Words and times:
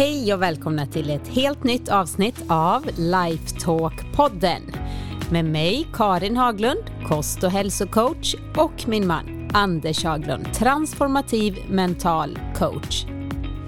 Hej 0.00 0.34
och 0.34 0.42
välkomna 0.42 0.86
till 0.86 1.10
ett 1.10 1.28
helt 1.28 1.64
nytt 1.64 1.88
avsnitt 1.88 2.44
av 2.48 2.84
Lifetalk-podden. 2.86 4.60
Med 5.30 5.44
mig 5.44 5.86
Karin 5.92 6.36
Haglund, 6.36 6.84
kost 7.08 7.42
och 7.42 7.50
hälsocoach 7.50 8.34
och 8.56 8.88
min 8.88 9.06
man 9.06 9.50
Anders 9.52 10.04
Haglund, 10.04 10.54
transformativ 10.54 11.58
mental 11.68 12.38
coach. 12.54 13.04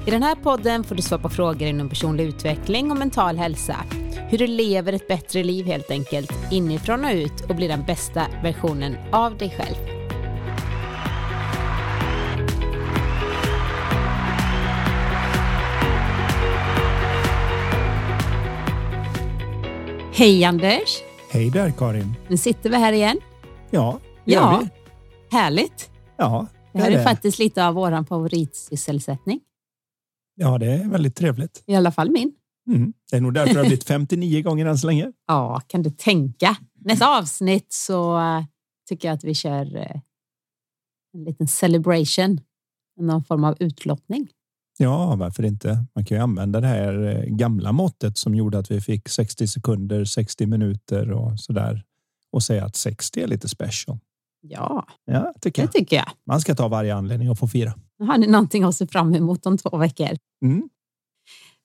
I 0.06 0.10
den 0.10 0.22
här 0.22 0.34
podden 0.34 0.84
får 0.84 0.94
du 0.94 1.02
svara 1.02 1.22
på 1.22 1.28
frågor 1.28 1.68
inom 1.68 1.88
personlig 1.88 2.24
utveckling 2.24 2.90
och 2.90 2.96
mental 2.96 3.36
hälsa. 3.36 3.76
Hur 4.28 4.38
du 4.38 4.46
lever 4.46 4.92
ett 4.92 5.08
bättre 5.08 5.44
liv 5.44 5.66
helt 5.66 5.90
enkelt, 5.90 6.32
inifrån 6.50 7.04
och 7.04 7.12
ut 7.12 7.40
och 7.48 7.56
blir 7.56 7.68
den 7.68 7.84
bästa 7.86 8.26
versionen 8.42 8.96
av 9.10 9.38
dig 9.38 9.54
själv. 9.58 10.01
Hej 20.22 20.44
Anders! 20.44 21.02
Hej 21.30 21.50
där 21.50 21.70
Karin! 21.70 22.14
Nu 22.28 22.36
sitter 22.36 22.70
vi 22.70 22.76
här 22.76 22.92
igen. 22.92 23.18
Ja, 23.70 24.00
Ja. 24.24 24.62
vi. 24.64 24.70
Härligt! 25.36 25.90
Ja, 26.16 26.46
Det 26.72 26.78
här 26.78 26.90
är 26.90 26.96
det. 26.98 27.04
faktiskt 27.04 27.38
lite 27.38 27.66
av 27.66 27.74
vår 27.74 28.04
favoritsysselsättning. 28.04 29.40
ja, 30.34 30.58
det 30.58 30.66
är 30.72 30.88
väldigt 30.88 31.16
trevligt. 31.16 31.62
I 31.66 31.74
alla 31.74 31.92
fall 31.92 32.10
min. 32.10 32.32
Mm. 32.68 32.92
Det 33.10 33.16
är 33.16 33.20
nog 33.20 33.34
därför 33.34 33.54
det 33.54 33.60
har 33.60 33.66
blivit 33.66 33.84
59 33.88 34.42
gånger 34.42 34.66
än 34.66 34.78
så 34.78 34.86
länge. 34.86 35.12
Ja, 35.26 35.60
kan 35.66 35.82
du 35.82 35.90
tänka. 35.90 36.56
Nästa 36.84 37.18
avsnitt 37.18 37.72
så 37.72 38.18
eh, 38.18 38.44
tycker 38.88 39.08
jag 39.08 39.14
att 39.14 39.24
vi 39.24 39.34
kör 39.34 39.76
eh, 39.76 40.00
en 41.14 41.24
liten 41.24 41.48
celebration. 41.48 42.40
Någon 43.00 43.24
form 43.24 43.44
av 43.44 43.56
utlottning. 43.60 44.28
Ja, 44.78 45.14
varför 45.16 45.42
inte? 45.42 45.84
Man 45.94 46.04
kan 46.04 46.16
ju 46.16 46.22
använda 46.22 46.60
det 46.60 46.66
här 46.66 47.02
eh, 47.02 47.24
gamla 47.24 47.72
måttet 47.72 48.18
som 48.18 48.34
gjorde 48.34 48.58
att 48.58 48.70
vi 48.70 48.80
fick 48.80 49.08
60 49.08 49.46
sekunder, 49.48 50.04
60 50.04 50.46
minuter 50.46 51.10
och 51.12 51.40
så 51.40 51.52
där 51.52 51.82
och 52.32 52.42
säga 52.42 52.64
att 52.64 52.76
60 52.76 53.20
är 53.22 53.26
lite 53.26 53.48
special. 53.48 53.98
Ja, 54.40 54.86
Ja, 55.04 55.32
tycker 55.40 55.62
det 55.62 55.66
jag. 55.66 55.72
tycker 55.72 55.96
jag. 55.96 56.06
Man 56.26 56.40
ska 56.40 56.54
ta 56.54 56.68
varje 56.68 56.94
anledning 56.94 57.28
att 57.28 57.38
få 57.38 57.48
fira. 57.48 57.74
Nu 57.98 58.06
har 58.06 58.18
ni 58.18 58.26
någonting 58.26 58.62
att 58.64 58.74
se 58.74 58.86
fram 58.86 59.14
emot 59.14 59.46
om 59.46 59.58
två 59.58 59.76
veckor. 59.76 60.08
Mm. 60.44 60.68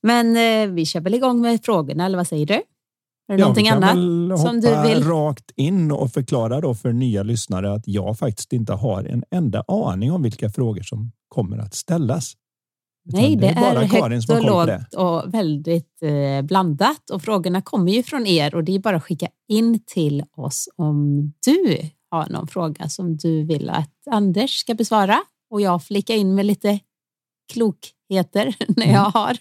Men 0.04 0.38
eh, 0.38 0.74
vi 0.74 0.86
kör 0.86 1.00
väl 1.02 1.14
igång 1.14 1.42
med 1.42 1.64
frågorna, 1.66 2.06
eller 2.06 2.18
vad 2.18 2.28
säger 2.28 2.46
du? 2.46 2.54
Är 2.54 2.62
det 3.28 3.34
Ja, 3.34 3.38
någonting 3.38 3.70
annat? 3.70 4.40
som 4.40 4.62
du 4.62 4.82
vill? 4.88 5.04
rakt 5.04 5.52
in 5.56 5.92
och 5.92 6.12
förklara 6.12 6.62
då 6.62 6.76
för 6.76 6.94
nya 6.94 7.24
lyssnare 7.24 7.74
att 7.74 7.84
jag 7.88 8.20
faktiskt 8.20 8.54
inte 8.54 8.74
har 8.74 9.04
en 9.04 9.24
enda 9.32 9.64
aning 9.68 10.12
om 10.12 10.22
vilka 10.24 10.50
frågor 10.50 10.82
som 10.82 11.12
kommer 11.28 11.58
att 11.58 11.74
ställas. 11.74 12.34
Nej, 13.14 13.36
det 13.36 13.48
är, 13.48 13.56
bara 13.56 13.88
Karin 13.88 14.12
högt 14.12 14.30
och 14.30 14.44
lågt 14.44 14.94
och 14.98 15.34
väldigt 15.34 16.02
eh, 16.02 16.42
blandat. 16.42 17.10
Och 17.10 17.22
frågorna 17.22 17.62
kommer 17.62 17.92
ju 17.92 18.04
från 18.04 18.28
er 18.28 18.56
och 18.56 18.64
det 18.64 18.76
är 18.76 18.80
bara 18.80 18.98
att 18.98 19.04
skicka 19.04 19.28
in 19.48 19.80
till 19.86 20.24
oss 20.38 20.70
om 20.76 21.22
du 21.46 21.90
har 22.12 22.30
någon 22.30 22.48
fråga 22.48 22.90
som 22.90 23.18
du 23.18 23.44
vill 23.44 23.70
att 23.70 23.94
Anders 24.12 24.58
ska 24.60 24.74
besvara 24.74 25.20
och 25.50 25.62
jag 25.62 25.84
flikar 25.84 26.16
in 26.16 26.36
med 26.36 26.46
lite 26.46 26.80
klokheter 27.54 28.56
när 28.68 28.86
jag 28.86 29.00
Mm. 29.00 29.12
har. 29.14 29.38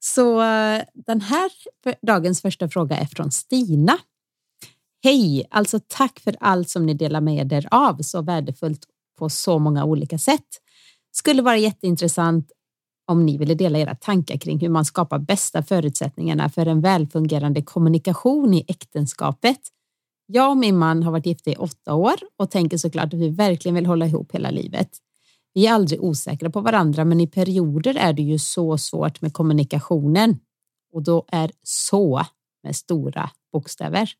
Så 0.00 0.42
eh, 0.42 0.82
den 0.94 1.20
här 1.20 1.50
dagens 2.06 2.42
första 2.42 2.68
fråga 2.68 2.96
är 2.96 3.06
från 3.06 3.30
Stina. 3.30 3.98
Hej, 5.04 5.46
alltså 5.50 5.80
tack 5.88 6.20
för 6.20 6.36
allt 6.40 6.68
som 6.68 6.86
ni 6.86 6.94
delar 6.94 7.20
med 7.20 7.52
er 7.52 7.68
av, 7.70 8.02
så 8.02 8.22
värdefullt 8.22 8.86
på 9.18 9.28
så 9.30 9.58
många 9.58 9.84
olika 9.84 10.18
sätt. 10.18 10.46
Skulle 11.12 11.42
vara 11.42 11.56
jätteintressant 11.56 12.52
om 13.06 13.26
ni 13.26 13.38
ville 13.38 13.54
dela 13.54 13.78
era 13.78 13.94
tankar 13.94 14.36
kring 14.36 14.58
hur 14.58 14.68
man 14.68 14.84
skapar 14.84 15.18
bästa 15.18 15.62
förutsättningarna 15.62 16.48
för 16.48 16.66
en 16.66 16.80
välfungerande 16.80 17.62
kommunikation 17.62 18.54
i 18.54 18.64
äktenskapet. 18.68 19.60
Jag 20.26 20.50
och 20.50 20.56
min 20.56 20.78
man 20.78 21.02
har 21.02 21.12
varit 21.12 21.26
gifta 21.26 21.50
i 21.50 21.56
åtta 21.56 21.94
år 21.94 22.14
och 22.36 22.50
tänker 22.50 22.76
såklart 22.78 23.14
att 23.14 23.20
vi 23.20 23.28
verkligen 23.28 23.74
vill 23.74 23.86
hålla 23.86 24.06
ihop 24.06 24.34
hela 24.34 24.50
livet. 24.50 24.88
Vi 25.54 25.66
är 25.66 25.72
aldrig 25.72 26.02
osäkra 26.02 26.50
på 26.50 26.60
varandra, 26.60 27.04
men 27.04 27.20
i 27.20 27.26
perioder 27.26 27.94
är 27.94 28.12
det 28.12 28.22
ju 28.22 28.38
så 28.38 28.78
svårt 28.78 29.20
med 29.20 29.32
kommunikationen 29.32 30.38
och 30.92 31.02
då 31.02 31.24
är 31.28 31.50
så 31.62 32.26
med 32.62 32.76
stora 32.76 33.30
bokstäver 33.52 34.10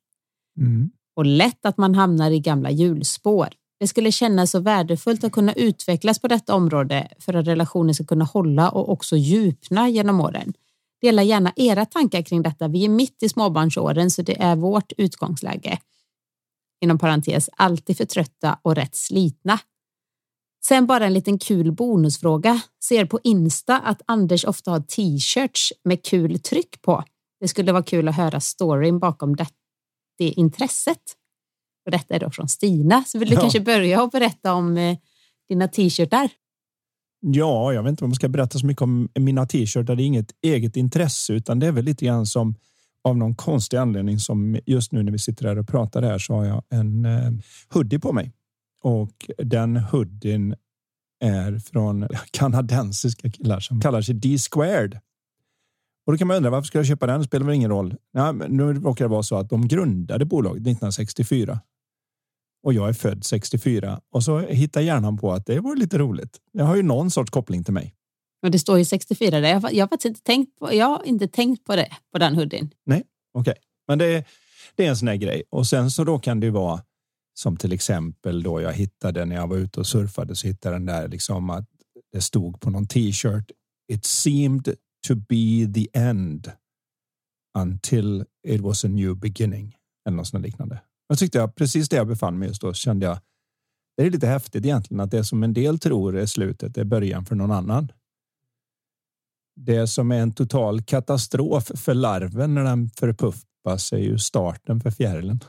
Mm. 0.59 0.91
och 1.17 1.27
lätt 1.27 1.67
att 1.67 1.79
man 1.79 1.95
hamnar 1.95 2.31
i 2.31 2.41
gamla 2.41 2.71
hjulspår. 2.71 3.49
Det 3.83 3.89
skulle 3.89 4.13
kännas 4.13 4.51
så 4.51 4.61
värdefullt 4.61 5.25
att 5.25 5.33
kunna 5.33 5.53
utvecklas 5.53 6.19
på 6.19 6.29
detta 6.29 6.55
område 6.55 7.09
för 7.19 7.35
att 7.35 7.47
relationen 7.47 7.95
ska 7.95 8.05
kunna 8.05 8.25
hålla 8.25 8.71
och 8.71 8.89
också 8.89 9.17
djupna 9.17 9.89
genom 9.89 10.21
åren. 10.21 10.55
Dela 11.01 11.23
gärna 11.23 11.53
era 11.57 11.87
tankar 11.87 12.23
kring 12.23 12.43
detta. 12.43 12.69
Vi 12.69 12.85
är 12.85 12.89
mitt 12.89 13.23
i 13.23 13.29
småbarnsåren 13.29 14.11
så 14.11 14.23
det 14.23 14.41
är 14.41 14.57
vårt 14.57 14.93
utgångsläge. 14.97 15.79
Inom 16.81 16.99
parentes, 16.99 17.51
alltid 17.57 17.97
för 17.97 18.05
trötta 18.05 18.59
och 18.63 18.75
rätt 18.75 18.95
slitna. 18.95 19.59
Sen 20.65 20.87
bara 20.87 21.07
en 21.07 21.15
liten 21.15 21.39
kul 21.39 21.73
bonusfråga. 21.73 22.61
Ser 22.85 23.05
på 23.05 23.21
Insta 23.25 23.79
att 23.79 24.03
Anders 24.07 24.45
ofta 24.45 24.71
har 24.71 24.81
t-shirts 24.81 25.73
med 25.85 26.05
kul 26.05 26.39
tryck 26.39 26.83
på. 26.83 27.05
Det 27.41 27.49
skulle 27.49 27.73
vara 27.73 27.83
kul 27.83 28.09
att 28.09 28.17
höra 28.17 28.41
storyn 28.41 28.99
bakom 28.99 29.37
det, 29.37 29.49
det 30.19 30.29
intresset. 30.29 31.17
Och 31.85 31.91
detta 31.91 32.15
är 32.15 32.21
då 32.21 32.31
från 32.31 32.49
Stina. 32.49 33.05
Så 33.07 33.19
vill 33.19 33.29
du 33.29 33.35
Ja. 33.35 33.41
kanske 33.41 33.61
börja 33.61 34.03
och 34.03 34.11
berätta 34.11 34.55
om 34.55 34.77
eh, 34.77 34.97
dina 35.49 35.69
t-shirtar? 35.69 36.31
Ja, 37.21 37.73
jag 37.73 37.83
vet 37.83 37.91
inte 37.91 38.05
om 38.05 38.11
jag 38.11 38.17
ska 38.17 38.29
berätta 38.29 38.59
så 38.59 38.67
mycket 38.67 38.83
om 38.83 39.09
mina 39.19 39.47
t-shirtar. 39.47 39.95
Det 39.97 40.03
är 40.03 40.07
inget 40.07 40.31
eget 40.43 40.77
intresse, 40.77 41.33
utan 41.33 41.59
det 41.59 41.67
är 41.67 41.73
väl 41.73 41.85
lite 41.85 42.05
grann 42.05 42.27
som 42.27 42.55
av 43.05 43.17
någon 43.17 43.35
konstig 43.35 43.77
anledning 43.77 44.19
som 44.19 44.59
just 44.67 44.93
nu 44.93 45.03
när 45.03 45.13
vi 45.13 45.19
sitter 45.19 45.49
här 45.49 45.59
och 45.59 45.69
pratar 45.69 46.03
här 46.03 46.19
så 46.19 46.35
har 46.35 46.45
jag 46.45 46.63
en 46.71 47.05
eh, 47.05 47.31
hoodie 47.75 47.99
på 47.99 48.13
mig 48.13 48.33
och 48.83 49.31
den 49.39 49.77
hoodien 49.77 50.55
är 51.25 51.59
från 51.59 52.09
kanadensiska 52.31 53.31
killar 53.31 53.61
som 53.61 53.81
kallar 53.81 54.03
sig 54.03 54.15
D-squared. 54.15 54.99
Och 56.07 56.13
då 56.13 56.19
kan 56.19 56.27
man 56.29 56.37
undra 56.37 56.51
varför 56.51 56.67
ska 56.67 56.79
jag 56.79 56.87
köpa 56.87 57.07
den? 57.07 57.21
Det 57.21 57.27
spelar 57.27 57.47
väl 57.47 57.55
ingen 57.55 57.71
roll. 57.71 57.95
Ja, 58.13 58.33
nu 58.33 58.75
råkar 58.75 59.05
det 59.05 59.09
vara 59.09 59.23
så 59.23 59.37
att 59.37 59.49
de 59.51 59.69
grundade 59.69 60.25
bolaget 60.25 60.61
1964 60.61 61.61
och 62.63 62.73
jag 62.75 62.89
är 62.89 62.93
född 62.93 63.25
64 63.25 64.01
och 64.13 64.25
så 64.25 64.39
hittar 64.39 64.81
hjärnan 64.81 65.17
på 65.19 65.33
att 65.33 65.47
det 65.47 65.61
var 65.61 65.77
lite 65.77 65.99
roligt. 65.99 66.41
Jag 66.53 66.65
har 66.65 66.77
ju 66.77 66.83
någon 66.83 67.11
sorts 67.11 67.31
koppling 67.31 67.65
till 67.65 67.75
mig. 67.75 67.95
Och 68.43 68.51
det 68.51 68.59
står 68.59 68.79
ju 68.79 68.85
64 68.85 69.41
där. 69.41 69.49
Jag, 69.49 69.61
har- 69.61 69.71
jag, 69.71 69.83
har 69.85 69.89
faktiskt 69.89 70.05
inte 70.09 70.23
tänkt 70.23 70.59
på, 70.59 70.75
jag 70.75 70.87
har 70.87 71.05
inte 71.05 71.29
tänkt 71.29 71.65
på 71.65 71.77
det, 71.77 71.89
på 72.13 72.19
den 72.19 72.35
hoodien. 72.35 72.71
Okej, 73.35 73.55
men 73.89 73.99
det, 73.99 74.25
det 74.77 74.85
är 74.85 74.89
en 74.89 74.97
sån 74.97 75.09
här 75.09 75.17
grej. 75.17 75.43
Och 75.51 75.67
sen 75.67 75.91
så 75.91 76.05
då 76.05 76.19
kan 76.19 76.41
det 76.41 76.51
vara 76.51 76.83
som 77.35 77.57
till 77.57 77.73
exempel 77.73 78.43
då 78.43 78.61
jag 78.61 78.73
hittade 78.73 79.25
när 79.25 79.37
jag 79.37 79.49
var 79.49 79.57
ute 79.57 79.81
och 79.81 79.87
surfade 79.87 80.37
så 80.37 80.47
hittade 80.47 80.75
den 80.75 80.87
där 80.87 81.09
liksom 81.09 81.51
att 81.51 81.69
det 82.13 82.21
stod 82.21 82.61
på 82.61 82.71
någon 82.71 82.87
t-shirt. 82.87 83.51
It 83.93 84.05
seemed 84.05 84.65
to 85.09 85.15
be 85.15 85.73
the 85.75 85.87
end 85.99 86.53
until 87.59 88.25
it 88.49 88.61
was 88.61 88.85
a 88.85 88.89
new 88.89 89.17
beginning. 89.17 89.77
Eller 90.07 90.17
något 90.17 90.27
sånt 90.27 90.45
liknande. 90.45 90.81
Jag 91.13 91.19
tyckte 91.19 91.39
jag 91.39 91.55
precis 91.55 91.89
där 91.89 91.97
jag 91.97 92.09
befann 92.09 92.39
mig 92.39 92.49
just 92.49 92.61
då 92.61 92.75
kände 92.75 93.07
jag. 93.07 93.19
Det 93.97 94.03
är 94.03 94.11
lite 94.11 94.27
häftigt 94.27 94.65
egentligen 94.65 95.01
att 95.01 95.11
det 95.11 95.25
som 95.25 95.43
en 95.43 95.53
del 95.53 95.79
tror 95.79 96.17
är 96.17 96.27
slutet 96.27 96.77
är 96.77 96.85
början 96.85 97.25
för 97.25 97.37
någon 97.37 97.51
annan. 97.51 97.93
Det 99.57 99.87
som 99.87 100.13
är 100.13 100.21
en 100.21 100.33
total 100.33 100.83
katastrof 100.83 101.71
för 101.75 101.95
larven 101.95 102.55
när 102.55 102.65
den 102.65 102.91
förpuppas 102.91 103.93
är 103.93 103.99
ju 103.99 104.19
starten 104.19 104.81
för 104.81 104.91
fjärilen. 104.91 105.41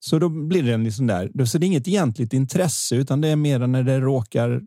Så 0.00 0.18
då 0.18 0.28
blir 0.28 0.62
det 0.62 0.74
en 0.74 0.84
liksom 0.84 1.06
där. 1.06 1.44
Så 1.44 1.58
det 1.58 1.66
är 1.66 1.68
inget 1.68 1.88
egentligt 1.88 2.32
intresse 2.32 2.96
utan 2.96 3.20
det 3.20 3.28
är 3.28 3.36
mer 3.36 3.58
när 3.58 3.82
det 3.82 4.00
råkar 4.00 4.62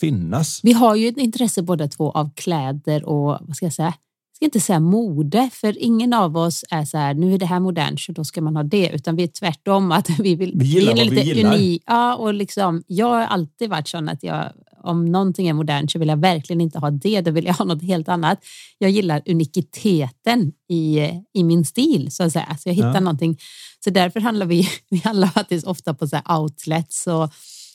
finnas. 0.00 0.60
Vi 0.62 0.72
har 0.72 0.96
ju 0.96 1.08
ett 1.08 1.18
intresse 1.18 1.62
båda 1.62 1.88
två 1.88 2.10
av 2.10 2.30
kläder 2.34 3.04
och 3.04 3.38
vad 3.40 3.56
ska 3.56 3.66
jag 3.66 3.72
säga? 3.72 3.94
Ska 4.36 4.44
inte 4.44 4.60
säga 4.60 4.80
mode, 4.80 5.50
för 5.52 5.82
ingen 5.82 6.12
av 6.12 6.36
oss 6.36 6.64
är 6.70 6.84
så 6.84 6.98
här, 6.98 7.14
nu 7.14 7.34
är 7.34 7.38
det 7.38 7.46
här 7.46 7.60
modernt 7.60 8.00
så 8.00 8.12
då 8.12 8.24
ska 8.24 8.40
man 8.40 8.56
ha 8.56 8.62
det, 8.62 8.90
utan 8.94 9.16
vi 9.16 9.22
är 9.22 9.26
tvärtom 9.26 9.92
att 9.92 10.10
vi 10.18 10.34
vill. 10.34 10.52
Vi 10.56 10.64
gillar 10.64 10.92
är 10.92 10.96
vad 10.96 11.08
vi 11.08 11.16
lite 11.16 11.28
gillar. 11.28 11.56
uni- 11.56 11.78
Ja, 11.86 12.14
och 12.16 12.34
liksom, 12.34 12.82
jag 12.86 13.06
har 13.06 13.20
alltid 13.22 13.70
varit 13.70 13.88
sån 13.88 14.08
att 14.08 14.22
jag, 14.22 14.52
om 14.82 15.04
någonting 15.04 15.48
är 15.48 15.52
modernt 15.52 15.90
så 15.90 15.98
vill 15.98 16.08
jag 16.08 16.16
verkligen 16.20 16.60
inte 16.60 16.78
ha 16.78 16.90
det, 16.90 17.20
då 17.20 17.30
vill 17.30 17.44
jag 17.44 17.54
ha 17.54 17.64
något 17.64 17.82
helt 17.82 18.08
annat. 18.08 18.38
Jag 18.78 18.90
gillar 18.90 19.22
unikiteten 19.26 20.52
i, 20.70 21.00
i 21.34 21.44
min 21.44 21.64
stil 21.64 22.08
så 22.10 22.22
att 22.24 22.32
säga, 22.32 22.56
så 22.60 22.68
jag 22.68 22.74
hittar 22.74 22.94
Ja. 22.94 23.00
någonting. 23.00 23.38
Så 23.84 23.90
därför 23.90 24.20
handlar 24.20 24.46
vi, 24.46 24.68
vi 24.90 24.98
handlar 25.04 25.28
faktiskt 25.28 25.66
ofta 25.66 25.94
på 25.94 26.06
så 26.08 26.16
här 26.24 26.40
outlets 26.40 27.06
och 27.06 27.32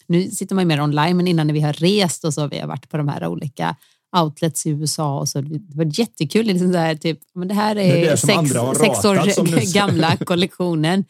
nu 0.07 0.27
sitter 0.31 0.55
man 0.55 0.61
ju 0.61 0.67
mer 0.67 0.81
online, 0.81 1.17
men 1.17 1.27
innan 1.27 1.47
när 1.47 1.53
vi 1.53 1.61
har 1.61 1.73
rest 1.73 2.23
och 2.25 2.33
så 2.33 2.47
vi 2.47 2.59
har 2.59 2.67
varit 2.67 2.89
på 2.89 2.97
de 2.97 3.07
här 3.07 3.27
olika 3.27 3.75
outlets 4.17 4.65
i 4.65 4.69
USA 4.69 5.19
och 5.19 5.29
så. 5.29 5.41
Det 5.41 5.75
var 5.75 5.99
jättekul. 5.99 6.45
Det, 6.45 6.51
är 6.51 6.53
liksom 6.53 6.73
så 6.73 6.77
här, 6.77 6.95
typ, 6.95 7.19
men 7.33 7.47
det 7.47 7.53
här 7.53 7.75
Det 7.75 7.81
är 7.81 7.95
är, 7.95 8.11
det 8.11 8.17
som 8.17 8.47
sex, 8.47 8.79
sex 8.79 9.05
år 9.05 9.73
gamla 9.73 10.17
kollektionen. 10.17 11.05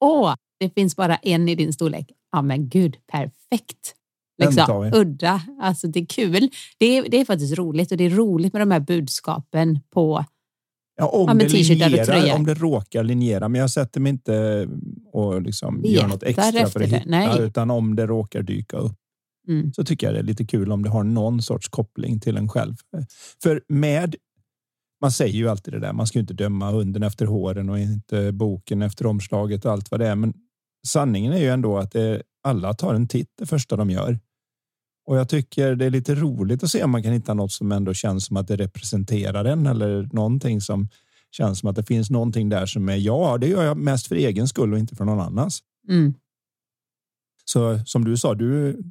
Åh, 0.00 0.34
det 0.60 0.74
finns 0.74 0.96
bara 0.96 1.16
en 1.16 1.48
i 1.48 1.54
din 1.54 1.72
storlek. 1.72 2.10
Ja, 2.32 2.42
men 2.42 2.68
gud, 2.68 2.96
perfekt. 3.12 3.94
Liksom. 4.42 4.90
Udda. 4.94 5.42
Alltså 5.60 5.86
det 5.86 6.00
är 6.00 6.06
kul. 6.06 6.50
Det 6.78 6.86
är, 6.86 7.08
det 7.08 7.20
är 7.20 7.24
faktiskt 7.24 7.58
roligt 7.58 7.92
och 7.92 7.98
det 7.98 8.04
är 8.04 8.10
roligt 8.10 8.52
med 8.52 8.62
de 8.62 8.70
här 8.70 8.80
budskapen 8.80 9.80
på 9.90 10.24
Ja, 10.96 11.06
om, 11.06 11.28
ja, 11.28 11.34
det 11.34 11.52
linjerar, 11.52 12.34
om 12.34 12.46
det 12.46 12.54
råkar 12.54 13.04
linjera, 13.04 13.48
men 13.48 13.60
jag 13.60 13.70
sätter 13.70 14.00
mig 14.00 14.10
inte 14.10 14.68
och 15.12 15.42
liksom 15.42 15.80
gör 15.84 16.06
något 16.06 16.22
extra 16.22 16.66
för 16.66 16.80
att 16.80 16.88
hitta, 16.88 17.02
Nej. 17.06 17.40
utan 17.40 17.70
om 17.70 17.96
det 17.96 18.06
råkar 18.06 18.42
dyka 18.42 18.76
upp. 18.76 18.96
Mm. 19.48 19.72
Så 19.72 19.84
tycker 19.84 20.06
jag 20.06 20.14
det 20.14 20.18
är 20.18 20.22
lite 20.22 20.44
kul 20.44 20.72
om 20.72 20.82
det 20.82 20.90
har 20.90 21.04
någon 21.04 21.42
sorts 21.42 21.68
koppling 21.68 22.20
till 22.20 22.36
en 22.36 22.48
själv. 22.48 22.74
För 23.42 23.62
med 23.68 24.16
man 25.00 25.12
säger 25.12 25.34
ju 25.34 25.48
alltid 25.48 25.74
det 25.74 25.80
där. 25.80 25.92
Man 25.92 26.06
ska 26.06 26.18
inte 26.18 26.34
döma 26.34 26.70
hunden 26.70 27.02
efter 27.02 27.26
håren 27.26 27.70
och 27.70 27.78
inte 27.78 28.32
boken 28.32 28.82
efter 28.82 29.06
omslaget 29.06 29.64
och 29.64 29.72
allt 29.72 29.90
vad 29.90 30.00
det 30.00 30.08
är. 30.08 30.14
Men 30.14 30.34
sanningen 30.86 31.32
är 31.32 31.38
ju 31.38 31.48
ändå 31.48 31.78
att 31.78 31.92
det, 31.92 32.22
alla 32.42 32.74
tar 32.74 32.94
en 32.94 33.08
titt 33.08 33.30
det 33.38 33.46
första 33.46 33.76
de 33.76 33.90
gör. 33.90 34.18
Och 35.06 35.16
jag 35.16 35.28
tycker 35.28 35.74
det 35.74 35.84
är 35.84 35.90
lite 35.90 36.14
roligt 36.14 36.62
att 36.62 36.70
se 36.70 36.84
om 36.84 36.90
man 36.90 37.02
kan 37.02 37.12
hitta 37.12 37.34
något 37.34 37.52
som 37.52 37.72
ändå 37.72 37.94
känns 37.94 38.26
som 38.26 38.36
att 38.36 38.48
det 38.48 38.56
representerar 38.56 39.44
en 39.44 39.66
eller 39.66 40.08
någonting 40.12 40.60
som 40.60 40.88
känns 41.30 41.58
som 41.58 41.68
att 41.68 41.76
det 41.76 41.84
finns 41.84 42.10
någonting 42.10 42.48
där 42.48 42.66
som 42.66 42.88
är 42.88 42.96
ja, 42.96 43.38
det 43.38 43.48
gör 43.48 43.64
jag 43.64 43.76
mest 43.76 44.06
för 44.06 44.16
egen 44.16 44.48
skull 44.48 44.72
och 44.72 44.78
inte 44.78 44.96
för 44.96 45.04
någon 45.04 45.20
annans. 45.20 45.60
Mm. 45.88 46.14
Så 47.44 47.80
som 47.86 48.04
du 48.04 48.16
sa, 48.16 48.34
du. 48.34 48.82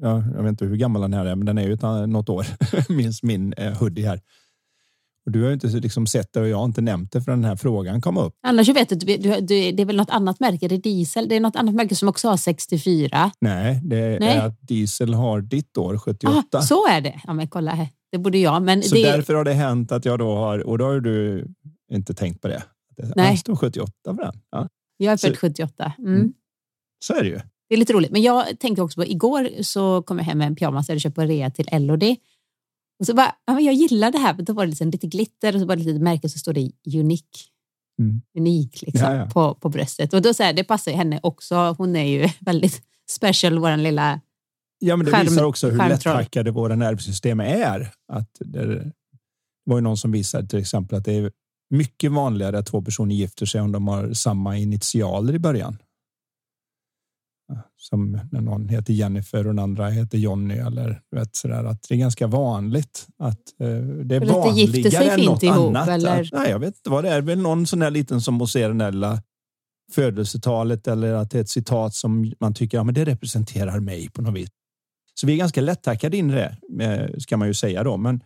Ja, 0.00 0.22
jag 0.34 0.42
vet 0.42 0.48
inte 0.50 0.64
hur 0.64 0.76
gammal 0.76 1.02
den 1.02 1.12
här 1.12 1.26
är, 1.26 1.34
men 1.34 1.46
den 1.46 1.58
är 1.58 1.68
ju 1.68 2.06
något 2.06 2.28
år. 2.28 2.46
Minns 2.92 3.22
min 3.22 3.52
eh, 3.52 3.78
hoodie 3.78 4.06
här. 4.06 4.20
Och 5.26 5.32
du 5.32 5.42
har 5.42 5.52
inte 5.52 5.66
liksom 5.66 6.06
sett 6.06 6.32
det 6.32 6.40
och 6.40 6.48
jag 6.48 6.56
har 6.56 6.64
inte 6.64 6.80
nämnt 6.80 7.12
det 7.12 7.22
för 7.22 7.30
den 7.32 7.44
här 7.44 7.56
frågan 7.56 8.00
kom 8.00 8.18
upp. 8.18 8.34
Annars 8.42 8.68
vet 8.68 8.88
du, 8.88 8.96
du, 8.96 9.16
du, 9.16 9.72
det 9.72 9.82
är 9.82 9.84
väl 9.84 9.96
något 9.96 10.10
annat 10.10 10.40
märke, 10.40 10.68
det 10.68 10.74
är 10.74 10.78
diesel. 10.78 11.28
Det 11.28 11.36
är 11.36 11.40
något 11.40 11.56
annat 11.56 11.74
märke 11.74 11.94
som 11.94 12.08
också 12.08 12.28
har 12.28 12.36
64. 12.36 13.30
Nej, 13.40 13.80
det 13.84 14.18
Nej. 14.20 14.28
är 14.28 14.46
att 14.46 14.60
diesel 14.60 15.14
har 15.14 15.40
ditt 15.40 15.76
år 15.76 15.98
78. 15.98 16.58
Ah, 16.58 16.62
så 16.62 16.88
är 16.88 17.00
det. 17.00 17.20
Ja, 17.26 17.32
men 17.32 17.48
kolla 17.48 17.70
här. 17.70 17.88
Det 18.12 18.18
borde 18.18 18.38
jag. 18.38 18.62
Men 18.62 18.82
så 18.82 18.94
det... 18.94 19.02
därför 19.02 19.34
har 19.34 19.44
det 19.44 19.52
hänt 19.52 19.92
att 19.92 20.04
jag 20.04 20.18
då 20.18 20.34
har, 20.34 20.58
och 20.58 20.78
då 20.78 20.84
har 20.84 21.00
du 21.00 21.46
inte 21.92 22.14
tänkt 22.14 22.40
på 22.40 22.48
det. 22.48 22.62
Det 22.96 23.36
står 23.36 23.56
78 23.56 23.92
på 24.04 24.12
den. 24.12 24.34
Ja. 24.50 24.68
Jag 24.96 25.12
är 25.12 25.16
född 25.16 25.38
78. 25.38 25.92
Mm. 25.98 26.14
Mm. 26.14 26.32
Så 27.04 27.14
är 27.14 27.22
det 27.22 27.28
ju. 27.28 27.40
Det 27.72 27.76
är 27.76 27.78
lite 27.78 27.92
roligt. 27.92 28.10
Men 28.10 28.22
jag 28.22 28.58
tänkte 28.58 28.82
också 28.82 29.00
på 29.00 29.06
igår 29.06 29.62
så 29.62 30.02
kom 30.02 30.18
jag 30.18 30.24
hem 30.24 30.38
med 30.38 30.46
en 30.46 30.56
pyjamas 30.56 30.88
jag 30.88 30.92
hade 30.92 31.00
köpt 31.00 31.14
på 31.14 31.22
rea 31.22 31.50
till 31.50 31.68
LOD. 31.72 32.02
Och 33.00 33.06
så 33.06 33.14
bara, 33.14 33.34
ja, 33.46 33.60
jag 33.60 33.74
gillar 33.74 34.12
det 34.12 34.18
här. 34.18 34.34
Då 34.34 34.52
var 34.52 34.64
det 34.64 34.70
liksom 34.70 34.90
lite 34.90 35.06
glitter 35.06 35.54
och 35.54 35.60
så 35.60 35.66
var 35.66 35.76
det 35.76 35.82
lite 35.82 36.00
märke 36.00 36.28
så 36.28 36.38
står 36.38 36.52
det 36.52 36.70
unik. 36.94 37.26
Mm. 38.02 38.22
Unik 38.38 38.82
liksom, 38.82 39.12
ja, 39.12 39.16
ja. 39.16 39.26
På, 39.26 39.54
på 39.54 39.68
bröstet. 39.68 40.12
Och 40.12 40.22
då 40.22 40.34
så 40.34 40.42
här, 40.42 40.52
det 40.52 40.64
passar 40.64 40.92
henne 40.92 41.20
också. 41.22 41.74
Hon 41.78 41.96
är 41.96 42.04
ju 42.04 42.28
väldigt 42.40 42.82
special, 43.10 43.58
vår 43.58 43.76
lilla 43.76 44.20
Ja, 44.78 44.96
men 44.96 45.06
det 45.06 45.12
skärm, 45.12 45.26
visar 45.26 45.44
också 45.44 45.70
hur 45.70 45.88
lätthackade 45.88 46.50
våra 46.50 46.76
nervsystem 46.76 47.40
är. 47.40 47.92
Att 48.12 48.36
det 48.40 48.92
var 49.64 49.76
ju 49.76 49.80
någon 49.80 49.96
som 49.96 50.12
visade 50.12 50.48
till 50.48 50.58
exempel 50.58 50.98
att 50.98 51.04
det 51.04 51.12
är 51.12 51.32
mycket 51.70 52.12
vanligare 52.12 52.58
att 52.58 52.66
två 52.66 52.82
personer 52.82 53.14
gifter 53.14 53.46
sig 53.46 53.60
om 53.60 53.72
de 53.72 53.88
har 53.88 54.12
samma 54.12 54.58
initialer 54.58 55.34
i 55.34 55.38
början 55.38 55.78
som 57.76 58.20
när 58.32 58.40
någon 58.40 58.68
heter 58.68 58.92
Jennifer 58.92 59.38
och 59.38 59.44
den 59.44 59.58
andra 59.58 59.88
heter 59.88 60.18
Jonny 60.18 60.54
eller 60.54 61.00
vet 61.10 61.36
sådär 61.36 61.64
att 61.64 61.88
det 61.88 61.94
är 61.94 61.98
ganska 61.98 62.26
vanligt 62.26 63.06
att 63.18 63.60
eh, 63.60 63.68
det 63.78 64.16
är 64.16 64.20
för 64.20 64.26
vanligare 64.26 65.10
än 65.10 65.20
något 65.20 65.42
ihop, 65.42 65.56
annat. 65.56 65.88
Eller? 65.88 66.20
Att, 66.20 66.32
nej, 66.32 66.50
jag 66.50 66.58
vet 66.58 66.76
inte 66.76 66.90
vad 66.90 67.04
det 67.04 67.10
är. 67.10 67.20
Väl 67.20 67.38
någon 67.38 67.66
sån 67.66 67.78
där 67.78 67.90
liten 67.90 68.20
som 68.20 68.46
lilla 68.90 69.22
födelsetalet 69.92 70.88
eller 70.88 71.14
att 71.14 71.30
det 71.30 71.38
är 71.38 71.42
ett 71.42 71.48
citat 71.48 71.94
som 71.94 72.32
man 72.40 72.54
tycker 72.54 72.78
ja, 72.78 72.84
men 72.84 72.94
det 72.94 73.04
representerar 73.04 73.80
mig 73.80 74.10
på 74.10 74.22
något 74.22 74.34
vis. 74.34 74.48
Så 75.14 75.26
vi 75.26 75.32
är 75.32 75.36
ganska 75.36 75.60
lättackade 75.60 76.16
in 76.16 76.30
i 76.30 76.34
det 76.34 76.56
ska 77.18 77.36
man 77.36 77.48
ju 77.48 77.54
säga 77.54 77.84
då, 77.84 77.96
men 77.96 78.20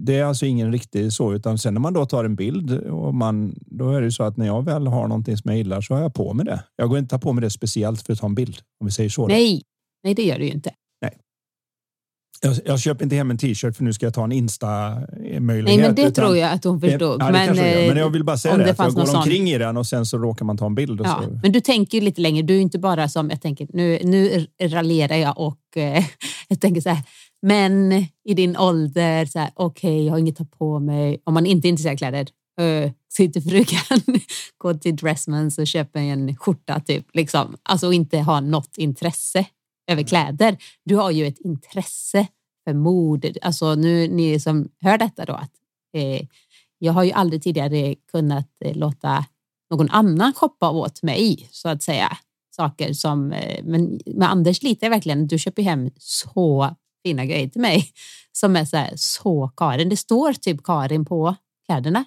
det 0.00 0.16
är 0.16 0.24
alltså 0.24 0.46
ingen 0.46 0.72
riktig 0.72 1.12
så, 1.12 1.34
utan 1.34 1.58
sen 1.58 1.74
när 1.74 1.80
man 1.80 1.92
då 1.92 2.06
tar 2.06 2.24
en 2.24 2.36
bild 2.36 2.78
och 2.80 3.14
man, 3.14 3.54
då 3.60 3.90
är 3.90 4.02
det 4.02 4.12
så 4.12 4.22
att 4.22 4.36
när 4.36 4.46
jag 4.46 4.64
väl 4.64 4.86
har 4.86 5.08
någonting 5.08 5.36
som 5.36 5.50
jag 5.50 5.58
gillar 5.58 5.80
så 5.80 5.94
har 5.94 6.00
jag 6.00 6.14
på 6.14 6.34
mig 6.34 6.46
det. 6.46 6.64
Jag 6.76 6.88
går 6.88 6.98
inte 6.98 7.10
ta 7.10 7.18
på 7.18 7.32
mig 7.32 7.42
det 7.42 7.50
speciellt 7.50 8.02
för 8.02 8.12
att 8.12 8.18
ta 8.18 8.26
en 8.26 8.34
bild, 8.34 8.56
om 8.80 8.86
vi 8.86 8.92
säger 8.92 9.10
så. 9.10 9.26
Nej, 9.26 9.62
nej, 10.04 10.14
det 10.14 10.22
gör 10.22 10.38
du 10.38 10.44
ju 10.44 10.50
inte. 10.50 10.70
Nej. 11.02 11.12
Jag, 12.40 12.56
jag 12.64 12.80
köper 12.80 13.04
inte 13.04 13.16
hem 13.16 13.30
en 13.30 13.38
t-shirt 13.38 13.76
för 13.76 13.84
nu 13.84 13.92
ska 13.92 14.06
jag 14.06 14.14
ta 14.14 14.24
en 14.24 14.32
Insta-möjlighet. 14.32 15.64
Nej, 15.64 15.78
men 15.78 15.94
det 15.94 16.02
utan, 16.02 16.12
tror 16.12 16.36
jag 16.36 16.52
att 16.52 16.64
hon 16.64 16.80
förstod. 16.80 17.22
Ja, 17.22 17.30
men, 17.32 17.56
jag, 17.56 17.88
men 17.88 17.96
jag 17.96 18.10
vill 18.10 18.24
bara 18.24 18.38
säga 18.38 18.56
det, 18.56 18.64
det 18.64 18.74
jag 18.78 18.92
går 18.92 19.16
omkring 19.16 19.38
sån... 19.38 19.46
i 19.46 19.58
den 19.58 19.76
och 19.76 19.86
sen 19.86 20.06
så 20.06 20.18
råkar 20.18 20.44
man 20.44 20.56
ta 20.56 20.66
en 20.66 20.74
bild. 20.74 21.00
ja, 21.04 21.22
så. 21.22 21.38
Men 21.42 21.52
du 21.52 21.60
tänker 21.60 22.00
lite 22.00 22.20
längre. 22.20 22.42
Du 22.42 22.56
är 22.56 22.60
inte 22.60 22.78
bara 22.78 23.08
som, 23.08 23.30
jag 23.30 23.42
tänker, 23.42 23.68
nu, 23.72 23.98
nu 24.04 24.46
raljerar 24.62 25.16
jag 25.16 25.38
och 25.38 25.76
eh, 25.76 26.04
jag 26.48 26.60
tänker 26.60 26.80
så 26.80 26.88
här, 26.88 27.02
men 27.42 27.92
i 28.24 28.34
din 28.34 28.56
ålder, 28.56 29.28
okej, 29.28 29.52
okay, 29.56 30.04
jag 30.04 30.12
har 30.12 30.18
inget 30.18 30.40
att 30.40 30.50
ta 30.50 30.56
på 30.58 30.78
mig. 30.78 31.22
Om 31.24 31.34
man 31.34 31.46
inte 31.46 31.68
är 31.68 31.70
intresserad 31.70 31.92
av 31.92 31.98
kläder, 31.98 32.26
uh, 32.60 32.90
sitter 33.08 33.40
frugan, 33.40 34.20
gå 34.58 34.74
till 34.74 34.96
Dressmans 34.96 35.58
och 35.58 35.66
köpa 35.66 36.00
en 36.00 36.36
skjorta 36.36 36.80
typ. 36.80 37.06
Liksom. 37.14 37.56
Alltså 37.62 37.92
inte 37.92 38.18
ha 38.18 38.40
något 38.40 38.76
intresse 38.76 39.46
över 39.90 40.02
kläder. 40.02 40.56
Du 40.84 40.96
har 40.96 41.10
ju 41.10 41.26
ett 41.26 41.38
intresse 41.38 42.26
för 42.64 42.74
mode. 42.74 43.32
Alltså 43.42 43.74
nu 43.74 44.08
ni 44.08 44.40
som 44.40 44.68
hör 44.80 44.98
detta 44.98 45.24
då 45.24 45.32
att 45.32 45.52
eh, 45.94 46.26
jag 46.78 46.92
har 46.92 47.04
ju 47.04 47.12
aldrig 47.12 47.42
tidigare 47.42 47.94
kunnat 47.94 48.48
eh, 48.64 48.76
låta 48.76 49.24
någon 49.70 49.90
annan 49.90 50.32
shoppa 50.32 50.70
åt 50.70 51.02
mig 51.02 51.48
så 51.50 51.68
att 51.68 51.82
säga 51.82 52.18
saker 52.56 52.92
som, 52.92 53.32
eh, 53.32 53.64
men 53.64 54.00
med 54.06 54.30
Anders 54.30 54.62
jag 54.62 54.90
verkligen. 54.90 55.26
Du 55.26 55.38
köper 55.38 55.62
hem 55.62 55.90
så 55.96 56.76
fina 57.08 57.26
grejer 57.26 57.48
till 57.48 57.60
mig 57.60 57.92
som 58.32 58.56
är 58.56 58.64
så 58.64 58.76
här, 58.76 58.92
så 58.96 59.48
Karin. 59.56 59.88
Det 59.88 59.96
står 59.96 60.32
typ 60.32 60.62
Karin 60.62 61.04
på 61.04 61.34
kläderna. 61.66 62.04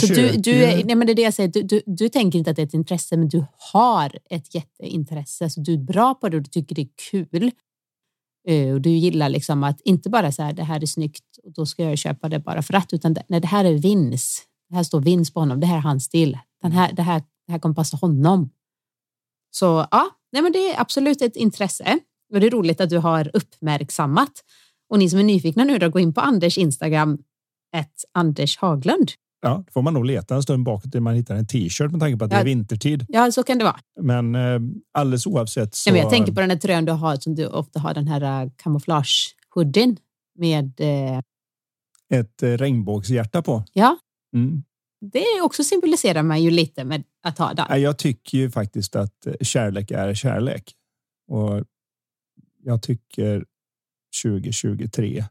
Så 0.00 0.06
du, 0.06 0.32
du, 0.36 0.64
är, 0.64 0.84
nej 0.84 0.96
men 0.96 1.06
det 1.06 1.12
är 1.12 1.14
det 1.14 1.22
jag 1.22 1.34
säger, 1.34 1.48
du, 1.48 1.62
du, 1.62 1.82
du, 1.86 2.08
tänker 2.08 2.38
inte 2.38 2.50
att 2.50 2.56
det 2.56 2.62
är 2.62 2.66
ett 2.66 2.74
intresse, 2.74 3.16
men 3.16 3.28
du 3.28 3.44
har 3.72 4.18
ett 4.30 4.54
jätteintresse. 4.54 5.50
Så 5.50 5.60
du 5.60 5.74
är 5.74 5.78
bra 5.78 6.14
på 6.14 6.28
det 6.28 6.36
och 6.36 6.42
du 6.42 6.50
tycker 6.50 6.74
det 6.74 6.82
är 6.82 6.88
kul. 7.10 7.50
Uh, 8.50 8.74
och 8.74 8.80
du 8.80 8.90
gillar 8.90 9.28
liksom 9.28 9.64
att 9.64 9.80
inte 9.80 10.10
bara 10.10 10.32
så 10.32 10.42
här, 10.42 10.52
det 10.52 10.64
här 10.64 10.82
är 10.82 10.86
snyggt 10.86 11.24
och 11.44 11.52
då 11.52 11.66
ska 11.66 11.84
jag 11.84 11.98
köpa 11.98 12.28
det 12.28 12.38
bara 12.38 12.62
för 12.62 12.74
att, 12.74 12.92
utan 12.92 13.14
det, 13.14 13.22
nej, 13.28 13.40
det 13.40 13.46
här 13.46 13.64
är 13.64 13.74
vins. 13.74 14.42
Det 14.68 14.76
här 14.76 14.82
står 14.82 15.00
vins 15.00 15.30
på 15.30 15.40
honom. 15.40 15.60
Det 15.60 15.66
här 15.66 15.76
är 15.76 15.80
hans 15.80 16.04
stil. 16.04 16.38
Den 16.62 16.72
här, 16.72 16.92
det, 16.92 17.02
här, 17.02 17.22
det 17.46 17.52
här 17.52 17.58
kommer 17.58 17.74
passa 17.74 17.96
honom. 17.96 18.50
Så 19.50 19.86
ja, 19.90 20.10
nej 20.32 20.42
men 20.42 20.52
det 20.52 20.58
är 20.58 20.80
absolut 20.80 21.22
ett 21.22 21.36
intresse. 21.36 21.98
Och 22.32 22.40
det 22.40 22.46
är 22.46 22.50
roligt 22.50 22.80
att 22.80 22.90
du 22.90 22.98
har 22.98 23.30
uppmärksammat. 23.34 24.32
Och 24.90 24.98
ni 24.98 25.10
som 25.10 25.18
är 25.18 25.22
nyfikna 25.22 25.64
nu 25.64 25.78
då, 25.78 25.88
gå 25.88 25.98
in 25.98 26.14
på 26.14 26.20
Anders 26.20 26.58
Instagram, 26.58 27.18
ett 27.76 28.04
Anders 28.12 28.58
Haglund. 28.58 29.10
Ja, 29.42 29.64
då 29.66 29.72
får 29.72 29.82
man 29.82 29.94
nog 29.94 30.04
leta 30.04 30.34
en 30.34 30.42
stund 30.42 30.64
bakåt 30.64 30.92
till 30.92 31.00
man 31.00 31.14
hittar 31.14 31.34
en 31.34 31.46
t-shirt 31.46 31.90
med 31.90 32.00
tanke 32.00 32.18
på 32.18 32.24
att 32.24 32.30
det 32.30 32.36
är 32.36 32.44
vintertid. 32.44 33.06
Ja, 33.08 33.32
så 33.32 33.42
kan 33.42 33.58
det 33.58 33.64
vara. 33.64 33.80
Men 34.00 34.34
eh, 34.34 34.60
alldeles 34.92 35.26
oavsett 35.26 35.74
så... 35.74 35.90
Ja, 35.90 35.96
jag 35.96 36.10
tänker 36.10 36.32
på 36.32 36.40
den 36.40 36.50
här 36.50 36.56
tröjan 36.56 36.84
du 36.84 36.92
har 36.92 37.16
som 37.16 37.34
du 37.34 37.46
ofta 37.46 37.80
har, 37.80 37.94
den 37.94 38.08
här 38.08 38.50
kamouflagehoodien 38.56 39.96
med... 40.38 40.80
Eh... 40.80 41.18
Ett 42.18 42.42
eh, 42.42 42.48
regnbågshjärta 42.48 43.42
på. 43.42 43.64
Ja. 43.72 43.98
Mm. 44.34 44.62
Det 45.12 45.40
också 45.42 45.64
symboliserar 45.64 46.22
man 46.22 46.42
ju 46.42 46.50
lite 46.50 46.84
med 46.84 47.04
att 47.22 47.38
ha 47.38 47.54
den. 47.54 47.82
Jag 47.82 47.98
tycker 47.98 48.38
ju 48.38 48.50
faktiskt 48.50 48.96
att 48.96 49.26
eh, 49.26 49.34
kärlek 49.40 49.90
är 49.90 50.14
kärlek. 50.14 50.72
Och 51.28 51.64
jag 52.62 52.82
tycker 52.82 53.44
2023 54.22 55.24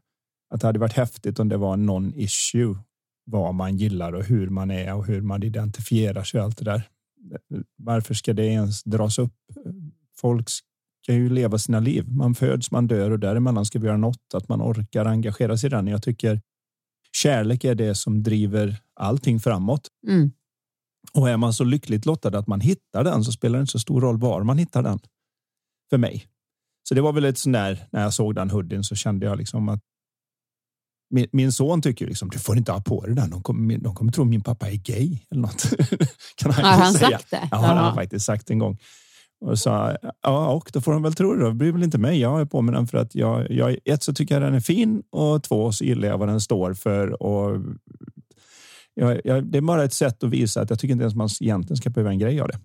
att 0.50 0.60
det 0.60 0.66
hade 0.66 0.78
varit 0.78 0.92
häftigt 0.92 1.38
om 1.38 1.48
det 1.48 1.56
var 1.56 1.76
någon 1.76 2.14
issue 2.14 2.76
vad 3.24 3.54
man 3.54 3.76
gillar 3.76 4.12
och 4.12 4.24
hur 4.24 4.48
man 4.48 4.70
är 4.70 4.94
och 4.94 5.06
hur 5.06 5.20
man 5.20 5.42
identifierar 5.42 6.24
sig 6.24 6.40
och 6.40 6.46
allt 6.46 6.58
det 6.58 6.64
där. 6.64 6.88
Varför 7.76 8.14
ska 8.14 8.32
det 8.32 8.46
ens 8.46 8.82
dras 8.82 9.18
upp? 9.18 9.34
Folk 10.16 10.48
ska 11.02 11.14
ju 11.14 11.28
leva 11.28 11.58
sina 11.58 11.80
liv. 11.80 12.08
Man 12.08 12.34
föds, 12.34 12.70
man 12.70 12.86
dör 12.86 13.10
och 13.10 13.18
däremellan 13.18 13.66
ska 13.66 13.78
vi 13.78 13.86
göra 13.86 13.96
något, 13.96 14.34
att 14.34 14.48
man 14.48 14.62
orkar 14.62 15.04
engagera 15.04 15.56
sig 15.58 15.66
i 15.66 15.70
den. 15.70 15.86
Jag 15.86 16.02
tycker 16.02 16.40
kärlek 17.12 17.64
är 17.64 17.74
det 17.74 17.94
som 17.94 18.22
driver 18.22 18.76
allting 18.94 19.40
framåt. 19.40 19.88
Mm. 20.08 20.32
Och 21.12 21.30
är 21.30 21.36
man 21.36 21.52
så 21.52 21.64
lyckligt 21.64 22.06
lottad 22.06 22.38
att 22.38 22.46
man 22.46 22.60
hittar 22.60 23.04
den 23.04 23.24
så 23.24 23.32
spelar 23.32 23.58
det 23.58 23.60
inte 23.60 23.72
så 23.72 23.78
stor 23.78 24.00
roll 24.00 24.18
var 24.18 24.42
man 24.42 24.58
hittar 24.58 24.82
den. 24.82 24.98
För 25.90 25.98
mig. 25.98 26.26
Så 26.82 26.94
det 26.94 27.00
var 27.00 27.12
väl 27.12 27.24
ett 27.24 27.38
sån 27.38 27.52
där 27.52 27.88
när 27.92 28.02
jag 28.02 28.14
såg 28.14 28.34
den 28.34 28.50
hoodien 28.50 28.84
så 28.84 28.94
kände 28.94 29.26
jag 29.26 29.38
liksom 29.38 29.68
att 29.68 29.80
min, 31.10 31.26
min 31.32 31.52
son 31.52 31.82
tycker 31.82 32.06
liksom 32.06 32.30
du 32.30 32.38
får 32.38 32.56
inte 32.56 32.72
ha 32.72 32.80
på 32.80 33.06
dig 33.06 33.14
den. 33.14 33.30
De 33.30 33.42
kommer, 33.42 33.78
de 33.78 33.94
kommer 33.94 34.12
tro 34.12 34.24
min 34.24 34.40
pappa 34.40 34.70
är 34.70 34.76
gay 34.76 35.18
eller 35.30 35.42
något. 35.42 35.62
kan 36.36 36.50
han 36.50 36.64
har 36.64 36.72
han 36.72 36.92
säga. 36.92 37.10
sagt 37.10 37.30
det? 37.30 37.48
Ja, 37.50 37.56
han 37.56 37.78
har 37.78 37.94
faktiskt 37.94 38.26
sagt 38.26 38.50
en 38.50 38.58
gång. 38.58 38.78
Och 39.44 39.58
sa 39.58 39.96
ja, 40.22 40.48
och 40.48 40.70
då 40.72 40.80
får 40.80 40.92
de 40.92 41.02
väl 41.02 41.14
tro 41.14 41.34
det. 41.34 41.44
Det 41.44 41.54
blir 41.54 41.72
väl 41.72 41.82
inte 41.82 41.98
mig. 41.98 42.20
Jag 42.20 42.30
har 42.30 42.44
på 42.44 42.62
mig 42.62 42.74
den 42.74 42.86
för 42.86 42.98
att 42.98 43.14
jag, 43.14 43.50
jag 43.50 43.76
ett 43.84 44.02
så 44.02 44.14
tycker 44.14 44.34
jag 44.34 44.42
den 44.42 44.54
är 44.54 44.60
fin 44.60 45.02
och 45.10 45.42
två 45.42 45.72
så 45.72 45.84
gillar 45.84 46.08
jag 46.08 46.18
vad 46.18 46.28
den 46.28 46.40
står 46.40 46.74
för. 46.74 47.22
Och 47.22 47.60
jag, 48.94 49.20
jag, 49.24 49.46
det 49.46 49.58
är 49.58 49.62
bara 49.62 49.84
ett 49.84 49.94
sätt 49.94 50.22
att 50.22 50.30
visa 50.30 50.60
att 50.60 50.70
jag 50.70 50.78
tycker 50.78 50.92
inte 50.92 51.02
ens 51.02 51.14
man 51.14 51.28
egentligen 51.40 51.76
ska 51.76 51.90
behöva 51.90 52.10
en 52.10 52.18
grej 52.18 52.40
av 52.40 52.48
det. 52.48 52.58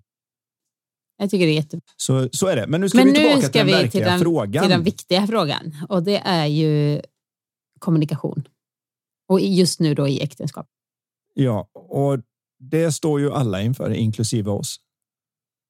Jag 1.18 1.30
tycker 1.30 1.46
det 1.46 1.52
är 1.52 1.54
jättebra. 1.54 1.82
Så, 1.96 2.28
så 2.32 2.46
är 2.46 2.56
det. 2.56 2.66
Men 2.66 2.80
nu 2.80 2.88
ska 2.88 2.98
Men 2.98 3.06
vi 3.06 3.12
nu 3.12 3.18
tillbaka 3.18 3.40
ska 3.40 3.52
till 3.52 3.58
den 3.58 3.66
vi 3.66 3.72
verkliga 3.72 3.90
till 3.90 4.10
den, 4.10 4.20
frågan. 4.20 4.62
till 4.62 4.70
den 4.70 4.82
viktiga 4.82 5.26
frågan 5.26 5.76
och 5.88 6.02
det 6.02 6.16
är 6.16 6.46
ju 6.46 7.00
kommunikation. 7.78 8.48
Och 9.28 9.40
just 9.40 9.80
nu 9.80 9.94
då 9.94 10.08
i 10.08 10.22
äktenskap. 10.22 10.66
Ja, 11.34 11.68
och 11.74 12.18
det 12.58 12.92
står 12.92 13.20
ju 13.20 13.32
alla 13.32 13.62
inför, 13.62 13.90
inklusive 13.90 14.50
oss. 14.50 14.76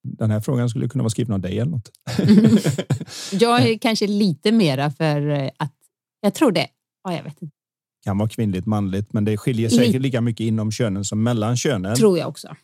Den 0.03 0.31
här 0.31 0.41
frågan 0.41 0.69
skulle 0.71 0.89
kunna 0.89 1.03
vara 1.05 1.11
skriven 1.11 1.33
av 1.35 1.41
dig 1.41 1.59
eller 1.59 1.71
något. 1.71 1.91
Jag 3.33 3.69
är 3.69 3.79
kanske 3.81 4.07
lite 4.07 4.53
mera 4.53 4.91
för 4.91 5.29
eh, 5.29 5.51
att, 5.57 5.75
jag 6.21 6.35
tror 6.35 6.53
det, 6.53 6.67
ja, 7.05 7.17
jag 7.17 7.23
vet 7.23 7.43
inte, 7.43 7.55
kan 8.05 8.19
vara 8.19 8.29
kvinnligt, 8.29 8.67
manligt, 8.67 9.13
men 9.13 9.25
det 9.25 9.37
skiljer 9.37 9.69
säkert 9.69 9.87
Lite. 9.87 9.99
lika 9.99 10.21
mycket 10.21 10.45
inom 10.45 10.73
könen 10.73 11.05
som 11.05 11.23
mellan 11.23 11.57
könen. 11.57 11.97
tror 11.97 12.19
jag 12.19 12.29
också. 12.29 12.57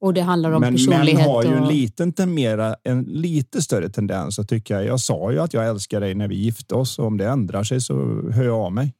Och 0.00 0.14
det 0.14 0.20
handlar 0.20 0.52
om 0.52 0.60
men 0.60 0.72
personlighet. 0.74 1.26
har 1.26 1.42
ju 1.44 1.54
en 1.54 1.68
liten 1.68 2.34
mera, 2.34 2.76
en 2.82 3.02
lite 3.02 3.62
större 3.62 3.88
tendens 3.88 4.38
att 4.38 4.48
tycka. 4.48 4.82
Jag 4.82 5.00
sa 5.00 5.32
ju 5.32 5.38
att 5.38 5.54
jag 5.54 5.66
älskar 5.68 6.00
dig 6.00 6.14
när 6.14 6.28
vi 6.28 6.36
gifte 6.36 6.74
oss 6.74 6.98
och 6.98 7.06
om 7.06 7.16
det 7.16 7.28
ändrar 7.28 7.64
sig 7.64 7.80
så 7.80 7.94
hör 8.30 8.44
jag 8.44 8.54
av 8.60 8.72
mig. 8.72 8.94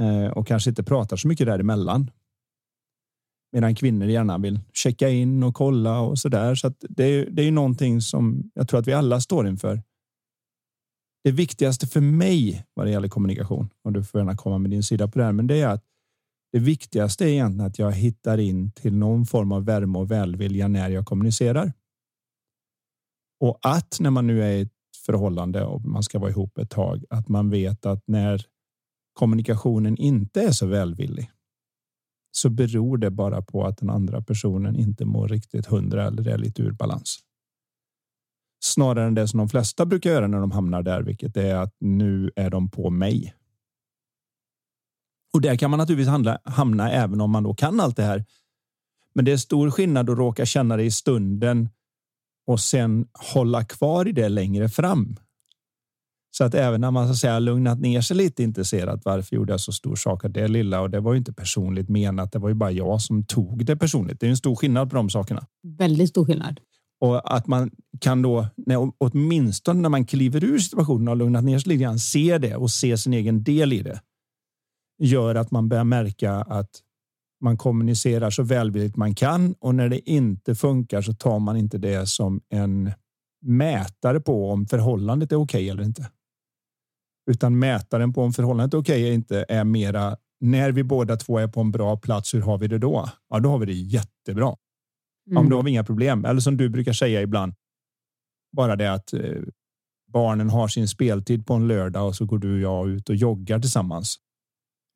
Eh, 0.00 0.32
och 0.32 0.46
kanske 0.46 0.70
inte 0.70 0.82
pratar 0.82 1.16
så 1.16 1.28
mycket 1.28 1.46
däremellan. 1.46 2.10
Medan 3.52 3.74
kvinnor 3.74 4.06
gärna 4.08 4.38
vill 4.38 4.60
checka 4.72 5.08
in 5.08 5.42
och 5.42 5.54
kolla 5.54 6.00
och 6.00 6.18
så 6.18 6.28
där. 6.28 6.54
Så 6.54 6.72
det, 6.80 7.04
är- 7.04 7.30
det 7.30 7.42
är 7.42 7.46
ju 7.46 7.50
någonting 7.50 8.00
som 8.00 8.50
jag 8.54 8.68
tror 8.68 8.80
att 8.80 8.86
vi 8.88 8.92
alla 8.92 9.20
står 9.20 9.48
inför. 9.48 9.82
Det 11.24 11.30
viktigaste 11.30 11.86
för 11.86 12.00
mig 12.00 12.64
vad 12.74 12.86
det 12.86 12.90
gäller 12.90 13.08
kommunikation, 13.08 13.68
och 13.84 13.92
du 13.92 14.04
får 14.04 14.20
gärna 14.20 14.36
komma 14.36 14.58
med 14.58 14.70
din 14.70 14.82
sida 14.82 15.08
på 15.08 15.18
det 15.18 15.24
här, 15.24 15.32
men 15.32 15.46
det 15.46 15.60
är 15.60 15.68
att 15.68 15.84
det 16.52 16.58
viktigaste 16.58 17.24
är 17.24 17.28
egentligen 17.28 17.66
att 17.66 17.78
jag 17.78 17.92
hittar 17.92 18.38
in 18.38 18.72
till 18.72 18.94
någon 18.94 19.26
form 19.26 19.52
av 19.52 19.64
värme 19.64 19.98
och 19.98 20.10
välvilja 20.10 20.68
när 20.68 20.88
jag 20.88 21.06
kommunicerar. 21.06 21.72
Och 23.40 23.58
att 23.62 24.00
när 24.00 24.10
man 24.10 24.26
nu 24.26 24.42
är 24.42 24.50
i 24.50 24.60
ett 24.60 24.72
förhållande 25.06 25.64
och 25.64 25.84
man 25.84 26.02
ska 26.02 26.18
vara 26.18 26.30
ihop 26.30 26.58
ett 26.58 26.70
tag, 26.70 27.04
att 27.10 27.28
man 27.28 27.50
vet 27.50 27.86
att 27.86 28.02
när 28.06 28.46
kommunikationen 29.12 29.96
inte 29.96 30.42
är 30.42 30.52
så 30.52 30.66
välvillig 30.66 31.30
så 32.30 32.50
beror 32.50 32.98
det 32.98 33.10
bara 33.10 33.42
på 33.42 33.66
att 33.66 33.78
den 33.78 33.90
andra 33.90 34.22
personen 34.22 34.76
inte 34.76 35.04
mår 35.04 35.28
riktigt 35.28 35.66
hundra 35.66 36.06
eller 36.06 36.28
är 36.28 36.38
lite 36.38 36.62
ur 36.62 36.72
balans. 36.72 37.18
Snarare 38.64 39.06
än 39.06 39.14
det 39.14 39.28
som 39.28 39.38
de 39.38 39.48
flesta 39.48 39.86
brukar 39.86 40.10
göra 40.10 40.26
när 40.26 40.40
de 40.40 40.50
hamnar 40.50 40.82
där, 40.82 41.02
vilket 41.02 41.36
är 41.36 41.54
att 41.54 41.74
nu 41.80 42.30
är 42.36 42.50
de 42.50 42.70
på 42.70 42.90
mig. 42.90 43.34
Och 45.38 45.42
där 45.42 45.56
kan 45.56 45.70
man 45.70 45.78
naturligtvis 45.78 46.08
handla, 46.08 46.38
hamna 46.44 46.90
även 46.92 47.20
om 47.20 47.30
man 47.30 47.42
då 47.42 47.54
kan 47.54 47.80
allt 47.80 47.96
det 47.96 48.02
här. 48.02 48.24
Men 49.14 49.24
det 49.24 49.32
är 49.32 49.36
stor 49.36 49.70
skillnad 49.70 50.10
att 50.10 50.18
råka 50.18 50.46
känna 50.46 50.76
det 50.76 50.82
i 50.82 50.90
stunden 50.90 51.68
och 52.46 52.60
sen 52.60 53.06
hålla 53.34 53.64
kvar 53.64 54.08
i 54.08 54.12
det 54.12 54.28
längre 54.28 54.68
fram. 54.68 55.16
Så 56.30 56.44
att 56.44 56.54
även 56.54 56.80
när 56.80 56.90
man 56.90 57.06
så 57.06 57.10
att 57.10 57.16
säga 57.16 57.38
lugnat 57.38 57.80
ner 57.80 58.00
sig 58.00 58.16
lite 58.16 58.42
intresserat. 58.42 59.04
Varför 59.04 59.36
gjorde 59.36 59.52
jag 59.52 59.60
så 59.60 59.72
stor 59.72 59.96
sak 59.96 60.24
av 60.24 60.32
det 60.32 60.48
lilla? 60.48 60.80
Och 60.80 60.90
det 60.90 61.00
var 61.00 61.12
ju 61.12 61.18
inte 61.18 61.32
personligt 61.32 61.88
menat. 61.88 62.32
Det 62.32 62.38
var 62.38 62.48
ju 62.48 62.54
bara 62.54 62.70
jag 62.70 63.00
som 63.00 63.24
tog 63.24 63.64
det 63.64 63.76
personligt. 63.76 64.20
Det 64.20 64.26
är 64.26 64.30
en 64.30 64.36
stor 64.36 64.56
skillnad 64.56 64.90
på 64.90 64.96
de 64.96 65.10
sakerna. 65.10 65.46
Väldigt 65.62 66.08
stor 66.08 66.24
skillnad. 66.24 66.60
Och 67.00 67.36
att 67.36 67.46
man 67.46 67.70
kan 68.00 68.22
då, 68.22 68.46
när, 68.56 68.92
åtminstone 68.98 69.80
när 69.80 69.88
man 69.88 70.06
kliver 70.06 70.44
ur 70.44 70.58
situationen 70.58 71.08
och 71.08 71.16
lugnat 71.16 71.44
ner 71.44 71.58
sig 71.58 71.68
lite 71.68 71.82
grann, 71.82 71.98
se 71.98 72.38
det 72.38 72.56
och 72.56 72.70
se 72.70 72.98
sin 72.98 73.12
egen 73.12 73.42
del 73.42 73.72
i 73.72 73.82
det. 73.82 74.00
Gör 74.98 75.34
att 75.34 75.50
man 75.50 75.68
börjar 75.68 75.84
märka 75.84 76.32
att 76.32 76.70
man 77.40 77.56
kommunicerar 77.56 78.30
så 78.30 78.42
välvilligt 78.42 78.96
man 78.96 79.14
kan 79.14 79.54
och 79.60 79.74
när 79.74 79.88
det 79.88 80.10
inte 80.10 80.54
funkar 80.54 81.02
så 81.02 81.12
tar 81.12 81.38
man 81.38 81.56
inte 81.56 81.78
det 81.78 82.08
som 82.08 82.40
en 82.48 82.92
mätare 83.42 84.20
på 84.20 84.50
om 84.50 84.66
förhållandet 84.66 85.32
är 85.32 85.36
okej 85.36 85.70
eller 85.70 85.82
inte. 85.82 86.10
Utan 87.30 87.58
mätaren 87.58 88.12
på 88.12 88.22
om 88.22 88.32
förhållandet 88.32 88.74
är 88.74 88.78
okej 88.78 89.02
eller 89.02 89.12
inte 89.12 89.44
är 89.48 89.64
mera 89.64 90.16
när 90.40 90.72
vi 90.72 90.84
båda 90.84 91.16
två 91.16 91.38
är 91.38 91.48
på 91.48 91.60
en 91.60 91.70
bra 91.70 91.96
plats. 91.96 92.34
Hur 92.34 92.40
har 92.40 92.58
vi 92.58 92.68
det 92.68 92.78
då? 92.78 93.08
Ja, 93.28 93.40
då 93.40 93.48
har 93.48 93.58
vi 93.58 93.66
det 93.66 93.72
jättebra. 93.72 94.56
Mm. 95.30 95.48
då 95.48 95.56
har 95.56 95.62
vi 95.62 95.70
inga 95.70 95.84
problem. 95.84 96.24
Eller 96.24 96.40
som 96.40 96.56
du 96.56 96.68
brukar 96.68 96.92
säga 96.92 97.22
ibland. 97.22 97.54
Bara 98.56 98.76
det 98.76 98.92
att 98.92 99.12
eh, 99.12 99.42
barnen 100.12 100.50
har 100.50 100.68
sin 100.68 100.88
speltid 100.88 101.46
på 101.46 101.54
en 101.54 101.68
lördag 101.68 102.06
och 102.06 102.16
så 102.16 102.24
går 102.24 102.38
du 102.38 102.54
och 102.54 102.60
jag 102.60 102.88
ut 102.88 103.08
och 103.08 103.16
joggar 103.16 103.58
tillsammans. 103.58 104.16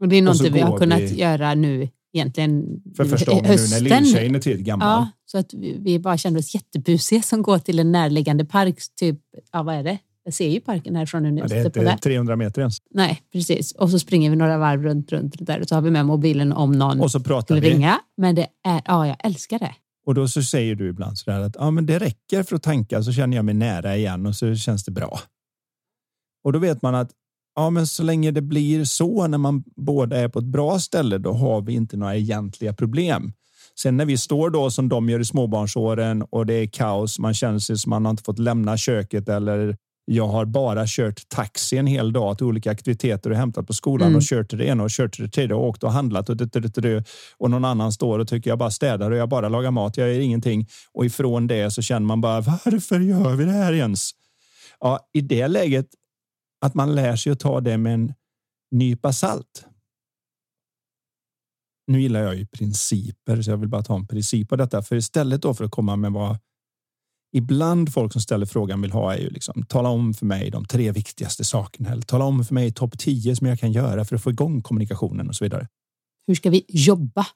Och 0.03 0.09
det 0.09 0.17
är 0.17 0.23
något 0.23 0.41
vi 0.41 0.61
har 0.61 0.79
kunnat 0.79 1.01
vi- 1.01 1.21
göra 1.21 1.55
nu 1.55 1.89
egentligen 2.15 2.83
För 2.97 3.05
första 3.05 3.31
gången 3.31 3.45
nu 3.45 3.57
när 3.57 3.81
lilltjejen 3.81 4.35
är 4.35 4.39
tillräckligt 4.41 4.67
gammal. 4.67 4.89
Ja, 4.89 5.09
så 5.25 5.39
att 5.39 5.55
vi, 5.55 5.77
vi 5.81 5.99
bara 5.99 6.19
kände 6.19 6.39
oss 6.39 6.55
jättebusiga 6.55 7.23
som 7.23 7.43
går 7.43 7.59
till 7.59 7.79
en 7.79 7.93
närliggande 7.93 8.45
park. 8.45 8.79
Typ, 9.01 9.19
ja 9.53 9.63
vad 9.63 9.75
är 9.75 9.83
det? 9.83 9.99
Jag 10.25 10.35
ser 10.35 10.49
ju 10.49 10.61
parken 10.61 10.97
härifrån 10.97 11.23
nu. 11.23 11.41
Ja, 11.41 11.47
det 11.47 11.57
är 11.59 11.65
inte 11.67 11.99
300 12.03 12.37
meter 12.37 12.61
ens. 12.61 12.77
Nej, 12.91 13.23
precis. 13.33 13.73
Och 13.73 13.91
så 13.91 13.99
springer 13.99 14.31
vi 14.31 14.37
några 14.37 14.59
varv 14.59 14.83
runt, 14.83 15.13
runt 15.13 15.35
där 15.47 15.61
och 15.61 15.69
så 15.69 15.75
har 15.75 15.83
vi 15.83 15.91
med 15.91 16.07
mobilen 16.07 16.53
om 16.53 16.73
någon 16.73 17.01
Och 17.01 17.11
så 17.11 17.21
pratar 17.21 17.47
skulle 17.57 17.61
vi. 17.61 17.71
ringa. 17.71 18.01
Men 18.17 18.35
det 18.35 18.47
är, 18.65 18.83
ja, 18.85 19.07
jag 19.07 19.17
älskar 19.25 19.59
det. 19.59 19.75
Och 20.07 20.15
då 20.15 20.29
så 20.29 20.43
säger 20.43 20.75
du 20.75 20.89
ibland 20.89 21.19
så 21.19 21.31
där 21.31 21.41
att 21.41 21.57
ja, 21.59 21.71
men 21.71 21.87
det 21.87 21.99
räcker 21.99 22.43
för 22.43 22.57
att 22.57 22.63
tanka 22.63 23.03
så 23.03 23.13
känner 23.13 23.37
jag 23.37 23.45
mig 23.45 23.55
nära 23.55 23.97
igen 23.97 24.27
och 24.27 24.37
så 24.37 24.55
känns 24.55 24.85
det 24.85 24.91
bra. 24.93 25.21
Och 26.45 26.53
då 26.53 26.59
vet 26.59 26.83
man 26.83 26.95
att 26.95 27.11
ja, 27.57 27.71
men 27.71 27.87
så 27.87 28.03
länge 28.03 28.31
det 28.31 28.43
blir 28.43 28.85
så 28.85 29.27
när 29.27 29.39
man 29.39 29.65
båda 29.77 30.17
är 30.17 30.29
på 30.29 30.39
ett 30.39 30.45
bra 30.45 30.79
ställe, 30.79 31.19
då 31.19 31.33
har 31.33 31.63
vi 31.63 31.73
inte 31.73 31.97
några 31.97 32.17
egentliga 32.17 32.73
problem. 32.73 33.33
Sen 33.83 33.97
när 33.97 34.05
vi 34.05 34.19
står 34.19 34.51
då 34.51 34.71
som 34.71 34.89
de 34.89 35.09
gör 35.09 35.21
i 35.21 35.25
småbarnsåren 35.25 36.23
och 36.31 36.47
det 36.47 36.55
är 36.55 36.67
kaos, 36.67 37.19
man 37.19 37.35
känner 37.35 37.59
sig 37.59 37.79
som 37.79 37.91
man 37.91 38.05
har 38.05 38.11
inte 38.11 38.23
fått 38.23 38.39
lämna 38.39 38.77
köket 38.77 39.29
eller 39.29 39.77
jag 40.05 40.29
har 40.29 40.45
bara 40.45 40.85
kört 40.87 41.29
taxi 41.29 41.77
en 41.79 41.87
hel 41.87 42.13
dag 42.13 42.39
till 42.39 42.47
olika 42.47 42.71
aktiviteter 42.71 43.31
och 43.31 43.37
hämtat 43.37 43.67
på 43.67 43.73
skolan 43.73 44.09
Mm. 44.09 44.17
och 44.17 44.23
kört 44.23 44.49
till 44.49 44.59
det 44.59 44.65
ena 44.65 44.83
och 44.83 44.91
kört 44.91 45.13
till 45.15 45.25
det 45.25 45.31
tredje 45.31 45.55
och 45.55 45.65
åkt 45.69 45.83
och 45.83 45.93
handlat 45.93 46.29
och, 46.29 46.37
det, 46.37 46.53
det, 46.53 46.81
det, 46.81 47.05
och 47.39 47.51
någon 47.51 47.65
annan 47.65 47.93
står 47.93 48.19
och 48.19 48.29
tycker 48.29 48.51
jag 48.51 48.59
bara 48.59 48.71
städar 48.71 49.11
och 49.11 49.17
jag 49.17 49.29
bara 49.29 49.49
lagar 49.49 49.71
mat. 49.71 49.97
Jag 49.97 50.09
gör 50.09 50.21
ingenting 50.21 50.67
och 50.93 51.05
ifrån 51.05 51.47
det 51.47 51.71
så 51.71 51.83
känner 51.83 52.07
man 52.07 52.21
bara 52.21 52.41
varför 52.41 53.01
gör 53.01 53.37
vi 53.37 53.45
det 53.45 53.51
här 53.53 53.73
ens? 53.73 54.11
Ja, 54.81 54.99
i 55.13 55.21
det 55.21 55.49
läget 55.49 55.87
att 56.63 56.75
man 56.75 56.95
lär 56.95 57.17
sig 57.17 57.33
att 57.33 57.41
ta 57.41 57.61
det 57.61 57.79
med 57.79 57.95
en 57.95 58.15
nypa 58.71 59.13
salt. 59.13 59.67
Nu 61.87 62.03
gillar 62.03 62.21
jag 62.21 62.37
ju 62.37 62.47
principer, 62.47 63.43
så 63.43 63.51
jag 63.51 63.57
vill 63.57 63.69
bara 63.69 63.83
ta 63.83 63.97
en 63.97 64.07
princip 64.07 64.53
av 64.53 64.59
detta. 64.59 64.83
För 64.83 64.97
istället 64.97 65.43
då 65.43 65.55
för 65.55 65.65
att 65.65 65.71
komma 65.71 65.97
med 65.97 66.13
vad 66.13 66.39
ibland 67.37 67.93
folk 67.93 68.13
som 68.13 68.21
ställer 68.23 68.47
frågan 68.47 68.83
vill 68.83 68.93
ha 68.93 69.15
är 69.15 69.19
ju 69.19 69.31
liksom 69.31 69.63
tala 69.63 69.89
om 69.89 70.15
för 70.15 70.27
mig 70.27 70.51
de 70.51 70.65
tre 70.65 70.93
viktigaste 70.93 71.45
sakerna 71.45 71.91
eller 71.91 72.03
tala 72.03 72.25
om 72.25 72.45
för 72.45 72.55
mig 72.55 72.73
topp 72.73 72.99
10 72.99 73.37
som 73.37 73.47
jag 73.47 73.59
kan 73.61 73.73
göra 73.73 74.05
för 74.05 74.17
att 74.17 74.23
få 74.23 74.31
igång 74.31 74.63
kommunikationen 74.63 75.29
och 75.29 75.35
så 75.37 75.45
vidare. 75.45 75.69
Hur 76.27 76.35
ska 76.35 76.51
vi 76.51 76.65
jobba 76.69 77.27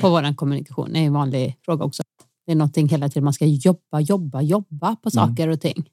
på 0.00 0.10
vår 0.10 0.34
kommunikation? 0.34 0.92
Det 0.92 0.98
är 0.98 1.04
en 1.04 1.12
vanlig 1.12 1.58
fråga 1.64 1.84
också. 1.84 2.02
Det 2.46 2.52
är 2.52 2.56
någonting 2.56 2.88
hela 2.88 3.08
tiden 3.08 3.24
man 3.24 3.32
ska 3.32 3.46
jobba, 3.46 4.00
jobba, 4.00 4.42
jobba 4.42 4.96
på 4.96 5.10
Mm. 5.14 5.28
saker 5.28 5.48
och 5.48 5.60
ting. 5.60 5.88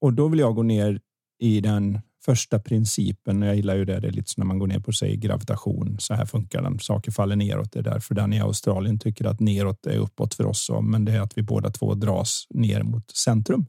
Och 0.00 0.12
då 0.12 0.28
vill 0.28 0.38
jag 0.38 0.54
gå 0.54 0.62
ner 0.62 1.00
i 1.40 1.60
den 1.60 2.00
första 2.24 2.58
principen. 2.58 3.42
Jag 3.42 3.56
gillar 3.56 3.76
ju 3.76 3.84
det. 3.84 4.00
Det 4.00 4.08
är 4.08 4.12
lite 4.12 4.30
som 4.30 4.40
när 4.40 4.46
man 4.46 4.58
går 4.58 4.66
ner 4.66 4.80
på 4.80 4.92
sig 4.92 5.16
gravitation. 5.16 5.96
Så 5.98 6.14
här 6.14 6.26
funkar 6.26 6.62
den. 6.62 6.78
Saker 6.78 7.12
faller 7.12 7.36
neråt. 7.36 7.72
Det 7.72 7.78
är 7.78 7.82
därför 7.82 8.14
den 8.14 8.32
i 8.32 8.40
Australien 8.40 8.98
tycker 8.98 9.24
att 9.24 9.40
neråt 9.40 9.86
är 9.86 9.96
uppåt 9.96 10.34
för 10.34 10.46
oss. 10.46 10.70
Men 10.82 11.04
det 11.04 11.12
är 11.12 11.20
att 11.20 11.38
vi 11.38 11.42
båda 11.42 11.70
två 11.70 11.94
dras 11.94 12.46
ner 12.50 12.82
mot 12.82 13.10
centrum. 13.10 13.66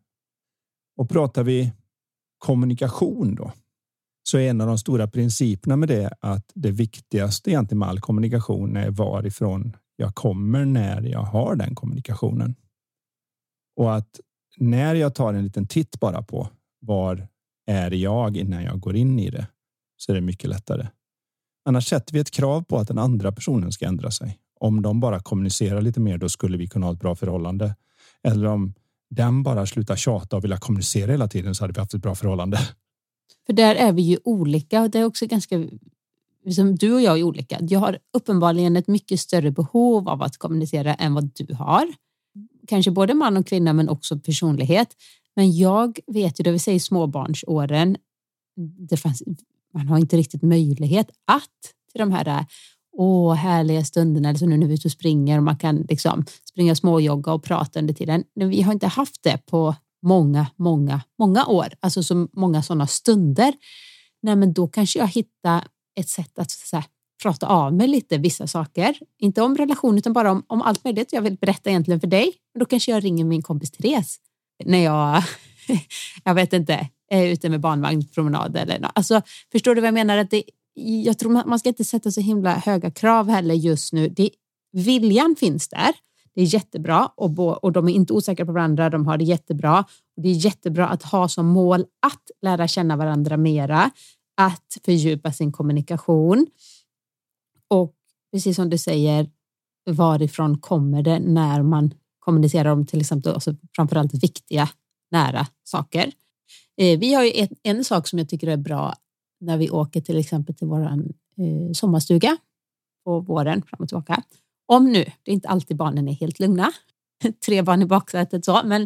Och 0.98 1.10
pratar 1.10 1.44
vi 1.44 1.72
kommunikation 2.38 3.36
då 3.36 3.52
så 4.24 4.38
är 4.38 4.50
en 4.50 4.62
av 4.62 4.68
de 4.68 4.78
stora 4.78 5.08
principerna 5.08 5.76
med 5.76 5.90
det 5.90 6.14
att 6.20 6.52
det 6.54 6.72
viktigaste 6.72 7.50
egentligen 7.50 7.80
med 7.80 7.90
all 7.90 8.00
kommunikation 8.00 8.78
är 8.78 8.90
varifrån 8.90 9.78
jag 9.96 10.16
kommer 10.16 10.66
när 10.66 11.02
jag 11.02 11.22
har 11.22 11.56
den 11.56 11.76
kommunikationen. 11.76 12.56
Och 13.76 13.96
att 13.96 14.20
när 14.58 14.96
jag 14.96 15.16
tar 15.16 15.34
en 15.34 15.44
liten 15.44 15.68
titt 15.68 16.00
bara 16.00 16.22
på 16.22 16.50
var 16.80 17.28
är 17.72 17.92
jag 17.92 18.38
innan 18.38 18.64
jag 18.64 18.80
går 18.80 18.96
in 18.96 19.20
i 19.20 19.30
det 19.30 19.48
så 19.98 20.12
är 20.12 20.16
det 20.16 20.22
mycket 20.22 20.50
lättare. 20.50 20.88
Annars 21.66 21.88
sätter 21.88 22.14
vi 22.14 22.20
ett 22.20 22.32
krav 22.32 22.62
på 22.62 22.78
att 22.78 22.88
den 22.88 22.98
andra 22.98 23.32
personen 23.32 23.72
ska 23.72 23.86
ändra 23.86 24.12
sig. 24.12 24.40
Om 24.60 24.82
de 24.82 25.00
bara 25.00 25.20
kommunicerar 25.20 25.82
lite 25.82 26.00
mer, 26.00 26.18
då 26.18 26.30
skulle 26.30 26.58
vi 26.58 26.68
kunna 26.68 26.86
ha 26.86 26.94
ett 26.94 27.00
bra 27.00 27.16
förhållande. 27.16 27.76
Eller 28.24 28.46
om 28.46 28.74
den 29.10 29.44
bara 29.44 29.66
slutar 29.66 29.96
tjata 29.96 30.38
och 30.38 30.44
vilja 30.44 30.58
kommunicera 30.58 31.12
hela 31.12 31.28
tiden 31.28 31.56
så 31.56 31.64
hade 31.64 31.74
vi 31.74 31.80
haft 31.80 31.94
ett 31.94 32.02
bra 32.02 32.16
förhållande. 32.16 32.60
För 33.46 33.54
där 33.54 33.76
är 33.76 33.92
vi 33.92 34.02
ju 34.02 34.18
olika 34.24 34.82
och 34.82 34.90
det 34.90 35.00
är 35.00 35.06
också 35.06 35.26
ganska 35.26 35.68
som 36.56 36.76
du 36.76 36.94
och 36.94 37.02
jag 37.02 37.20
är 37.20 37.24
olika. 37.24 37.58
Jag 37.62 37.80
har 37.80 37.98
uppenbarligen 38.14 38.76
ett 38.76 38.88
mycket 38.88 39.20
större 39.20 39.52
behov 39.52 40.10
av 40.10 40.22
att 40.22 40.38
kommunicera 40.38 40.94
än 40.94 41.14
vad 41.14 41.32
du 41.34 41.54
har. 41.54 41.88
Kanske 42.68 42.92
både 42.92 43.14
man 43.14 43.38
och 43.38 43.48
kvinna 43.48 43.74
men 43.74 43.90
också 43.90 44.20
personlighet. 44.20 44.96
Men 45.36 45.58
jag 45.58 46.00
vet 46.08 46.40
ju, 46.40 46.44
det 46.44 46.52
vill 46.52 46.60
säga 46.60 46.76
i 46.76 46.80
småbarnsåren, 46.80 47.98
det 48.90 48.98
fanns, 48.98 49.24
man 49.74 49.88
har 49.88 49.98
inte 49.98 50.18
riktigt 50.18 50.42
möjlighet 50.42 51.10
att 51.26 51.74
till 51.92 52.00
de 52.00 52.12
här 52.12 52.46
åh, 52.94 53.34
härliga 53.34 53.86
stunderna, 53.86 54.30
eller 54.30 54.40
så 54.40 54.46
nu 54.46 54.58
när 54.58 54.68
vi 54.68 54.74
är 54.74 54.78
ute 54.78 54.88
och 54.88 54.92
springer 54.92 55.38
och 55.38 55.44
man 55.44 55.58
kan 55.58 55.76
liksom 55.76 56.26
springa 56.50 56.76
småjogga 56.76 57.34
och 57.34 57.44
prata 57.44 57.80
under 57.80 57.94
tiden. 57.94 58.24
Men 58.36 58.50
vi 58.50 58.62
har 58.62 58.74
inte 58.74 58.88
haft 58.88 59.24
det 59.24 59.46
på 59.46 59.76
många, 60.02 60.48
många, 60.56 61.02
många 61.20 61.46
år, 61.46 61.68
alltså 61.80 62.04
så 62.04 62.28
många 62.34 62.64
sådana 62.64 62.88
stunder. 62.88 63.54
Nej, 64.22 64.36
men 64.36 64.54
då 64.54 64.68
kanske 64.68 65.00
jag 65.00 65.08
hittar 65.08 65.68
ett 65.96 66.10
sätt 66.10 66.40
att 66.40 66.52
så 66.52 66.76
här, 66.76 66.86
prata 67.24 67.48
av 67.48 67.74
mig 67.74 67.88
lite 67.88 68.18
vissa 68.18 68.48
saker. 68.48 69.00
Inte 69.18 69.42
om 69.42 69.58
relation 69.58 69.98
utan 69.98 70.14
bara 70.14 70.32
om, 70.32 70.44
om 70.48 70.62
allt 70.62 70.84
möjligt 70.84 71.14
jag 71.14 71.22
vill 71.22 71.38
berätta 71.38 71.70
egentligen 71.70 72.00
för 72.00 72.08
dig. 72.08 72.34
Då 72.60 72.66
kanske 72.66 72.92
jag 72.92 73.04
ringer 73.04 73.26
min 73.26 73.42
kompis 73.42 73.72
Therese 73.72 74.20
när 74.66 74.84
jag, 74.84 75.24
jag 76.24 76.36
vet 76.36 76.54
inte, 76.54 76.90
är 77.10 77.28
ute 77.28 77.50
med 77.50 77.60
barnvagnspromenad 77.60 78.58
eller 78.58 78.80
något. 78.80 78.92
Alltså, 78.96 79.22
förstår 79.52 79.76
du 79.76 79.82
vad 79.82 79.88
jag 79.88 79.94
menar? 79.94 80.18
Att 80.18 80.30
det, 80.30 80.44
jag 81.04 81.20
tror 81.20 81.32
man 81.32 81.60
ska 81.60 81.70
inte 81.70 81.84
sätta 81.84 82.12
så 82.12 82.22
himla 82.22 82.54
höga 82.54 82.92
krav 82.92 83.30
heller 83.30 83.56
just 83.56 83.94
nu. 83.94 84.08
Det, 84.10 84.30
viljan 84.72 85.36
finns 85.40 85.70
där. 85.70 85.92
Det 86.36 86.42
är 86.42 86.54
jättebra 86.54 87.12
och, 87.18 87.64
och 87.64 87.72
de 87.72 87.88
är 87.88 87.94
inte 87.94 88.14
osäkra 88.14 88.46
på 88.46 88.52
varandra. 88.52 88.90
De 88.90 89.08
har 89.08 89.18
det 89.18 89.24
jättebra. 89.24 89.86
Det 90.22 90.30
är 90.30 90.46
jättebra 90.46 90.88
att 90.88 91.04
ha 91.04 91.28
som 91.28 91.46
mål 91.46 91.86
att 92.02 92.32
lära 92.42 92.68
känna 92.68 92.96
varandra 92.96 93.38
mera, 93.38 93.92
att 94.38 94.78
fördjupa 94.86 95.34
sin 95.34 95.52
kommunikation. 95.52 96.48
Och 97.68 97.94
precis 98.32 98.56
som 98.56 98.70
du 98.70 98.78
säger, 98.78 99.30
varifrån 99.90 100.58
kommer 100.58 101.02
det 101.04 101.20
när 101.20 101.64
man 101.64 101.94
kommunicerar 102.22 102.70
om 102.72 102.86
till 102.86 103.02
exempel 103.02 103.34
alltså 103.34 103.56
framförallt 103.76 104.24
viktiga 104.24 104.70
nära 105.12 105.48
saker. 105.64 106.12
Eh, 106.78 107.00
vi 107.00 107.14
har 107.14 107.24
ju 107.24 107.32
ett, 107.32 107.52
en 107.64 107.84
sak 107.84 108.08
som 108.08 108.20
jag 108.20 108.30
tycker 108.30 108.48
är 108.48 108.58
bra 108.58 108.94
när 109.40 109.58
vi 109.58 109.70
åker 109.70 110.02
till 110.02 110.18
exempel 110.18 110.56
till 110.56 110.68
vår 110.68 110.82
eh, 110.82 111.72
sommarstuga 111.74 112.38
på 113.06 113.20
våren 113.20 113.62
fram 113.62 113.80
och 113.80 113.88
tillbaka. 113.88 114.24
Om 114.66 114.92
nu, 114.92 115.06
det 115.24 115.32
är 115.32 115.34
inte 115.34 115.48
alltid 115.48 115.78
barnen 115.78 116.08
är 116.08 116.14
helt 116.14 116.40
lugna, 116.40 116.72
tre 117.46 117.62
barn 117.62 117.82
i 117.82 117.86
baksätet 117.86 118.46
så, 118.46 118.62
men 118.66 118.82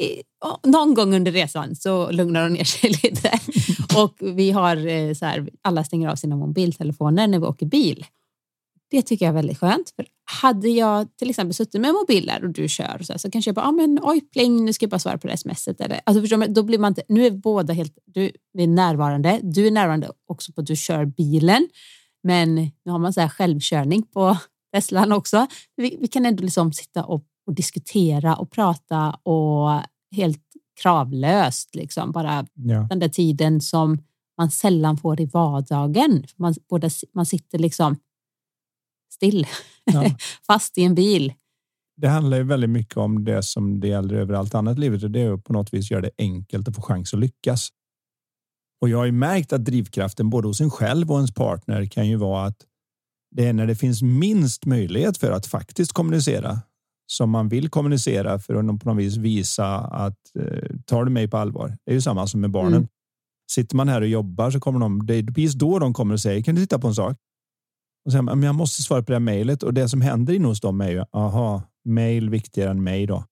eh, 0.00 0.70
någon 0.70 0.94
gång 0.94 1.14
under 1.14 1.32
resan 1.32 1.76
så 1.76 2.10
lugnar 2.10 2.42
de 2.42 2.52
ner 2.52 2.64
sig 2.64 2.90
lite. 3.02 3.30
Och 3.98 4.16
vi 4.20 4.50
har 4.50 5.14
så 5.14 5.26
här, 5.26 5.50
alla 5.62 5.84
stänger 5.84 6.08
av 6.08 6.16
sina 6.16 6.36
mobiltelefoner 6.36 7.26
när 7.26 7.38
vi 7.38 7.46
åker 7.46 7.66
bil. 7.66 8.06
Det 8.90 9.02
tycker 9.02 9.24
jag 9.24 9.30
är 9.30 9.34
väldigt 9.34 9.58
skönt. 9.58 9.92
För 9.96 10.06
hade 10.42 10.68
jag 10.68 11.16
till 11.16 11.30
exempel 11.30 11.54
suttit 11.54 11.80
med 11.80 11.92
mobiler 11.92 12.44
och 12.44 12.50
du 12.50 12.68
kör 12.68 12.98
så, 13.02 13.12
här, 13.12 13.18
så 13.18 13.30
kanske 13.30 13.48
jag 13.48 13.54
bara, 13.54 13.66
ah, 13.66 13.72
men 13.72 13.98
oj 14.02 14.20
pling, 14.20 14.64
nu 14.64 14.72
ska 14.72 14.84
jag 14.84 14.90
bara 14.90 14.98
svara 14.98 15.18
på 15.18 15.26
det 15.26 15.36
smset. 15.36 15.80
Eller, 15.80 16.00
alltså 16.06 16.20
förstår 16.20 16.36
man, 16.36 16.52
då 16.52 16.62
blir 16.62 16.78
man 16.78 16.90
inte, 16.90 17.02
nu 17.08 17.26
är 17.26 17.30
båda 17.30 17.72
helt, 17.72 17.98
du 18.04 18.32
är 18.58 18.66
närvarande, 18.66 19.40
du 19.42 19.66
är 19.66 19.70
närvarande 19.70 20.10
också 20.26 20.52
på 20.52 20.60
att 20.60 20.66
du 20.66 20.76
kör 20.76 21.04
bilen. 21.04 21.68
Men 22.22 22.54
nu 22.54 22.90
har 22.92 22.98
man 22.98 23.12
så 23.12 23.20
här 23.20 23.28
självkörning 23.28 24.02
på 24.02 24.36
Teslan 24.74 25.12
också. 25.12 25.46
Vi, 25.76 25.96
vi 26.00 26.08
kan 26.08 26.26
ändå 26.26 26.42
liksom 26.42 26.72
sitta 26.72 27.04
och, 27.04 27.24
och, 27.46 27.54
diskutera 27.54 28.36
och 28.36 28.50
prata 28.50 29.10
och 29.10 29.80
helt 30.16 30.42
kravlöst 30.82 31.74
liksom 31.74 32.12
bara 32.12 32.46
ja. 32.54 32.86
den 32.90 32.98
där 32.98 33.08
tiden 33.08 33.60
som 33.60 33.98
man 34.38 34.50
sällan 34.50 34.96
får 34.96 35.20
i 35.20 35.26
vardagen. 35.26 36.24
Man, 36.36 36.54
båda, 36.68 36.90
man 37.14 37.26
sitter 37.26 37.58
liksom 37.58 37.96
still, 39.16 39.46
ja. 39.84 40.10
fast 40.46 40.78
i 40.78 40.82
en 40.82 40.94
bil. 40.94 41.32
Det 41.96 42.08
handlar 42.08 42.36
ju 42.36 42.42
väldigt 42.42 42.70
mycket 42.70 42.96
om 42.96 43.24
det 43.24 43.42
som 43.42 43.80
det 43.80 43.88
gäller 43.88 44.14
över 44.14 44.34
allt 44.34 44.54
annat 44.54 44.76
i 44.76 44.80
livet 44.80 45.02
och 45.02 45.10
det 45.10 45.20
är 45.20 45.32
att 45.32 45.44
på 45.44 45.52
något 45.52 45.74
vis 45.74 45.90
göra 45.90 46.00
det 46.00 46.10
enkelt 46.18 46.68
att 46.68 46.76
få 46.76 46.82
chans 46.82 47.14
att 47.14 47.20
lyckas. 47.20 47.68
Och 48.80 48.88
jag 48.88 48.98
har 48.98 49.04
ju 49.04 49.12
märkt 49.12 49.52
att 49.52 49.64
drivkraften 49.64 50.30
både 50.30 50.48
hos 50.48 50.60
en 50.60 50.70
själv 50.70 51.10
och 51.10 51.16
ens 51.16 51.34
partner 51.34 51.86
kan 51.86 52.08
ju 52.08 52.16
vara 52.16 52.46
att 52.46 52.56
det 53.30 53.46
är 53.46 53.52
när 53.52 53.66
det 53.66 53.76
finns 53.76 54.02
minst 54.02 54.66
möjlighet 54.66 55.18
för 55.18 55.30
att 55.30 55.46
faktiskt 55.46 55.92
kommunicera 55.92 56.60
som 57.06 57.30
man 57.30 57.48
vill 57.48 57.68
kommunicera 57.68 58.38
för 58.38 58.54
att 58.54 58.80
på 58.80 58.88
något 58.88 58.98
vis 58.98 59.16
visa 59.16 59.78
att 59.78 60.18
eh, 60.38 60.76
tar 60.86 61.04
du 61.04 61.10
mig 61.10 61.28
på 61.28 61.36
allvar? 61.36 61.78
Det 61.84 61.90
är 61.90 61.94
ju 61.94 62.00
samma 62.00 62.26
som 62.26 62.40
med 62.40 62.50
barnen. 62.50 62.74
Mm. 62.74 62.88
Sitter 63.50 63.76
man 63.76 63.88
här 63.88 64.00
och 64.00 64.08
jobbar 64.08 64.50
så 64.50 64.60
kommer 64.60 64.80
de. 64.80 65.06
Det 65.06 65.14
är 65.14 65.22
precis 65.22 65.52
då 65.52 65.78
de 65.78 65.94
kommer 65.94 66.14
och 66.14 66.20
säger 66.20 66.42
kan 66.42 66.54
du 66.54 66.60
titta 66.60 66.78
på 66.78 66.88
en 66.88 66.94
sak? 66.94 67.16
Och 68.06 68.12
säger 68.12 68.22
men 68.22 68.42
jag 68.42 68.54
måste 68.54 68.82
svara 68.82 69.02
på 69.02 69.06
det 69.06 69.14
här 69.14 69.20
mejlet 69.20 69.62
och 69.62 69.74
det 69.74 69.88
som 69.88 70.00
händer 70.00 70.34
inne 70.34 70.46
hos 70.46 70.60
dem 70.60 70.80
är 70.80 70.90
ju 70.90 71.04
aha, 71.12 71.62
mejl 71.84 72.30
viktigare 72.30 72.70
än 72.70 72.82
mig 72.82 73.06
då. 73.06 73.24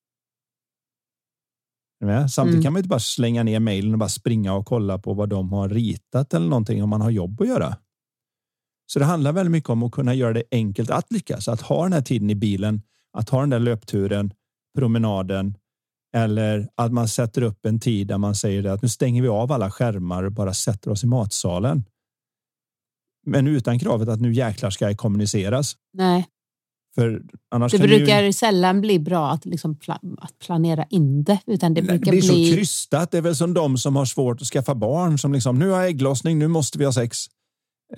Samtidigt 2.29 2.55
mm. 2.55 2.63
kan 2.63 2.73
man 2.73 2.81
inte 2.81 2.89
bara 2.89 3.01
slänga 3.01 3.43
ner 3.43 3.61
mejlen 3.61 3.93
och 3.93 3.99
bara 3.99 4.09
springa 4.09 4.55
och 4.55 4.67
kolla 4.67 4.99
på 4.99 5.15
vad 5.15 5.29
de 5.29 5.53
har 5.53 5.69
ritat 5.69 6.35
eller 6.35 6.49
någonting 6.49 6.83
om 6.83 6.89
man 6.89 7.01
har 7.01 7.11
jobb 7.11 7.41
att 7.41 7.49
göra. 7.49 7.77
Så 8.87 8.99
det 8.99 9.05
handlar 9.05 9.33
väldigt 9.33 9.53
mycket 9.53 9.71
om 9.71 9.83
att 9.83 9.93
kunna 9.93 10.15
göra 10.15 10.33
det 10.33 10.43
enkelt 10.51 10.91
att 10.91 11.13
lyckas, 11.13 11.49
att 11.49 11.61
ha 11.61 11.83
den 11.83 11.93
här 11.93 12.03
tiden 12.03 12.31
i 12.31 12.35
bilen, 12.35 12.83
att 13.13 13.29
ha 13.29 13.41
den 13.41 13.51
där 13.51 13.59
löpturen, 13.59 14.33
promenaden 14.79 15.57
eller 16.17 16.69
att 16.75 16.93
man 16.93 17.09
sätter 17.09 17.43
upp 17.43 17.67
en 17.67 17.81
tid 17.81 18.07
där 18.07 18.19
man 18.19 18.35
säger 18.35 18.65
att 18.65 18.83
nu 18.83 18.89
stänger 18.89 19.23
vi 19.23 19.29
av 19.29 19.53
alla 19.53 19.71
skärmar 19.71 20.23
och 20.23 20.33
bara 20.33 20.55
sätter 20.55 20.91
oss 20.91 21.05
i 21.05 21.07
matsalen. 21.07 21.85
Men 23.27 23.47
utan 23.47 23.79
kravet 23.79 24.09
att 24.09 24.21
nu 24.21 24.33
jäklar 24.33 24.71
ska 24.71 24.85
jag 24.85 24.97
kommuniceras. 24.97 25.77
Nej. 25.93 26.27
För 26.95 27.23
annars 27.51 27.73
det 27.73 27.79
brukar 27.79 28.23
ju... 28.23 28.33
sällan 28.33 28.81
bli 28.81 28.99
bra 28.99 29.31
att, 29.31 29.45
liksom 29.47 29.77
pla 29.77 30.01
att 30.19 30.39
planera 30.39 30.85
in 30.91 31.25
det. 31.25 31.39
Utan 31.47 31.75
det, 31.75 31.83
brukar 31.83 32.13
det 32.13 32.19
är 32.19 32.33
bli... 32.33 32.51
så 32.51 32.57
krystat. 32.57 33.11
Det 33.11 33.19
är 33.19 33.23
väl 33.23 33.37
som 33.37 33.55
de 33.55 33.79
som 33.79 33.97
har 33.97 34.05
svårt 34.05 34.41
att 34.41 34.47
skaffa 34.47 34.75
barn. 34.75 35.19
Som 35.19 35.33
liksom, 35.33 35.59
nu 35.59 35.71
har 35.71 35.81
jag 35.81 35.89
ägglossning, 35.89 36.39
nu 36.39 36.49
måste 36.49 36.79
vi 36.79 36.85
ha 36.85 36.93
sex. 36.93 37.19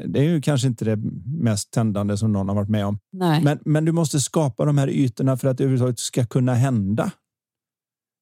Det 0.04 0.20
är 0.20 0.24
ju 0.24 0.42
kanske 0.42 0.68
inte 0.68 0.84
det 0.84 0.96
mest 1.26 1.70
tändande 1.70 2.16
som 2.16 2.32
någon 2.32 2.48
har 2.48 2.54
varit 2.56 2.68
med 2.68 2.86
om. 2.86 2.98
Nej. 3.12 3.42
Men, 3.42 3.58
men 3.64 3.84
du 3.84 3.92
måste 3.92 4.20
skapa 4.20 4.64
de 4.64 4.78
här 4.78 4.88
ytorna 4.88 5.36
för 5.36 5.48
att 5.48 5.58
det 5.58 5.64
överhuvudtaget 5.64 5.98
ska 5.98 6.26
kunna 6.26 6.54
hända. 6.54 7.10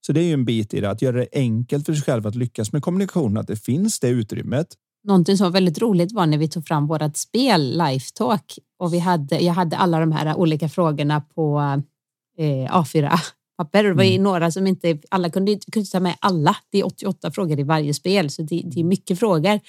Så 0.06 0.12
det 0.12 0.20
är 0.20 0.24
ju 0.24 0.32
en 0.32 0.44
bit 0.44 0.74
i 0.74 0.80
det, 0.80 0.90
att 0.90 1.02
göra 1.02 1.16
det 1.16 1.28
enkelt 1.32 1.86
för 1.86 1.94
sig 1.94 2.02
själv 2.02 2.26
att 2.26 2.34
lyckas 2.34 2.72
med 2.72 2.82
kommunikation, 2.82 3.36
att 3.36 3.46
det 3.46 3.56
finns 3.56 4.00
det 4.00 4.08
utrymmet. 4.08 4.66
Någonting 5.04 5.36
som 5.36 5.44
var 5.44 5.50
väldigt 5.50 5.78
roligt 5.78 6.12
var 6.12 6.26
när 6.26 6.38
vi 6.38 6.48
tog 6.48 6.66
fram 6.66 6.86
vårt 6.86 7.16
spel 7.16 7.78
Lifetalk 7.78 8.58
och 8.78 8.94
vi 8.94 8.98
hade, 8.98 9.38
jag 9.38 9.52
hade 9.52 9.76
alla 9.76 10.00
de 10.00 10.12
här 10.12 10.36
olika 10.36 10.68
frågorna 10.68 11.20
på 11.20 11.58
eh, 12.38 12.76
A4-papper. 12.76 13.84
Det 13.84 13.92
var 13.92 14.04
mm. 14.04 14.22
några 14.22 14.50
som 14.50 14.66
inte, 14.66 14.98
alla 15.08 15.30
kunde, 15.30 15.58
kunde 15.72 15.88
ta 15.88 16.00
med 16.00 16.16
alla. 16.20 16.56
Det 16.70 16.78
är 16.78 16.86
88 16.86 17.30
frågor 17.30 17.60
i 17.60 17.62
varje 17.62 17.94
spel, 17.94 18.30
så 18.30 18.42
det, 18.42 18.62
det 18.64 18.80
är 18.80 18.84
mycket 18.84 19.18
frågor. 19.18 19.60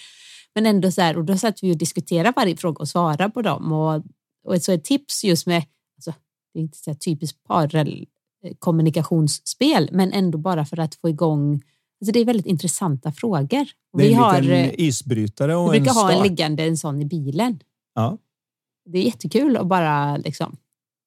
Men 0.56 0.66
ändå 0.66 0.92
så 0.92 1.02
här, 1.02 1.18
och 1.18 1.26
då 1.26 1.38
satt 1.38 1.64
vi 1.64 1.74
och 1.74 1.78
diskuterade 1.78 2.34
varje 2.36 2.58
fråga 2.58 2.80
och 2.80 2.88
svarade 2.88 3.30
på 3.30 3.42
dem. 3.42 3.72
Och, 3.72 4.04
och 4.48 4.62
så 4.62 4.72
ett 4.72 4.84
tips 4.84 5.24
just 5.24 5.48
med, 5.48 5.64
alltså, 5.98 6.14
det 6.54 6.60
är 6.60 6.64
inte 6.64 6.78
så 6.78 6.96
typiskt 6.96 7.44
parkommunikationsspel, 7.44 9.90
men 9.92 10.14
ändå 10.14 10.38
bara 10.38 10.66
för 10.66 10.80
att 10.80 10.96
få 10.96 11.10
igång 11.10 11.62
Alltså 12.06 12.14
det 12.14 12.20
är 12.20 12.26
väldigt 12.26 12.46
intressanta 12.46 13.12
frågor. 13.12 13.66
Det 13.98 14.04
är 14.04 14.08
vi 14.08 14.14
en 14.14 14.20
har, 14.20 14.42
liten 14.42 14.80
isbrytare 14.80 15.56
och 15.56 15.74
Vi 15.74 15.80
brukar 15.80 15.92
en 15.92 15.98
ha 15.98 16.12
en 16.12 16.24
liggande 16.24 16.64
en 16.64 16.78
sån 16.78 17.02
i 17.02 17.06
bilen. 17.06 17.60
Ja. 17.96 18.18
Det 18.86 18.98
är 18.98 19.04
jättekul 19.04 19.58
att 19.58 19.68
bara 19.68 20.18
liksom. 20.18 20.58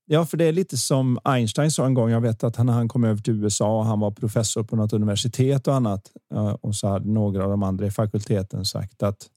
Ja, 0.07 0.27
för 0.27 0.37
det 0.37 0.45
är 0.45 0.53
lite 0.53 0.77
som 0.77 1.19
Einstein 1.25 1.71
sa 1.71 1.87
en 1.87 1.95
gång. 1.95 2.11
Jag 2.11 2.21
vet 2.21 2.45
att 2.45 2.57
han, 2.57 2.69
han 2.69 2.89
kom 2.89 3.05
över 3.05 3.23
till 3.23 3.35
USA 3.35 3.79
och 3.79 3.85
han 3.85 4.01
var 4.01 4.11
professor 4.11 4.63
på 4.63 4.77
något 4.77 4.93
universitet 4.93 5.69
och 5.69 5.75
annat. 5.75 6.13
Och 6.61 6.75
så 6.75 6.89
hade 6.89 7.09
några 7.09 7.45
av 7.45 7.51
de 7.51 7.63
andra 7.63 7.87
i 7.87 7.91
fakulteten 7.91 8.65
sagt 8.65 9.03
att 9.03 9.29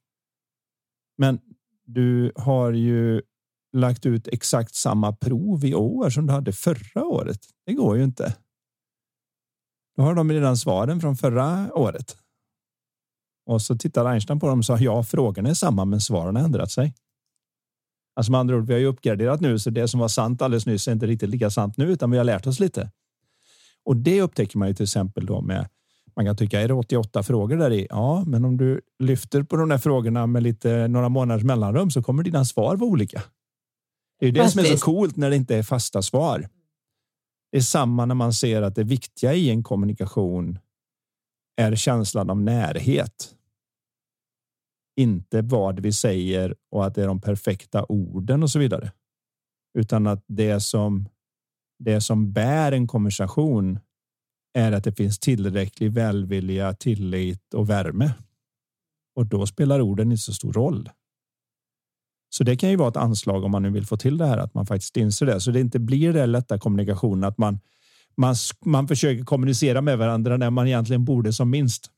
men 1.17 1.39
du 1.85 2.31
har 2.35 2.71
ju 2.71 3.21
lagt 3.73 4.05
ut 4.05 4.27
exakt 4.27 4.75
samma 4.75 5.13
prov 5.13 5.65
i 5.65 5.75
år 5.75 6.09
som 6.09 6.27
du 6.27 6.33
hade 6.33 6.53
förra 6.53 7.05
året. 7.05 7.39
Det 7.65 7.73
går 7.73 7.97
ju 7.97 8.03
inte. 8.03 8.35
Då 9.97 10.03
har 10.03 10.15
de 10.15 10.31
redan 10.31 10.57
svaren 10.57 11.01
från 11.01 11.15
förra 11.15 11.73
året. 11.73 12.17
Och 13.45 13.61
så 13.61 13.77
tittade 13.77 14.09
Einstein 14.09 14.39
på 14.39 14.47
dem 14.47 14.59
och 14.59 14.65
sa 14.65 14.77
ja, 14.77 15.03
frågorna 15.03 15.49
är 15.49 15.53
samma, 15.53 15.85
men 15.85 16.01
svaren 16.01 16.35
har 16.35 16.43
ändrat 16.43 16.71
sig. 16.71 16.93
Alltså 18.15 18.31
med 18.31 18.39
andra 18.39 18.55
ord, 18.55 18.67
vi 18.67 18.73
har 18.73 18.79
ju 18.79 18.85
uppgraderat 18.85 19.41
nu, 19.41 19.59
så 19.59 19.69
det 19.69 19.87
som 19.87 19.99
var 19.99 20.07
sant 20.07 20.41
alldeles 20.41 20.65
nyss 20.65 20.87
är 20.87 20.91
inte 20.91 21.07
riktigt 21.07 21.29
lika 21.29 21.49
sant 21.49 21.77
nu, 21.77 21.91
utan 21.91 22.11
vi 22.11 22.17
har 22.17 22.23
lärt 22.23 22.47
oss 22.47 22.59
lite. 22.59 22.91
Och 23.83 23.97
det 23.97 24.21
upptäcker 24.21 24.57
man 24.57 24.67
ju 24.67 24.73
till 24.73 24.83
exempel 24.83 25.25
då 25.25 25.41
med 25.41 25.69
man 26.15 26.25
kan 26.25 26.35
tycka 26.35 26.61
är 26.61 26.67
det 26.67 26.73
88 26.73 27.23
frågor 27.23 27.57
där 27.57 27.71
i? 27.71 27.87
Ja, 27.89 28.23
men 28.27 28.45
om 28.45 28.57
du 28.57 28.81
lyfter 28.99 29.43
på 29.43 29.55
de 29.55 29.69
där 29.69 29.77
frågorna 29.77 30.27
med 30.27 30.43
lite 30.43 30.87
några 30.87 31.09
månaders 31.09 31.43
mellanrum 31.43 31.91
så 31.91 32.03
kommer 32.03 32.23
dina 32.23 32.45
svar 32.45 32.75
vara 32.75 32.89
olika. 32.89 33.23
Det 34.19 34.27
är 34.27 34.31
det 34.31 34.39
Faktiskt. 34.39 34.65
som 34.65 34.73
är 34.73 34.77
så 34.77 34.85
coolt 34.85 35.15
när 35.15 35.29
det 35.29 35.35
inte 35.35 35.55
är 35.55 35.63
fasta 35.63 36.01
svar. 36.01 36.49
Det 37.51 37.57
är 37.57 37.61
samma 37.61 38.05
när 38.05 38.15
man 38.15 38.33
ser 38.33 38.61
att 38.61 38.75
det 38.75 38.83
viktiga 38.83 39.33
i 39.33 39.49
en 39.49 39.63
kommunikation 39.63 40.59
är 41.57 41.75
känslan 41.75 42.29
av 42.29 42.41
närhet. 42.41 43.35
Inte 44.95 45.41
vad 45.41 45.79
vi 45.79 45.93
säger 45.93 46.55
och 46.71 46.85
att 46.85 46.95
det 46.95 47.03
är 47.03 47.07
de 47.07 47.21
perfekta 47.21 47.85
orden 47.85 48.43
och 48.43 48.49
så 48.49 48.59
vidare. 48.59 48.91
Utan 49.77 50.07
att 50.07 50.23
det 50.27 50.59
som 50.59 51.09
det 51.83 52.01
som 52.01 52.33
bär 52.33 52.71
en 52.71 52.87
konversation 52.87 53.79
är 54.53 54.71
att 54.71 54.83
det 54.83 54.91
finns 54.91 55.19
tillräcklig 55.19 55.91
välvilja, 55.91 56.73
tillit 56.73 57.53
och 57.53 57.69
värme. 57.69 58.13
Och 59.15 59.25
då 59.25 59.47
spelar 59.47 59.81
orden 59.81 60.11
inte 60.11 60.23
så 60.23 60.33
stor 60.33 60.53
roll. 60.53 60.89
Så 62.33 62.43
det 62.43 62.55
kan 62.55 62.69
ju 62.69 62.75
vara 62.75 62.89
ett 62.89 62.97
anslag 62.97 63.43
om 63.43 63.51
man 63.51 63.63
nu 63.63 63.69
vill 63.69 63.85
få 63.85 63.97
till 63.97 64.17
det 64.17 64.25
här, 64.25 64.37
att 64.37 64.53
man 64.53 64.65
faktiskt 64.65 64.97
inser 64.97 65.25
det. 65.25 65.41
Så 65.41 65.51
det 65.51 65.59
inte 65.59 65.79
blir 65.79 66.13
det 66.13 66.25
lätta 66.25 66.59
kommunikationen, 66.59 67.23
att 67.23 67.37
man, 67.37 67.59
man, 68.17 68.35
man 68.65 68.87
försöker 68.87 69.23
kommunicera 69.23 69.81
med 69.81 69.97
varandra 69.97 70.37
när 70.37 70.49
man 70.49 70.67
egentligen 70.67 71.05
borde 71.05 71.33
som 71.33 71.49
minst. 71.49 71.91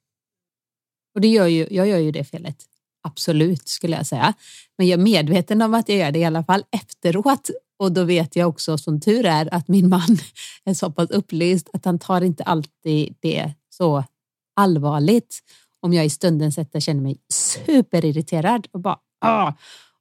Och 1.15 1.21
det 1.21 1.27
gör 1.27 1.47
ju, 1.47 1.67
jag 1.71 1.87
gör 1.87 1.97
ju 1.97 2.11
det 2.11 2.23
felet. 2.23 2.55
Absolut 3.03 3.67
skulle 3.67 3.95
jag 3.95 4.05
säga. 4.05 4.33
Men 4.77 4.87
jag 4.87 4.99
är 4.99 5.03
medveten 5.03 5.61
om 5.61 5.73
att 5.73 5.89
jag 5.89 5.97
gör 5.97 6.11
det 6.11 6.19
i 6.19 6.25
alla 6.25 6.43
fall 6.43 6.63
efteråt. 6.71 7.49
Och 7.79 7.91
då 7.91 8.03
vet 8.03 8.35
jag 8.35 8.49
också 8.49 8.77
som 8.77 9.01
tur 9.01 9.25
är 9.25 9.53
att 9.53 9.67
min 9.67 9.89
man 9.89 10.17
är 10.65 10.73
så 10.73 10.91
pass 10.91 11.09
upplyst 11.09 11.69
att 11.73 11.85
han 11.85 11.99
tar 11.99 12.21
inte 12.21 12.43
alltid 12.43 13.15
det 13.19 13.53
så 13.69 14.03
allvarligt. 14.55 15.39
Om 15.79 15.93
jag 15.93 16.05
i 16.05 16.09
stunden 16.09 16.51
sätter 16.51 16.79
känner 16.79 17.01
mig 17.01 17.17
superirriterad 17.33 18.67
och 18.71 18.79
bara 18.79 18.97
Åh! 19.25 19.51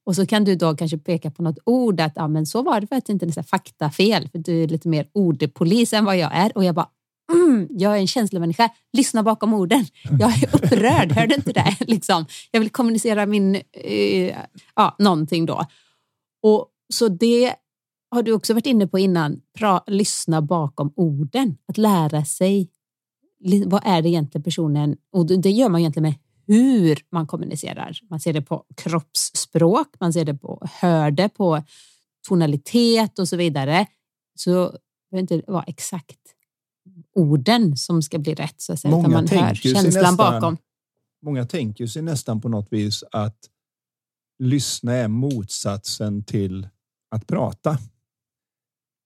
Och 0.05 0.17
så 0.17 0.27
kan 0.27 0.45
du 0.45 0.57
då 0.57 0.77
kanske 0.77 0.99
peka 0.99 1.31
på 1.31 1.43
något 1.43 1.59
ord 1.65 2.01
att 2.01 2.13
ja, 2.17 2.29
men 2.29 2.47
så 2.47 2.63
var 2.63 2.81
det 2.81 2.87
för 2.87 2.97
att 2.97 3.07
det 3.07 3.13
inte 3.13 3.27
är 3.27 3.43
faktafel, 3.43 4.29
för 4.29 4.39
du 4.39 4.63
är 4.63 4.69
lite 4.69 4.89
mer 4.89 5.09
ordpolis 5.13 5.93
än 5.93 6.05
vad 6.05 6.17
jag 6.17 6.31
är. 6.35 6.57
Och 6.57 6.65
jag 6.65 6.75
bara, 6.75 6.89
mm, 7.33 7.69
jag 7.71 7.93
är 7.97 8.01
en 8.01 8.07
känslomänniska, 8.07 8.71
lyssna 8.93 9.23
bakom 9.23 9.55
orden. 9.55 9.85
Jag 10.21 10.43
är 10.43 10.55
upprörd, 10.55 11.13
hör 11.13 11.27
du 11.27 11.35
inte 11.35 11.53
det? 11.53 11.77
Liksom. 11.81 12.27
Jag 12.51 12.61
vill 12.61 12.71
kommunicera 12.71 13.27
min, 13.27 13.55
eh, 13.73 14.37
ja, 14.75 14.97
någonting 14.99 15.47
då. 15.47 15.65
Och 16.43 16.69
så 16.95 17.09
det 17.09 17.55
har 18.11 18.23
du 18.23 18.33
också 18.33 18.55
varit 18.55 18.67
inne 18.67 18.87
på 18.87 18.99
innan, 18.99 19.41
pra, 19.59 19.83
lyssna 19.87 20.43
bakom 20.43 20.93
orden. 20.97 21.57
Att 21.69 21.79
lära 21.79 22.25
sig 22.25 22.69
vad 23.67 23.83
är 23.85 24.03
det 24.03 24.09
egentligen 24.09 24.43
personen, 24.43 24.97
och 25.13 25.27
det 25.27 25.51
gör 25.51 25.69
man 25.69 25.81
egentligen 25.81 26.03
med 26.03 26.15
hur 26.47 26.99
man 27.11 27.27
kommunicerar. 27.27 27.99
Man 28.11 28.21
ser 28.21 28.33
det 28.33 28.43
på 28.43 28.65
kroppsspråk, 28.77 29.89
man 30.01 30.13
ser 30.13 30.25
det 30.25 30.35
på 30.35 30.63
hör 30.81 31.11
det 31.11 31.29
på 31.29 31.63
tonalitet 32.29 33.19
och 33.19 33.29
så 33.29 33.37
vidare. 33.37 33.87
Så 34.35 34.79
det 35.11 35.19
inte 35.19 35.43
vara 35.47 35.65
exakt 35.67 36.19
orden 37.15 37.77
som 37.77 38.03
ska 38.03 38.19
bli 38.19 38.35
rätt, 38.35 38.61
så 38.61 38.73
att 38.73 38.81
säga, 38.81 38.91
många 38.91 39.09
man 39.09 39.29
hör 39.29 39.55
känslan 39.55 39.85
nästan, 39.85 40.17
bakom. 40.17 40.57
Många 41.23 41.47
tänker 41.47 41.87
sig 41.87 42.03
nästan 42.03 42.41
på 42.41 42.49
något 42.49 42.69
vis 42.71 43.05
att 43.13 43.39
lyssna 44.39 44.93
är 44.93 45.09
motsatsen 45.09 46.25
till 46.25 46.69
att 47.11 47.27
prata. 47.27 47.79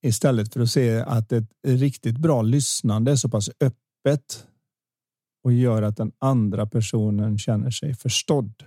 Istället 0.03 0.53
för 0.53 0.61
att 0.61 0.71
se 0.71 0.97
att 0.97 1.33
ett 1.33 1.51
riktigt 1.67 2.19
bra 2.19 2.43
lyssnande 2.43 3.13
är 3.13 3.17
så 3.17 3.29
pass 3.29 3.51
öppet 3.61 4.47
och 5.47 5.53
gör 5.53 5.83
att 5.83 5.97
den 5.97 6.13
andra 6.19 6.67
personen 6.67 7.39
känner 7.39 7.71
sig 7.71 7.95
förstådd. 7.95 8.65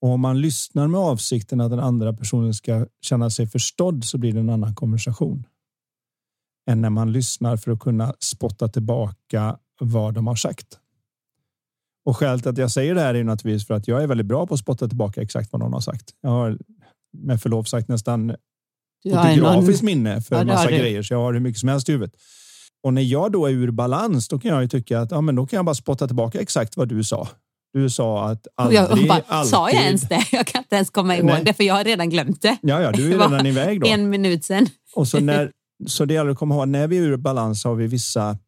Och 0.00 0.08
om 0.08 0.20
man 0.20 0.40
lyssnar 0.40 0.88
med 0.88 1.00
avsikten 1.00 1.60
att 1.60 1.70
den 1.70 1.80
andra 1.80 2.12
personen 2.12 2.54
ska 2.54 2.86
känna 3.00 3.30
sig 3.30 3.46
förstådd 3.46 4.04
så 4.04 4.18
blir 4.18 4.32
det 4.32 4.40
en 4.40 4.50
annan 4.50 4.74
konversation. 4.74 5.46
Än 6.70 6.80
när 6.80 6.90
man 6.90 7.12
lyssnar 7.12 7.56
för 7.56 7.70
att 7.70 7.80
kunna 7.80 8.14
spotta 8.20 8.68
tillbaka 8.68 9.58
vad 9.80 10.14
de 10.14 10.26
har 10.26 10.36
sagt. 10.36 10.78
Och 12.04 12.16
skälet 12.16 12.46
att 12.46 12.58
jag 12.58 12.70
säger 12.70 12.94
det 12.94 13.00
här 13.00 13.14
är 13.14 13.24
naturligtvis 13.24 13.66
för 13.66 13.74
att 13.74 13.88
jag 13.88 14.02
är 14.02 14.06
väldigt 14.06 14.26
bra 14.26 14.46
på 14.46 14.54
att 14.54 14.60
spotta 14.60 14.88
tillbaka 14.88 15.22
exakt 15.22 15.52
vad 15.52 15.60
någon 15.60 15.72
har 15.72 15.80
sagt. 15.80 16.14
Jag 16.20 16.30
har 16.30 16.58
med 17.12 17.42
förlov 17.42 17.64
sagt 17.64 17.88
nästan 17.88 18.36
fotografiskt 19.02 19.82
minne 19.82 20.22
för 20.22 20.36
ja, 20.36 20.44
massa 20.44 20.70
grejer, 20.70 21.02
så 21.02 21.14
jag 21.14 21.18
har 21.18 21.32
hur 21.32 21.40
mycket 21.40 21.60
som 21.60 21.68
helst 21.68 21.88
i 21.88 21.92
huvudet. 21.92 22.14
Och 22.82 22.94
när 22.94 23.02
jag 23.02 23.32
då 23.32 23.46
är 23.46 23.50
ur 23.50 23.70
balans, 23.70 24.28
då 24.28 24.38
kan 24.38 24.50
jag 24.50 24.62
ju 24.62 24.68
tycka 24.68 25.00
att 25.00 25.10
ja, 25.10 25.20
men 25.20 25.34
då 25.34 25.46
kan 25.46 25.56
jag 25.56 25.64
bara 25.64 25.74
spotta 25.74 26.06
tillbaka 26.06 26.40
exakt 26.40 26.76
vad 26.76 26.88
du 26.88 27.04
sa. 27.04 27.28
Du 27.72 27.90
sa 27.90 28.28
att 28.28 28.46
aldrig, 28.54 28.80
jag 28.80 29.08
bara, 29.08 29.22
alltid... 29.26 29.50
Sa 29.50 29.70
jag 29.70 29.84
ens 29.84 30.02
det? 30.02 30.24
Jag 30.32 30.46
kan 30.46 30.62
inte 30.62 30.76
ens 30.76 30.90
komma 30.90 31.16
ihåg 31.16 31.26
Nej. 31.26 31.44
det, 31.44 31.54
för 31.54 31.64
jag 31.64 31.74
har 31.74 31.84
redan 31.84 32.10
glömt 32.10 32.42
det. 32.42 32.56
Ja, 32.62 32.82
ja, 32.82 32.92
du 32.92 33.06
är 33.06 33.18
redan 33.18 33.46
iväg 33.46 33.80
då. 33.80 33.86
En 33.88 34.10
minut 34.10 34.44
sen. 34.44 34.66
Och 34.94 35.08
så, 35.08 35.20
när, 35.20 35.52
så 35.86 36.04
det 36.04 36.14
gäller 36.14 36.30
att 36.30 36.38
komma 36.38 36.54
ihåg, 36.54 36.68
när 36.68 36.88
vi 36.88 36.98
är 36.98 37.02
ur 37.02 37.16
balans 37.16 37.64
har 37.64 37.74
vi 37.74 37.86
vissa 37.86 38.38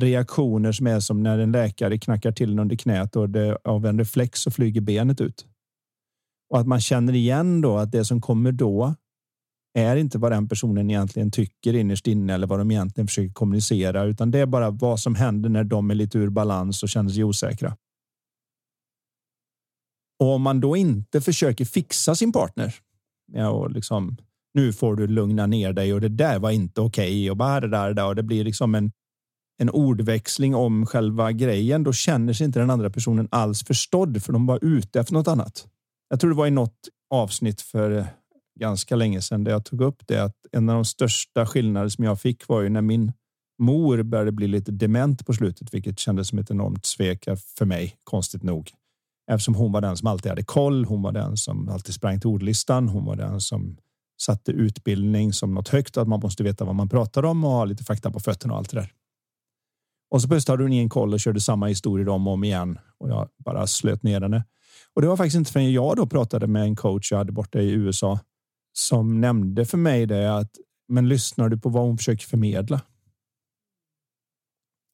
reaktioner 0.00 0.72
som 0.72 0.86
är 0.86 1.00
som 1.00 1.22
när 1.22 1.38
en 1.38 1.52
läkare 1.52 1.98
knackar 1.98 2.32
till 2.32 2.58
under 2.58 2.76
knät 2.76 3.16
och 3.16 3.30
det, 3.30 3.58
av 3.64 3.86
en 3.86 3.98
reflex 3.98 4.40
så 4.40 4.50
flyger 4.50 4.80
benet 4.80 5.20
ut. 5.20 5.46
Och 6.50 6.60
att 6.60 6.66
man 6.66 6.80
känner 6.80 7.12
igen 7.12 7.60
då 7.60 7.76
att 7.76 7.92
det 7.92 8.04
som 8.04 8.20
kommer 8.20 8.52
då 8.52 8.94
är 9.74 9.96
inte 9.96 10.18
vad 10.18 10.32
den 10.32 10.48
personen 10.48 10.90
egentligen 10.90 11.30
tycker 11.30 11.74
innerst 11.74 12.06
inne 12.06 12.34
eller 12.34 12.46
vad 12.46 12.58
de 12.58 12.70
egentligen 12.70 13.06
försöker 13.06 13.32
kommunicera, 13.32 14.04
utan 14.04 14.30
det 14.30 14.38
är 14.38 14.46
bara 14.46 14.70
vad 14.70 15.00
som 15.00 15.14
händer 15.14 15.48
när 15.48 15.64
de 15.64 15.90
är 15.90 15.94
lite 15.94 16.18
ur 16.18 16.28
balans 16.28 16.82
och 16.82 16.88
känner 16.88 17.10
sig 17.10 17.24
osäkra. 17.24 17.76
Och 20.18 20.34
om 20.34 20.42
man 20.42 20.60
då 20.60 20.76
inte 20.76 21.20
försöker 21.20 21.64
fixa 21.64 22.14
sin 22.14 22.32
partner 22.32 22.74
ja, 23.32 23.50
och 23.50 23.70
liksom 23.70 24.16
nu 24.54 24.72
får 24.72 24.96
du 24.96 25.06
lugna 25.06 25.46
ner 25.46 25.72
dig 25.72 25.94
och 25.94 26.00
det 26.00 26.08
där 26.08 26.38
var 26.38 26.50
inte 26.50 26.80
okej 26.80 27.04
okay, 27.04 27.30
och 27.30 27.36
bara 27.36 27.60
det 27.60 27.68
där, 27.68 27.94
där 27.94 28.06
och 28.06 28.16
det 28.16 28.22
blir 28.22 28.44
liksom 28.44 28.74
en 28.74 28.92
en 29.62 29.70
ordväxling 29.70 30.54
om 30.54 30.86
själva 30.86 31.32
grejen, 31.32 31.82
då 31.82 31.92
känner 31.92 32.32
sig 32.32 32.44
inte 32.44 32.58
den 32.58 32.70
andra 32.70 32.90
personen 32.90 33.28
alls 33.30 33.64
förstådd 33.64 34.22
för 34.22 34.32
de 34.32 34.46
var 34.46 34.58
ute 34.62 35.00
efter 35.00 35.14
något 35.14 35.28
annat. 35.28 35.66
Jag 36.08 36.20
tror 36.20 36.30
det 36.30 36.36
var 36.36 36.46
i 36.46 36.50
något 36.50 36.88
avsnitt 37.10 37.60
för 37.60 38.06
ganska 38.62 38.96
länge 38.96 39.22
sedan 39.22 39.44
där 39.44 39.52
jag 39.52 39.64
tog 39.64 39.80
upp 39.80 40.06
det 40.06 40.18
att 40.18 40.36
en 40.52 40.68
av 40.68 40.74
de 40.74 40.84
största 40.84 41.46
skillnader 41.46 41.88
som 41.88 42.04
jag 42.04 42.20
fick 42.20 42.48
var 42.48 42.60
ju 42.62 42.68
när 42.68 42.82
min 42.82 43.12
mor 43.58 44.02
började 44.02 44.32
bli 44.32 44.48
lite 44.48 44.72
dement 44.72 45.26
på 45.26 45.32
slutet, 45.32 45.74
vilket 45.74 45.98
kändes 45.98 46.28
som 46.28 46.38
ett 46.38 46.50
enormt 46.50 46.86
svek 46.86 47.28
för 47.58 47.64
mig, 47.64 47.96
konstigt 48.04 48.42
nog. 48.42 48.70
Eftersom 49.30 49.54
hon 49.54 49.72
var 49.72 49.80
den 49.80 49.96
som 49.96 50.08
alltid 50.08 50.30
hade 50.30 50.42
koll. 50.42 50.84
Hon 50.84 51.02
var 51.02 51.12
den 51.12 51.36
som 51.36 51.68
alltid 51.68 51.94
sprang 51.94 52.20
till 52.20 52.28
ordlistan. 52.28 52.88
Hon 52.88 53.04
var 53.04 53.16
den 53.16 53.40
som 53.40 53.76
satte 54.22 54.52
utbildning 54.52 55.32
som 55.32 55.54
något 55.54 55.68
högt, 55.68 55.96
att 55.96 56.08
man 56.08 56.20
måste 56.20 56.42
veta 56.42 56.64
vad 56.64 56.74
man 56.74 56.88
pratar 56.88 57.24
om 57.24 57.44
och 57.44 57.50
ha 57.50 57.64
lite 57.64 57.84
fakta 57.84 58.10
på 58.10 58.20
fötterna 58.20 58.54
och 58.54 58.58
allt 58.58 58.70
det 58.70 58.80
där. 58.80 58.92
Och 60.10 60.22
så 60.22 60.28
plötsligt 60.28 60.48
hade 60.48 60.62
hon 60.62 60.72
ingen 60.72 60.88
koll 60.88 61.12
och 61.12 61.20
körde 61.20 61.40
samma 61.40 61.66
historier 61.66 62.08
om 62.08 62.26
och 62.26 62.32
om 62.32 62.44
igen 62.44 62.78
och 62.98 63.10
jag 63.10 63.28
bara 63.44 63.66
slöt 63.66 64.02
ner 64.02 64.20
henne. 64.20 64.44
Och 64.94 65.02
det 65.02 65.08
var 65.08 65.16
faktiskt 65.16 65.36
inte 65.36 65.52
förrän 65.52 65.72
jag 65.72 65.96
då 65.96 66.06
pratade 66.06 66.46
med 66.46 66.62
en 66.62 66.76
coach 66.76 67.10
jag 67.10 67.18
hade 67.18 67.32
borta 67.32 67.60
i 67.60 67.70
USA 67.70 68.18
som 68.72 69.20
nämnde 69.20 69.64
för 69.64 69.78
mig 69.78 70.06
det 70.06 70.36
att 70.36 70.50
men 70.88 71.08
lyssnar 71.08 71.48
du 71.48 71.58
på 71.58 71.68
vad 71.68 71.82
hon 71.82 71.98
försöker 71.98 72.26
förmedla? 72.26 72.80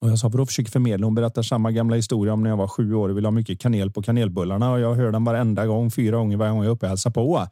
Och 0.00 0.10
jag 0.10 0.18
sa, 0.18 0.28
vadå 0.28 0.46
försöker 0.46 0.70
förmedla? 0.70 1.06
Hon 1.06 1.14
berättar 1.14 1.42
samma 1.42 1.70
gamla 1.72 1.96
historia 1.96 2.32
om 2.32 2.42
när 2.42 2.50
jag 2.50 2.56
var 2.56 2.68
sju 2.68 2.94
år 2.94 3.08
och 3.08 3.16
ville 3.16 3.26
ha 3.26 3.32
mycket 3.32 3.60
kanel 3.60 3.90
på 3.90 4.02
kanelbullarna 4.02 4.72
och 4.72 4.80
jag 4.80 4.94
hör 4.94 5.12
den 5.12 5.24
varenda 5.24 5.66
gång, 5.66 5.90
fyra 5.90 6.16
gånger 6.16 6.36
varje 6.36 6.52
gång 6.52 6.62
jag 6.62 6.70
är 6.70 6.74
uppe 6.74 6.86
och 6.86 6.90
hälsar 6.90 7.10
på. 7.10 7.48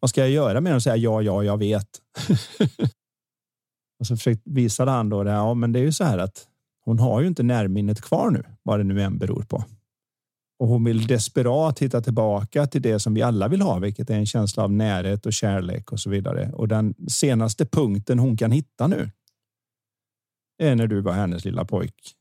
Vad 0.00 0.10
ska 0.10 0.20
jag 0.20 0.30
göra 0.30 0.60
med 0.60 0.72
den 0.72 0.80
säga 0.80 0.96
ja, 0.96 1.22
ja, 1.22 1.44
jag 1.44 1.58
vet? 1.58 1.88
och 4.00 4.06
så 4.06 4.16
försökte 4.16 4.50
visade 4.50 4.90
han 4.90 5.08
då 5.08 5.24
det. 5.24 5.30
Ja, 5.30 5.54
men 5.54 5.72
det 5.72 5.78
är 5.78 5.84
ju 5.84 5.92
så 5.92 6.04
här 6.04 6.18
att 6.18 6.46
hon 6.84 6.98
har 6.98 7.20
ju 7.20 7.26
inte 7.26 7.42
närminnet 7.42 8.00
kvar 8.00 8.30
nu, 8.30 8.44
vad 8.62 8.80
det 8.80 8.84
nu 8.84 9.02
än 9.02 9.18
beror 9.18 9.42
på. 9.42 9.64
Och 10.62 10.68
hon 10.68 10.84
vill 10.84 11.06
desperat 11.06 11.78
hitta 11.78 12.00
tillbaka 12.00 12.66
till 12.66 12.82
det 12.82 12.98
som 12.98 13.14
vi 13.14 13.22
alla 13.22 13.48
vill 13.48 13.62
ha, 13.62 13.78
vilket 13.78 14.10
är 14.10 14.14
en 14.14 14.26
känsla 14.26 14.62
av 14.62 14.72
närhet 14.72 15.26
och 15.26 15.32
kärlek 15.32 15.92
och 15.92 16.00
så 16.00 16.10
vidare. 16.10 16.52
Och 16.52 16.68
den 16.68 16.94
senaste 17.08 17.66
punkten 17.66 18.18
hon 18.18 18.36
kan 18.36 18.52
hitta 18.52 18.86
nu 18.86 19.10
är 20.58 20.74
när 20.74 20.86
du 20.86 21.00
var 21.00 21.12
hennes 21.12 21.44
lilla 21.44 21.64
pojk. 21.64 22.14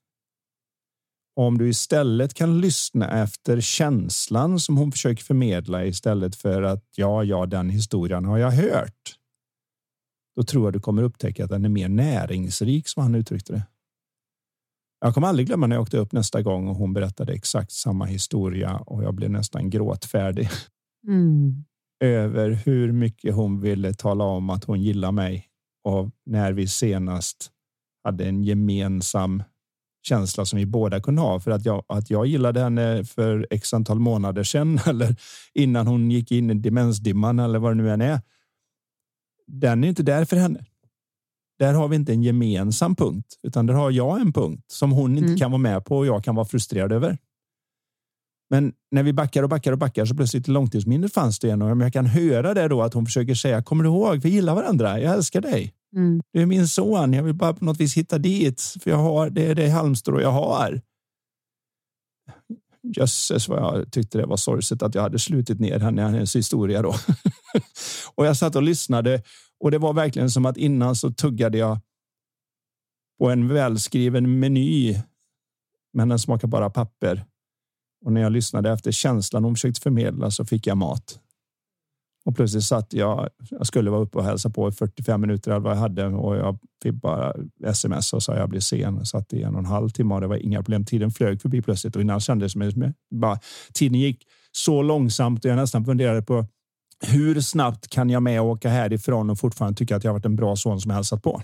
Om 1.36 1.58
du 1.58 1.70
istället 1.70 2.34
kan 2.34 2.62
lyssna 2.62 3.22
efter 3.24 3.62
känslan 3.62 4.60
som 4.60 4.78
hon 4.78 4.92
försöker 4.92 5.24
förmedla 5.24 5.86
istället 5.86 6.36
för 6.36 6.62
att 6.62 6.86
ja, 6.96 7.24
ja, 7.24 7.46
den 7.46 7.70
historien 7.70 8.26
har 8.26 8.38
jag 8.38 8.52
hört. 8.52 9.16
Då 10.36 10.44
tror 10.44 10.66
jag 10.66 10.74
du 10.74 10.80
kommer 10.80 11.04
upptäcka 11.04 11.44
att 11.44 11.50
den 11.50 11.66
är 11.66 11.70
mer 11.70 11.90
näringsrik 11.90 12.88
som 12.88 13.04
han 13.04 13.16
uttryckte 13.16 13.54
det. 13.54 13.64
Jag 15.02 15.14
kommer 15.14 15.28
aldrig 15.28 15.48
glömma 15.48 15.68
när 15.68 15.76
jag 15.76 15.82
åkte 15.82 15.98
upp 15.98 16.12
nästa 16.12 16.42
gång 16.42 16.68
och 16.68 16.76
hon 16.76 16.94
berättade 16.94 17.34
exakt 17.34 17.72
samma 17.72 18.06
historia 18.06 18.78
och 18.78 19.04
jag 19.04 19.14
blev 19.14 19.32
nästan 19.32 19.70
gråtfärdig. 19.70 20.50
Mm. 21.08 21.64
Över 22.04 22.50
hur 22.50 22.92
mycket 22.92 23.36
hon 23.36 23.62
ville 23.62 23.94
tala 23.94 24.24
om 24.24 24.50
att 24.50 24.64
hon 24.64 24.82
gillar 24.82 25.12
mig 25.12 25.48
och 25.84 26.10
när 26.26 26.54
vi 26.54 26.68
senast 26.68 27.52
hade 28.04 28.26
en 28.26 28.44
gemensam 28.44 29.44
känsla 30.08 30.46
som 30.46 30.60
vi 30.60 30.66
båda 30.66 31.02
kunde 31.02 31.22
ha 31.22 31.40
för 31.40 31.52
att 31.52 31.66
jag, 31.66 31.84
att 31.88 32.10
jag 32.10 32.26
gillade 32.26 32.60
henne 32.60 33.06
för 33.06 33.48
x 33.50 33.74
antal 33.74 34.00
månader 34.00 34.44
sedan 34.44 34.80
eller 34.86 35.16
innan 35.54 35.88
hon 35.88 36.12
gick 36.12 36.32
in 36.32 36.50
i 36.50 36.54
demensdimman 36.54 37.40
eller 37.40 37.60
vad 37.60 37.72
det 37.72 37.84
nu 37.84 37.92
än 37.92 38.02
är. 38.02 38.22
Den 39.48 39.84
är 39.84 39.88
inte 39.88 40.04
där 40.04 40.26
för 40.26 40.38
henne. 40.38 40.66
Där 41.62 41.74
har 41.74 41.88
vi 41.88 41.96
inte 41.96 42.12
en 42.12 42.24
gemensam 42.24 42.96
punkt, 42.96 43.40
utan 43.44 43.66
där 43.66 43.74
har 43.74 43.92
jag 43.92 44.22
en 44.22 44.34
punkt 44.34 44.64
som 44.68 44.92
hon 44.92 45.12
inte 45.12 45.26
mm. 45.26 45.38
kan 45.38 45.52
vara 45.52 45.60
med 45.60 45.86
på 45.86 45.98
och 45.98 46.06
jag 46.06 46.24
kan 46.24 46.36
vara 46.36 46.46
frustrerad 46.46 46.92
över. 46.92 47.18
Men 48.50 48.74
när 48.92 49.04
vi 49.04 49.14
backar 49.14 49.44
och 49.44 49.50
backar 49.50 49.72
och 49.72 49.78
backar 49.78 50.06
så 50.06 50.16
plötsligt 50.16 50.48
i 50.48 50.52
långtidsminnet 50.52 51.14
fanns 51.14 51.40
det 51.40 51.50
en 51.50 51.62
och 51.62 51.82
jag 51.82 51.94
kan 51.94 52.06
höra 52.06 52.54
det 52.54 52.68
då 52.68 52.82
att 52.82 52.94
hon 52.94 53.06
försöker 53.06 53.36
säga 53.36 53.64
kommer 53.64 53.84
du 53.84 53.90
ihåg? 53.90 54.18
Vi 54.18 54.30
gillar 54.30 54.56
varandra. 54.56 55.00
Jag 55.00 55.14
älskar 55.14 55.42
dig. 55.42 55.74
Mm. 55.96 56.22
Du 56.34 56.42
är 56.42 56.46
min 56.46 56.68
son. 56.68 57.14
Jag 57.14 57.24
vill 57.24 57.34
bara 57.34 57.54
på 57.54 57.66
något 57.66 57.80
vis 57.80 57.98
hitta 57.98 58.18
dit 58.18 58.62
för 58.84 58.92
jag 58.92 58.98
har 58.98 59.30
det 59.30 59.46
är 59.46 59.56
det 59.56 59.70
halmstrå 59.70 60.22
jag 60.22 60.32
har. 60.32 60.82
jösses 62.98 63.48
vad 63.48 63.60
jag 63.60 63.92
tyckte 63.92 64.18
det 64.18 64.26
var 64.26 64.38
sorgset 64.38 64.84
att 64.84 64.96
jag 64.96 65.02
hade 65.02 65.20
slutit 65.20 65.60
ner 65.60 65.80
henne 65.80 66.02
i 66.02 66.06
hennes 66.06 66.36
historia 66.36 66.82
då. 66.82 66.96
och 68.16 68.26
jag 68.26 68.38
satt 68.38 68.56
och 68.56 68.64
lyssnade 68.64 69.22
och 69.62 69.72
det 69.72 69.78
var 69.78 69.94
verkligen 69.94 70.30
som 70.30 70.46
att 70.46 70.58
innan 70.58 70.96
så 70.96 71.12
tuggade 71.12 71.58
jag 71.58 71.80
på 73.20 73.30
en 73.30 73.48
välskriven 73.48 74.40
meny. 74.40 74.98
Men 75.94 76.10
den 76.10 76.20
smakar 76.20 76.48
bara 76.48 76.70
papper. 76.70 77.26
Och 78.06 78.14
när 78.14 78.22
jag 78.22 78.32
lyssnade 78.32 78.72
efter 78.72 78.92
känslan 78.92 79.44
hon 79.44 79.56
försökte 79.56 79.82
förmedla 79.82 80.32
så 80.32 80.46
fick 80.46 80.68
jag 80.68 80.78
mat. 80.78 81.20
Och 82.26 82.36
plötsligt 82.36 82.64
satt 82.64 82.94
jag. 82.94 83.30
Jag 83.50 83.68
skulle 83.68 83.90
vara 83.90 84.02
uppe 84.02 84.18
och 84.18 84.24
hälsa 84.24 84.50
på 84.50 84.70
i 84.70 84.72
45 84.72 85.22
minuter 85.22 85.52
eller 85.52 85.62
vad 85.62 85.72
jag 85.72 85.80
hade 85.80 86.06
och 86.06 86.36
jag 86.36 86.60
fick 86.84 86.94
bara 86.94 87.34
sms 87.66 88.14
och 88.14 88.24
sa 88.24 88.36
jag 88.36 88.50
blir 88.50 88.60
sen. 88.60 88.96
Jag 88.96 89.08
satt 89.08 89.34
i 89.34 89.44
en 89.44 89.54
och 89.54 89.60
en 89.60 89.66
halv 89.66 89.90
timme 89.90 90.14
och 90.14 90.22
det 90.22 90.28
var 90.28 90.36
inga 90.36 90.64
problem. 90.64 90.86
Tiden 90.86 91.12
flög 91.12 91.42
förbi 91.42 91.62
plötsligt 91.62 91.96
och 91.96 92.02
innan 92.02 92.20
kändes 92.20 92.54
det 92.54 92.72
som 92.72 92.94
bara 93.12 93.40
tiden 93.74 94.00
gick 94.00 94.28
så 94.52 94.82
långsamt 94.82 95.46
och 95.46 95.52
jag 95.52 95.56
nästan 95.56 95.86
funderade 95.86 96.22
på 96.22 96.46
hur 97.02 97.42
snabbt 97.42 97.88
kan 97.88 98.10
jag 98.10 98.24
med 98.24 98.42
och 98.42 98.48
åka 98.48 98.70
härifrån 98.70 99.30
och 99.30 99.40
fortfarande 99.40 99.78
tycka 99.78 99.96
att 99.96 100.04
jag 100.04 100.14
varit 100.14 100.26
en 100.26 100.36
bra 100.36 100.56
son 100.56 100.82
som 100.82 100.92
hälsat 100.92 101.24
på? 101.24 101.42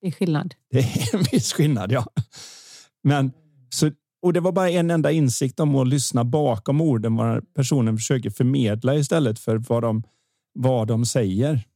Det 0.00 0.06
är 0.06 0.12
skillnad. 0.12 0.54
Det 0.70 0.78
är 0.78 1.14
en 1.16 1.22
viss 1.32 1.52
skillnad, 1.52 1.92
ja. 1.92 2.06
Men 3.02 3.32
så, 3.70 3.90
och 4.22 4.32
det 4.32 4.40
var 4.40 4.52
bara 4.52 4.70
en 4.70 4.90
enda 4.90 5.10
insikt 5.10 5.60
om 5.60 5.76
att 5.76 5.88
lyssna 5.88 6.24
bakom 6.24 6.80
orden 6.80 7.16
vad 7.16 7.54
personen 7.54 7.96
försöker 7.96 8.30
förmedla 8.30 8.94
istället 8.94 9.38
för 9.38 9.56
vad 9.56 9.82
de, 9.82 10.02
vad 10.52 10.88
de 10.88 11.06
säger. 11.06 11.66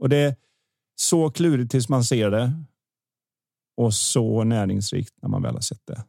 Och 0.00 0.08
det 0.08 0.16
är 0.16 0.36
så 0.96 1.30
klurigt 1.30 1.70
tills 1.70 1.88
man 1.88 2.04
ser 2.04 2.30
det. 2.30 2.64
Och 3.76 3.94
så 3.94 4.44
näringsrikt 4.44 5.14
när 5.22 5.28
man 5.28 5.42
väl 5.42 5.54
har 5.54 5.60
sett 5.60 5.86
det. 5.86 6.04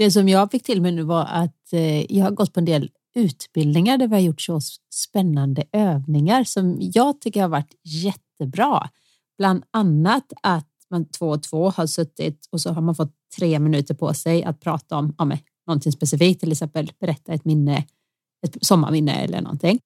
Det 0.00 0.10
som 0.10 0.28
jag 0.28 0.50
fick 0.50 0.62
till 0.62 0.82
mig 0.82 0.92
nu 0.92 1.02
var 1.02 1.24
att 1.24 1.72
eh, 1.72 2.12
jag 2.16 2.24
har 2.24 2.30
gått 2.30 2.52
på 2.52 2.60
en 2.60 2.64
del 2.66 2.90
utbildningar 3.14 3.98
där 3.98 4.08
vi 4.08 4.14
har 4.14 4.20
gjort 4.20 4.40
så 4.40 4.60
spännande 4.94 5.64
övningar 5.72 6.44
som 6.44 6.76
jag 6.80 7.20
tycker 7.20 7.42
har 7.42 7.48
varit 7.48 7.74
jättebra. 7.84 8.90
Bland 9.38 9.64
annat 9.70 10.32
att 10.42 10.68
man 10.90 11.08
två 11.08 11.28
och 11.28 11.42
två 11.42 11.70
har 11.70 11.86
suttit 11.86 12.48
och 12.50 12.60
så 12.60 12.72
har 12.72 12.82
man 12.82 12.94
fått 12.94 13.14
tre 13.36 13.58
minuter 13.58 13.94
på 13.94 14.14
sig 14.14 14.44
att 14.44 14.60
prata 14.60 14.96
om 14.96 15.14
ja, 15.18 15.38
någonting 15.66 15.92
specifikt, 15.92 16.40
till 16.40 16.52
exempel 16.52 16.92
berätta 17.00 17.32
ett 17.32 17.44
minne, 17.44 17.84
ett 18.46 18.66
sommarminne 18.66 19.12
eller 19.12 19.40
någonting. 19.40 19.80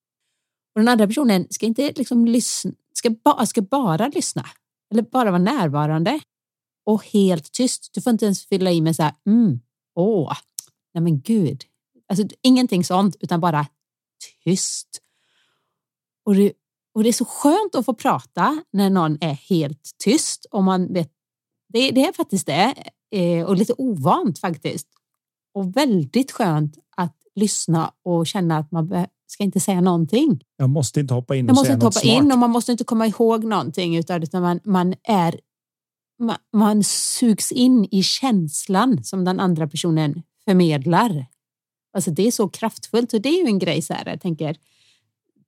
Och 0.74 0.80
den 0.80 0.88
andra 0.88 1.06
personen 1.06 1.46
ska 1.50 1.66
inte 1.66 1.92
liksom 1.96 2.26
lyssna, 2.26 2.72
ska, 2.92 3.10
ba, 3.10 3.46
ska 3.46 3.62
bara 3.62 4.08
lyssna 4.08 4.46
eller 4.92 5.02
bara 5.02 5.30
vara 5.30 5.42
närvarande 5.42 6.20
och 6.86 7.04
helt 7.04 7.52
tyst. 7.52 7.90
Du 7.94 8.00
får 8.00 8.10
inte 8.10 8.24
ens 8.24 8.46
fylla 8.46 8.70
i 8.72 8.80
med 8.80 8.96
så 8.96 9.02
här, 9.02 9.12
mm, 9.26 9.60
åh, 9.94 10.36
nej 10.94 11.02
men 11.02 11.20
gud. 11.20 11.62
Alltså 12.08 12.26
ingenting 12.42 12.84
sånt, 12.84 13.16
utan 13.20 13.40
bara 13.40 13.66
tyst. 14.44 15.00
Och 16.24 16.34
det, 16.34 16.52
och 16.94 17.02
det 17.02 17.08
är 17.08 17.12
så 17.12 17.24
skönt 17.24 17.74
att 17.74 17.84
få 17.84 17.94
prata 17.94 18.62
när 18.72 18.90
någon 18.90 19.18
är 19.20 19.32
helt 19.34 19.90
tyst 20.04 20.46
och 20.50 20.64
man 20.64 20.92
vet. 20.92 21.10
Det, 21.68 21.90
det 21.90 22.06
är 22.06 22.12
faktiskt 22.12 22.46
det 22.46 22.74
eh, 23.10 23.44
och 23.44 23.56
lite 23.56 23.74
ovant 23.78 24.38
faktiskt. 24.38 24.88
Och 25.54 25.76
väldigt 25.76 26.32
skönt 26.32 26.78
att 26.96 27.16
lyssna 27.34 27.92
och 28.02 28.26
känna 28.26 28.58
att 28.58 28.72
man 28.72 29.06
ska 29.26 29.44
inte 29.44 29.60
säga 29.60 29.80
någonting. 29.80 30.44
Jag 30.56 30.70
måste 30.70 31.00
inte 31.00 31.14
hoppa 31.14 31.36
in 31.36 31.44
och 31.44 31.48
Jag 31.48 31.54
måste 31.54 31.66
säga 31.66 31.74
inte 31.74 31.84
något 31.84 31.94
hoppa 31.94 32.00
smart. 32.00 32.24
in 32.24 32.32
och 32.32 32.38
man 32.38 32.50
måste 32.50 32.72
inte 32.72 32.84
komma 32.84 33.06
ihåg 33.06 33.44
någonting 33.44 33.96
utan 33.96 34.22
man, 34.32 34.60
man 34.64 34.94
är 35.02 35.40
man, 36.52 36.84
sugs 36.84 37.52
in 37.52 37.88
i 37.90 38.02
känslan 38.02 39.04
som 39.04 39.24
den 39.24 39.40
andra 39.40 39.68
personen 39.68 40.22
förmedlar. 40.44 41.26
Alltså 41.92 42.10
det 42.10 42.26
är 42.26 42.30
så 42.30 42.48
kraftfullt 42.48 43.12
och 43.12 43.20
det 43.20 43.28
är 43.28 43.42
ju 43.42 43.46
en 43.46 43.58
grej 43.58 43.82
så 43.82 43.94
här, 43.94 44.08
jag 44.08 44.20
tänker 44.20 44.56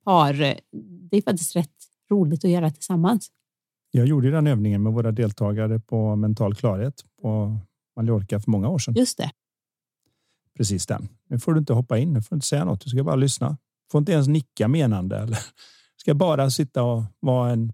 par, 0.07 0.33
det 1.09 1.17
är 1.17 1.21
faktiskt 1.21 1.55
rätt 1.55 1.71
roligt 2.11 2.45
att 2.45 2.51
göra 2.51 2.71
tillsammans. 2.71 3.31
Jag 3.91 4.07
gjorde 4.07 4.31
den 4.31 4.47
övningen 4.47 4.83
med 4.83 4.93
våra 4.93 5.11
deltagare 5.11 5.79
på 5.79 6.15
mental 6.15 6.55
klarhet 6.55 7.05
på 7.21 7.57
Mallorca 7.95 8.39
för 8.39 8.51
många 8.51 8.69
år 8.69 8.79
sedan. 8.79 8.93
Just 8.93 9.17
det. 9.17 9.31
Precis 10.57 10.87
den. 10.87 11.09
Nu 11.29 11.39
får 11.39 11.53
du 11.53 11.59
inte 11.59 11.73
hoppa 11.73 11.97
in, 11.97 12.13
nu 12.13 12.21
får 12.21 12.29
du 12.29 12.37
inte 12.37 12.47
säga 12.47 12.65
något, 12.65 12.81
du 12.81 12.89
ska 12.89 13.03
bara 13.03 13.15
lyssna. 13.15 13.57
Får 13.91 13.99
inte 13.99 14.11
ens 14.11 14.27
nicka 14.27 14.67
menande 14.67 15.17
eller 15.17 15.37
ska 15.97 16.13
bara 16.13 16.49
sitta 16.49 16.83
och 16.83 17.03
vara 17.19 17.51
en 17.51 17.73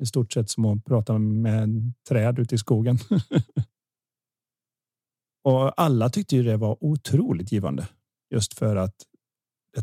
i 0.00 0.06
stort 0.06 0.32
sett 0.32 0.50
som 0.50 0.64
att 0.64 0.84
prata 0.84 1.18
med 1.18 1.92
träd 2.08 2.38
ute 2.38 2.54
i 2.54 2.58
skogen. 2.58 2.98
och 5.44 5.80
alla 5.80 6.10
tyckte 6.10 6.36
ju 6.36 6.42
det 6.42 6.56
var 6.56 6.76
otroligt 6.80 7.52
givande 7.52 7.88
just 8.30 8.58
för 8.58 8.76
att 8.76 8.94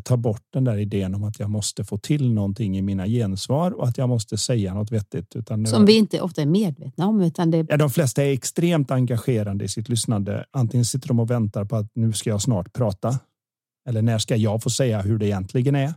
tar 0.04 0.16
bort 0.16 0.42
den 0.52 0.64
där 0.64 0.76
idén 0.76 1.14
om 1.14 1.24
att 1.24 1.40
jag 1.40 1.50
måste 1.50 1.84
få 1.84 1.98
till 1.98 2.32
någonting 2.32 2.78
i 2.78 2.82
mina 2.82 3.06
gensvar 3.06 3.70
och 3.70 3.88
att 3.88 3.98
jag 3.98 4.08
måste 4.08 4.38
säga 4.38 4.74
något 4.74 4.92
vettigt. 4.92 5.36
Utan 5.36 5.66
Som 5.66 5.86
vi 5.86 5.96
inte 5.96 6.20
ofta 6.20 6.42
är 6.42 6.46
medvetna 6.46 7.06
om. 7.06 7.20
Utan 7.20 7.50
det... 7.50 7.66
ja, 7.68 7.76
de 7.76 7.90
flesta 7.90 8.24
är 8.24 8.32
extremt 8.32 8.90
engagerande 8.90 9.64
i 9.64 9.68
sitt 9.68 9.88
lyssnande. 9.88 10.44
Antingen 10.50 10.84
sitter 10.84 11.08
de 11.08 11.20
och 11.20 11.30
väntar 11.30 11.64
på 11.64 11.76
att 11.76 11.90
nu 11.94 12.12
ska 12.12 12.30
jag 12.30 12.42
snart 12.42 12.72
prata. 12.72 13.18
Eller 13.88 14.02
när 14.02 14.18
ska 14.18 14.36
jag 14.36 14.62
få 14.62 14.70
säga 14.70 15.02
hur 15.02 15.18
det 15.18 15.26
egentligen 15.26 15.74
är? 15.74 15.94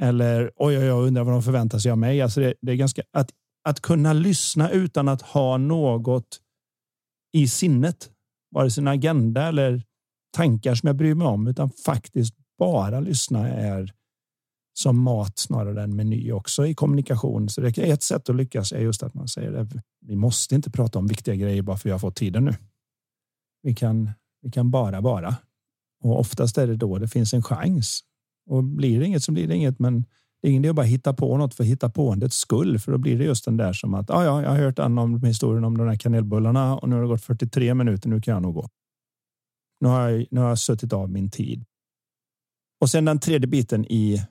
Eller 0.00 0.50
oj, 0.56 0.78
oj, 0.78 0.84
jag 0.84 1.06
undrar 1.06 1.24
vad 1.24 1.34
de 1.34 1.42
förväntar 1.42 1.78
sig 1.78 1.90
av 1.90 1.98
mig. 1.98 2.22
Alltså 2.22 2.40
det, 2.40 2.54
det 2.60 2.72
är 2.72 2.76
ganska 2.76 3.02
att, 3.12 3.30
att 3.68 3.80
kunna 3.80 4.12
lyssna 4.12 4.70
utan 4.70 5.08
att 5.08 5.22
ha 5.22 5.56
något 5.56 6.40
i 7.32 7.48
sinnet, 7.48 8.10
vare 8.54 8.70
sig 8.70 8.80
en 8.80 8.88
agenda 8.88 9.48
eller 9.48 9.82
tankar 10.36 10.74
som 10.74 10.86
jag 10.86 10.96
bryr 10.96 11.14
mig 11.14 11.26
om, 11.26 11.46
utan 11.46 11.70
faktiskt 11.70 12.34
bara 12.58 13.00
lyssna 13.00 13.48
är 13.48 13.92
som 14.74 14.98
mat 14.98 15.38
snarare 15.38 15.82
än 15.82 15.96
meny 15.96 16.32
också 16.32 16.66
i 16.66 16.74
kommunikation. 16.74 17.48
Så 17.48 17.60
det 17.60 17.78
är 17.78 17.92
ett 17.92 18.02
sätt 18.02 18.28
att 18.28 18.36
lyckas 18.36 18.72
är 18.72 18.80
just 18.80 19.02
att 19.02 19.14
man 19.14 19.28
säger 19.28 19.52
att 19.52 19.68
Vi 20.00 20.16
måste 20.16 20.54
inte 20.54 20.70
prata 20.70 20.98
om 20.98 21.06
viktiga 21.06 21.34
grejer 21.34 21.62
bara 21.62 21.76
för 21.76 21.88
vi 21.88 21.92
har 21.92 21.98
fått 21.98 22.16
tiden 22.16 22.44
nu. 22.44 22.54
Vi 23.62 23.74
kan, 23.74 24.10
vi 24.42 24.50
kan 24.50 24.70
bara 24.70 25.00
vara. 25.00 25.36
Och 26.04 26.20
oftast 26.20 26.58
är 26.58 26.66
det 26.66 26.76
då 26.76 26.98
det 26.98 27.08
finns 27.08 27.34
en 27.34 27.42
chans. 27.42 28.00
Och 28.46 28.64
blir 28.64 29.00
det 29.00 29.06
inget 29.06 29.22
så 29.22 29.32
blir 29.32 29.48
det 29.48 29.54
inget. 29.54 29.78
Men 29.78 30.04
det 30.42 30.48
är 30.48 30.50
ingen 30.50 30.64
idé 30.64 30.68
att 30.68 30.76
bara 30.76 30.86
hitta 30.86 31.12
på 31.12 31.36
något 31.36 31.54
för 31.54 31.64
hitta 31.64 31.90
på 31.90 32.14
det 32.14 32.30
skull. 32.30 32.78
För 32.78 32.92
då 32.92 32.98
blir 32.98 33.18
det 33.18 33.24
just 33.24 33.44
den 33.44 33.56
där 33.56 33.72
som 33.72 33.94
att 33.94 34.10
ah, 34.10 34.24
ja, 34.24 34.42
jag 34.42 34.50
har 34.50 34.56
hört 34.56 34.78
an 34.78 34.98
om 34.98 35.22
historien 35.22 35.64
om 35.64 35.78
de 35.78 35.88
här 35.88 35.96
kanelbullarna 35.96 36.76
och 36.76 36.88
nu 36.88 36.94
har 36.94 37.02
det 37.02 37.08
gått 37.08 37.22
43 37.22 37.74
minuter. 37.74 38.08
Nu 38.08 38.20
kan 38.20 38.34
jag 38.34 38.42
nog 38.42 38.54
gå. 38.54 38.68
Nu 39.80 39.88
har 39.88 40.08
jag, 40.08 40.26
nu 40.30 40.40
har 40.40 40.48
jag 40.48 40.58
suttit 40.58 40.92
av 40.92 41.10
min 41.10 41.30
tid. 41.30 41.64
Och 42.80 42.90
sen 42.90 43.04
den 43.04 43.20
tredje 43.20 43.46
biten 43.46 43.84
i 43.84 44.26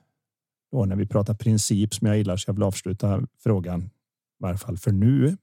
då 0.72 0.84
när 0.84 0.96
vi 0.96 1.06
pratar 1.06 1.34
princip 1.34 1.94
som 1.94 2.06
jag 2.06 2.16
gillar 2.16 2.36
så 2.36 2.48
jag 2.48 2.54
vill 2.54 2.62
avsluta 2.62 3.26
frågan 3.38 3.82
i 3.82 3.90
varje 4.42 4.58
fall 4.58 4.78
för 4.78 4.92
nu. 4.92 5.36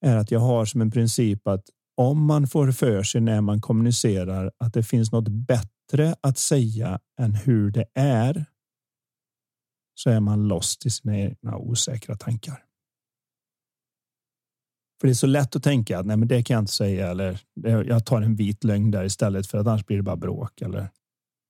Är 0.00 0.16
att 0.16 0.30
jag 0.30 0.40
har 0.40 0.64
som 0.64 0.80
en 0.80 0.90
princip 0.90 1.48
att 1.48 1.64
om 1.96 2.26
man 2.26 2.46
får 2.46 2.72
för 2.72 3.02
sig 3.02 3.20
när 3.20 3.40
man 3.40 3.60
kommunicerar 3.60 4.52
att 4.58 4.74
det 4.74 4.82
finns 4.82 5.12
något 5.12 5.28
bättre 5.28 5.73
att 6.20 6.38
säga 6.38 7.00
än 7.20 7.34
hur 7.34 7.70
det 7.70 7.84
är. 7.94 8.44
Så 9.94 10.10
är 10.10 10.20
man 10.20 10.48
lost 10.48 10.86
i 10.86 10.90
sina 10.90 11.18
egna 11.18 11.56
osäkra 11.56 12.16
tankar. 12.16 12.64
För 15.00 15.08
det 15.08 15.12
är 15.12 15.14
så 15.14 15.26
lätt 15.26 15.56
att 15.56 15.62
tänka 15.62 15.98
att 15.98 16.06
nej, 16.06 16.16
men 16.16 16.28
det 16.28 16.42
kan 16.42 16.54
jag 16.54 16.62
inte 16.62 16.72
säga 16.72 17.10
eller 17.10 17.40
jag 17.86 18.06
tar 18.06 18.22
en 18.22 18.36
vit 18.36 18.64
lögn 18.64 18.90
där 18.90 19.04
istället 19.04 19.46
för 19.46 19.58
att 19.58 19.66
annars 19.66 19.86
blir 19.86 19.96
det 19.96 20.02
bara 20.02 20.16
bråk 20.16 20.60
eller 20.62 20.88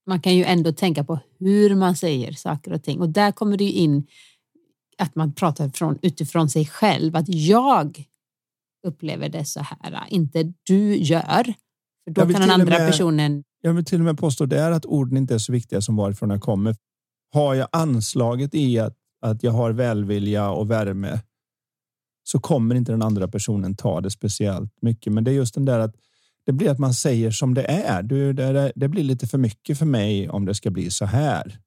man 0.07 0.20
kan 0.20 0.37
ju 0.37 0.44
ändå 0.44 0.73
tänka 0.73 1.05
på 1.05 1.18
hur 1.38 1.75
man 1.75 1.97
säger 1.97 2.33
saker 2.33 2.73
och 2.73 2.83
ting 2.83 3.01
och 3.01 3.09
där 3.09 3.33
kommer 3.33 3.57
det 3.57 3.64
in 3.64 4.07
att 4.99 5.14
man 5.14 5.33
pratar 5.33 5.68
från, 5.68 5.99
utifrån 6.03 6.51
sig 6.51 6.66
själv. 6.66 7.16
Att 7.16 7.29
jag 7.29 8.05
upplever 8.87 9.29
det 9.29 9.44
så 9.44 9.61
här, 9.61 10.05
inte 10.09 10.53
du 10.62 10.97
gör. 10.97 11.44
För 12.05 12.11
då 12.11 12.20
kan 12.20 12.40
den 12.40 12.51
andra 12.51 12.79
med, 12.79 12.90
personen. 12.90 13.44
Jag 13.66 13.74
vill 13.74 13.85
till 13.85 13.98
och 13.98 14.05
med 14.05 14.18
påstå 14.18 14.46
där 14.46 14.70
att 14.70 14.87
orden 14.87 15.16
inte 15.16 15.35
är 15.35 15.38
så 15.38 15.53
viktiga 15.53 15.81
som 15.81 15.96
varifrån 15.96 16.31
jag 16.31 16.40
kommer. 16.40 16.77
Har 17.33 17.55
jag 17.55 17.68
anslaget 17.72 18.55
i 18.55 18.79
att, 18.79 18.96
att 19.20 19.42
jag 19.42 19.53
har 19.53 19.70
välvilja 19.70 20.50
och 20.50 20.70
värme 20.70 21.20
så 22.24 22.38
kommer 22.40 22.74
inte 22.74 22.92
den 22.92 23.03
andra 23.03 23.29
personen 23.29 23.77
ta 23.77 24.00
det 24.00 24.11
speciellt 24.11 24.83
mycket. 24.83 25.12
Men 25.12 25.24
det 25.24 25.31
är 25.31 25.33
just 25.33 25.55
den 25.55 25.64
där 25.64 25.79
att 25.79 25.94
det 26.46 26.53
blir 26.53 26.70
att 26.70 26.79
man 26.79 26.94
säger 26.94 27.31
som 27.31 27.55
det 27.55 27.62
är. 27.62 28.03
Du, 28.03 28.33
det, 28.33 28.72
det 28.74 28.88
blir 28.88 29.05
lite 29.05 29.27
för 29.27 29.38
mycket 29.38 29.79
för 29.79 29.87
mig 29.87 30.29
om 30.29 30.44
det 30.44 30.55
ska 30.55 30.70
bli 30.70 30.90
så 30.90 31.05
här. 31.05 31.59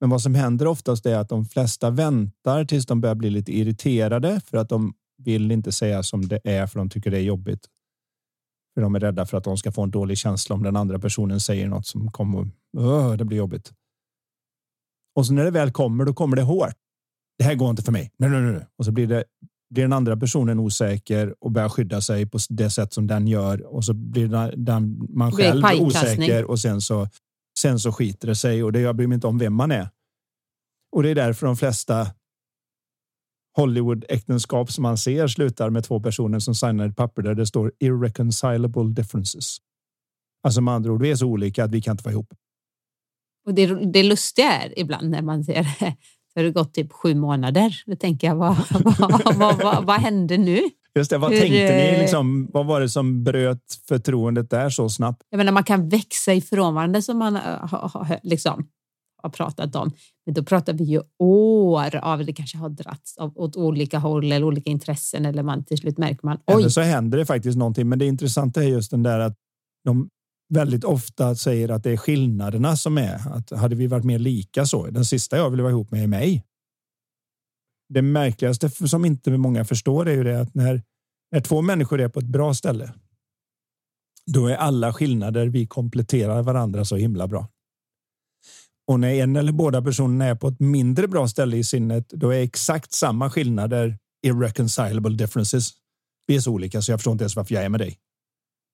Men 0.00 0.10
vad 0.10 0.22
som 0.22 0.34
händer 0.34 0.66
oftast 0.66 1.06
är 1.06 1.16
att 1.16 1.28
de 1.28 1.44
flesta 1.44 1.90
väntar 1.90 2.64
tills 2.64 2.86
de 2.86 3.00
börjar 3.00 3.14
bli 3.14 3.30
lite 3.30 3.52
irriterade 3.58 4.40
för 4.46 4.58
att 4.58 4.68
de 4.68 4.94
vill 5.18 5.52
inte 5.52 5.72
säga 5.72 6.02
som 6.02 6.28
det 6.28 6.40
är 6.44 6.66
för 6.66 6.78
de 6.78 6.90
tycker 6.90 7.10
det 7.10 7.18
är 7.18 7.22
jobbigt. 7.22 7.68
För 8.74 8.82
de 8.82 8.94
är 8.94 9.00
rädda 9.00 9.26
för 9.26 9.38
att 9.38 9.44
de 9.44 9.56
ska 9.56 9.72
få 9.72 9.82
en 9.82 9.90
dålig 9.90 10.18
känsla 10.18 10.54
om 10.54 10.62
den 10.62 10.76
andra 10.76 10.98
personen 10.98 11.40
säger 11.40 11.68
något 11.68 11.86
som 11.86 12.10
kommer. 12.10 12.50
Öh, 12.78 13.12
det 13.12 13.24
blir 13.24 13.38
jobbigt. 13.38 13.72
Och 15.14 15.26
så 15.26 15.32
när 15.32 15.44
det 15.44 15.50
väl 15.50 15.70
kommer, 15.70 16.04
då 16.04 16.14
kommer 16.14 16.36
det 16.36 16.42
hårt. 16.42 16.74
Det 17.38 17.44
här 17.44 17.54
går 17.54 17.70
inte 17.70 17.82
för 17.82 17.92
mig. 17.92 18.12
Nej, 18.16 18.30
nej, 18.30 18.40
nej. 18.40 18.66
Och 18.78 18.84
så 18.84 18.92
blir 18.92 19.06
det 19.06 19.24
blir 19.72 19.84
den 19.84 19.92
andra 19.92 20.16
personen 20.16 20.58
osäker 20.58 21.34
och 21.40 21.50
börjar 21.50 21.68
skydda 21.68 22.00
sig 22.00 22.26
på 22.26 22.38
det 22.48 22.70
sätt 22.70 22.92
som 22.92 23.06
den 23.06 23.28
gör 23.28 23.66
och 23.74 23.84
så 23.84 23.94
blir 23.94 24.56
den, 24.56 25.06
man 25.08 25.32
själv 25.32 25.64
osäker 25.80 26.44
och 26.44 26.60
sen 26.60 26.80
så, 26.80 27.08
sen 27.58 27.78
så 27.78 27.92
skiter 27.92 28.28
det 28.28 28.36
sig 28.36 28.64
och 28.64 28.72
det 28.72 28.80
jag 28.80 28.96
bryr 28.96 29.06
mig 29.06 29.14
inte 29.14 29.26
om 29.26 29.38
vem 29.38 29.54
man 29.54 29.70
är. 29.70 29.88
Och 30.92 31.02
det 31.02 31.10
är 31.10 31.14
därför 31.14 31.46
de 31.46 31.56
flesta 31.56 32.06
Hollywood 33.56 34.04
äktenskap 34.08 34.72
som 34.72 34.82
man 34.82 34.98
ser 34.98 35.26
slutar 35.26 35.70
med 35.70 35.84
två 35.84 36.00
personer 36.00 36.38
som 36.38 36.54
signar 36.54 36.88
ett 36.88 36.96
papper 36.96 37.22
där 37.22 37.34
det 37.34 37.46
står 37.46 37.72
irreconcilable 37.78 38.92
differences. 38.92 39.56
Alltså 40.42 40.60
med 40.60 40.74
andra 40.74 40.92
ord, 40.92 41.02
vi 41.02 41.10
är 41.10 41.16
så 41.16 41.26
olika 41.26 41.64
att 41.64 41.70
vi 41.70 41.82
kan 41.82 41.92
inte 41.92 42.04
vara 42.04 42.12
ihop. 42.12 42.34
Och 43.46 43.54
det, 43.54 43.92
det 43.92 44.02
lustiga 44.02 44.52
är 44.52 44.78
ibland 44.78 45.10
när 45.10 45.22
man 45.22 45.44
ser 45.44 45.62
det, 45.62 45.96
så 46.32 46.40
har 46.40 46.44
det 46.44 46.50
gått 46.50 46.74
typ 46.74 46.92
sju 46.92 47.14
månader. 47.14 47.82
Då 47.86 47.96
tänker 47.96 48.26
jag, 48.26 48.36
vad, 48.36 48.56
vad, 48.98 49.36
vad, 49.36 49.62
vad, 49.62 49.84
vad 49.84 50.00
hände 50.00 50.38
nu? 50.38 50.60
Just 50.94 51.10
det, 51.10 51.18
vad 51.18 51.32
Hur, 51.32 51.40
tänkte 51.40 51.76
ni? 51.76 51.98
Liksom, 51.98 52.50
vad 52.52 52.66
var 52.66 52.80
det 52.80 52.88
som 52.88 53.24
bröt 53.24 53.64
förtroendet 53.88 54.50
där 54.50 54.70
så 54.70 54.88
snabbt? 54.88 55.22
Jag 55.30 55.38
menar, 55.38 55.52
man 55.52 55.64
kan 55.64 55.88
växa 55.88 56.34
ifrån 56.34 56.74
varandra 56.74 57.02
som 57.02 57.18
man 57.18 57.36
har, 57.36 58.20
liksom, 58.22 58.68
har 59.22 59.30
pratat 59.30 59.76
om. 59.76 59.92
Men 60.26 60.34
då 60.34 60.44
pratar 60.44 60.72
vi 60.72 60.84
ju 60.84 61.00
år 61.18 61.96
av 61.96 62.24
det 62.24 62.32
kanske 62.32 62.58
har 62.58 62.68
dragits 62.68 63.14
åt 63.18 63.56
olika 63.56 63.98
håll 63.98 64.32
eller 64.32 64.44
olika 64.44 64.70
intressen 64.70 65.26
eller 65.26 65.42
man 65.42 65.64
till 65.64 65.78
slut 65.78 65.98
märker 65.98 66.26
man 66.26 66.38
oj. 66.46 66.54
Eller 66.54 66.68
så 66.68 66.80
händer 66.80 67.18
det 67.18 67.26
faktiskt 67.26 67.58
någonting. 67.58 67.88
Men 67.88 67.98
det 67.98 68.06
intressanta 68.06 68.64
är 68.64 68.68
just 68.68 68.90
den 68.90 69.02
där 69.02 69.18
att 69.18 69.36
de 69.84 70.08
väldigt 70.54 70.84
ofta 70.84 71.34
säger 71.34 71.68
att 71.68 71.82
det 71.82 71.90
är 71.90 71.96
skillnaderna 71.96 72.76
som 72.76 72.98
är 72.98 73.34
att 73.34 73.50
hade 73.50 73.74
vi 73.74 73.86
varit 73.86 74.04
mer 74.04 74.18
lika 74.18 74.66
så. 74.66 74.86
Den 74.86 75.04
sista 75.04 75.36
jag 75.36 75.50
vill 75.50 75.60
vara 75.60 75.70
ihop 75.70 75.90
med 75.90 76.02
är 76.02 76.06
mig. 76.06 76.44
Det 77.88 78.02
märkligaste 78.02 78.88
som 78.88 79.04
inte 79.04 79.30
många 79.30 79.64
förstår 79.64 80.08
är 80.08 80.14
ju 80.14 80.24
det 80.24 80.40
att 80.40 80.54
när, 80.54 80.82
när 81.32 81.40
två 81.40 81.62
människor 81.62 82.00
är 82.00 82.08
på 82.08 82.20
ett 82.20 82.26
bra 82.26 82.54
ställe. 82.54 82.92
Då 84.26 84.46
är 84.46 84.56
alla 84.56 84.92
skillnader 84.92 85.46
vi 85.46 85.66
kompletterar 85.66 86.42
varandra 86.42 86.84
så 86.84 86.96
himla 86.96 87.28
bra. 87.28 87.48
Och 88.92 89.00
när 89.00 89.08
en 89.08 89.36
eller 89.36 89.52
båda 89.52 89.82
personerna 89.82 90.24
är 90.24 90.34
på 90.34 90.48
ett 90.48 90.60
mindre 90.60 91.08
bra 91.08 91.28
ställe 91.28 91.56
i 91.56 91.64
sinnet, 91.64 92.08
då 92.08 92.30
är 92.30 92.42
exakt 92.42 92.92
samma 92.92 93.30
skillnader 93.30 93.98
irreconcilable 94.26 95.16
differences. 95.16 95.70
Vi 96.26 96.36
är 96.36 96.40
så 96.40 96.52
olika 96.52 96.82
så 96.82 96.92
jag 96.92 97.00
förstår 97.00 97.12
inte 97.12 97.22
ens 97.22 97.36
varför 97.36 97.54
jag 97.54 97.64
är 97.64 97.68
med 97.68 97.80
dig. 97.80 97.98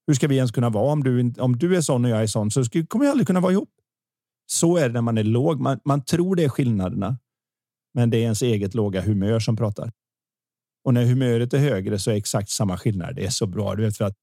Hur 0.07 0.15
ska 0.15 0.29
vi 0.29 0.37
ens 0.37 0.51
kunna 0.51 0.71
vara 0.71 0.93
om 0.93 1.05
du, 1.05 1.35
om 1.39 1.59
du 1.59 1.77
är 1.77 1.81
sån 1.81 2.05
och 2.05 2.11
jag 2.11 2.23
är 2.23 2.27
sån 2.27 2.51
så 2.51 2.65
kommer 2.89 3.05
vi 3.05 3.11
aldrig 3.11 3.27
kunna 3.27 3.41
vara 3.41 3.53
ihop. 3.53 3.71
Så 4.47 4.77
är 4.77 4.89
det 4.89 4.93
när 4.93 5.01
man 5.01 5.19
är 5.19 5.25
låg. 5.25 5.61
Man, 5.61 5.81
man 5.85 6.05
tror 6.05 6.37
det 6.37 6.45
är 6.45 6.49
skillnaderna, 6.49 7.19
men 7.95 8.11
det 8.11 8.17
är 8.17 8.23
ens 8.23 8.43
eget 8.43 8.75
låga 8.75 9.03
humör 9.03 9.41
som 9.41 9.57
pratar. 9.57 9.93
Och 10.85 10.95
när 10.95 11.05
humöret 11.05 11.55
är 11.55 11.59
högre 11.59 11.99
så 11.99 12.11
är 12.11 12.15
exakt 12.15 12.51
samma 12.51 12.79
skillnad. 12.79 13.17
Det 13.17 13.27
är 13.27 13.31
så 13.31 13.47
bra, 13.47 13.75
du 13.75 13.83
vet, 13.83 13.97
för 13.97 14.05
att 14.05 14.17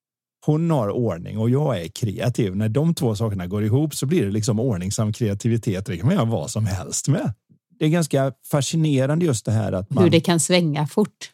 hon 0.46 0.72
har 0.72 0.90
ordning 0.90 1.38
och 1.38 1.50
jag 1.50 1.82
är 1.82 1.88
kreativ. 1.88 2.56
När 2.56 2.70
de 2.70 2.96
två 2.96 3.16
sakerna 3.16 3.48
går 3.48 3.64
ihop 3.64 3.96
så 3.96 4.06
blir 4.06 4.26
det 4.26 4.32
liksom 4.32 4.60
ordningsam 4.60 5.14
kreativitet. 5.14 5.86
Det 5.86 5.98
kan 5.98 6.06
man 6.06 6.16
göra 6.16 6.26
vad 6.26 6.52
som 6.52 6.66
helst 6.66 7.08
med. 7.08 7.34
Det 7.80 7.86
är 7.86 7.90
ganska 7.90 8.34
fascinerande 8.52 9.26
just 9.26 9.46
det 9.46 9.52
här 9.52 9.72
att 9.72 9.90
man... 9.90 10.04
Hur 10.04 10.12
det 10.12 10.20
kan 10.20 10.40
svänga 10.40 10.88
fort. 10.88 11.32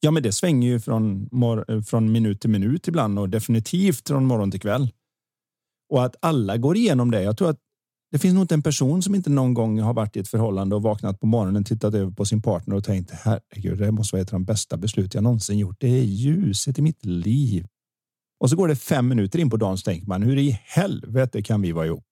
Ja, 0.00 0.10
men 0.10 0.22
det 0.22 0.32
svänger 0.32 0.68
ju 0.68 0.80
från, 0.80 1.28
från 1.86 2.12
minut 2.12 2.40
till 2.40 2.50
minut 2.50 2.88
ibland 2.88 3.18
och 3.18 3.28
definitivt 3.28 4.08
från 4.08 4.26
morgon 4.26 4.50
till 4.50 4.60
kväll. 4.60 4.90
Och 5.92 6.04
att 6.04 6.16
alla 6.20 6.56
går 6.56 6.76
igenom 6.76 7.10
det. 7.10 7.22
Jag 7.22 7.38
tror 7.38 7.50
att 7.50 7.58
det 8.12 8.18
finns 8.18 8.34
nog 8.34 8.42
inte 8.42 8.54
en 8.54 8.62
person 8.62 9.02
som 9.02 9.14
inte 9.14 9.30
någon 9.30 9.54
gång 9.54 9.80
har 9.80 9.94
varit 9.94 10.16
i 10.16 10.20
ett 10.20 10.28
förhållande 10.28 10.76
och 10.76 10.82
vaknat 10.82 11.20
på 11.20 11.26
morgonen, 11.26 11.64
tittat 11.64 11.94
över 11.94 12.10
på 12.10 12.24
sin 12.24 12.42
partner 12.42 12.76
och 12.76 12.84
tänkt 12.84 13.10
herregud, 13.10 13.78
det 13.78 13.92
måste 13.92 14.16
vara 14.16 14.22
ett 14.22 14.28
av 14.28 14.32
de 14.32 14.44
bästa 14.44 14.76
beslut 14.76 15.14
jag 15.14 15.22
någonsin 15.22 15.58
gjort. 15.58 15.76
Det 15.80 15.88
är 15.88 16.02
ljuset 16.02 16.78
i 16.78 16.82
mitt 16.82 17.04
liv. 17.04 17.66
Och 18.38 18.50
så 18.50 18.56
går 18.56 18.68
det 18.68 18.76
fem 18.76 19.08
minuter 19.08 19.38
in 19.38 19.50
på 19.50 19.56
dagen 19.56 19.78
så 19.78 19.82
tänker 19.82 20.06
man 20.06 20.22
hur 20.22 20.38
i 20.38 20.60
helvete 20.64 21.42
kan 21.42 21.62
vi 21.62 21.72
vara 21.72 21.86
ihop? 21.86 22.04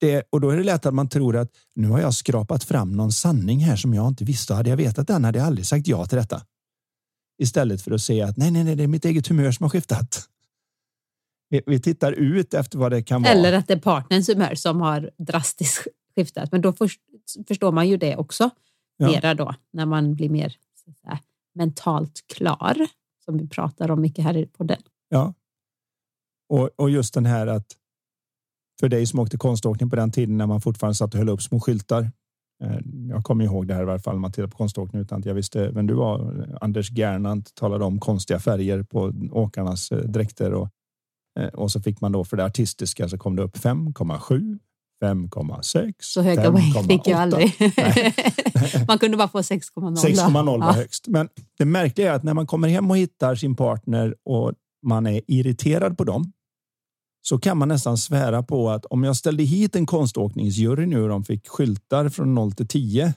Det, 0.00 0.22
och 0.30 0.40
då 0.40 0.50
är 0.50 0.56
det 0.56 0.64
lätt 0.64 0.86
att 0.86 0.94
man 0.94 1.08
tror 1.08 1.36
att 1.36 1.50
nu 1.74 1.88
har 1.88 2.00
jag 2.00 2.14
skrapat 2.14 2.64
fram 2.64 2.92
någon 2.92 3.12
sanning 3.12 3.58
här 3.58 3.76
som 3.76 3.94
jag 3.94 4.08
inte 4.08 4.24
visste. 4.24 4.54
Hade 4.54 4.70
jag 4.70 4.76
vetat 4.76 5.06
den 5.06 5.24
hade 5.24 5.38
jag 5.38 5.46
aldrig 5.46 5.66
sagt 5.66 5.86
ja 5.86 6.06
till 6.06 6.18
detta. 6.18 6.42
Istället 7.38 7.82
för 7.82 7.90
att 7.90 8.02
säga 8.02 8.26
att 8.26 8.36
nej, 8.36 8.50
nej, 8.50 8.64
nej, 8.64 8.76
det 8.76 8.82
är 8.82 8.86
mitt 8.86 9.04
eget 9.04 9.28
humör 9.28 9.52
som 9.52 9.64
har 9.64 9.70
skiftat. 9.70 10.28
Vi, 11.48 11.62
vi 11.66 11.80
tittar 11.80 12.12
ut 12.12 12.54
efter 12.54 12.78
vad 12.78 12.92
det 12.92 13.02
kan 13.02 13.22
vara. 13.22 13.32
Eller 13.32 13.52
att 13.52 13.66
det 13.66 13.72
är 13.72 13.78
partners 13.78 14.28
humör 14.28 14.54
som 14.54 14.80
har 14.80 15.10
drastiskt 15.18 15.86
skiftat. 16.16 16.52
Men 16.52 16.60
då 16.60 16.72
först, 16.72 17.00
förstår 17.48 17.72
man 17.72 17.88
ju 17.88 17.96
det 17.96 18.16
också. 18.16 18.50
Ja. 18.96 19.06
Mera 19.06 19.34
då 19.34 19.54
när 19.72 19.86
man 19.86 20.14
blir 20.14 20.28
mer 20.28 20.56
mentalt 21.54 22.24
klar 22.26 22.86
som 23.32 23.38
vi 23.38 23.48
pratar 23.48 23.90
om 23.90 24.00
mycket 24.00 24.24
här 24.24 24.36
i 24.36 24.46
podden. 24.46 24.82
Ja. 25.08 25.34
Och, 26.48 26.70
och 26.76 26.90
just 26.90 27.14
den 27.14 27.26
här 27.26 27.46
att 27.46 27.66
för 28.80 28.88
dig 28.88 29.06
som 29.06 29.18
åkte 29.18 29.36
konståkning 29.36 29.90
på 29.90 29.96
den 29.96 30.10
tiden 30.10 30.38
när 30.38 30.46
man 30.46 30.60
fortfarande 30.60 30.94
satt 30.94 31.14
och 31.14 31.18
höll 31.18 31.28
upp 31.28 31.42
små 31.42 31.60
skyltar. 31.60 32.10
Eh, 32.64 32.78
jag 33.08 33.24
kommer 33.24 33.44
ihåg 33.44 33.66
det 33.66 33.74
här 33.74 33.82
i 33.82 33.84
varje 33.84 34.00
fall 34.00 34.18
man 34.18 34.32
tittar 34.32 34.46
på 34.46 34.56
konståkning 34.56 35.02
utan 35.02 35.18
att 35.18 35.24
jag 35.24 35.34
visste 35.34 35.70
vem 35.70 35.86
du 35.86 35.94
var. 35.94 36.46
Anders 36.60 36.90
Gernandt 36.90 37.54
talade 37.54 37.84
om 37.84 38.00
konstiga 38.00 38.40
färger 38.40 38.82
på 38.82 39.12
åkarnas 39.32 39.92
eh, 39.92 39.98
dräkter 39.98 40.52
och, 40.52 40.68
eh, 41.40 41.48
och 41.48 41.70
så 41.70 41.80
fick 41.80 42.00
man 42.00 42.12
då 42.12 42.24
för 42.24 42.36
det 42.36 42.44
artistiska 42.44 43.08
så 43.08 43.18
kom 43.18 43.36
det 43.36 43.42
upp 43.42 43.56
5,7 43.56 44.58
5,6. 45.02 45.94
Så 45.98 46.22
höga 46.22 46.52
poäng 46.52 46.88
fick 46.88 47.06
jag 47.06 47.20
aldrig. 47.20 47.54
man 48.88 48.98
kunde 48.98 49.16
bara 49.16 49.28
få 49.28 49.38
6,0. 49.38 49.96
6,0 49.96 50.44
var 50.60 50.66
ja. 50.66 50.72
högst. 50.72 51.08
Men 51.08 51.28
det 51.58 51.64
märkliga 51.64 52.12
är 52.12 52.16
att 52.16 52.22
när 52.22 52.34
man 52.34 52.46
kommer 52.46 52.68
hem 52.68 52.90
och 52.90 52.96
hittar 52.96 53.34
sin 53.34 53.56
partner 53.56 54.14
och 54.24 54.52
man 54.86 55.06
är 55.06 55.20
irriterad 55.26 55.98
på 55.98 56.04
dem 56.04 56.32
så 57.22 57.38
kan 57.38 57.58
man 57.58 57.68
nästan 57.68 57.98
svära 57.98 58.42
på 58.42 58.70
att 58.70 58.84
om 58.84 59.04
jag 59.04 59.16
ställde 59.16 59.42
hit 59.42 59.76
en 59.76 59.86
konståkningsjury 59.86 60.86
nu 60.86 61.02
och 61.02 61.08
de 61.08 61.24
fick 61.24 61.48
skyltar 61.48 62.08
från 62.08 62.34
0 62.34 62.52
till 62.52 62.68
10 62.68 63.14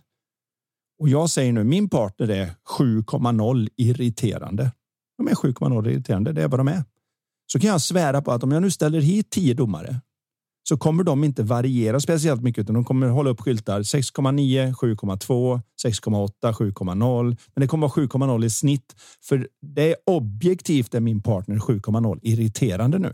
och 1.00 1.10
jag 1.10 1.30
säger 1.30 1.54
nu 1.54 1.64
min 1.64 1.90
partner 1.90 2.30
är 2.30 2.50
7,0 2.80 3.70
irriterande. 3.76 4.72
De 5.18 5.28
är 5.28 5.36
7,0 5.36 5.90
irriterande. 5.90 6.34
Det 6.34 6.44
är 6.44 6.48
vad 6.48 6.60
de 6.60 6.68
är. 6.68 6.84
Så 7.52 7.60
kan 7.60 7.70
jag 7.70 7.82
svära 7.82 8.22
på 8.22 8.32
att 8.32 8.44
om 8.44 8.52
jag 8.52 8.62
nu 8.62 8.72
ställer 8.72 9.02
hit 9.02 9.30
10 9.30 9.54
domare 9.54 10.02
så 10.68 10.78
kommer 10.78 11.04
de 11.04 11.24
inte 11.24 11.44
variera 11.44 12.00
speciellt 12.00 12.42
mycket 12.42 12.62
utan 12.62 12.76
de 12.76 12.84
kommer 12.84 13.08
hålla 13.08 13.30
upp 13.30 13.42
skyltar 13.42 13.80
6,9, 13.80 14.74
7,2, 14.74 15.62
6,8, 15.86 16.54
7,0. 16.54 17.24
Men 17.26 17.62
det 17.62 17.68
kommer 17.68 17.88
vara 17.88 18.08
7,0 18.08 18.46
i 18.46 18.50
snitt 18.50 18.96
för 19.24 19.48
det 19.62 19.92
är 19.92 19.96
objektivt 20.06 20.94
är 20.94 21.00
min 21.00 21.22
partner 21.22 21.56
7,0 21.56 22.20
irriterande 22.22 23.00
nu. 23.00 23.14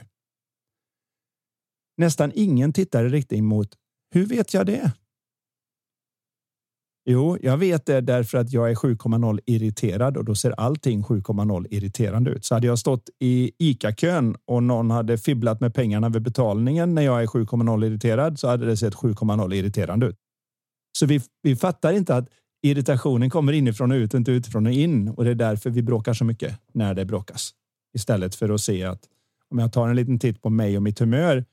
Nästan 1.98 2.32
ingen 2.36 2.74
tittar 2.74 3.06
i 3.06 3.10
riktning 3.10 3.46
mot 3.46 3.70
hur 4.14 4.26
vet 4.26 4.54
jag 4.54 4.66
det? 4.66 4.92
Jo, 7.06 7.38
jag 7.42 7.58
vet 7.58 7.86
det 7.86 8.02
därför 8.02 8.38
att 8.38 8.52
jag 8.52 8.72
är 8.72 8.76
7,0 8.76 9.40
irriterad 9.46 10.18
och 10.18 10.26
då 10.26 10.36
ser 10.36 10.52
allting 10.52 11.04
7,0 11.04 11.68
irriterande 11.70 12.32
ut. 12.32 12.46
Så 12.46 12.54
hade 12.56 12.68
jag 12.68 12.80
stått 12.80 13.10
i 13.20 13.52
ICA-kön 13.58 14.36
och 14.46 14.64
någon 14.64 14.92
hade 14.92 15.18
fibblat 15.18 15.62
med 15.62 15.74
pengarna 15.74 16.10
vid 16.10 16.22
betalningen 16.22 16.96
när 16.96 17.02
jag 17.02 17.24
är 17.24 17.28
7,0 17.28 17.86
irriterad 17.86 18.40
så 18.40 18.48
hade 18.48 18.66
det 18.66 18.78
sett 18.78 18.94
7,0 18.94 19.54
irriterande 19.54 20.06
ut. 20.06 20.16
Så 20.98 21.06
vi, 21.06 21.22
vi 21.42 21.56
fattar 21.56 21.94
inte 21.94 22.16
att 22.16 22.28
irritationen 22.64 23.30
kommer 23.30 23.54
inifrån 23.54 23.92
och 23.92 23.96
ut, 23.96 24.14
inte 24.14 24.32
utifrån 24.32 24.66
och 24.66 24.74
in 24.74 25.10
och 25.10 25.24
det 25.24 25.32
är 25.32 25.36
därför 25.36 25.70
vi 25.70 25.82
bråkar 25.82 26.14
så 26.14 26.26
mycket 26.26 26.60
när 26.74 26.94
det 26.94 27.06
bråkas. 27.06 27.52
Istället 27.96 28.36
för 28.36 28.50
att 28.50 28.62
se 28.62 28.84
att 28.84 29.04
om 29.50 29.60
jag 29.60 29.74
tar 29.74 29.90
en 29.90 29.96
liten 29.96 30.20
titt 30.20 30.42
på 30.42 30.50
mig 30.50 30.78
och 30.78 30.84
mitt 30.84 31.00
humör 31.00 31.46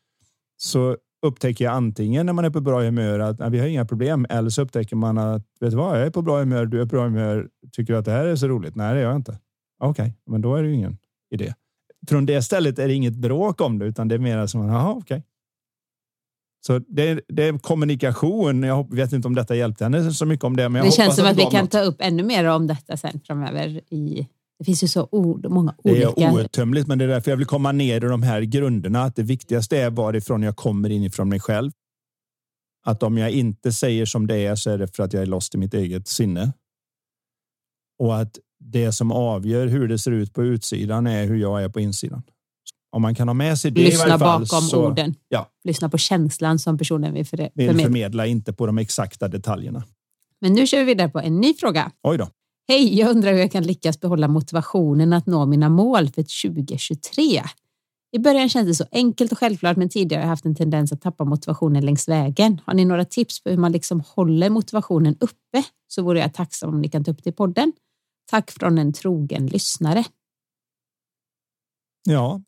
så 0.57 0.97
upptäcker 1.27 1.65
jag 1.65 1.75
antingen 1.75 2.27
när 2.27 2.33
man 2.33 2.45
är 2.45 2.51
på 2.51 2.61
bra 2.61 2.83
humör 2.83 3.19
att 3.19 3.53
vi 3.53 3.59
har 3.59 3.67
inga 3.67 3.85
problem 3.85 4.27
eller 4.31 4.51
så 4.51 4.63
upptäcker 4.63 4.97
man 4.97 5.19
att 5.19 5.43
vet 5.61 5.71
du 5.71 5.77
vad, 5.77 6.01
jag 6.01 6.07
är 6.07 6.11
på 6.11 6.23
bra 6.23 6.39
humör, 6.39 6.67
du 6.67 6.81
är 6.81 6.85
på 6.85 6.97
bra 6.97 7.05
humör. 7.05 7.49
Tycker 7.73 7.93
du 7.93 7.99
att 7.99 8.05
det 8.05 8.11
här 8.11 8.27
är 8.27 8.37
så 8.37 8.49
roligt? 8.49 8.77
Nej, 8.77 8.95
det 8.95 9.01
gör 9.01 9.09
jag 9.09 9.17
inte. 9.17 9.39
Okej, 9.81 10.03
okay, 10.03 10.12
men 10.27 10.41
då 10.41 10.55
är 10.55 10.62
det 10.62 10.69
ju 10.69 10.75
ingen 10.75 10.99
idé. 11.31 11.55
Från 12.09 12.27
det 12.27 12.43
stället 12.43 12.79
är 12.79 12.89
det 12.89 12.95
inget 12.95 13.16
bråk 13.16 13.61
om 13.61 13.79
det, 13.79 13.87
utan 13.87 14.09
det 14.09 14.14
är 14.14 14.19
mer 14.19 14.47
som 14.47 14.69
jaha, 14.69 14.91
okej. 14.91 15.01
Okay. 15.03 15.23
Så 16.66 16.79
det 16.79 17.09
är, 17.09 17.23
det 17.29 17.43
är 17.43 17.59
kommunikation. 17.59 18.62
Jag 18.62 18.95
vet 18.95 19.12
inte 19.12 19.29
om 19.29 19.35
detta 19.35 19.55
hjälpte 19.55 19.85
henne 19.85 20.11
så 20.11 20.27
mycket 20.27 20.45
om 20.45 20.57
det. 20.57 20.69
Men 20.69 20.85
det 20.85 20.91
känns 20.91 21.16
som 21.16 21.25
att, 21.25 21.31
att 21.31 21.39
vi 21.39 21.43
kan 21.43 21.64
något. 21.64 21.71
ta 21.71 21.81
upp 21.81 21.97
ännu 21.99 22.23
mer 22.23 22.45
om 22.45 22.66
detta 22.66 22.97
sen 22.97 23.21
framöver 23.25 23.81
i 23.91 24.29
det 24.59 24.65
finns 24.65 24.85
ju 24.85 24.89
så 24.89 25.09
ord, 25.11 25.51
många 25.51 25.75
olika... 25.85 26.11
Det 26.17 26.23
är 26.25 26.33
outtömligt, 26.33 26.87
men 26.87 26.99
det 26.99 27.05
är 27.05 27.09
därför 27.09 27.31
jag 27.31 27.37
vill 27.37 27.47
komma 27.47 27.73
ner 27.73 27.97
i 27.97 28.09
de 28.09 28.23
här 28.23 28.43
grunderna. 28.43 29.03
Att 29.03 29.17
det 29.17 29.23
viktigaste 29.23 29.79
är 29.79 29.91
varifrån 29.91 30.43
jag 30.43 30.57
kommer 30.57 30.91
inifrån 30.91 31.29
mig 31.29 31.41
själv. 31.41 31.73
Att 32.85 33.03
om 33.03 33.19
jag 33.19 33.31
inte 33.31 33.73
säger 33.73 34.07
som 34.07 34.27
det 34.27 34.37
är 34.37 34.57
så 34.57 34.71
är 34.71 34.79
det 34.79 34.97
för 34.97 35.03
att 35.03 35.13
jag 35.13 35.23
är 35.23 35.27
lost 35.27 35.55
i 35.55 35.59
mitt 35.59 35.75
eget 35.75 36.09
sinne. 36.09 36.53
Och 37.99 38.21
att 38.21 38.39
det 38.61 38.93
som 38.93 39.13
avgör 39.13 39.67
hur 39.67 39.89
det 39.89 39.99
ser 39.99 40.11
ut 40.11 40.35
på 40.35 40.45
utsidan 40.45 41.07
är 41.07 41.27
hur 41.27 41.37
jag 41.37 41.65
är 41.65 41.69
på 41.69 41.81
insidan. 41.81 42.23
Om 42.91 43.03
man 43.03 43.15
kan 43.15 43.29
ha 43.29 43.35
med 43.35 43.59
sig 43.59 43.71
det 43.71 43.85
Lyssna 43.85 44.07
i 44.07 44.09
varje 44.09 44.19
fall, 44.19 44.41
bakom 44.41 44.61
så, 44.61 44.87
orden. 44.87 45.15
Ja. 45.29 45.51
Lyssna 45.65 45.89
på 45.89 45.99
känslan 45.99 46.59
som 46.59 46.79
personen 46.79 47.15
vill, 47.15 47.27
förmedla. 47.27 47.73
vill 47.73 47.83
förmedla, 47.83 48.27
inte 48.27 48.53
på 48.53 48.67
de 48.67 48.79
exakta 48.79 49.29
detaljerna. 49.29 49.85
Men 50.41 50.53
nu 50.53 50.67
kör 50.67 50.79
vi 50.79 50.85
vidare 50.85 51.09
på 51.09 51.21
en 51.21 51.41
ny 51.41 51.55
fråga. 51.55 51.93
Oj 52.03 52.19
då. 52.19 52.29
Hej, 52.71 52.99
jag 52.99 53.11
undrar 53.11 53.33
hur 53.33 53.39
jag 53.39 53.53
kan 53.53 53.62
lyckas 53.62 54.01
behålla 54.01 54.29
motivationen 54.29 55.12
att 55.12 55.27
nå 55.27 55.47
mina 55.47 55.69
mål 55.69 56.09
för 56.09 56.49
2023. 56.51 57.43
I 58.12 58.19
början 58.19 58.49
kändes 58.49 58.79
det 58.79 58.85
så 58.85 58.89
enkelt 58.93 59.33
och 59.33 59.39
självklart, 59.39 59.77
men 59.77 59.89
tidigare 59.89 60.21
har 60.21 60.25
jag 60.25 60.29
haft 60.29 60.45
en 60.45 60.55
tendens 60.55 60.93
att 60.93 61.01
tappa 61.01 61.25
motivationen 61.25 61.87
längs 61.87 62.09
vägen. 62.09 62.61
Har 62.66 62.75
ni 62.75 62.85
några 62.85 63.05
tips 63.05 63.43
på 63.43 63.51
hur 63.51 63.57
man 63.57 63.73
liksom 63.73 64.03
håller 64.07 64.51
motivationen 64.51 65.16
uppe 65.21 65.64
så 65.87 66.03
vore 66.03 66.21
jag 66.21 66.35
tacksam 66.35 66.71
om 66.71 66.81
ni 66.81 66.89
kan 66.89 67.05
ta 67.05 67.11
upp 67.11 67.25
det 67.25 67.31
i 67.31 67.33
podden. 67.33 67.73
Tack 68.31 68.51
från 68.51 68.79
en 68.79 68.93
trogen 68.93 69.47
lyssnare. 69.47 70.05
Ja. 72.05 72.43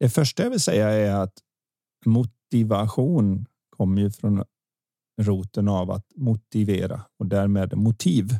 Det 0.00 0.08
första 0.08 0.42
jag 0.42 0.50
vill 0.50 0.60
säga 0.60 0.88
är 0.88 1.14
att 1.14 1.38
motivation 2.04 3.46
kommer 3.70 4.02
ju 4.02 4.10
från 4.10 4.44
roten 5.20 5.68
av 5.68 5.90
att 5.90 6.06
motivera 6.16 7.02
och 7.18 7.26
därmed 7.26 7.76
motiv. 7.76 8.38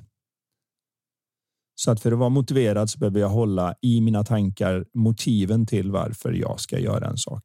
Så 1.75 1.91
att 1.91 2.01
för 2.01 2.13
att 2.13 2.19
vara 2.19 2.29
motiverad 2.29 2.91
så 2.91 2.99
behöver 2.99 3.21
jag 3.21 3.29
hålla 3.29 3.75
i 3.83 4.01
mina 4.01 4.25
tankar 4.25 4.87
motiven 4.95 5.67
till 5.67 5.91
varför 5.91 6.33
jag 6.33 6.61
ska 6.61 6.79
göra 6.79 7.09
en 7.09 7.17
sak. 7.17 7.45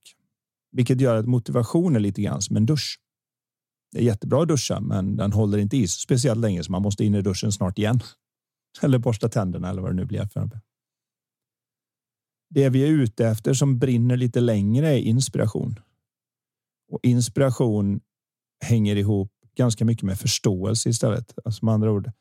Vilket 0.71 1.01
gör 1.01 1.15
att 1.15 1.25
motivation 1.25 1.95
är 1.95 1.99
lite 1.99 2.21
grann 2.21 2.41
som 2.41 2.57
en 2.57 2.65
dusch. 2.65 2.99
Det 3.91 3.97
är 3.97 4.03
jättebra 4.03 4.41
att 4.41 4.47
duscha, 4.47 4.79
men 4.79 5.15
den 5.15 5.33
håller 5.33 5.57
inte 5.57 5.77
i 5.77 5.87
speciellt 5.87 6.39
länge 6.39 6.63
så 6.63 6.71
man 6.71 6.81
måste 6.81 7.05
in 7.05 7.15
i 7.15 7.21
duschen 7.21 7.51
snart 7.51 7.77
igen. 7.77 7.99
Eller 8.81 8.97
borsta 8.97 9.29
tänderna 9.29 9.69
eller 9.69 9.81
vad 9.81 9.91
det 9.91 9.95
nu 9.95 10.05
blir. 10.05 10.25
För. 10.25 10.49
Det 12.49 12.69
vi 12.69 12.83
är 12.83 12.87
ute 12.87 13.27
efter 13.27 13.53
som 13.53 13.79
brinner 13.79 14.17
lite 14.17 14.39
längre 14.39 14.89
är 14.89 14.97
inspiration. 14.97 15.79
Och 16.91 16.99
inspiration 17.03 18.01
hänger 18.61 18.95
ihop 18.95 19.31
ganska 19.57 19.85
mycket 19.85 20.03
med 20.03 20.19
förståelse 20.19 20.89
istället. 20.89 21.33
Alltså 21.45 21.65
med 21.65 21.73
andra 21.73 21.91
ord, 21.91 22.11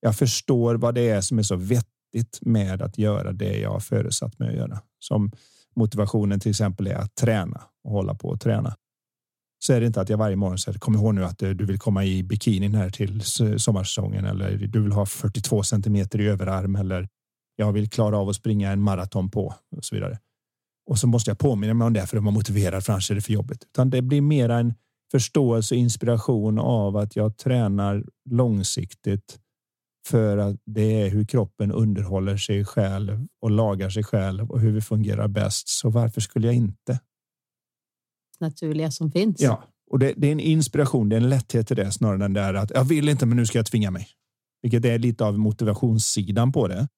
jag 0.00 0.16
förstår 0.16 0.74
vad 0.74 0.94
det 0.94 1.08
är 1.08 1.20
som 1.20 1.38
är 1.38 1.42
så 1.42 1.56
vettigt 1.56 2.38
med 2.40 2.82
att 2.82 2.98
göra 2.98 3.32
det 3.32 3.58
jag 3.58 3.70
har 3.70 3.80
föresatt 3.80 4.38
mig 4.38 4.48
att 4.48 4.54
göra. 4.54 4.80
Som 4.98 5.30
motivationen 5.76 6.40
till 6.40 6.50
exempel 6.50 6.86
är 6.86 6.94
att 6.94 7.14
träna 7.14 7.62
och 7.84 7.90
hålla 7.90 8.14
på 8.14 8.28
och 8.28 8.40
träna. 8.40 8.76
Så 9.58 9.72
är 9.72 9.80
det 9.80 9.86
inte 9.86 10.00
att 10.00 10.08
jag 10.08 10.18
varje 10.18 10.36
morgon 10.36 10.58
säger 10.58 10.78
kom 10.78 10.94
ihåg 10.94 11.14
nu 11.14 11.24
att 11.24 11.42
eh, 11.42 11.50
du 11.50 11.64
vill 11.66 11.78
komma 11.78 12.04
i 12.04 12.22
bikinin 12.22 12.74
här 12.74 12.90
till 12.90 13.22
sommarsäsongen 13.60 14.24
eller 14.24 14.56
du 14.56 14.82
vill 14.82 14.92
ha 14.92 15.06
42 15.06 15.62
centimeter 15.62 16.20
i 16.20 16.28
överarm 16.28 16.76
eller 16.76 17.08
jag 17.56 17.72
vill 17.72 17.90
klara 17.90 18.18
av 18.18 18.28
att 18.28 18.36
springa 18.36 18.72
en 18.72 18.80
maraton 18.80 19.30
på 19.30 19.54
och 19.76 19.84
så 19.84 19.94
vidare. 19.94 20.18
Och 20.86 20.98
så 20.98 21.06
måste 21.06 21.30
jag 21.30 21.38
påminna 21.38 21.74
mig 21.74 21.86
om 21.86 21.92
det 21.92 22.06
för 22.06 22.16
att 22.16 22.22
vara 22.22 22.34
motiverad 22.34 22.84
för 22.84 22.92
annars 22.92 23.10
är 23.10 23.14
det 23.14 23.20
för 23.20 23.32
jobbigt. 23.32 23.64
Utan 23.64 23.90
det 23.90 24.02
blir 24.02 24.20
mer 24.20 24.48
en 24.48 24.74
förståelse 25.10 25.74
och 25.74 25.78
inspiration 25.78 26.58
av 26.58 26.96
att 26.96 27.16
jag 27.16 27.36
tränar 27.36 28.04
långsiktigt 28.30 29.38
för 30.08 30.36
att 30.36 30.56
det 30.66 31.02
är 31.02 31.10
hur 31.10 31.24
kroppen 31.24 31.72
underhåller 31.72 32.36
sig 32.36 32.64
själv 32.64 33.26
och 33.40 33.50
lagar 33.50 33.90
sig 33.90 34.04
själv 34.04 34.50
och 34.50 34.60
hur 34.60 34.72
vi 34.72 34.80
fungerar 34.80 35.28
bäst. 35.28 35.68
Så 35.68 35.90
varför 35.90 36.20
skulle 36.20 36.46
jag 36.46 36.56
inte? 36.56 37.00
Naturliga 38.40 38.90
som 38.90 39.10
finns. 39.10 39.40
Ja, 39.40 39.64
och 39.90 39.98
det, 39.98 40.14
det 40.16 40.28
är 40.28 40.32
en 40.32 40.40
inspiration. 40.40 41.08
Det 41.08 41.16
är 41.16 41.20
en 41.20 41.28
lätthet 41.28 41.66
till 41.66 41.76
det 41.76 41.92
snarare 41.92 42.24
än 42.24 42.32
där 42.32 42.54
att 42.54 42.70
jag 42.70 42.84
vill 42.84 43.08
inte, 43.08 43.26
men 43.26 43.36
nu 43.36 43.46
ska 43.46 43.58
jag 43.58 43.66
tvinga 43.66 43.90
mig. 43.90 44.08
Vilket 44.62 44.84
är 44.84 44.98
lite 44.98 45.24
av 45.24 45.38
motivationssidan 45.38 46.52
på 46.52 46.68
det. 46.68 46.88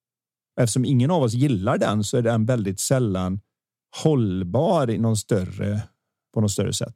Eftersom 0.61 0.84
ingen 0.84 1.11
av 1.11 1.22
oss 1.22 1.34
gillar 1.34 1.78
den 1.78 2.04
så 2.04 2.16
är 2.16 2.22
den 2.22 2.46
väldigt 2.46 2.80
sällan 2.80 3.40
hållbar 4.02 4.90
i 4.90 4.98
någon 4.98 5.16
större 5.16 5.82
på 6.34 6.40
något 6.40 6.50
större 6.50 6.72
sätt. 6.72 6.94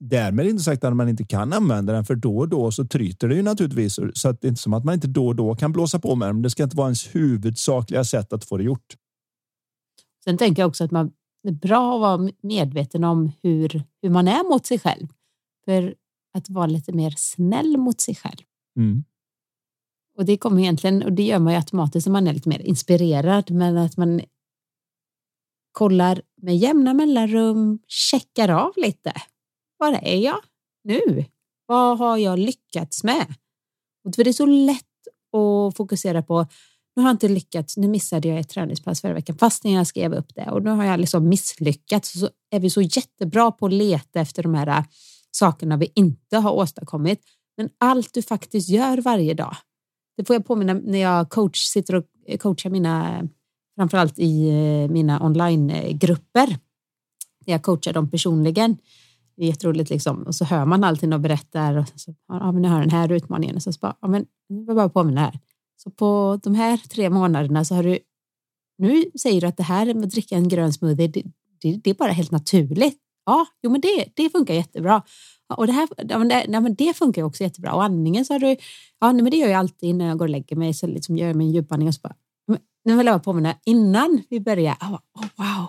Därmed 0.00 0.46
inte 0.46 0.62
sagt 0.62 0.84
att 0.84 0.96
man 0.96 1.08
inte 1.08 1.24
kan 1.24 1.52
använda 1.52 1.92
den, 1.92 2.04
för 2.04 2.14
då 2.14 2.38
och 2.38 2.48
då 2.48 2.70
så 2.70 2.84
tryter 2.84 3.28
det 3.28 3.34
ju 3.34 3.42
naturligtvis 3.42 3.98
så 4.14 4.28
att 4.28 4.40
det 4.40 4.46
är 4.46 4.48
inte 4.48 4.62
som 4.62 4.74
att 4.74 4.84
man 4.84 4.94
inte 4.94 5.06
då 5.06 5.26
och 5.26 5.36
då 5.36 5.54
kan 5.54 5.72
blåsa 5.72 5.98
på 5.98 6.14
med 6.14 6.28
den. 6.28 6.42
Det 6.42 6.50
ska 6.50 6.62
inte 6.62 6.76
vara 6.76 6.86
ens 6.86 7.14
huvudsakliga 7.14 8.04
sätt 8.04 8.32
att 8.32 8.44
få 8.44 8.56
det 8.56 8.64
gjort. 8.64 8.96
Sen 10.24 10.38
tänker 10.38 10.62
jag 10.62 10.68
också 10.68 10.84
att 10.84 10.90
man 10.90 11.10
det 11.42 11.48
är 11.48 11.52
bra 11.52 11.94
att 11.94 12.00
vara 12.00 12.32
medveten 12.42 13.04
om 13.04 13.32
hur, 13.42 13.82
hur 14.02 14.10
man 14.10 14.28
är 14.28 14.50
mot 14.50 14.66
sig 14.66 14.78
själv. 14.78 15.06
För 15.64 15.94
att 16.34 16.50
vara 16.50 16.66
lite 16.66 16.92
mer 16.92 17.14
snäll 17.16 17.76
mot 17.76 18.00
sig 18.00 18.14
själv. 18.14 18.42
Mm. 18.76 19.04
Och 20.16 20.24
det 20.24 20.36
kommer 20.36 20.60
egentligen, 20.60 21.02
och 21.02 21.12
det 21.12 21.22
gör 21.22 21.38
man 21.38 21.52
ju 21.52 21.58
automatiskt 21.58 22.06
om 22.06 22.12
man 22.12 22.26
är 22.26 22.32
lite 22.32 22.48
mer 22.48 22.58
inspirerad, 22.58 23.50
men 23.50 23.76
att 23.76 23.96
man 23.96 24.20
kollar 25.72 26.22
med 26.42 26.56
jämna 26.56 26.94
mellanrum, 26.94 27.78
checkar 27.86 28.48
av 28.48 28.72
lite. 28.76 29.12
Var 29.78 29.92
är 29.92 30.16
jag 30.16 30.40
nu? 30.84 31.24
Vad 31.66 31.98
har 31.98 32.16
jag 32.16 32.38
lyckats 32.38 33.04
med? 33.04 33.34
Och 34.04 34.10
det 34.10 34.28
är 34.28 34.32
så 34.32 34.46
lätt 34.46 34.84
att 35.32 35.76
fokusera 35.76 36.22
på 36.22 36.46
nu 36.98 37.02
har 37.02 37.08
jag 37.08 37.14
inte 37.14 37.28
lyckats, 37.28 37.76
nu 37.76 37.88
missade 37.88 38.28
jag 38.28 38.38
ett 38.38 38.48
träningspass 38.48 39.00
förra 39.00 39.12
veckan 39.12 39.38
fastän 39.38 39.72
jag 39.72 39.86
skrev 39.86 40.12
upp 40.12 40.34
det 40.34 40.50
och 40.50 40.62
nu 40.62 40.70
har 40.70 40.84
jag 40.84 41.00
liksom 41.00 41.28
misslyckats. 41.28 42.20
Så 42.20 42.28
är 42.50 42.60
vi 42.60 42.70
så 42.70 42.82
jättebra 42.82 43.50
på 43.50 43.66
att 43.66 43.72
leta 43.72 44.20
efter 44.20 44.42
de 44.42 44.54
här 44.54 44.66
äh, 44.66 44.84
sakerna 45.30 45.76
vi 45.76 45.92
inte 45.94 46.36
har 46.36 46.52
åstadkommit. 46.52 47.20
Men 47.56 47.68
allt 47.78 48.14
du 48.14 48.22
faktiskt 48.22 48.68
gör 48.68 48.98
varje 48.98 49.34
dag. 49.34 49.56
Det 50.16 50.24
får 50.24 50.36
jag 50.36 50.46
påminna 50.46 50.74
när 50.74 50.98
jag 50.98 51.28
coach, 51.30 51.64
sitter 51.64 51.94
och 51.94 52.04
coachar 52.38 52.70
mina, 52.70 53.22
framförallt 53.76 54.18
i 54.18 54.48
äh, 54.48 54.90
mina 54.90 55.26
onlinegrupper. 55.26 56.58
Jag 57.44 57.62
coachar 57.62 57.92
dem 57.92 58.10
personligen. 58.10 58.76
Det 59.38 59.44
är 59.44 59.48
jätteroligt 59.48 59.90
liksom. 59.90 60.22
Och 60.22 60.34
så 60.34 60.44
hör 60.44 60.64
man 60.64 60.84
allting 60.84 61.12
och 61.12 61.20
berättar. 61.20 61.76
Och 61.76 61.88
så, 61.94 62.14
ja, 62.28 62.40
ah, 62.40 62.52
men 62.52 62.64
jag 62.64 62.70
har 62.70 62.80
den 62.80 62.90
här 62.90 63.12
utmaningen. 63.12 63.56
Och 63.56 63.62
så 63.62 63.72
bara, 63.80 63.96
ja, 64.00 64.08
men 64.08 64.26
nu 64.48 64.58
vill 64.58 64.66
jag 64.66 64.76
bara 64.76 64.88
påminna 64.88 65.20
här. 65.20 65.38
Så 65.76 65.90
på 65.90 66.40
de 66.42 66.54
här 66.54 66.76
tre 66.76 67.10
månaderna 67.10 67.64
så 67.64 67.74
har 67.74 67.82
du, 67.82 67.98
nu 68.78 69.04
säger 69.22 69.40
du 69.40 69.46
att 69.46 69.56
det 69.56 69.62
här 69.62 69.94
med 69.94 70.04
att 70.04 70.10
dricka 70.10 70.36
en 70.36 70.48
grön 70.48 70.72
smoothie, 70.72 71.08
det, 71.08 71.22
det, 71.62 71.80
det 71.84 71.90
är 71.90 71.94
bara 71.94 72.12
helt 72.12 72.30
naturligt. 72.30 72.98
Ja, 73.26 73.46
jo, 73.62 73.70
men 73.70 73.80
det, 73.80 74.04
det 74.14 74.30
funkar 74.30 74.54
jättebra. 74.54 75.02
Och 75.56 75.66
det, 75.66 75.72
här, 75.72 75.88
ja, 76.08 76.18
men 76.18 76.28
det, 76.28 76.46
ja, 76.48 76.60
men 76.60 76.74
det 76.74 76.96
funkar 76.96 77.22
också 77.22 77.42
jättebra. 77.42 77.74
Och 77.74 77.84
andningen 77.84 78.24
så 78.24 78.34
har 78.34 78.38
du, 78.38 78.56
ja, 79.00 79.12
nej, 79.12 79.22
men 79.22 79.30
det 79.30 79.36
gör 79.36 79.48
jag 79.48 79.58
alltid 79.58 79.88
innan 79.88 80.06
jag 80.06 80.18
går 80.18 80.24
och 80.24 80.30
lägger 80.30 80.56
mig, 80.56 80.74
så 80.74 80.86
liksom 80.86 81.16
gör 81.16 81.26
jag 81.26 81.36
min 81.36 81.50
djupandning 81.50 81.88
och 81.88 81.94
så 81.94 82.00
bara, 82.00 82.14
nu 82.84 82.96
vill 82.96 83.06
jag 83.06 83.24
påminna 83.24 83.54
innan 83.64 84.22
vi 84.30 84.40
börjar, 84.40 84.76
oh, 84.80 84.98
wow, 85.36 85.66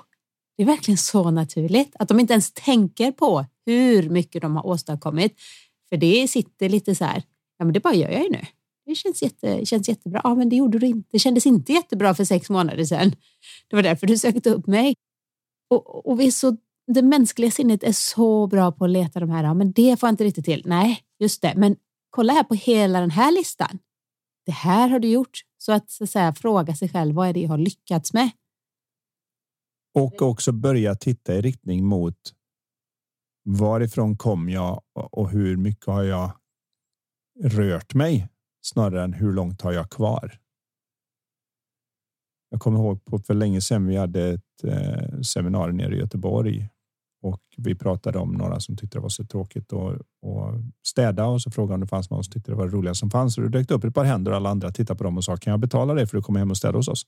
det 0.57 0.63
är 0.63 0.67
verkligen 0.67 0.97
så 0.97 1.31
naturligt 1.31 1.95
att 1.99 2.07
de 2.07 2.19
inte 2.19 2.33
ens 2.33 2.51
tänker 2.53 3.11
på 3.11 3.45
hur 3.69 4.09
mycket 4.09 4.41
de 4.41 4.55
har 4.55 4.65
åstadkommit. 4.65 5.35
För 5.89 5.97
det 5.97 6.27
sitter 6.27 6.69
lite 6.69 6.95
så 6.95 7.05
här, 7.05 7.23
ja 7.57 7.65
men 7.65 7.73
det 7.73 7.79
bara 7.79 7.93
gör 7.93 8.09
jag 8.09 8.23
ju 8.23 8.29
nu 8.29 8.45
det 8.89 8.95
känns, 8.95 9.21
jätte, 9.21 9.65
känns 9.65 9.89
jättebra. 9.89 10.21
Ja, 10.23 10.35
men 10.35 10.49
det 10.49 10.55
gjorde 10.55 10.79
du 10.79 10.87
inte. 10.87 11.09
Det 11.11 11.19
kändes 11.19 11.45
inte 11.45 11.73
jättebra 11.73 12.15
för 12.15 12.23
sex 12.23 12.49
månader 12.49 12.85
sedan. 12.85 13.15
Det 13.67 13.75
var 13.75 13.83
därför 13.83 14.07
du 14.07 14.17
sökte 14.17 14.49
upp 14.49 14.67
mig. 14.67 14.95
Och, 15.69 16.09
och 16.09 16.19
vi 16.19 16.27
är 16.27 16.31
så, 16.31 16.57
det 16.87 17.01
mänskliga 17.01 17.51
sinnet 17.51 17.83
är 17.83 17.91
så 17.91 18.47
bra 18.47 18.71
på 18.71 18.85
att 18.85 18.91
leta 18.91 19.19
de 19.19 19.29
här. 19.29 19.43
Ja, 19.43 19.53
men 19.53 19.71
det 19.71 19.99
får 19.99 20.07
jag 20.07 20.13
inte 20.13 20.23
riktigt 20.23 20.45
till. 20.45 20.63
Nej, 20.65 21.03
just 21.19 21.41
det. 21.41 21.53
Men 21.55 21.75
kolla 22.09 22.33
här 22.33 22.43
på 22.43 22.53
hela 22.53 22.99
den 22.99 23.11
här 23.11 23.31
listan. 23.31 23.79
Det 24.45 24.51
här 24.51 24.89
har 24.89 24.99
du 24.99 25.07
gjort. 25.07 25.41
Så 25.57 25.71
att, 25.71 25.89
så 25.91 26.03
att 26.03 26.09
säga, 26.09 26.33
fråga 26.33 26.75
sig 26.75 26.89
själv, 26.89 27.15
vad 27.15 27.27
är 27.27 27.33
det 27.33 27.39
jag 27.39 27.49
har 27.49 27.57
lyckats 27.57 28.13
med? 28.13 28.29
Och 29.93 30.21
också 30.21 30.51
börja 30.51 30.95
titta 30.95 31.35
i 31.35 31.41
riktning 31.41 31.85
mot 31.85 32.33
varifrån 33.45 34.17
kom 34.17 34.49
jag 34.49 34.81
och 34.93 35.29
hur 35.29 35.57
mycket 35.57 35.85
har 35.85 36.03
jag 36.03 36.31
rört 37.43 37.93
mig 37.93 38.27
snarare 38.61 39.03
än 39.03 39.13
hur 39.13 39.33
långt 39.33 39.61
har 39.61 39.71
jag 39.71 39.89
kvar? 39.89 40.39
Jag 42.49 42.61
kommer 42.61 42.79
ihåg 42.79 43.05
på 43.05 43.19
för 43.19 43.33
länge 43.33 43.61
sedan 43.61 43.87
vi 43.87 43.95
hade 43.95 44.29
ett 44.29 44.63
eh, 44.63 45.19
seminarium 45.21 45.77
nere 45.77 45.95
i 45.95 45.99
Göteborg 45.99 46.69
och 47.21 47.41
vi 47.57 47.75
pratade 47.75 48.19
om 48.19 48.31
några 48.31 48.59
som 48.59 48.77
tyckte 48.77 48.97
det 48.97 49.01
var 49.01 49.09
så 49.09 49.25
tråkigt 49.25 49.73
och 49.73 49.93
städa 50.87 51.25
och 51.25 51.41
så 51.41 51.51
frågade 51.51 51.73
om 51.73 51.81
det 51.81 51.87
fanns 51.87 52.09
någon 52.09 52.23
som 52.23 52.31
tyckte 52.31 52.51
det 52.51 52.55
var 52.55 52.67
det 52.67 52.73
roliga 52.73 52.93
som 52.93 53.09
fanns 53.09 53.37
och 53.37 53.43
det 53.43 53.49
dök 53.49 53.71
upp 53.71 53.83
ett 53.83 53.95
par 53.95 54.03
händer 54.03 54.31
och 54.31 54.37
alla 54.37 54.49
andra 54.49 54.71
tittade 54.71 54.97
på 54.97 55.03
dem 55.03 55.17
och 55.17 55.23
sa 55.23 55.37
kan 55.37 55.51
jag 55.51 55.59
betala 55.59 55.93
dig 55.93 56.07
för 56.07 56.17
att 56.17 56.23
komma 56.23 56.39
hem 56.39 56.51
och 56.51 56.57
städa 56.57 56.77
hos 56.77 56.87
oss? 56.87 57.05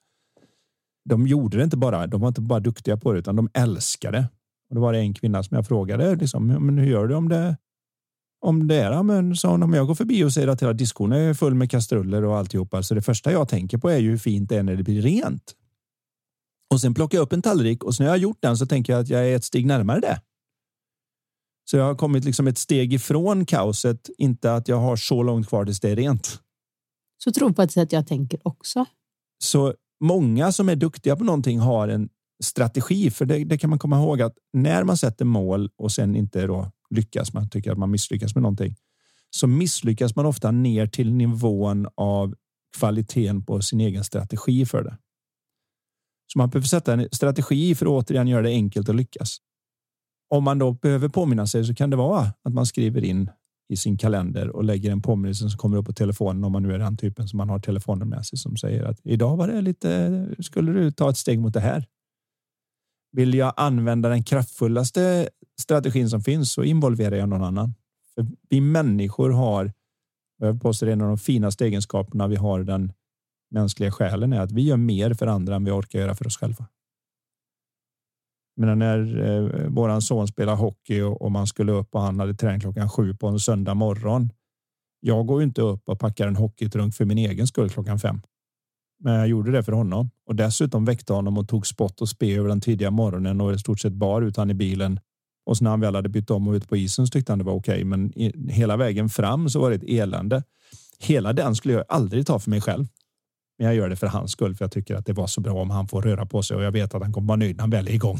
De 1.09 1.27
gjorde 1.27 1.57
det 1.57 1.63
inte 1.63 1.77
bara. 1.77 2.07
De 2.07 2.21
var 2.21 2.27
inte 2.27 2.41
bara 2.41 2.59
duktiga 2.59 2.97
på 2.97 3.13
det 3.13 3.19
utan 3.19 3.35
de 3.35 3.49
älskade. 3.53 4.29
Och 4.71 4.75
då 4.75 4.81
var 4.81 4.93
det 4.93 4.99
en 4.99 5.13
kvinna 5.13 5.43
som 5.43 5.55
jag 5.55 5.67
frågade 5.67 6.15
liksom, 6.15 6.47
men 6.47 6.77
hur 6.77 6.91
gör 6.91 7.07
du 7.07 7.15
om 7.15 7.29
det 7.29 7.57
om 8.45 8.67
det 8.67 8.75
är, 8.75 9.03
men 9.03 9.35
sa 9.35 9.51
hon, 9.51 9.63
om 9.63 9.73
jag 9.73 9.87
går 9.87 9.95
förbi 9.95 10.23
och 10.23 10.33
ser 10.33 10.47
att 10.47 10.61
hela 10.61 10.73
diskon 10.73 11.11
är 11.11 11.33
full 11.33 11.55
med 11.55 11.71
kastruller 11.71 12.23
och 12.23 12.37
alltihopa, 12.37 12.83
så 12.83 12.95
det 12.95 13.01
första 13.01 13.31
jag 13.31 13.49
tänker 13.49 13.77
på 13.77 13.89
är 13.89 13.97
ju 13.97 14.09
hur 14.09 14.17
fint 14.17 14.49
det 14.49 14.57
är 14.57 14.63
när 14.63 14.75
det 14.75 14.83
blir 14.83 15.01
rent. 15.01 15.55
Och 16.73 16.81
sen 16.81 16.93
plockar 16.93 17.17
jag 17.17 17.23
upp 17.23 17.33
en 17.33 17.41
tallrik 17.41 17.83
och 17.83 17.95
så 17.95 18.03
när 18.03 18.07
jag 18.07 18.13
har 18.13 18.17
gjort 18.17 18.41
den 18.41 18.57
så 18.57 18.65
tänker 18.65 18.93
jag 18.93 19.01
att 19.01 19.09
jag 19.09 19.29
är 19.29 19.35
ett 19.35 19.43
steg 19.43 19.65
närmare 19.65 19.99
det. 19.99 20.21
Så 21.69 21.77
jag 21.77 21.83
har 21.83 21.95
kommit 21.95 22.25
liksom 22.25 22.47
ett 22.47 22.57
steg 22.57 22.93
ifrån 22.93 23.45
kaoset, 23.45 24.09
inte 24.17 24.53
att 24.53 24.67
jag 24.67 24.77
har 24.77 24.95
så 24.95 25.23
långt 25.23 25.47
kvar 25.47 25.65
tills 25.65 25.79
det 25.79 25.89
är 25.89 25.95
rent. 25.95 26.39
Så 27.23 27.31
tro 27.31 27.53
på 27.53 27.61
ett 27.61 27.71
sätt 27.71 27.91
jag 27.91 28.07
tänker 28.07 28.39
också. 28.47 28.85
Så 29.43 29.73
många 29.99 30.51
som 30.51 30.69
är 30.69 30.75
duktiga 30.75 31.15
på 31.15 31.23
någonting 31.23 31.59
har 31.59 31.87
en 31.87 32.09
strategi, 32.43 33.11
för 33.11 33.25
det, 33.25 33.43
det 33.43 33.57
kan 33.57 33.69
man 33.69 33.79
komma 33.79 33.97
ihåg 33.97 34.21
att 34.21 34.33
när 34.53 34.83
man 34.83 34.97
sätter 34.97 35.25
mål 35.25 35.69
och 35.77 35.91
sen 35.91 36.15
inte 36.15 36.47
då 36.47 36.71
lyckas, 36.89 37.33
man 37.33 37.49
tycker 37.49 37.71
att 37.71 37.77
man 37.77 37.91
misslyckas 37.91 38.35
med 38.35 38.41
någonting, 38.41 38.75
så 39.29 39.47
misslyckas 39.47 40.15
man 40.15 40.25
ofta 40.25 40.51
ner 40.51 40.87
till 40.87 41.13
nivån 41.13 41.87
av 41.95 42.35
kvaliteten 42.77 43.45
på 43.45 43.61
sin 43.61 43.81
egen 43.81 44.03
strategi 44.03 44.65
för 44.65 44.83
det. 44.83 44.97
Så 46.33 46.39
man 46.39 46.49
behöver 46.49 46.67
sätta 46.67 46.93
en 46.93 47.07
strategi 47.11 47.75
för 47.75 47.85
att 47.85 47.89
återigen 47.89 48.27
göra 48.27 48.41
det 48.41 48.49
enkelt 48.49 48.89
att 48.89 48.95
lyckas. 48.95 49.37
Om 50.29 50.43
man 50.43 50.59
då 50.59 50.71
behöver 50.71 51.09
påminna 51.09 51.47
sig 51.47 51.65
så 51.65 51.75
kan 51.75 51.89
det 51.89 51.95
vara 51.95 52.33
att 52.43 52.53
man 52.53 52.65
skriver 52.65 53.03
in 53.03 53.29
i 53.69 53.77
sin 53.77 53.97
kalender 53.97 54.49
och 54.49 54.63
lägger 54.63 54.91
en 54.91 55.01
påminnelse 55.01 55.49
som 55.49 55.57
kommer 55.57 55.77
upp 55.77 55.85
på 55.85 55.93
telefonen 55.93 56.43
om 56.43 56.51
man 56.51 56.63
nu 56.63 56.73
är 56.73 56.79
den 56.79 56.97
typen 56.97 57.27
som 57.27 57.37
man 57.37 57.49
har 57.49 57.59
telefonen 57.59 58.09
med 58.09 58.25
sig 58.25 58.37
som 58.39 58.57
säger 58.57 58.83
att 58.83 58.99
idag 59.03 59.37
var 59.37 59.47
det 59.47 59.61
lite. 59.61 60.27
Skulle 60.39 60.71
du 60.71 60.91
ta 60.91 61.09
ett 61.09 61.17
steg 61.17 61.39
mot 61.39 61.53
det 61.53 61.59
här? 61.59 61.85
Vill 63.11 63.33
jag 63.33 63.53
använda 63.57 64.09
den 64.09 64.23
kraftfullaste 64.23 65.29
strategin 65.61 66.09
som 66.09 66.21
finns 66.21 66.53
så 66.53 66.63
involverar 66.63 67.15
jag 67.15 67.29
någon 67.29 67.43
annan. 67.43 67.73
För 68.15 68.27
vi 68.49 68.61
människor 68.61 69.29
har. 69.29 69.73
Jag 70.37 70.61
påstår 70.61 70.87
en 70.87 71.01
av 71.01 71.07
de 71.07 71.17
finaste 71.17 71.65
egenskaperna 71.65 72.27
vi 72.27 72.35
har 72.35 72.63
den 72.63 72.93
mänskliga 73.51 73.91
själen 73.91 74.33
är 74.33 74.39
att 74.39 74.51
vi 74.51 74.61
gör 74.61 74.77
mer 74.77 75.13
för 75.13 75.27
andra 75.27 75.55
än 75.55 75.63
vi 75.63 75.71
orkar 75.71 75.99
göra 75.99 76.15
för 76.15 76.27
oss 76.27 76.37
själva. 76.37 76.65
Men 78.55 78.79
när 78.79 79.19
eh, 79.29 79.69
våran 79.69 80.01
son 80.01 80.27
spelar 80.27 80.55
hockey 80.55 81.01
och, 81.01 81.21
och, 81.21 81.31
man 81.31 81.47
skulle 81.47 81.71
upp 81.71 81.95
och 81.95 82.01
han 82.01 82.19
hade 82.19 82.33
träning 82.33 82.59
klockan 82.59 82.89
sju 82.89 83.15
på 83.15 83.27
en 83.27 83.39
söndag 83.39 83.73
morgon. 83.73 84.29
Jag 84.99 85.27
går 85.27 85.41
ju 85.41 85.47
inte 85.47 85.61
upp 85.61 85.89
och 85.89 85.99
packar 85.99 86.27
en 86.27 86.35
hockeytrunk 86.35 86.95
för 86.95 87.05
min 87.05 87.17
egen 87.17 87.47
skull 87.47 87.69
klockan 87.69 87.99
fem. 87.99 88.21
Men 89.03 89.13
jag 89.13 89.27
gjorde 89.27 89.51
det 89.51 89.63
för 89.63 89.71
honom 89.71 90.09
och 90.25 90.35
dessutom 90.35 90.85
väckte 90.85 91.13
honom 91.13 91.37
och 91.37 91.47
tog 91.47 91.67
spott 91.67 92.01
och 92.01 92.09
spe 92.09 92.35
över 92.35 92.49
den 92.49 92.61
tidiga 92.61 92.91
morgonen 92.91 93.41
och 93.41 93.53
i 93.53 93.57
stort 93.57 93.79
sett 93.79 93.93
bar 93.93 94.21
ut 94.21 94.37
han 94.37 94.49
i 94.49 94.53
bilen. 94.53 94.99
Och 95.45 95.57
sen 95.57 95.63
när 95.63 95.71
han 95.71 95.79
väl 95.79 95.95
hade 95.95 96.09
bytt 96.09 96.29
om 96.29 96.47
och 96.47 96.53
ut 96.53 96.69
på 96.69 96.77
isen 96.77 97.07
så 97.07 97.11
tyckte 97.11 97.31
han 97.31 97.39
det 97.39 97.45
var 97.45 97.53
okej, 97.53 97.73
okay, 97.73 97.85
men 97.85 98.19
i, 98.19 98.51
hela 98.51 98.77
vägen 98.77 99.09
fram 99.09 99.49
så 99.49 99.61
var 99.61 99.69
det 99.69 99.75
ett 99.75 99.89
elände. 99.89 100.43
Hela 100.99 101.33
den 101.33 101.55
skulle 101.55 101.73
jag 101.73 101.85
aldrig 101.87 102.27
ta 102.27 102.39
för 102.39 102.49
mig 102.49 102.61
själv. 102.61 102.87
Men 103.57 103.67
jag 103.67 103.75
gör 103.75 103.89
det 103.89 103.95
för 103.95 104.07
hans 104.07 104.31
skull, 104.31 104.55
för 104.55 104.65
jag 104.65 104.71
tycker 104.71 104.95
att 104.95 105.05
det 105.05 105.13
var 105.13 105.27
så 105.27 105.41
bra 105.41 105.61
om 105.61 105.69
han 105.69 105.87
får 105.87 106.01
röra 106.01 106.25
på 106.25 106.43
sig 106.43 106.57
och 106.57 106.63
jag 106.63 106.71
vet 106.71 106.95
att 106.95 107.01
han 107.01 107.13
kommer 107.13 107.27
vara 107.27 107.37
nöjd 107.37 107.55
när 107.55 107.61
han 107.61 107.69
väl 107.69 107.87
är 107.87 107.91
igång. 107.91 108.19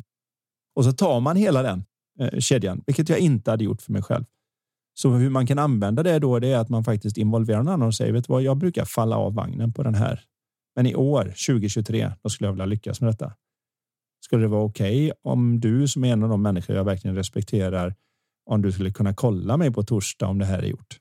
Och 0.75 0.84
så 0.84 0.91
tar 0.91 1.19
man 1.19 1.36
hela 1.36 1.63
den 1.63 1.84
eh, 2.19 2.39
kedjan, 2.39 2.82
vilket 2.86 3.09
jag 3.09 3.19
inte 3.19 3.51
hade 3.51 3.63
gjort 3.63 3.82
för 3.82 3.91
mig 3.91 4.01
själv. 4.01 4.25
Så 4.93 5.09
hur 5.09 5.29
man 5.29 5.47
kan 5.47 5.59
använda 5.59 6.03
det 6.03 6.19
då, 6.19 6.39
det 6.39 6.47
är 6.47 6.57
att 6.57 6.69
man 6.69 6.84
faktiskt 6.84 7.17
involverar 7.17 7.57
någon 7.57 7.73
annan 7.73 7.88
och 7.88 7.95
säger, 7.95 8.13
vet 8.13 8.27
du 8.27 8.34
vad, 8.34 8.43
jag 8.43 8.57
brukar 8.57 8.86
falla 8.86 9.15
av 9.15 9.34
vagnen 9.34 9.73
på 9.73 9.84
den 9.84 9.95
här. 9.95 10.23
Men 10.76 10.86
i 10.86 10.95
år 10.95 11.24
2023, 11.24 12.11
då 12.22 12.30
skulle 12.30 12.47
jag 12.47 12.53
vilja 12.53 12.65
lyckas 12.65 13.01
med 13.01 13.09
detta. 13.09 13.34
Skulle 14.26 14.41
det 14.41 14.47
vara 14.47 14.63
okej 14.63 15.05
okay 15.05 15.32
om 15.32 15.59
du 15.59 15.88
som 15.88 16.03
är 16.03 16.13
en 16.13 16.24
av 16.24 16.30
de 16.30 16.41
människor 16.41 16.76
jag 16.76 16.84
verkligen 16.84 17.15
respekterar, 17.15 17.95
om 18.45 18.61
du 18.61 18.72
skulle 18.72 18.91
kunna 18.91 19.13
kolla 19.13 19.57
mig 19.57 19.72
på 19.72 19.84
torsdag 19.84 20.28
om 20.28 20.39
det 20.39 20.45
här 20.45 20.59
är 20.59 20.67
gjort? 20.67 20.99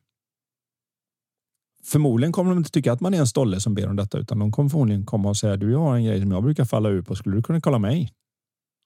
Förmodligen 1.84 2.32
kommer 2.32 2.50
de 2.50 2.58
inte 2.58 2.70
tycka 2.70 2.92
att 2.92 3.00
man 3.00 3.14
är 3.14 3.18
en 3.18 3.26
stolle 3.26 3.60
som 3.60 3.74
ber 3.74 3.88
om 3.88 3.96
detta, 3.96 4.18
utan 4.18 4.38
de 4.38 4.52
kommer 4.52 4.70
förmodligen 4.70 5.06
komma 5.06 5.28
och 5.28 5.36
säga 5.36 5.56
du 5.56 5.72
jag 5.72 5.78
har 5.78 5.96
en 5.96 6.04
grej 6.04 6.20
som 6.20 6.30
jag 6.30 6.42
brukar 6.42 6.64
falla 6.64 6.88
ur 6.88 7.02
på. 7.02 7.16
Skulle 7.16 7.36
du 7.36 7.42
kunna 7.42 7.60
kolla 7.60 7.78
mig? 7.78 8.12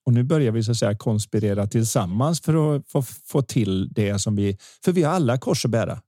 Och 0.07 0.13
nu 0.13 0.23
börjar 0.23 0.53
vi 0.53 0.63
så 0.63 0.71
att 0.71 0.77
säga 0.77 0.97
konspirera 0.97 1.67
tillsammans 1.67 2.41
för 2.41 2.77
att 2.77 2.89
få, 2.89 3.03
få 3.03 3.43
till 3.43 3.89
det 3.93 4.19
som 4.19 4.37
vi, 4.37 4.59
för 4.85 4.93
vi 4.93 5.03
har 5.03 5.13
alla 5.13 5.39
kors 5.39 5.65
att 5.65 5.71
bära. 5.71 6.01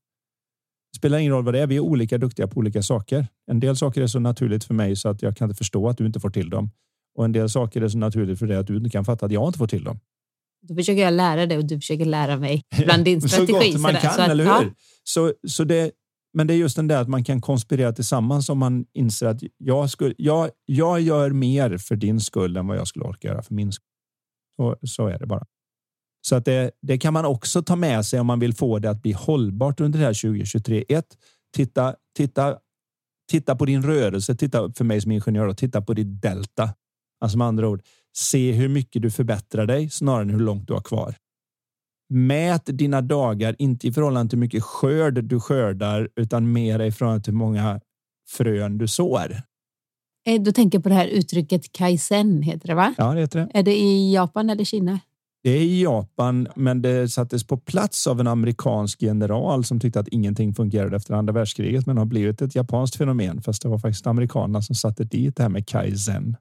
Spelar 0.97 1.18
ingen 1.18 1.32
roll 1.32 1.44
vad 1.44 1.55
det 1.55 1.61
är. 1.61 1.66
Vi 1.66 1.76
är 1.76 1.80
olika 1.80 2.18
duktiga 2.18 2.47
på 2.47 2.59
olika 2.59 2.82
saker. 2.82 3.26
En 3.51 3.61
del 3.61 3.76
saker 3.76 4.03
är 4.03 4.07
så 4.07 4.18
naturligt 4.18 4.64
för 4.64 4.74
mig 4.74 4.97
så 4.97 5.09
att 5.09 5.22
jag 5.22 5.36
kan 5.36 5.51
inte 5.51 5.59
förstå 5.59 5.88
att 5.88 5.99
du 5.99 6.07
inte 6.07 6.20
får 6.20 6.30
till 6.30 6.51
dem. 6.51 6.70
Och 7.18 7.24
en 7.24 7.32
del 7.32 7.49
saker 7.49 7.82
är 7.82 7.88
så 7.88 7.99
naturligt 7.99 8.38
för 8.38 8.47
dig 8.47 8.57
att 8.57 8.66
du 8.66 8.76
inte 8.76 8.90
kan 8.90 9.05
fatta 9.05 9.26
att 9.26 9.32
jag 9.32 9.49
inte 9.49 9.59
får 9.59 9.66
till 9.66 9.84
dem. 9.84 10.01
Då 10.62 10.74
försöker 10.74 11.03
jag 11.03 11.14
lära 11.14 11.47
dig 11.47 11.59
och 11.59 11.64
du 11.64 11.76
försöker 11.76 12.05
lära 12.05 12.36
mig 12.36 12.62
bland 12.84 13.05
din 13.05 13.20
strategi. 13.20 13.53
så 13.53 13.72
gott 13.72 13.80
man 13.80 13.94
kan, 13.94 14.14
så 14.14 14.20
att, 14.20 14.28
eller 14.28 14.44
hur? 14.44 14.51
Ja. 14.51 14.70
Så, 15.05 15.32
så 15.49 15.64
det, 15.64 15.90
men 16.34 16.47
det 16.47 16.55
är 16.55 16.57
just 16.57 16.76
den 16.76 16.88
där 16.88 17.01
att 17.01 17.09
man 17.09 17.24
kan 17.24 17.40
konspirera 17.40 17.92
tillsammans 17.92 18.49
om 18.49 18.59
man 18.59 18.84
inser 18.94 19.26
att 19.26 19.40
jag, 19.59 19.90
skulle, 19.90 20.14
jag, 20.18 20.51
jag 20.66 21.01
gör 21.01 21.30
mer 21.30 21.78
för 21.78 21.97
din 21.97 22.20
skull 22.20 22.57
än 22.57 22.66
vad 22.66 22.76
jag 22.76 22.88
skulle 22.88 23.05
orka 23.05 23.28
göra 23.28 23.42
för 23.42 23.55
min 23.55 23.72
skull. 23.72 23.86
Så, 24.57 24.76
så 24.86 25.07
är 25.07 25.18
det 25.18 25.26
bara. 25.26 25.47
Så 26.29 26.37
att 26.37 26.45
det, 26.45 26.70
det 26.83 26.99
kan 26.99 27.12
man 27.12 27.24
också 27.24 27.62
ta 27.62 27.77
med 27.77 28.07
sig 28.07 28.20
om 28.20 28.27
man 28.27 28.39
vill 28.39 28.55
få 28.55 28.79
det 28.79 28.91
att 28.91 29.03
bli 29.03 29.12
hållbart 29.12 29.81
under 29.81 29.99
det 29.99 30.05
här 30.05 30.22
2023. 30.22 30.85
Ett, 30.89 31.07
titta, 31.57 31.95
titta, 32.16 32.57
titta 33.31 33.57
på 33.57 33.64
din 33.64 33.83
rörelse. 33.83 34.35
Titta 34.35 34.72
för 34.72 34.85
mig 34.85 35.01
som 35.01 35.12
ingenjör 35.12 35.47
och 35.47 35.57
titta 35.57 35.83
på 35.83 35.95
ditt 35.95 36.22
delta. 36.22 36.74
Alltså 37.20 37.39
med 37.39 37.47
andra 37.47 37.68
ord, 37.68 37.83
se 38.16 38.53
hur 38.53 38.68
mycket 38.68 39.03
du 39.03 39.11
förbättrar 39.11 39.66
dig 39.66 39.91
snarare 39.91 40.22
än 40.22 40.31
hur 40.31 40.39
långt 40.39 40.68
du 40.68 40.74
har 40.74 40.81
kvar. 40.81 41.14
Mät 42.09 42.62
dina 42.66 43.01
dagar, 43.01 43.57
inte 43.59 43.89
i 43.89 43.93
förhållande 43.93 44.31
till 44.31 44.37
hur 44.37 44.41
mycket 44.41 44.62
skörd 44.62 45.24
du 45.24 45.41
skördar, 45.41 46.09
utan 46.16 46.53
mer 46.53 46.81
i 46.81 46.93
förhållande 46.93 47.24
till 47.24 47.33
hur 47.33 47.39
många 47.39 47.81
frön 48.29 48.79
du 48.79 48.89
sår. 48.89 49.43
Eh, 50.27 50.43
du 50.43 50.53
tänker 50.53 50.79
på 50.79 50.89
det 50.89 50.95
här 50.95 51.07
uttrycket 51.07 51.72
kaizen, 51.72 52.43
heter 52.43 52.68
det 52.68 52.74
va? 52.74 52.95
Ja, 52.99 53.14
det 53.14 53.20
heter 53.20 53.39
det. 53.39 53.59
Är 53.59 53.62
det 53.62 53.77
i 53.77 54.14
Japan 54.14 54.51
eller 54.51 54.64
Kina? 54.64 55.01
Det 55.43 55.51
är 55.51 55.61
i 55.61 55.82
Japan, 55.82 56.49
men 56.57 56.82
det 56.82 57.09
sattes 57.09 57.47
på 57.47 57.57
plats 57.57 58.07
av 58.07 58.20
en 58.20 58.26
amerikansk 58.26 59.03
general 59.03 59.64
som 59.64 59.80
tyckte 59.80 60.01
att 60.01 60.09
ingenting 60.09 60.55
fungerade 60.55 60.97
efter 60.97 61.14
andra 61.14 61.32
världskriget, 61.32 61.87
men 61.87 61.99
har 61.99 62.05
blivit 62.05 62.43
ett 62.43 62.55
japanskt 62.55 62.97
fenomen. 62.97 63.43
Fast 63.43 63.62
det 63.62 63.68
var 63.68 63.78
faktiskt 63.78 64.07
amerikanerna 64.07 64.62
som 64.62 64.74
satte 64.74 65.05
dit 65.05 65.37
det 65.37 65.43
här 65.43 65.51
med 65.51 65.66
kaizen. 65.68 66.37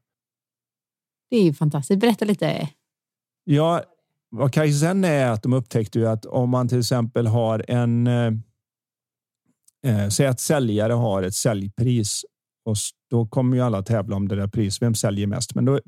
Det 1.30 1.38
är 1.38 1.44
ju 1.44 1.54
fantastiskt. 1.54 2.00
Berätta 2.00 2.26
lite. 2.26 2.70
Ja, 3.44 3.84
vad 4.30 4.54
kaizen 4.54 5.04
är 5.04 5.32
att 5.32 5.44
de 5.44 5.54
upptäckte 5.54 6.00
ju 6.00 6.08
att 6.08 6.26
om 6.26 6.50
man 6.50 6.68
till 6.68 6.80
exempel 6.80 7.28
har 7.28 7.66
en. 7.68 8.08
Eh, 8.08 8.34
eh 9.88 10.10
säg 10.10 10.28
att 10.28 10.40
säljare 10.40 10.94
har 10.94 11.24
ett 11.24 11.36
säljpris 11.36 12.26
och 12.66 12.76
då 13.10 13.28
kommer 13.28 13.58
ju 13.58 13.64
alla 13.64 13.82
tävla 13.82 14.16
om 14.16 14.28
det 14.28 14.36
där 14.36 14.48
priset. 14.48 14.82
Vem 14.82 14.96
säljer 14.96 15.28
mest? 15.28 15.56
Men 15.56 15.66
då, 15.66 15.80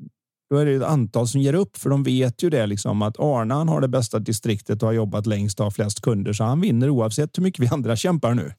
då 0.50 0.56
är 0.56 0.66
det 0.66 0.74
ett 0.74 0.82
antal 0.82 1.28
som 1.28 1.40
ger 1.40 1.54
upp 1.54 1.76
för 1.76 1.90
de 1.90 2.02
vet 2.02 2.42
ju 2.42 2.50
det 2.50 2.66
liksom 2.66 3.02
att 3.02 3.20
Arnan 3.20 3.68
har 3.68 3.80
det 3.80 3.88
bästa 3.88 4.18
distriktet 4.18 4.82
och 4.82 4.88
har 4.88 4.92
jobbat 4.92 5.26
längst 5.26 5.60
och 5.60 5.66
har 5.66 5.70
flest 5.70 6.00
kunder 6.00 6.32
så 6.32 6.44
han 6.44 6.60
vinner 6.60 6.90
oavsett 6.90 7.38
hur 7.38 7.42
mycket 7.42 7.60
vi 7.60 7.68
andra 7.68 7.96
kämpar 7.96 8.34
nu. 8.34 8.52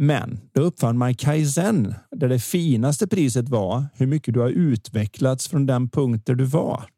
Men 0.00 0.40
då 0.52 0.62
uppfann 0.62 0.98
man 0.98 1.14
kaizen 1.14 1.94
där 2.10 2.28
det 2.28 2.38
finaste 2.38 3.08
priset 3.08 3.48
var 3.48 3.86
hur 3.94 4.06
mycket 4.06 4.34
du 4.34 4.40
har 4.40 4.48
utvecklats 4.48 5.48
från 5.48 5.66
den 5.66 5.88
punkt 5.88 6.26
där 6.26 6.34
du 6.34 6.44
var. 6.44 6.88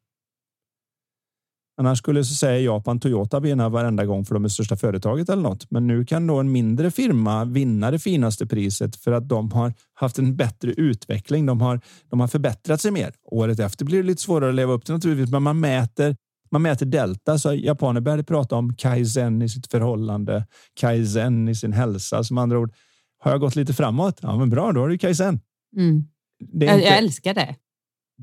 Annars 1.81 1.99
skulle 1.99 2.25
så 2.25 2.35
säga 2.35 2.59
Japan 2.59 3.01
Toyota 3.01 3.41
vinna 3.41 3.69
varenda 3.69 4.05
gång 4.05 4.25
för 4.25 4.35
de 4.35 4.45
är 4.45 4.49
största 4.49 4.77
företaget 4.77 5.29
eller 5.29 5.43
något. 5.43 5.71
Men 5.71 5.87
nu 5.87 6.05
kan 6.05 6.27
då 6.27 6.41
en 6.41 6.53
mindre 6.53 6.91
firma 6.91 7.45
vinna 7.45 7.91
det 7.91 7.99
finaste 7.99 8.47
priset 8.47 8.97
för 8.97 9.13
att 9.13 9.29
de 9.29 9.53
har 9.53 9.75
haft 9.95 10.19
en 10.19 10.37
bättre 10.37 10.73
utveckling. 10.73 11.47
De 11.47 11.61
har, 11.61 11.81
de 12.11 12.21
har 12.21 12.29
förbättrat 12.29 12.81
sig 12.81 12.91
mer. 12.91 13.13
Året 13.25 13.61
efter 13.61 13.85
blir 13.85 13.99
det 13.99 14.07
lite 14.07 14.23
svårare 14.23 14.49
att 14.49 14.55
leva 14.55 14.73
upp 14.73 14.85
till 14.85 14.95
naturligtvis, 14.95 15.31
men 15.31 15.43
man 15.43 15.61
mäter 15.61 16.17
man 16.51 16.63
mäter 16.63 16.87
delta, 16.87 17.39
så 17.39 17.55
japaner 17.55 18.01
började 18.01 18.25
prata 18.25 18.57
om 18.57 18.75
kaizen 18.75 19.43
i 19.43 19.49
sitt 19.49 19.67
förhållande, 19.67 20.47
kaizen 20.81 21.49
i 21.49 21.55
sin 21.55 21.73
hälsa. 21.73 22.25
Som 22.25 22.39
andra 22.39 22.59
ord, 22.59 22.73
har 23.19 23.31
jag 23.31 23.41
gått 23.41 23.57
lite 23.57 23.75
framåt? 23.75 24.19
Ja, 24.23 24.37
men 24.37 24.51
bra, 24.51 24.73
då 24.73 24.81
har 24.81 24.89
du 24.89 24.99
kaizen. 24.99 25.41
Mm. 25.77 26.05
Inte, 26.53 26.67
jag, 26.67 26.83
jag 26.83 26.99
älskar 26.99 27.35
det 27.35 27.57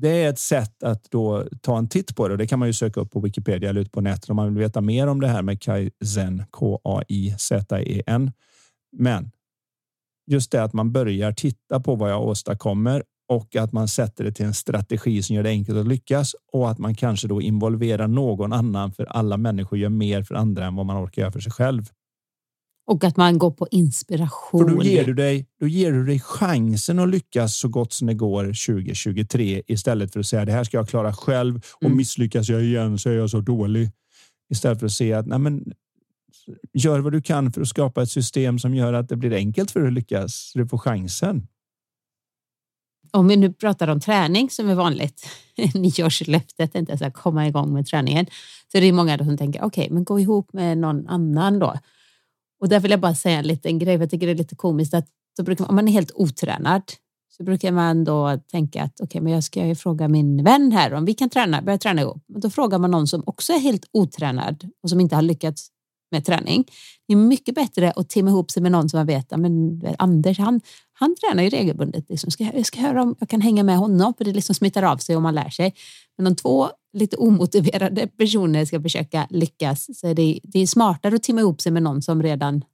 det 0.00 0.08
är 0.08 0.30
ett 0.30 0.38
sätt 0.38 0.82
att 0.82 1.10
då 1.10 1.46
ta 1.60 1.78
en 1.78 1.88
titt 1.88 2.16
på 2.16 2.28
det 2.28 2.34
och 2.34 2.38
det 2.38 2.46
kan 2.46 2.58
man 2.58 2.68
ju 2.68 2.72
söka 2.72 3.00
upp 3.00 3.10
på 3.10 3.20
Wikipedia 3.20 3.70
eller 3.70 3.80
ut 3.80 3.92
på 3.92 4.00
nätet 4.00 4.30
om 4.30 4.36
man 4.36 4.54
vill 4.54 4.64
veta 4.64 4.80
mer 4.80 5.06
om 5.06 5.20
det 5.20 5.28
här 5.28 5.42
med 5.42 5.62
Kaizen, 5.62 6.44
K-A-I-Z-E-N. 6.50 8.32
Men 8.96 9.30
just 10.26 10.52
det 10.52 10.62
att 10.62 10.72
man 10.72 10.92
börjar 10.92 11.32
titta 11.32 11.80
på 11.80 11.94
vad 11.94 12.10
jag 12.10 12.22
åstadkommer 12.22 13.02
och 13.28 13.56
att 13.56 13.72
man 13.72 13.88
sätter 13.88 14.24
det 14.24 14.32
till 14.32 14.46
en 14.46 14.54
strategi 14.54 15.22
som 15.22 15.36
gör 15.36 15.42
det 15.42 15.48
enkelt 15.48 15.78
att 15.78 15.88
lyckas 15.88 16.34
och 16.52 16.70
att 16.70 16.78
man 16.78 16.94
kanske 16.94 17.28
då 17.28 17.42
involverar 17.42 18.08
någon 18.08 18.52
annan 18.52 18.92
för 18.92 19.04
alla 19.04 19.36
människor 19.36 19.78
gör 19.78 19.88
mer 19.88 20.22
för 20.22 20.34
andra 20.34 20.66
än 20.66 20.76
vad 20.76 20.86
man 20.86 21.04
orkar 21.04 21.22
göra 21.22 21.32
för 21.32 21.40
sig 21.40 21.52
själv. 21.52 21.82
Och 22.88 23.04
att 23.04 23.16
man 23.16 23.38
går 23.38 23.50
på 23.50 23.68
inspiration. 23.70 24.68
För 24.68 24.76
då 24.76 24.82
ger 24.82 25.04
du 25.04 25.14
dig, 25.14 25.46
då 25.60 25.66
ger 25.66 25.92
du 25.92 26.04
dig 26.04 26.20
chansen 26.20 26.98
att 26.98 27.08
lyckas 27.08 27.56
så 27.56 27.68
gott 27.68 27.92
som 27.92 28.06
det 28.06 28.14
går 28.14 28.44
2023 28.44 29.62
istället 29.66 30.12
för 30.12 30.20
att 30.20 30.26
säga 30.26 30.44
det 30.44 30.52
här 30.52 30.64
ska 30.64 30.76
jag 30.76 30.88
klara 30.88 31.12
själv 31.12 31.60
och 31.74 31.82
mm. 31.82 31.96
misslyckas 31.96 32.48
jag 32.48 32.64
igen 32.64 32.98
så 32.98 33.10
är 33.10 33.14
jag 33.14 33.30
så 33.30 33.40
dålig. 33.40 33.90
Istället 34.50 34.78
för 34.78 34.86
att 34.86 34.92
säga 34.92 35.18
att 35.18 35.26
nej, 35.26 35.38
men, 35.38 35.72
gör 36.72 36.98
vad 36.98 37.12
du 37.12 37.22
kan 37.22 37.52
för 37.52 37.60
att 37.60 37.68
skapa 37.68 38.02
ett 38.02 38.10
system 38.10 38.58
som 38.58 38.74
gör 38.74 38.92
att 38.92 39.08
det 39.08 39.16
blir 39.16 39.32
enkelt 39.32 39.70
för 39.70 39.80
dig 39.80 39.88
att 39.88 39.94
lyckas. 39.94 40.52
Du 40.54 40.66
får 40.66 40.78
chansen. 40.78 41.46
Om 43.10 43.28
vi 43.28 43.36
nu 43.36 43.52
pratar 43.52 43.88
om 43.88 44.00
träning 44.00 44.50
som 44.50 44.68
är 44.68 44.74
vanligt, 44.74 45.28
nyårslöftet, 45.74 46.74
inte 46.74 47.06
att 47.06 47.14
komma 47.14 47.46
igång 47.46 47.72
med 47.72 47.86
träningen, 47.86 48.26
så 48.72 48.78
är 48.78 48.82
det 48.82 48.92
många 48.92 49.18
som 49.18 49.36
tänker 49.36 49.64
okej, 49.64 49.82
okay, 49.82 49.94
men 49.94 50.04
gå 50.04 50.20
ihop 50.20 50.52
med 50.52 50.78
någon 50.78 51.08
annan 51.08 51.58
då. 51.58 51.74
Och 52.60 52.68
där 52.68 52.80
vill 52.80 52.90
jag 52.90 53.00
bara 53.00 53.14
säga 53.14 53.38
en 53.38 53.46
liten 53.46 53.78
grej, 53.78 53.94
jag 53.94 54.10
tycker 54.10 54.26
det 54.26 54.32
är 54.32 54.36
lite 54.36 54.56
komiskt 54.56 54.94
att 54.94 55.06
då 55.36 55.42
brukar 55.42 55.64
man, 55.64 55.68
om 55.68 55.76
man 55.76 55.88
är 55.88 55.92
helt 55.92 56.12
otränad 56.14 56.82
så 57.36 57.44
brukar 57.44 57.72
man 57.72 58.04
då 58.04 58.40
tänka 58.50 58.82
att 58.82 58.94
okej, 58.94 59.04
okay, 59.04 59.20
men 59.20 59.32
jag 59.32 59.44
ska 59.44 59.66
ju 59.66 59.74
fråga 59.74 60.08
min 60.08 60.44
vän 60.44 60.72
här 60.72 60.94
om 60.94 61.04
vi 61.04 61.14
kan 61.14 61.30
träna, 61.30 61.62
börja 61.62 61.78
träna 61.78 62.00
ihop. 62.00 62.24
Men 62.28 62.40
då 62.40 62.50
frågar 62.50 62.78
man 62.78 62.90
någon 62.90 63.06
som 63.06 63.22
också 63.26 63.52
är 63.52 63.58
helt 63.58 63.84
otränad 63.92 64.70
och 64.82 64.90
som 64.90 65.00
inte 65.00 65.14
har 65.14 65.22
lyckats 65.22 65.68
med 66.10 66.24
träning. 66.24 66.64
Det 67.06 67.12
är 67.12 67.16
mycket 67.16 67.54
bättre 67.54 67.90
att 67.90 68.08
timma 68.08 68.30
ihop 68.30 68.50
sig 68.50 68.62
med 68.62 68.72
någon 68.72 68.88
som 68.88 68.98
man 68.98 69.06
vet, 69.06 69.30
men 69.30 69.82
Anders, 69.98 70.38
han, 70.38 70.60
han 70.92 71.14
tränar 71.16 71.42
ju 71.42 71.48
regelbundet. 71.48 72.10
Liksom. 72.10 72.30
Ska, 72.30 72.44
jag 72.54 72.66
ska 72.66 72.80
höra 72.80 73.02
om 73.02 73.14
jag 73.18 73.28
kan 73.28 73.40
hänga 73.40 73.62
med 73.62 73.76
honom, 73.78 74.14
för 74.14 74.24
det 74.24 74.32
liksom 74.32 74.54
smittar 74.54 74.82
av 74.82 74.96
sig 74.96 75.16
om 75.16 75.22
man 75.22 75.34
lär 75.34 75.50
sig. 75.50 75.74
Men 76.16 76.26
om 76.26 76.36
två 76.36 76.68
lite 76.92 77.16
omotiverade 77.16 78.06
personer 78.18 78.64
ska 78.64 78.82
försöka 78.82 79.26
lyckas 79.30 79.98
så 80.00 80.06
är 80.06 80.14
det, 80.14 80.40
det 80.42 80.58
är 80.58 80.66
smartare 80.66 81.14
att 81.14 81.22
timma 81.22 81.40
ihop 81.40 81.60
sig 81.60 81.72
med 81.72 81.82
någon 81.82 82.02
som 82.02 82.22
redan 82.22 82.64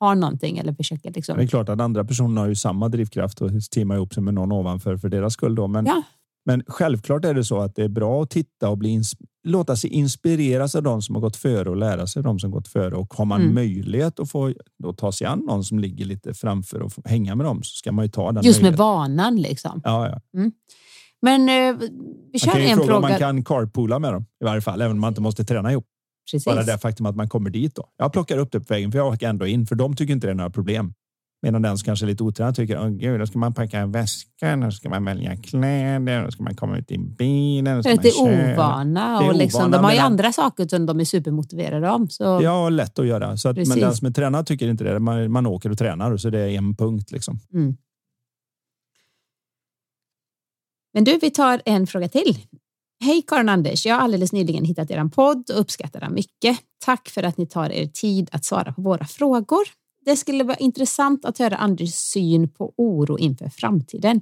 har 0.00 0.14
någonting 0.14 0.58
eller 0.58 0.72
försöker. 0.72 1.12
Liksom. 1.12 1.36
Det 1.36 1.44
är 1.44 1.46
klart 1.46 1.68
att 1.68 1.80
andra 1.80 2.04
personer 2.04 2.40
har 2.40 2.48
ju 2.48 2.54
samma 2.54 2.88
drivkraft 2.88 3.40
och 3.40 3.50
teama 3.70 3.94
ihop 3.94 4.14
sig 4.14 4.22
med 4.22 4.34
någon 4.34 4.52
ovanför 4.52 4.96
för 4.96 5.08
deras 5.08 5.32
skull. 5.32 5.54
Då. 5.54 5.66
Men, 5.66 5.86
ja. 5.86 6.02
Men 6.48 6.62
självklart 6.66 7.24
är 7.24 7.34
det 7.34 7.44
så 7.44 7.58
att 7.60 7.76
det 7.76 7.84
är 7.84 7.88
bra 7.88 8.22
att 8.22 8.30
titta 8.30 8.68
och 8.68 8.78
bli 8.78 9.02
låta 9.44 9.76
sig 9.76 9.90
inspireras 9.90 10.74
av 10.74 10.82
de 10.82 11.02
som 11.02 11.14
har 11.14 11.22
gått 11.22 11.36
före 11.36 11.70
och 11.70 11.76
lära 11.76 12.06
sig 12.06 12.22
de 12.22 12.38
som 12.38 12.50
gått 12.50 12.68
före. 12.68 12.96
Och 12.96 13.14
har 13.14 13.24
man 13.24 13.40
mm. 13.40 13.54
möjlighet 13.54 14.20
att 14.20 14.30
få 14.30 14.52
då, 14.78 14.92
ta 14.92 15.12
sig 15.12 15.26
an 15.26 15.38
någon 15.38 15.64
som 15.64 15.78
ligger 15.78 16.04
lite 16.04 16.34
framför 16.34 16.82
och 16.82 16.92
hänga 17.04 17.34
med 17.34 17.46
dem 17.46 17.62
så 17.62 17.76
ska 17.76 17.92
man 17.92 18.04
ju 18.04 18.10
ta 18.10 18.32
den. 18.32 18.44
Just 18.44 18.62
med 18.62 18.76
vanan 18.76 19.36
liksom. 19.36 19.80
Ja, 19.84 20.08
ja. 20.08 20.38
Mm. 20.38 20.52
Men 21.22 21.48
eh, 21.48 21.88
vi 22.32 22.38
kör 22.38 22.52
man 22.52 22.62
kan 22.62 22.70
en 22.70 22.78
fråga. 22.78 22.96
Om 22.96 23.02
man 23.02 23.18
kan 23.18 23.44
carpoola 23.44 23.98
med 23.98 24.12
dem 24.12 24.26
i 24.40 24.44
varje 24.44 24.60
fall, 24.60 24.80
även 24.80 24.92
om 24.92 25.00
man 25.00 25.08
inte 25.08 25.20
måste 25.20 25.44
träna 25.44 25.72
ihop. 25.72 25.86
Precis. 26.30 26.44
Bara 26.44 26.62
det 26.62 26.78
faktum 26.78 27.06
att 27.06 27.16
man 27.16 27.28
kommer 27.28 27.50
dit. 27.50 27.74
Då. 27.74 27.88
Jag 27.96 28.12
plockar 28.12 28.38
upp 28.38 28.52
det 28.52 28.60
på 28.60 28.74
vägen 28.74 28.92
för 28.92 28.98
jag 28.98 29.12
åker 29.12 29.28
ändå 29.28 29.46
in 29.46 29.66
för 29.66 29.74
de 29.74 29.96
tycker 29.96 30.14
inte 30.14 30.26
det 30.26 30.30
är 30.30 30.34
några 30.34 30.50
problem. 30.50 30.94
Medan 31.42 31.62
den 31.62 31.78
som 31.78 31.84
kanske 31.84 32.04
är 32.04 32.08
lite 32.08 32.22
otränad 32.22 32.54
tycker 32.54 32.76
att 32.76 33.18
då 33.20 33.26
ska 33.26 33.38
man 33.38 33.54
packa 33.54 33.86
väskan, 33.86 34.60
då 34.60 34.70
ska 34.70 34.88
man 34.88 35.04
välja 35.04 35.36
kläder, 35.36 36.24
då 36.24 36.30
ska 36.30 36.42
man 36.42 36.56
komma 36.56 36.78
ut 36.78 36.90
i 36.90 36.98
bilen. 36.98 37.82
För 37.82 37.90
att 37.90 38.02
det 38.02 38.08
är 38.08 38.52
ovana 38.52 39.20
och 39.20 39.34
liksom, 39.34 39.70
de 39.70 39.84
har 39.84 39.92
ju 39.92 39.98
andra 39.98 40.32
saker 40.32 40.68
som 40.68 40.86
de 40.86 41.00
är 41.00 41.04
supermotiverade 41.04 41.90
om. 41.90 42.08
Så... 42.08 42.40
Ja, 42.42 42.68
lätt 42.68 42.98
att 42.98 43.06
göra. 43.06 43.36
Så 43.36 43.48
att, 43.48 43.56
men 43.56 43.80
den 43.80 43.94
som 43.94 44.06
är 44.06 44.10
tränad 44.10 44.46
tycker 44.46 44.68
inte 44.68 44.84
det. 44.84 44.98
Man, 44.98 45.30
man 45.30 45.46
åker 45.46 45.70
och 45.70 45.78
tränar 45.78 46.16
så 46.16 46.30
det 46.30 46.40
är 46.40 46.48
en 46.48 46.76
punkt. 46.76 47.10
Liksom. 47.10 47.40
Mm. 47.54 47.76
Men 50.94 51.04
du, 51.04 51.18
vi 51.18 51.30
tar 51.30 51.62
en 51.64 51.86
fråga 51.86 52.08
till. 52.08 52.38
Hej 53.04 53.22
Karin 53.26 53.48
Anders, 53.48 53.86
jag 53.86 53.94
har 53.94 54.02
alldeles 54.02 54.32
nyligen 54.32 54.64
hittat 54.64 54.90
er 54.90 55.08
podd 55.08 55.50
och 55.50 55.60
uppskattar 55.60 56.00
den 56.00 56.14
mycket. 56.14 56.58
Tack 56.84 57.08
för 57.08 57.22
att 57.22 57.36
ni 57.36 57.46
tar 57.46 57.72
er 57.72 57.86
tid 57.86 58.28
att 58.32 58.44
svara 58.44 58.72
på 58.72 58.82
våra 58.82 59.04
frågor. 59.04 59.62
Det 60.08 60.16
skulle 60.16 60.44
vara 60.44 60.56
intressant 60.56 61.24
att 61.24 61.38
höra 61.38 61.56
Anders 61.56 61.94
syn 61.94 62.48
på 62.48 62.74
oro 62.76 63.18
inför 63.18 63.48
framtiden 63.48 64.20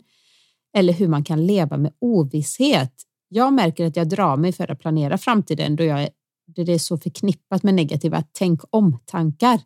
eller 0.77 0.93
hur 0.93 1.09
man 1.09 1.25
kan 1.25 1.47
leva 1.47 1.77
med 1.77 1.93
ovisshet. 2.01 2.93
Jag 3.29 3.53
märker 3.53 3.87
att 3.87 3.97
jag 3.97 4.09
drar 4.09 4.37
mig 4.37 4.53
för 4.53 4.71
att 4.71 4.81
planera 4.81 5.19
framtiden 5.19 5.77
då 5.77 5.85
jag, 5.85 6.09
det 6.47 6.73
är 6.73 6.79
så 6.79 6.99
förknippat 6.99 7.63
med 7.63 7.75
negativa 7.75 8.25
tänk 8.33 8.61
om-tankar. 8.71 9.61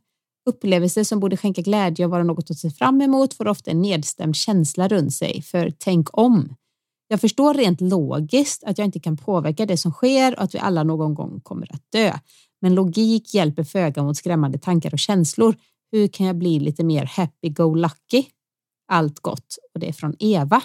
Upplevelser 0.49 1.05
som 1.05 1.21
borde 1.21 1.37
skänka 1.37 1.63
glädje 1.63 2.05
och 2.05 2.11
vara 2.11 2.25
något 2.25 2.51
att 2.51 2.59
se 2.59 2.71
fram 2.71 3.03
emot 3.03 3.35
får 3.35 3.49
ofta 3.49 3.71
en 3.71 3.83
nedstämd 3.83 4.37
känsla 4.37 4.89
runt 4.89 5.15
sig 5.15 5.43
för 5.43 5.73
tänk 5.79 6.19
om. 6.19 6.55
Jag 7.09 7.21
förstår 7.21 7.55
rent 7.55 7.81
logiskt 7.81 8.65
att 8.65 8.79
jag 8.79 8.85
inte 8.85 9.01
kan 9.01 9.17
påverka 9.17 9.67
det 9.67 9.77
som 9.77 9.93
sker 9.93 10.37
och 10.37 10.43
att 10.43 10.55
vi 10.55 10.59
alla 10.59 10.83
någon 10.83 11.15
gång 11.15 11.41
kommer 11.41 11.75
att 11.75 11.93
dö. 11.93 12.19
Men 12.61 12.75
logik 12.75 13.35
hjälper 13.35 13.65
föga 13.65 14.03
mot 14.03 14.17
skrämmande 14.17 14.59
tankar 14.59 14.93
och 14.93 14.99
känslor. 14.99 15.55
Hur 15.93 16.09
kan 16.09 16.27
jag 16.27 16.37
bli 16.37 16.61
lite 16.61 16.85
mer 16.85 17.05
happy-go-lucky? 17.05 18.25
Allt 18.93 19.21
gott. 19.21 19.57
Och 19.75 19.81
det 19.81 19.89
är 19.89 19.93
från 19.93 20.17
Eva. 20.19 20.63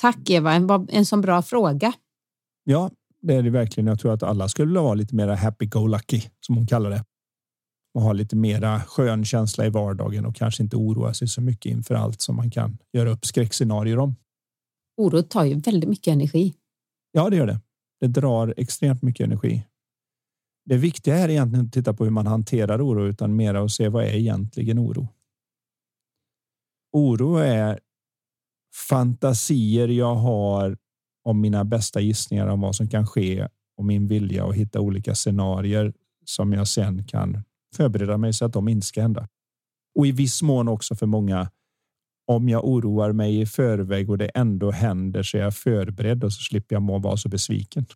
Tack 0.00 0.30
Eva, 0.30 0.52
en, 0.52 0.88
en 0.88 1.06
sån 1.06 1.20
bra 1.20 1.42
fråga. 1.42 1.92
Ja, 2.64 2.90
det 3.22 3.34
är 3.34 3.42
det 3.42 3.50
verkligen. 3.50 3.86
Jag 3.86 4.00
tror 4.00 4.12
att 4.12 4.22
alla 4.22 4.48
skulle 4.48 4.80
vara 4.80 4.94
lite 4.94 5.14
mer 5.14 5.28
happy-go-lucky 5.28 6.22
som 6.40 6.56
hon 6.56 6.66
kallar 6.66 6.90
det 6.90 7.04
och 7.94 8.02
ha 8.02 8.12
lite 8.12 8.36
mera 8.36 8.80
skön 8.80 9.24
känsla 9.24 9.66
i 9.66 9.70
vardagen 9.70 10.26
och 10.26 10.36
kanske 10.36 10.62
inte 10.62 10.76
oroa 10.76 11.14
sig 11.14 11.28
så 11.28 11.40
mycket 11.40 11.72
inför 11.72 11.94
allt 11.94 12.20
som 12.20 12.36
man 12.36 12.50
kan 12.50 12.78
göra 12.92 13.10
upp 13.10 13.26
skräckscenarier 13.26 13.98
om. 13.98 14.16
Oro 14.96 15.22
tar 15.22 15.44
ju 15.44 15.54
väldigt 15.54 15.90
mycket 15.90 16.12
energi. 16.12 16.54
Ja, 17.12 17.30
det 17.30 17.36
gör 17.36 17.46
det. 17.46 17.60
Det 18.00 18.06
drar 18.06 18.54
extremt 18.56 19.02
mycket 19.02 19.24
energi. 19.24 19.66
Det 20.64 20.76
viktiga 20.76 21.16
är 21.18 21.28
egentligen 21.28 21.66
att 21.66 21.72
titta 21.72 21.94
på 21.94 22.04
hur 22.04 22.10
man 22.10 22.26
hanterar 22.26 22.86
oro 22.86 23.06
utan 23.06 23.36
mera 23.36 23.62
att 23.62 23.70
se 23.70 23.88
vad 23.88 24.04
är 24.04 24.14
egentligen 24.14 24.78
oro. 24.78 25.08
Oro 26.92 27.36
är 27.36 27.80
fantasier 28.88 29.88
jag 29.88 30.14
har 30.14 30.76
om 31.24 31.40
mina 31.40 31.64
bästa 31.64 32.00
gissningar 32.00 32.46
om 32.46 32.60
vad 32.60 32.76
som 32.76 32.88
kan 32.88 33.06
ske 33.06 33.48
och 33.76 33.84
min 33.84 34.06
vilja 34.06 34.46
att 34.46 34.54
hitta 34.54 34.80
olika 34.80 35.14
scenarier 35.14 35.92
som 36.24 36.52
jag 36.52 36.68
sen 36.68 37.04
kan 37.04 37.42
förbereda 37.76 38.16
mig 38.16 38.32
så 38.32 38.44
att 38.44 38.52
de 38.52 38.68
inte 38.68 38.86
ska 38.86 39.02
hända. 39.02 39.28
Och 39.94 40.06
i 40.06 40.12
viss 40.12 40.42
mån 40.42 40.68
också 40.68 40.94
för 40.94 41.06
många. 41.06 41.50
Om 42.26 42.48
jag 42.48 42.64
oroar 42.64 43.12
mig 43.12 43.40
i 43.40 43.46
förväg 43.46 44.10
och 44.10 44.18
det 44.18 44.28
ändå 44.28 44.70
händer 44.70 45.22
så 45.22 45.36
är 45.36 45.42
jag 45.42 45.56
förberedd 45.56 46.24
och 46.24 46.32
så 46.32 46.42
slipper 46.42 46.74
jag 46.74 46.82
må 46.82 46.98
vara 46.98 47.16
så 47.16 47.28
besviken. 47.28 47.86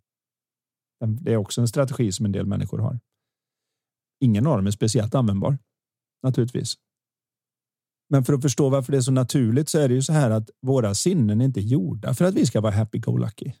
Det 0.99 1.33
är 1.33 1.37
också 1.37 1.61
en 1.61 1.67
strategi 1.67 2.11
som 2.11 2.25
en 2.25 2.31
del 2.31 2.45
människor 2.45 2.79
har. 2.79 2.99
Ingen 4.19 4.47
av 4.47 4.57
dem 4.57 4.67
är 4.67 4.71
speciellt 4.71 5.15
användbar 5.15 5.57
naturligtvis. 6.23 6.73
Men 8.09 8.25
för 8.25 8.33
att 8.33 8.41
förstå 8.41 8.69
varför 8.69 8.91
det 8.91 8.97
är 8.97 9.01
så 9.01 9.11
naturligt 9.11 9.69
så 9.69 9.79
är 9.79 9.87
det 9.87 9.93
ju 9.93 10.01
så 10.01 10.13
här 10.13 10.31
att 10.31 10.49
våra 10.61 10.95
sinnen 10.95 11.41
är 11.41 11.45
inte 11.45 11.61
gjorda 11.61 12.13
för 12.13 12.25
att 12.25 12.33
vi 12.33 12.45
ska 12.45 12.61
vara 12.61 12.73
happy 12.73 12.99
go 12.99 13.17
lucky. 13.17 13.53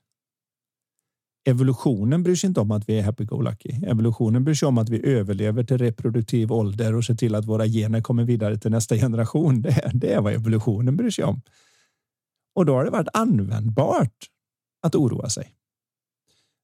Evolutionen 1.49 2.23
bryr 2.23 2.35
sig 2.35 2.47
inte 2.47 2.59
om 2.59 2.71
att 2.71 2.89
vi 2.89 2.99
är 2.99 3.03
happy-go-lucky. 3.03 3.85
Evolutionen 3.85 4.43
bryr 4.43 4.55
sig 4.55 4.67
om 4.67 4.77
att 4.77 4.89
vi 4.89 5.05
överlever 5.05 5.63
till 5.63 5.77
reproduktiv 5.77 6.51
ålder 6.51 6.95
och 6.95 7.05
ser 7.05 7.15
till 7.15 7.35
att 7.35 7.45
våra 7.45 7.65
gener 7.65 8.01
kommer 8.01 8.23
vidare 8.23 8.57
till 8.57 8.71
nästa 8.71 8.95
generation. 8.95 9.61
Det 9.61 9.69
är, 9.69 9.91
det 9.93 10.13
är 10.13 10.21
vad 10.21 10.33
evolutionen 10.33 10.97
bryr 10.97 11.09
sig 11.09 11.25
om. 11.25 11.41
Och 12.55 12.65
då 12.65 12.73
har 12.73 12.85
det 12.85 12.91
varit 12.91 13.07
användbart 13.13 14.15
att 14.81 14.95
oroa 14.95 15.29
sig. 15.29 15.55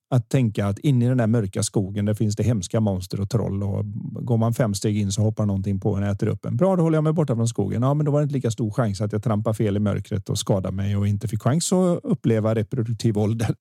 Att 0.10 0.30
tänka 0.30 0.68
att 0.68 0.80
inne 0.80 1.06
i 1.06 1.08
den 1.08 1.18
där 1.18 1.28
mörka 1.28 1.64
skogen 1.64 2.06
där 2.06 2.14
finns 2.14 2.36
det 2.36 2.44
hemska 2.44 2.80
monster 2.80 3.22
och 3.22 3.30
troll 3.30 3.64
och 3.64 3.86
går 4.26 4.38
man 4.38 4.54
fem 4.54 4.74
steg 4.74 4.98
in 4.98 5.12
så 5.12 5.22
hoppar 5.22 5.46
någonting 5.46 5.80
på 5.80 5.96
en 5.96 6.04
och 6.04 6.10
äter 6.10 6.28
upp 6.28 6.46
en. 6.46 6.58
Bra, 6.58 6.76
då 6.76 6.84
håller 6.84 6.98
jag 6.98 7.04
mig 7.04 7.14
borta 7.14 7.36
från 7.36 7.48
skogen. 7.48 7.82
Ja, 7.82 7.94
men 7.94 8.06
då 8.06 8.12
var 8.12 8.20
det 8.20 8.24
inte 8.24 8.36
lika 8.36 8.52
stor 8.52 8.72
chans 8.72 9.02
att 9.02 9.12
jag 9.12 9.24
trampar 9.24 9.54
fel 9.54 9.78
i 9.78 9.80
mörkret 9.80 10.30
och 10.30 10.40
skadar 10.40 10.72
mig 10.72 10.98
och 10.98 11.08
inte 11.08 11.28
fick 11.28 11.42
chans 11.42 11.74
att 11.74 12.00
uppleva 12.04 12.56
reproduktiv 12.56 13.18
ålder. 13.18 13.56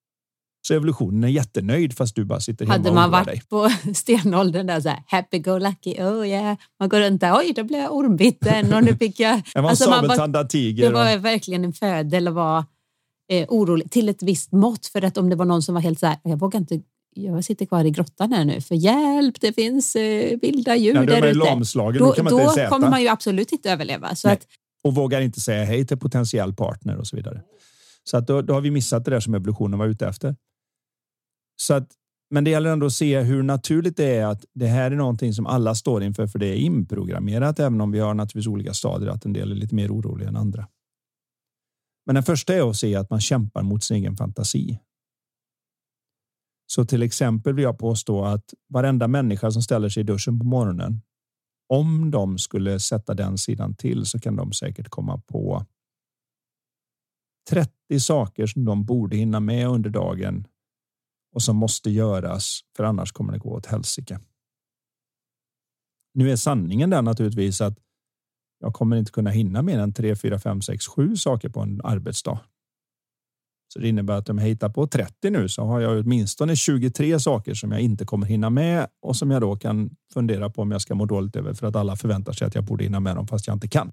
Så 0.66 0.74
evolutionen 0.74 1.24
är 1.24 1.28
jättenöjd 1.28 1.97
fast 1.97 2.16
du 2.16 2.24
bara 2.24 2.40
sitter 2.40 2.64
hemma 2.64 2.74
Hade 2.74 2.92
man 2.92 3.11
varit 3.11 3.26
dig. 3.26 3.42
på 3.49 3.70
stenåldern 3.95 4.66
där 4.66 4.80
så 4.80 4.88
här 4.88 5.03
happy 5.07 5.38
go 5.38 5.59
lucky, 5.59 5.95
oh 5.95 6.28
yeah. 6.28 6.57
Man 6.80 6.88
går 6.88 7.01
runt 7.01 7.20
där, 7.20 7.36
oj 7.38 7.53
då 7.57 7.64
blev 7.64 7.80
jag 7.80 7.95
ormbiten 7.95 8.74
och 8.74 8.84
nu 8.84 8.97
fick 8.97 9.20
jag... 9.20 9.42
Det 9.55 9.61
var 9.61 9.62
en 9.62 9.68
alltså, 9.68 9.90
sabeltandad 9.90 10.49
tiger. 10.49 10.86
Det 10.86 10.95
var 10.95 11.16
och... 11.16 11.24
verkligen 11.24 11.64
en 11.64 11.72
födel 11.72 12.28
att 12.28 12.34
vara 12.34 12.66
eh, 13.41 13.47
orolig 13.49 13.91
till 13.91 14.09
ett 14.09 14.22
visst 14.22 14.53
mått 14.53 14.87
för 14.87 15.05
att 15.05 15.16
om 15.16 15.30
det 15.30 15.37
var 15.37 15.45
någon 15.45 15.62
som 15.62 15.74
var 15.74 15.82
helt 15.82 15.99
så 15.99 16.07
här, 16.07 16.18
jag 16.22 16.39
vågar 16.39 16.61
inte 16.61 16.80
jag 17.16 17.45
sitter 17.45 17.66
kvar 17.66 17.85
i 17.85 17.91
grottan 17.91 18.32
här 18.32 18.45
nu 18.45 18.61
för 18.61 18.74
hjälp, 18.74 19.41
det 19.41 19.53
finns 19.53 19.97
eh, 19.97 20.39
vilda 20.43 20.76
djur 20.76 20.95
ja, 20.95 21.01
där 21.01 21.26
ute. 21.26 21.39
Då, 21.99 22.12
då, 22.12 22.22
då 22.30 22.68
kommer 22.68 22.91
man 22.91 23.03
ju 23.03 23.09
absolut 23.09 23.53
inte 23.53 23.70
överleva. 23.70 24.14
Så 24.14 24.28
att, 24.28 24.47
och 24.85 24.95
vågar 24.95 25.20
inte 25.20 25.41
säga 25.41 25.64
hej 25.64 25.87
till 25.87 25.99
potentiell 25.99 26.55
partner 26.55 26.97
och 26.97 27.07
så 27.07 27.16
vidare. 27.16 27.43
Så 28.05 28.16
att 28.16 28.26
då, 28.26 28.43
då 28.43 28.55
har 28.55 28.61
vi 28.61 28.70
missat 28.70 29.05
det 29.05 29.11
där 29.11 29.20
som 29.20 29.35
evolutionen 29.35 29.78
var 29.78 29.87
ute 29.87 30.07
efter. 30.07 30.37
Så 31.57 31.74
att, 31.74 31.89
men 32.30 32.45
det 32.45 32.51
gäller 32.51 32.70
ändå 32.70 32.87
att 32.87 32.93
se 32.93 33.20
hur 33.20 33.43
naturligt 33.43 33.97
det 33.97 34.16
är 34.16 34.26
att 34.26 34.45
det 34.55 34.66
här 34.66 34.91
är 34.91 34.97
någonting 34.97 35.32
som 35.32 35.47
alla 35.47 35.74
står 35.74 36.03
inför, 36.03 36.26
för 36.26 36.39
det 36.39 36.47
är 36.47 36.55
inprogrammerat, 36.55 37.61
även 37.61 37.80
om 37.80 37.91
vi 37.91 37.99
har 37.99 38.14
naturligtvis 38.14 38.47
olika 38.47 38.74
stadier, 38.74 39.11
att 39.11 39.24
en 39.24 39.32
del 39.32 39.51
är 39.51 39.55
lite 39.55 39.74
mer 39.74 39.93
oroliga 39.93 40.28
än 40.28 40.37
andra. 40.37 40.66
Men 42.07 42.15
den 42.15 42.25
första 42.25 42.55
är 42.55 42.71
att 42.71 42.77
se 42.77 42.97
att 42.97 43.11
man 43.11 43.21
kämpar 43.21 43.63
mot 43.63 43.85
sin 43.85 43.97
egen 43.97 44.17
fantasi. 44.17 44.81
Så 46.67 46.85
till 46.85 47.03
exempel 47.03 47.55
vill 47.55 47.63
jag 47.63 47.79
påstå 47.79 48.25
att 48.25 48.55
varenda 48.69 49.09
människa 49.09 49.51
som 49.51 49.63
ställer 49.63 49.89
sig 49.89 50.01
i 50.01 50.05
duschen 50.05 50.39
på 50.39 50.45
morgonen, 50.45 51.03
om 51.69 52.11
de 52.11 52.39
skulle 52.39 52.81
sätta 52.81 53.15
den 53.15 53.39
sidan 53.39 53.77
till 53.77 54.05
så 54.05 54.21
kan 54.21 54.37
de 54.37 54.53
säkert 54.53 54.89
komma 54.89 55.19
på 55.19 55.67
30 57.51 58.01
saker 58.01 58.47
som 58.47 58.65
de 58.65 58.85
borde 58.85 59.17
hinna 59.17 59.41
med 59.41 59.69
under 59.69 59.91
dagen 59.91 60.47
och 61.35 61.43
som 61.43 61.57
måste 61.57 61.91
göras 61.91 62.61
för 62.77 62.85
annars 62.85 63.13
kommer 63.13 63.33
det 63.33 63.39
gå 63.39 63.51
åt 63.51 63.67
helsike. 63.67 64.21
Nu 66.15 66.31
är 66.31 66.37
sanningen 66.37 66.91
den 66.91 67.05
naturligtvis 67.05 67.61
att 67.61 67.79
jag 68.61 68.75
kommer 68.75 68.97
inte 68.97 69.13
kunna 69.13 69.31
hinna 69.31 69.63
mer 69.63 69.79
än 69.79 69.93
3, 69.93 70.17
4, 70.17 70.39
5, 70.39 70.63
6, 70.63 70.87
7 70.87 71.17
saker 71.17 71.49
på 71.49 71.61
en 71.61 71.81
arbetsdag. 71.85 72.41
Så 73.75 73.81
det 73.81 73.89
innebär 73.89 74.15
att 74.15 74.29
om 74.29 74.39
jag 74.39 74.47
hittar 74.47 74.69
på 74.69 74.87
30 74.87 75.31
nu 75.31 75.49
så 75.49 75.65
har 75.65 75.81
jag 75.81 76.01
åtminstone 76.01 76.57
23 76.57 77.21
saker 77.21 77.55
som 77.55 77.73
jag 77.73 77.81
inte 77.81 78.05
kommer 78.05 78.27
hinna 78.27 78.51
med 78.51 78.87
och 79.03 79.17
som 79.17 79.31
jag 79.31 79.41
då 79.41 79.57
kan 79.57 79.91
fundera 80.13 80.51
på 80.51 80.63
om 80.63 80.71
jag 80.71 80.81
ska 80.81 80.95
må 80.95 81.07
dåligt 81.07 81.37
över 81.37 81.55
för 81.55 81.67
att 81.67 81.77
alla 81.77 81.97
förväntar 81.97 82.33
sig 82.33 82.47
att 82.47 82.55
jag 82.55 82.65
borde 82.65 82.85
hinna 82.85 83.01
med 83.01 83.17
dem 83.17 83.27
fast 83.27 83.47
jag 83.47 83.57
inte 83.57 83.69
kan. 83.69 83.93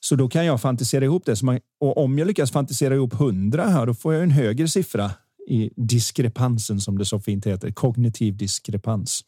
Så 0.00 0.16
då 0.16 0.28
kan 0.28 0.46
jag 0.46 0.60
fantisera 0.60 1.04
ihop 1.04 1.24
det. 1.24 1.60
och 1.80 1.98
om 2.04 2.18
jag 2.18 2.26
lyckas 2.26 2.52
fantisera 2.52 2.94
ihop 2.94 3.14
100 3.14 3.68
här, 3.68 3.86
då 3.86 3.94
får 3.94 4.14
jag 4.14 4.22
en 4.22 4.30
högre 4.30 4.68
siffra 4.68 5.10
i 5.48 5.70
diskrepansen 5.76 6.80
som 6.80 6.98
det 6.98 7.04
så 7.04 7.20
fint 7.20 7.46
heter, 7.46 7.70
kognitiv 7.70 8.36
diskrepans. 8.36 9.20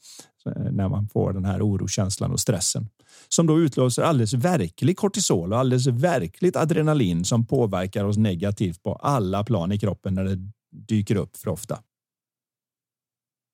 Eh, 0.47 0.73
när 0.73 0.89
man 0.89 1.09
får 1.09 1.33
den 1.33 1.45
här 1.45 1.63
orokänslan 1.63 2.33
och 2.33 2.41
stressen 2.41 2.89
som 3.29 3.47
då 3.47 3.61
utlöser 3.61 4.03
alldeles 4.03 4.35
verklig 4.35 4.97
kortisol 4.97 5.53
och 5.53 5.59
alldeles 5.59 5.87
verkligt 5.87 6.57
adrenalin 6.57 7.25
som 7.25 7.47
påverkar 7.47 8.05
oss 8.05 8.17
negativt 8.17 8.83
på 8.83 8.95
alla 8.95 9.45
plan 9.45 9.73
i 9.73 9.79
kroppen 9.79 10.15
när 10.15 10.25
det 10.25 10.53
dyker 10.71 11.17
upp 11.17 11.37
för 11.37 11.51
ofta. 11.51 11.83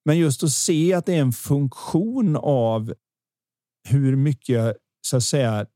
Men 0.04 0.18
just 0.18 0.42
att 0.42 0.50
se 0.50 0.94
att 0.94 1.06
det 1.06 1.14
är 1.14 1.20
en 1.20 1.32
funktion 1.32 2.36
av 2.36 2.94
hur 3.88 4.16
mycket 4.16 4.76
så 5.06 5.16
att 5.16 5.24
säga 5.24 5.66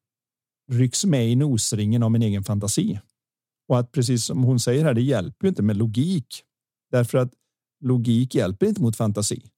rycks 0.73 1.05
med 1.05 1.29
i 1.29 1.37
nosringen 1.37 2.03
av 2.03 2.11
min 2.11 2.23
egen 2.23 2.45
fantasi. 2.45 3.01
Och 3.69 3.79
att 3.79 3.93
precis 3.93 4.25
som 4.25 4.43
hon 4.43 4.61
säger 4.61 4.85
här, 4.85 4.95
det 4.95 5.03
hjälper 5.03 5.49
inte 5.49 5.63
med 5.63 5.77
logik. 5.77 6.45
Därför 6.91 7.19
att 7.19 7.33
logik 7.85 8.35
hjälper 8.35 8.67
inte 8.67 8.83
mot 8.83 8.97
fantasi. 8.97 9.51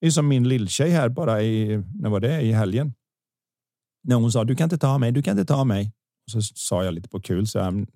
Det 0.00 0.06
är 0.06 0.10
som 0.10 0.28
min 0.28 0.48
lilltjej 0.48 0.90
här 0.90 1.08
bara 1.08 1.42
i, 1.42 1.82
när 1.94 2.10
var 2.10 2.20
det, 2.20 2.40
i 2.40 2.52
helgen. 2.52 2.92
När 4.04 4.16
hon 4.16 4.32
sa 4.32 4.44
du 4.44 4.56
kan 4.56 4.64
inte 4.64 4.78
ta 4.78 4.98
mig, 4.98 5.12
du 5.12 5.22
kan 5.22 5.38
inte 5.38 5.54
ta 5.54 5.64
mig. 5.64 5.92
Och 6.26 6.32
så 6.32 6.42
sa 6.42 6.84
jag 6.84 6.94
lite 6.94 7.08
på 7.08 7.20
kul 7.20 7.46
så 7.46 7.60
här, 7.60 7.86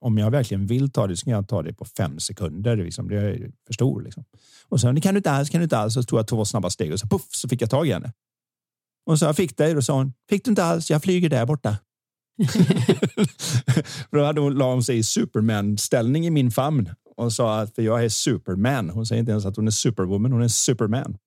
om 0.00 0.18
jag 0.18 0.30
verkligen 0.30 0.66
vill 0.66 0.90
ta 0.90 1.06
det 1.06 1.16
så 1.16 1.24
kan 1.24 1.32
jag 1.32 1.48
ta 1.48 1.62
det 1.62 1.74
på 1.74 1.84
fem 1.84 2.20
sekunder. 2.20 2.76
Liksom. 2.76 3.08
Det 3.08 3.16
är 3.16 3.50
för 3.66 3.74
stor. 3.74 4.02
Liksom. 4.02 4.24
Och 4.68 4.80
sen 4.80 4.94
det 4.94 5.00
kan 5.00 5.14
du 5.14 5.18
inte 5.18 5.30
alls, 5.30 5.50
kan 5.50 5.60
du 5.60 5.64
inte 5.64 5.78
alls. 5.78 5.94
Så 5.94 6.02
tog 6.02 6.18
jag 6.18 6.28
två 6.28 6.44
snabba 6.44 6.70
steg 6.70 6.92
och 6.92 7.00
så 7.00 7.06
puff 7.06 7.26
så 7.30 7.48
fick 7.48 7.62
jag 7.62 7.70
tag 7.70 7.86
i 7.88 7.92
henne. 7.92 8.12
Och 9.06 9.18
så 9.18 9.24
jag 9.24 9.36
fick 9.36 9.56
dig, 9.56 9.76
och 9.76 9.84
sa 9.84 9.94
hon 9.94 10.12
fick 10.28 10.44
du 10.44 10.50
inte 10.50 10.64
alls. 10.64 10.90
Jag 10.90 11.02
flyger 11.02 11.28
där 11.28 11.46
borta. 11.46 11.76
då 14.10 14.24
hade 14.24 14.40
hon 14.40 14.54
la 14.54 14.72
hon 14.72 14.84
sig 14.84 14.98
i 14.98 15.02
Superman 15.02 15.78
ställning 15.78 16.26
i 16.26 16.30
min 16.30 16.50
famn 16.50 16.90
och 17.16 17.32
sa 17.32 17.60
att 17.60 17.74
för 17.74 17.82
jag 17.82 18.04
är 18.04 18.08
Superman. 18.08 18.90
Hon 18.90 19.06
säger 19.06 19.20
inte 19.20 19.32
ens 19.32 19.46
att 19.46 19.56
hon 19.56 19.66
är 19.66 19.70
Superwoman. 19.70 20.32
Hon 20.32 20.42
är 20.42 20.48
Superman. 20.48 21.18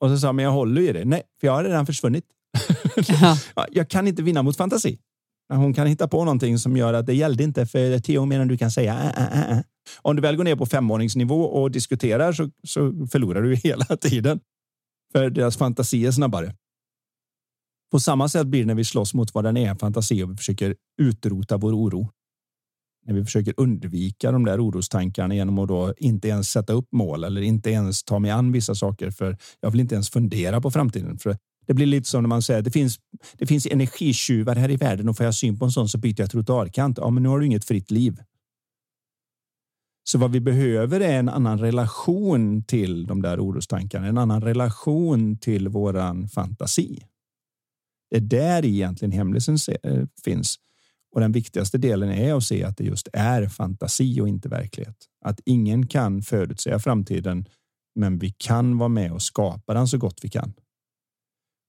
Och 0.00 0.08
så 0.08 0.18
sa 0.18 0.32
men 0.32 0.44
jag 0.44 0.52
håller 0.52 0.82
i 0.82 0.92
det. 0.92 1.04
Nej, 1.04 1.22
för 1.40 1.46
jag 1.46 1.54
har 1.54 1.64
redan 1.64 1.86
försvunnit 1.86 2.24
jag 3.70 3.90
kan 3.90 4.08
inte 4.08 4.22
vinna 4.22 4.42
mot 4.42 4.56
fantasi. 4.56 4.98
Hon 5.48 5.74
kan 5.74 5.86
hitta 5.86 6.08
på 6.08 6.24
någonting 6.24 6.58
som 6.58 6.76
gör 6.76 6.94
att 6.94 7.06
det 7.06 7.14
gällde 7.14 7.44
inte 7.44 7.66
för 7.66 7.98
tio 7.98 8.18
år 8.18 8.26
mer 8.26 8.40
än 8.40 8.48
du 8.48 8.56
kan 8.56 8.70
säga. 8.70 8.94
Äh, 8.94 9.40
äh, 9.40 9.58
äh. 9.58 9.62
Om 10.02 10.16
du 10.16 10.22
väl 10.22 10.36
går 10.36 10.44
ner 10.44 10.56
på 10.56 10.66
femåringsnivå 10.66 11.42
och 11.44 11.70
diskuterar 11.70 12.32
så, 12.32 12.50
så 12.66 13.06
förlorar 13.12 13.42
du 13.42 13.54
hela 13.64 13.84
tiden. 13.84 14.40
För 15.12 15.30
deras 15.30 15.56
fantasi 15.56 16.06
är 16.06 16.10
snabbare. 16.10 16.54
På 17.90 18.00
samma 18.00 18.28
sätt 18.28 18.46
blir 18.46 18.60
det 18.60 18.66
när 18.66 18.74
vi 18.74 18.84
slåss 18.84 19.14
mot 19.14 19.34
vad 19.34 19.44
den 19.44 19.56
är, 19.56 19.74
fantasi, 19.74 20.22
och 20.22 20.30
vi 20.30 20.36
försöker 20.36 20.74
utrota 21.02 21.56
vår 21.56 21.72
oro. 21.72 22.10
När 23.06 23.14
vi 23.14 23.24
försöker 23.24 23.54
undvika 23.56 24.32
de 24.32 24.44
där 24.44 24.66
orostankarna 24.66 25.34
genom 25.34 25.58
att 25.58 25.68
då 25.68 25.94
inte 25.98 26.28
ens 26.28 26.48
sätta 26.48 26.72
upp 26.72 26.88
mål 26.92 27.24
eller 27.24 27.40
inte 27.40 27.70
ens 27.70 28.04
ta 28.04 28.18
mig 28.18 28.30
an 28.30 28.52
vissa 28.52 28.74
saker. 28.74 29.10
För 29.10 29.36
jag 29.60 29.70
vill 29.70 29.80
inte 29.80 29.94
ens 29.94 30.10
fundera 30.10 30.60
på 30.60 30.70
framtiden. 30.70 31.18
För 31.18 31.36
det 31.66 31.74
blir 31.74 31.86
lite 31.86 32.08
som 32.08 32.22
när 32.22 32.28
man 32.28 32.42
säger 32.42 32.62
det 32.62 32.70
finns, 32.70 33.00
det 33.38 33.46
finns 33.46 33.66
energitjuvar 33.66 34.56
här 34.56 34.70
i 34.70 34.76
världen 34.76 35.08
och 35.08 35.16
får 35.16 35.26
jag 35.26 35.34
syn 35.34 35.58
på 35.58 35.64
en 35.64 35.70
sån 35.70 35.88
så 35.88 35.98
byter 35.98 36.20
jag 36.20 36.30
trottoarkant. 36.30 36.98
Ja, 36.98 37.10
men 37.10 37.22
nu 37.22 37.28
har 37.28 37.40
du 37.40 37.46
inget 37.46 37.64
fritt 37.64 37.90
liv. 37.90 38.22
Så 40.04 40.18
vad 40.18 40.32
vi 40.32 40.40
behöver 40.40 41.00
är 41.00 41.18
en 41.18 41.28
annan 41.28 41.58
relation 41.58 42.62
till 42.62 43.06
de 43.06 43.22
där 43.22 43.40
orostankarna, 43.40 44.06
en 44.06 44.18
annan 44.18 44.42
relation 44.42 45.38
till 45.38 45.68
våran 45.68 46.28
fantasi. 46.28 47.02
Det 48.10 48.16
är 48.16 48.20
där 48.20 48.64
egentligen 48.64 49.12
hemlisen 49.12 49.56
eh, 49.82 50.04
finns. 50.24 50.56
Och 51.14 51.20
den 51.20 51.32
viktigaste 51.32 51.78
delen 51.78 52.10
är 52.10 52.34
att 52.34 52.44
se 52.44 52.64
att 52.64 52.76
det 52.76 52.84
just 52.84 53.08
är 53.12 53.48
fantasi 53.48 54.20
och 54.20 54.28
inte 54.28 54.48
verklighet. 54.48 54.96
Att 55.24 55.40
ingen 55.44 55.86
kan 55.86 56.22
förutsäga 56.22 56.78
framtiden, 56.78 57.48
men 57.94 58.18
vi 58.18 58.30
kan 58.30 58.78
vara 58.78 58.88
med 58.88 59.12
och 59.12 59.22
skapa 59.22 59.74
den 59.74 59.88
så 59.88 59.98
gott 59.98 60.18
vi 60.22 60.28
kan. 60.28 60.52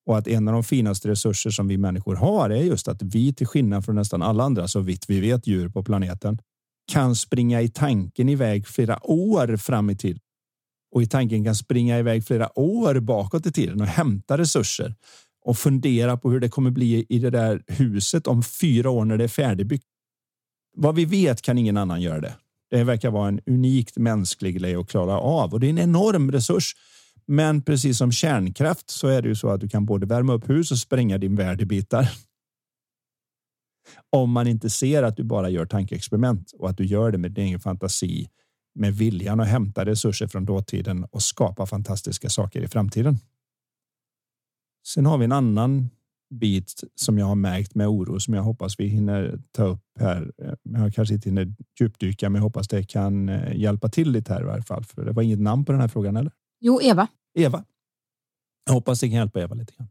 Och 0.07 0.17
att 0.17 0.27
en 0.27 0.47
av 0.47 0.53
de 0.53 0.63
finaste 0.63 1.09
resurser 1.09 1.49
som 1.49 1.67
vi 1.67 1.77
människor 1.77 2.15
har 2.15 2.49
är 2.49 2.63
just 2.63 2.87
att 2.87 3.01
vi 3.01 3.33
till 3.33 3.47
skillnad 3.47 3.85
från 3.85 3.95
nästan 3.95 4.21
alla 4.21 4.43
andra 4.43 4.67
så 4.67 4.79
vitt 4.79 5.05
vi 5.07 5.19
vet 5.19 5.47
djur 5.47 5.69
på 5.69 5.83
planeten 5.83 6.39
kan 6.91 7.15
springa 7.15 7.61
i 7.61 7.69
tanken 7.69 8.29
iväg 8.29 8.67
flera 8.67 9.09
år 9.09 9.57
fram 9.57 9.89
i 9.89 9.95
tiden. 9.95 10.19
och 10.91 11.01
i 11.01 11.05
tanken 11.05 11.43
kan 11.43 11.55
springa 11.55 11.99
iväg 11.99 12.25
flera 12.25 12.59
år 12.59 12.99
bakåt 12.99 13.45
i 13.45 13.51
tiden 13.51 13.81
och 13.81 13.87
hämta 13.87 14.37
resurser 14.37 14.95
och 15.45 15.57
fundera 15.57 16.17
på 16.17 16.31
hur 16.31 16.39
det 16.39 16.49
kommer 16.49 16.71
bli 16.71 17.05
i 17.09 17.19
det 17.19 17.29
där 17.29 17.63
huset 17.67 18.27
om 18.27 18.43
fyra 18.43 18.89
år 18.89 19.05
när 19.05 19.17
det 19.17 19.23
är 19.23 19.27
färdigbyggt. 19.27 19.85
Vad 20.75 20.95
vi 20.95 21.05
vet 21.05 21.41
kan 21.41 21.57
ingen 21.57 21.77
annan 21.77 22.01
göra 22.01 22.21
det. 22.21 22.33
Det 22.69 22.83
verkar 22.83 23.11
vara 23.11 23.27
en 23.27 23.39
unikt 23.45 23.97
mänsklig 23.97 24.59
grej 24.59 24.75
att 24.75 24.89
klara 24.89 25.19
av 25.19 25.53
och 25.53 25.59
det 25.59 25.67
är 25.67 25.69
en 25.69 25.77
enorm 25.77 26.31
resurs. 26.31 26.75
Men 27.27 27.61
precis 27.61 27.97
som 27.97 28.11
kärnkraft 28.11 28.89
så 28.89 29.07
är 29.07 29.21
det 29.21 29.27
ju 29.27 29.35
så 29.35 29.49
att 29.49 29.61
du 29.61 29.69
kan 29.69 29.85
både 29.85 30.05
värma 30.05 30.33
upp 30.33 30.49
hus 30.49 30.71
och 30.71 30.77
spränga 30.77 31.17
din 31.17 31.35
värld 31.35 31.61
i 31.61 31.65
bitar. 31.65 32.09
Om 34.09 34.31
man 34.31 34.47
inte 34.47 34.69
ser 34.69 35.03
att 35.03 35.17
du 35.17 35.23
bara 35.23 35.49
gör 35.49 35.65
tankeexperiment 35.65 36.51
och 36.51 36.69
att 36.69 36.77
du 36.77 36.85
gör 36.85 37.11
det 37.11 37.17
med 37.17 37.31
din 37.31 37.45
egen 37.45 37.59
fantasi, 37.59 38.29
med 38.75 38.93
viljan 38.93 39.39
att 39.39 39.47
hämta 39.47 39.85
resurser 39.85 40.27
från 40.27 40.45
dåtiden 40.45 41.03
och 41.03 41.23
skapa 41.23 41.65
fantastiska 41.65 42.29
saker 42.29 42.61
i 42.61 42.67
framtiden. 42.67 43.17
Sen 44.87 45.05
har 45.05 45.17
vi 45.17 45.25
en 45.25 45.31
annan 45.31 45.89
bit 46.29 46.83
som 46.95 47.17
jag 47.17 47.25
har 47.25 47.35
märkt 47.35 47.75
med 47.75 47.87
oro 47.87 48.19
som 48.19 48.33
jag 48.33 48.43
hoppas 48.43 48.79
vi 48.79 48.87
hinner 48.87 49.39
ta 49.51 49.63
upp 49.63 49.83
här. 49.99 50.31
Jag 50.63 50.93
kanske 50.93 51.15
inte 51.15 51.29
hinner 51.29 51.53
djupdyka, 51.79 52.29
men 52.29 52.39
jag 52.39 52.43
hoppas 52.43 52.67
det 52.67 52.83
kan 52.83 53.29
eh, 53.29 53.55
hjälpa 53.55 53.89
till 53.89 54.11
lite 54.11 54.33
här 54.33 54.41
i 54.41 54.45
varje 54.45 54.63
fall. 54.63 54.83
För 54.83 55.05
det 55.05 55.11
var 55.11 55.23
inget 55.23 55.39
namn 55.39 55.65
på 55.65 55.71
den 55.71 55.81
här 55.81 55.87
frågan 55.87 56.17
eller? 56.17 56.31
Jo, 56.59 56.81
Eva. 56.81 57.07
Eva. 57.33 57.63
Jag 58.65 58.73
hoppas 58.73 58.99
det 58.99 59.07
kan 59.07 59.17
hjälpa 59.17 59.41
Eva 59.41 59.55
lite 59.55 59.73
grann. 59.73 59.87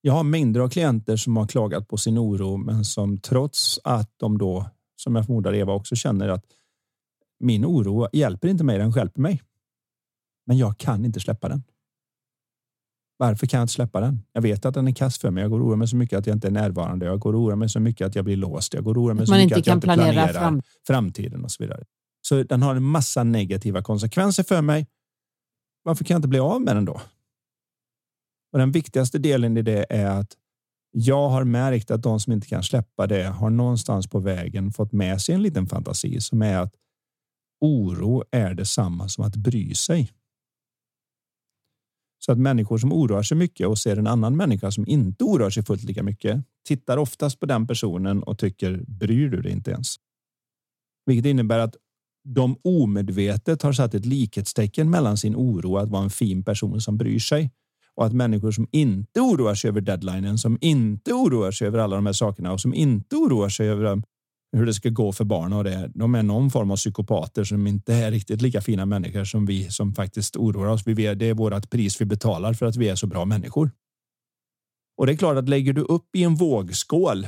Jag 0.00 0.12
har 0.12 0.24
mängder 0.24 0.60
av 0.60 0.68
klienter 0.68 1.16
som 1.16 1.36
har 1.36 1.46
klagat 1.46 1.88
på 1.88 1.96
sin 1.96 2.18
oro, 2.18 2.56
men 2.56 2.84
som 2.84 3.18
trots 3.18 3.78
att 3.84 4.10
de 4.16 4.38
då, 4.38 4.70
som 4.96 5.16
jag 5.16 5.26
förmodar 5.26 5.54
Eva 5.54 5.72
också 5.72 5.96
känner 5.96 6.28
att 6.28 6.44
min 7.40 7.64
oro 7.64 8.08
hjälper 8.12 8.48
inte 8.48 8.64
mig, 8.64 8.78
den 8.78 8.90
hjälper 8.90 9.20
mig. 9.20 9.42
Men 10.46 10.58
jag 10.58 10.78
kan 10.78 11.04
inte 11.04 11.20
släppa 11.20 11.48
den. 11.48 11.62
Varför 13.18 13.46
kan 13.46 13.58
jag 13.58 13.64
inte 13.64 13.72
släppa 13.72 14.00
den? 14.00 14.22
Jag 14.32 14.42
vet 14.42 14.64
att 14.64 14.74
den 14.74 14.88
är 14.88 14.92
kass 14.92 15.18
för 15.18 15.30
mig. 15.30 15.42
Jag 15.42 15.50
går 15.50 15.60
och 15.60 15.66
oroar 15.66 15.76
mig 15.76 15.88
så 15.88 15.96
mycket 15.96 16.18
att 16.18 16.26
jag 16.26 16.36
inte 16.36 16.46
är 16.46 16.52
närvarande. 16.52 17.06
Jag 17.06 17.20
går 17.20 17.34
och 17.34 17.40
oroar 17.40 17.56
mig 17.56 17.68
så 17.68 17.80
mycket 17.80 18.06
att 18.06 18.14
jag 18.14 18.24
blir 18.24 18.36
låst. 18.36 18.74
Jag 18.74 18.84
går 18.84 18.98
och 18.98 19.02
oroar 19.02 19.14
mig 19.14 19.26
så 19.26 19.34
mycket 19.34 19.58
att 19.58 19.66
jag 19.66 19.76
inte 19.76 19.86
planerar 19.86 20.32
fram. 20.32 20.62
framtiden 20.86 21.44
och 21.44 21.50
så 21.50 21.62
vidare. 21.62 21.84
Så 22.20 22.42
den 22.42 22.62
har 22.62 22.76
en 22.76 22.82
massa 22.82 23.24
negativa 23.24 23.82
konsekvenser 23.82 24.42
för 24.42 24.62
mig. 24.62 24.86
Varför 25.86 26.04
kan 26.04 26.14
jag 26.14 26.18
inte 26.18 26.28
bli 26.28 26.38
av 26.38 26.62
med 26.62 26.76
den 26.76 26.84
då? 26.84 27.00
Och 28.52 28.58
den 28.58 28.72
viktigaste 28.72 29.18
delen 29.18 29.56
i 29.56 29.62
det 29.62 29.86
är 29.90 30.06
att 30.06 30.36
jag 30.90 31.28
har 31.28 31.44
märkt 31.44 31.90
att 31.90 32.02
de 32.02 32.20
som 32.20 32.32
inte 32.32 32.46
kan 32.46 32.62
släppa 32.62 33.06
det 33.06 33.24
har 33.24 33.50
någonstans 33.50 34.06
på 34.06 34.18
vägen 34.18 34.72
fått 34.72 34.92
med 34.92 35.20
sig 35.20 35.34
en 35.34 35.42
liten 35.42 35.66
fantasi 35.66 36.20
som 36.20 36.42
är 36.42 36.58
att 36.58 36.74
oro 37.60 38.24
är 38.30 38.54
detsamma 38.54 39.08
som 39.08 39.24
att 39.24 39.36
bry 39.36 39.74
sig. 39.74 40.12
Så 42.18 42.32
att 42.32 42.38
människor 42.38 42.78
som 42.78 42.92
oroar 42.92 43.22
sig 43.22 43.36
mycket 43.36 43.66
och 43.66 43.78
ser 43.78 43.96
en 43.96 44.06
annan 44.06 44.36
människa 44.36 44.70
som 44.70 44.88
inte 44.88 45.24
oroar 45.24 45.50
sig 45.50 45.64
fullt 45.64 45.82
lika 45.82 46.02
mycket 46.02 46.44
tittar 46.64 46.96
oftast 46.96 47.40
på 47.40 47.46
den 47.46 47.66
personen 47.66 48.22
och 48.22 48.38
tycker 48.38 48.84
bryr 48.86 49.28
du 49.28 49.42
dig 49.42 49.52
inte 49.52 49.70
ens? 49.70 49.96
Vilket 51.06 51.26
innebär 51.26 51.58
att 51.58 51.76
de 52.34 52.56
omedvetet 52.64 53.62
har 53.62 53.72
satt 53.72 53.94
ett 53.94 54.06
likhetstecken 54.06 54.90
mellan 54.90 55.16
sin 55.16 55.36
oro 55.36 55.76
att 55.76 55.88
vara 55.88 56.02
en 56.02 56.10
fin 56.10 56.44
person 56.44 56.80
som 56.80 56.96
bryr 56.96 57.18
sig 57.18 57.50
och 57.94 58.06
att 58.06 58.12
människor 58.12 58.50
som 58.50 58.68
inte 58.72 59.20
oroar 59.20 59.54
sig 59.54 59.68
över 59.68 59.80
deadlinen, 59.80 60.38
som 60.38 60.58
inte 60.60 61.12
oroar 61.12 61.50
sig 61.50 61.66
över 61.66 61.78
alla 61.78 61.96
de 61.96 62.06
här 62.06 62.12
sakerna 62.12 62.52
och 62.52 62.60
som 62.60 62.74
inte 62.74 63.16
oroar 63.16 63.48
sig 63.48 63.68
över 63.68 63.84
um, 63.84 64.02
hur 64.52 64.66
det 64.66 64.74
ska 64.74 64.88
gå 64.88 65.12
för 65.12 65.24
barn 65.24 65.52
och 65.52 65.64
det. 65.64 65.90
De 65.94 66.14
är 66.14 66.22
någon 66.22 66.50
form 66.50 66.70
av 66.70 66.76
psykopater 66.76 67.44
som 67.44 67.66
inte 67.66 67.94
är 67.94 68.10
riktigt 68.10 68.42
lika 68.42 68.60
fina 68.60 68.86
människor 68.86 69.24
som 69.24 69.46
vi 69.46 69.70
som 69.70 69.94
faktiskt 69.94 70.36
oroar 70.36 70.66
oss. 70.66 70.82
Vi 70.86 71.14
det 71.14 71.26
är 71.26 71.34
vårt 71.34 71.70
pris 71.70 72.00
vi 72.00 72.04
betalar 72.04 72.54
för 72.54 72.66
att 72.66 72.76
vi 72.76 72.88
är 72.88 72.94
så 72.94 73.06
bra 73.06 73.24
människor. 73.24 73.70
Och 74.96 75.06
det 75.06 75.12
är 75.12 75.16
klart 75.16 75.36
att 75.36 75.48
lägger 75.48 75.72
du 75.72 75.80
upp 75.80 76.16
i 76.16 76.22
en 76.22 76.34
vågskål 76.34 77.26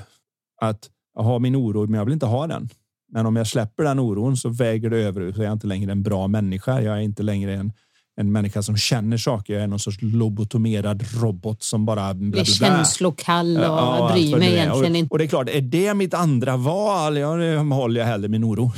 att 0.60 0.90
jag 1.14 1.22
har 1.22 1.38
min 1.38 1.56
oro, 1.56 1.86
men 1.86 1.98
jag 1.98 2.04
vill 2.04 2.14
inte 2.14 2.26
ha 2.26 2.46
den. 2.46 2.68
Men 3.12 3.26
om 3.26 3.36
jag 3.36 3.46
släpper 3.46 3.84
den 3.84 3.98
oron 3.98 4.36
så 4.36 4.48
väger 4.48 4.90
det 4.90 4.98
över 4.98 5.32
så 5.32 5.40
är 5.40 5.44
jag 5.44 5.52
inte 5.52 5.66
längre 5.66 5.92
en 5.92 6.02
bra 6.02 6.28
människa. 6.28 6.80
Jag 6.80 6.96
är 6.96 7.00
inte 7.00 7.22
längre 7.22 7.54
en 7.54 7.72
en 8.18 8.32
människa 8.32 8.62
som 8.62 8.76
känner 8.76 9.16
saker. 9.16 9.54
Jag 9.54 9.62
är 9.62 9.66
någon 9.66 9.78
sorts 9.78 9.98
lobotomerad 10.02 11.04
robot 11.20 11.62
som 11.62 11.84
bara... 11.86 12.14
Bla, 12.14 12.30
bla, 12.30 12.30
bla. 12.30 12.44
Känslokall 12.44 13.56
och 13.56 13.62
ja, 13.62 14.10
bryr 14.12 14.36
mig 14.36 14.52
egentligen 14.52 14.96
inte. 14.96 15.12
Och 15.12 15.18
det 15.18 15.24
är 15.24 15.28
klart, 15.28 15.48
är 15.48 15.60
det 15.60 15.94
mitt 15.94 16.14
andra 16.14 16.56
val? 16.56 17.16
Ja, 17.16 17.36
det 17.36 17.56
håller 17.56 18.00
jag 18.00 18.06
hellre 18.06 18.28
min 18.28 18.44
oro. 18.44 18.72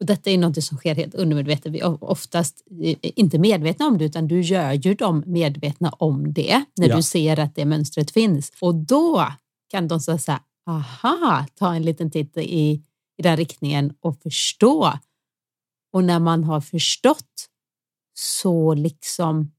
Och 0.00 0.06
detta 0.06 0.30
är 0.30 0.38
något 0.38 0.64
som 0.64 0.78
sker 0.78 0.94
helt 0.94 1.14
undermedvetet. 1.14 1.72
Vi 1.72 1.80
är 1.80 2.04
oftast 2.04 2.64
inte 3.00 3.38
medvetna 3.38 3.86
om 3.86 3.98
det, 3.98 4.04
utan 4.04 4.28
du 4.28 4.40
gör 4.40 4.72
ju 4.72 4.94
dem 4.94 5.22
medvetna 5.26 5.90
om 5.90 6.32
det 6.32 6.64
när 6.76 6.88
ja. 6.88 6.96
du 6.96 7.02
ser 7.02 7.40
att 7.40 7.54
det 7.54 7.64
mönstret 7.64 8.10
finns. 8.10 8.52
Och 8.60 8.74
då 8.74 9.26
kan 9.70 9.88
de 9.88 10.00
säga, 10.00 10.40
aha, 10.66 11.46
ta 11.58 11.74
en 11.74 11.82
liten 11.82 12.10
titt 12.10 12.36
i, 12.36 12.82
i 13.18 13.22
den 13.22 13.36
riktningen 13.36 13.92
och 14.00 14.22
förstå 14.22 14.92
Och 15.92 16.04
när 16.04 16.18
man 16.18 16.44
har 16.44 16.60
förstått 16.60 17.48
så 18.14 18.74
liksom 18.74 19.52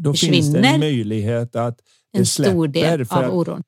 Då 0.00 0.14
finns 0.14 0.52
det 0.52 0.68
en 0.68 0.80
möjlighet 0.80 1.56
att 1.56 1.82
det 2.12 2.18
en 2.18 2.26
stor 2.26 2.68
del 2.68 3.06
av 3.10 3.34
oron. 3.34 3.62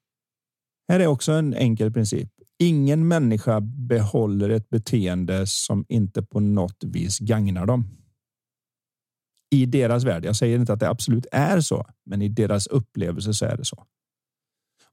Här 0.89 1.01
är 1.01 1.07
också 1.07 1.33
en 1.33 1.55
enkel 1.55 1.93
princip. 1.93 2.33
Ingen 2.59 3.09
människa 3.09 3.61
behåller 3.61 4.51
ett 4.51 4.69
beteende 4.69 5.47
som 5.47 5.85
inte 5.89 6.23
på 6.23 6.41
något 6.41 6.85
vis 6.85 7.19
gagnar 7.19 7.67
dem. 7.67 7.89
I 9.51 9.67
deras 9.67 10.05
värld. 10.05 10.25
Jag 10.25 10.37
säger 10.37 10.59
inte 10.59 10.73
att 10.73 10.81
det 10.81 10.89
absolut 10.89 11.27
är 11.33 11.61
så, 11.61 11.87
men 12.07 12.23
i 12.23 12.29
deras 12.29 12.67
upplevelse 12.67 13.35
så 13.35 13.45
är 13.45 13.57
det 13.57 13.65
så. 13.65 13.87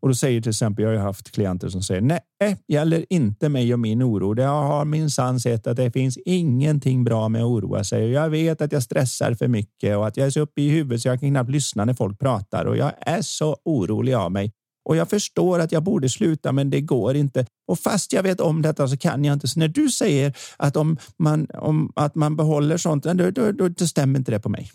Och 0.06 0.10
då 0.10 0.16
säger 0.16 0.42
till 0.42 0.50
exempel, 0.50 0.86
jag 0.86 0.92
har 0.92 0.98
haft 0.98 1.32
klienter 1.32 1.70
som 1.70 1.82
säger 1.82 2.02
nej, 2.02 2.20
eh, 2.44 2.58
gäller 2.68 3.06
inte 3.10 3.50
mig 3.50 3.74
och 3.74 3.80
min 3.80 4.04
oro. 4.04 4.42
Jag 4.42 4.64
har 4.64 4.86
minsann 4.86 5.40
sett 5.40 5.68
att 5.68 5.78
det 5.78 5.92
finns 5.92 6.18
ingenting 6.26 7.04
bra 7.04 7.30
med 7.30 7.42
att 7.42 7.48
oroa 7.48 7.84
sig. 7.84 8.10
Jag 8.10 8.30
vet 8.30 8.62
att 8.62 8.72
jag 8.72 8.84
stressar 8.84 9.34
för 9.34 9.48
mycket 9.48 9.98
och 9.98 10.08
att 10.08 10.18
jag 10.18 10.28
är 10.28 10.30
så 10.30 10.40
uppe 10.40 10.62
i 10.62 10.70
huvudet 10.70 11.02
så 11.02 11.08
jag 11.08 11.20
kan 11.20 11.30
knappt 11.30 11.50
lyssna 11.50 11.86
när 11.86 11.94
folk 11.94 12.20
pratar 12.20 12.66
och 12.66 12.78
jag 12.78 12.92
är 13.00 13.22
så 13.22 13.58
orolig 13.66 14.14
av 14.14 14.32
mig. 14.32 14.52
Och 14.90 14.96
jag 14.96 15.10
förstår 15.10 15.60
att 15.60 15.72
jag 15.72 15.84
borde 15.84 16.10
sluta, 16.10 16.52
men 16.52 16.70
det 16.70 16.82
går 16.82 17.16
inte. 17.16 17.46
Och 17.68 17.80
fast 17.80 18.14
jag 18.14 18.24
vet 18.24 18.40
om 18.40 18.62
detta 18.62 18.88
så 18.88 18.98
kan 18.98 19.26
jag 19.26 19.34
inte. 19.34 19.48
Så 19.48 19.60
när 19.60 19.68
du 19.68 19.90
säger 19.90 20.38
att 20.58 20.76
om 20.78 20.98
man, 21.18 21.48
om, 21.54 21.92
att 21.96 22.16
man 22.16 22.36
behåller 22.36 22.78
sånt, 22.78 23.04
då, 23.04 23.32
då, 23.32 23.52
då, 23.52 23.70
då 23.70 23.88
stämmer 23.88 24.20
inte 24.20 24.32
det 24.32 24.40
på 24.40 24.50
mig. 24.50 24.72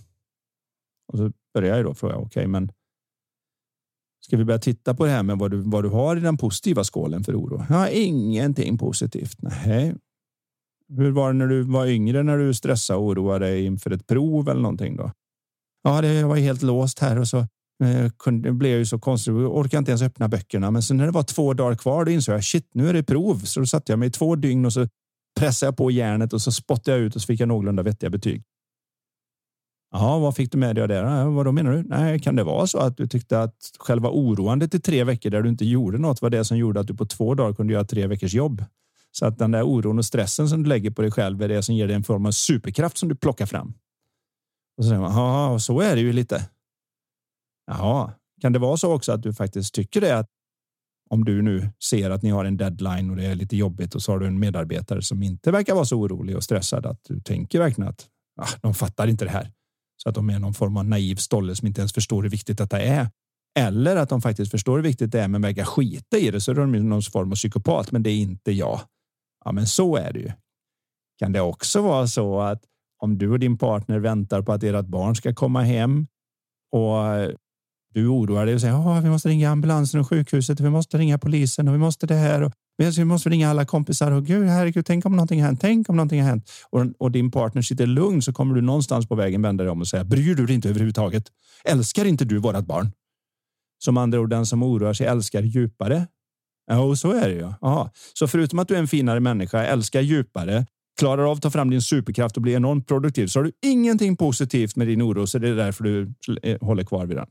Och 1.12 1.18
så 1.18 1.32
börjar 1.54 1.76
jag 1.76 1.84
då 1.84 1.94
fråga, 1.94 2.14
okej, 2.14 2.26
okay, 2.26 2.46
men 2.46 2.72
Ska 4.20 4.36
vi 4.36 4.44
börja 4.44 4.58
titta 4.58 4.94
på 4.94 5.04
det 5.04 5.10
här 5.10 5.22
med 5.22 5.38
vad 5.38 5.50
du, 5.50 5.56
vad 5.56 5.84
du 5.84 5.88
har 5.88 6.16
i 6.16 6.20
den 6.20 6.36
positiva 6.36 6.84
skålen 6.84 7.24
för 7.24 7.40
oro? 7.40 7.66
Ja, 7.68 7.88
ingenting 7.88 8.78
positivt. 8.78 9.36
Nej. 9.38 9.94
Hur 10.96 11.10
var 11.10 11.32
det 11.32 11.38
när 11.38 11.46
du 11.46 11.62
var 11.62 11.86
yngre 11.86 12.22
när 12.22 12.38
du 12.38 12.54
stressade 12.54 12.98
och 12.98 13.06
oroade 13.06 13.46
dig 13.46 13.64
inför 13.64 13.90
ett 13.90 14.06
prov 14.06 14.48
eller 14.48 14.60
någonting 14.60 14.96
då? 14.96 15.12
Ja, 15.82 16.00
det 16.00 16.24
var 16.24 16.36
helt 16.36 16.62
låst 16.62 16.98
här 16.98 17.18
och 17.18 17.28
så 17.28 17.38
eh, 17.84 18.32
det 18.42 18.52
blev 18.52 18.78
ju 18.78 18.86
så 18.86 18.98
konstigt. 18.98 19.34
Jag 19.34 19.56
orkade 19.56 19.78
inte 19.78 19.90
ens 19.90 20.02
öppna 20.02 20.28
böckerna. 20.28 20.70
Men 20.70 20.82
sen 20.82 20.96
när 20.96 21.06
det 21.06 21.12
var 21.12 21.22
två 21.22 21.54
dagar 21.54 21.76
kvar, 21.76 22.04
då 22.04 22.10
insåg 22.10 22.34
jag 22.34 22.44
shit, 22.44 22.70
nu 22.72 22.88
är 22.88 22.92
det 22.92 23.02
prov. 23.02 23.38
Så 23.38 23.60
då 23.60 23.66
satte 23.66 23.92
jag 23.92 23.98
mig 23.98 24.08
i 24.08 24.10
två 24.10 24.36
dygn 24.36 24.64
och 24.64 24.72
så 24.72 24.88
pressade 25.40 25.68
jag 25.68 25.76
på 25.76 25.90
järnet 25.90 26.32
och 26.32 26.42
så 26.42 26.52
spottade 26.52 26.96
jag 26.96 27.06
ut 27.06 27.16
och 27.16 27.22
så 27.22 27.26
fick 27.26 27.40
jag 27.40 27.48
någorlunda 27.48 27.82
vettiga 27.82 28.10
betyg. 28.10 28.42
Ja, 29.92 30.18
vad 30.18 30.36
fick 30.36 30.52
du 30.52 30.58
med 30.58 30.76
dig 30.76 30.82
av 30.82 30.88
det? 30.88 31.24
Vad 31.24 31.46
då 31.46 31.52
menar 31.52 31.72
du? 31.72 31.82
Nej, 31.82 32.18
kan 32.18 32.36
det 32.36 32.44
vara 32.44 32.66
så 32.66 32.78
att 32.78 32.96
du 32.96 33.06
tyckte 33.06 33.42
att 33.42 33.56
själva 33.78 34.10
oroandet 34.10 34.74
i 34.74 34.80
tre 34.80 35.04
veckor 35.04 35.30
där 35.30 35.42
du 35.42 35.48
inte 35.48 35.64
gjorde 35.64 35.98
något 35.98 36.22
var 36.22 36.30
det 36.30 36.44
som 36.44 36.56
gjorde 36.56 36.80
att 36.80 36.86
du 36.86 36.94
på 36.94 37.06
två 37.06 37.34
dagar 37.34 37.54
kunde 37.54 37.72
göra 37.72 37.84
tre 37.84 38.06
veckors 38.06 38.34
jobb? 38.34 38.64
Så 39.10 39.26
att 39.26 39.38
den 39.38 39.50
där 39.50 39.62
oron 39.62 39.98
och 39.98 40.04
stressen 40.04 40.48
som 40.48 40.62
du 40.62 40.68
lägger 40.68 40.90
på 40.90 41.02
dig 41.02 41.10
själv 41.10 41.42
är 41.42 41.48
det 41.48 41.62
som 41.62 41.74
ger 41.74 41.86
dig 41.86 41.96
en 41.96 42.04
form 42.04 42.26
av 42.26 42.30
superkraft 42.30 42.98
som 42.98 43.08
du 43.08 43.14
plockar 43.14 43.46
fram. 43.46 43.74
Och 44.76 44.84
så 44.84 44.88
säger 44.88 45.00
man, 45.00 45.12
ja, 45.16 45.58
så 45.58 45.80
är 45.80 45.94
det 45.94 46.00
ju 46.00 46.12
lite. 46.12 46.48
Jaha, 47.66 48.12
kan 48.40 48.52
det 48.52 48.58
vara 48.58 48.76
så 48.76 48.92
också 48.92 49.12
att 49.12 49.22
du 49.22 49.34
faktiskt 49.34 49.74
tycker 49.74 50.00
det? 50.00 50.18
Att 50.18 50.28
om 51.10 51.24
du 51.24 51.42
nu 51.42 51.70
ser 51.90 52.10
att 52.10 52.22
ni 52.22 52.30
har 52.30 52.44
en 52.44 52.56
deadline 52.56 53.10
och 53.10 53.16
det 53.16 53.24
är 53.24 53.34
lite 53.34 53.56
jobbigt 53.56 53.94
och 53.94 54.02
så 54.02 54.12
har 54.12 54.18
du 54.18 54.26
en 54.26 54.38
medarbetare 54.38 55.02
som 55.02 55.22
inte 55.22 55.50
verkar 55.50 55.74
vara 55.74 55.84
så 55.84 55.96
orolig 55.96 56.36
och 56.36 56.44
stressad 56.44 56.86
att 56.86 57.04
du 57.04 57.20
tänker 57.20 57.58
verkligen 57.58 57.90
att 57.90 58.08
ah, 58.40 58.48
de 58.62 58.74
fattar 58.74 59.06
inte 59.06 59.24
det 59.24 59.30
här. 59.30 59.52
Så 60.02 60.08
att 60.08 60.14
de 60.14 60.30
är 60.30 60.38
någon 60.38 60.54
form 60.54 60.76
av 60.76 60.84
naiv 60.84 61.16
stolle 61.16 61.56
som 61.56 61.68
inte 61.68 61.80
ens 61.80 61.92
förstår 61.92 62.22
hur 62.22 62.30
viktigt 62.30 62.58
detta 62.58 62.80
är. 62.80 63.08
Eller 63.58 63.96
att 63.96 64.08
de 64.08 64.22
faktiskt 64.22 64.50
förstår 64.50 64.76
hur 64.76 64.82
viktigt 64.82 65.12
det 65.12 65.20
är 65.20 65.28
men 65.28 65.42
verkar 65.42 65.64
skita 65.64 66.18
i 66.18 66.30
det 66.30 66.40
så 66.40 66.50
är 66.50 66.54
de 66.54 66.72
någon 66.72 67.02
form 67.02 67.32
av 67.32 67.36
psykopat. 67.36 67.92
Men 67.92 68.02
det 68.02 68.10
är 68.10 68.16
inte 68.16 68.52
jag. 68.52 68.80
Ja, 69.44 69.52
men 69.52 69.66
så 69.66 69.96
är 69.96 70.12
det 70.12 70.20
ju. 70.20 70.32
Kan 71.18 71.32
det 71.32 71.40
också 71.40 71.82
vara 71.82 72.06
så 72.06 72.40
att 72.40 72.62
om 73.02 73.18
du 73.18 73.30
och 73.30 73.38
din 73.38 73.58
partner 73.58 73.98
väntar 73.98 74.42
på 74.42 74.52
att 74.52 74.62
ert 74.62 74.86
barn 74.86 75.16
ska 75.16 75.34
komma 75.34 75.62
hem 75.62 76.06
och 76.72 76.96
du 77.94 78.06
oroar 78.06 78.46
dig 78.46 78.54
och 78.54 78.60
säger 78.60 78.98
att 78.98 79.04
vi 79.04 79.10
måste 79.10 79.28
ringa 79.28 79.50
ambulansen 79.50 80.00
och 80.00 80.08
sjukhuset. 80.08 80.60
Vi 80.60 80.70
måste 80.70 80.98
ringa 80.98 81.18
polisen 81.18 81.68
och 81.68 81.74
vi 81.74 81.78
måste 81.78 82.06
det 82.06 82.14
här. 82.14 82.42
Och 82.42 82.52
men 82.78 82.90
vi 82.90 83.04
måste 83.04 83.28
ringa 83.28 83.50
alla 83.50 83.64
kompisar 83.64 84.10
och 84.10 84.26
gud, 84.26 84.48
herregud, 84.48 84.86
tänk 84.86 85.06
om 85.06 85.12
någonting 85.12 85.40
har 85.40 85.46
hänt. 85.46 85.60
Tänk 85.60 85.88
om 85.88 85.96
någonting 85.96 86.20
har 86.20 86.28
hänt 86.28 86.50
och, 86.70 86.86
och 86.98 87.10
din 87.10 87.30
partner 87.30 87.62
sitter 87.62 87.86
lugn 87.86 88.22
så 88.22 88.32
kommer 88.32 88.54
du 88.54 88.60
någonstans 88.60 89.08
på 89.08 89.14
vägen 89.14 89.42
vända 89.42 89.64
dig 89.64 89.70
om 89.70 89.80
och 89.80 89.88
säga 89.88 90.04
bryr 90.04 90.34
du 90.34 90.46
dig 90.46 90.54
inte 90.54 90.68
överhuvudtaget? 90.68 91.24
Älskar 91.64 92.04
inte 92.04 92.24
du 92.24 92.38
vårat 92.38 92.66
barn? 92.66 92.92
Som 93.84 93.96
andra 93.96 94.20
ord, 94.20 94.30
den 94.30 94.46
som 94.46 94.62
oroar 94.62 94.92
sig 94.92 95.06
älskar 95.06 95.42
djupare. 95.42 96.06
Ja, 96.66 96.78
och 96.78 96.98
så 96.98 97.12
är 97.12 97.28
det 97.28 97.34
ju. 97.34 97.44
Aha. 97.44 97.90
Så 98.14 98.28
förutom 98.28 98.58
att 98.58 98.68
du 98.68 98.74
är 98.74 98.78
en 98.78 98.88
finare 98.88 99.20
människa, 99.20 99.62
älskar 99.62 100.00
djupare, 100.00 100.66
klarar 100.98 101.30
av 101.30 101.36
att 101.36 101.42
ta 101.42 101.50
fram 101.50 101.70
din 101.70 101.82
superkraft 101.82 102.36
och 102.36 102.42
bli 102.42 102.52
enormt 102.52 102.86
produktiv 102.86 103.26
så 103.26 103.38
har 103.38 103.44
du 103.44 103.52
ingenting 103.62 104.16
positivt 104.16 104.76
med 104.76 104.86
din 104.86 105.02
oro. 105.02 105.26
Så 105.26 105.38
det 105.38 105.48
är 105.48 105.54
därför 105.54 105.84
du 105.84 106.14
eh, 106.42 106.58
håller 106.60 106.84
kvar 106.84 107.06
vid 107.06 107.16
den. 107.16 107.26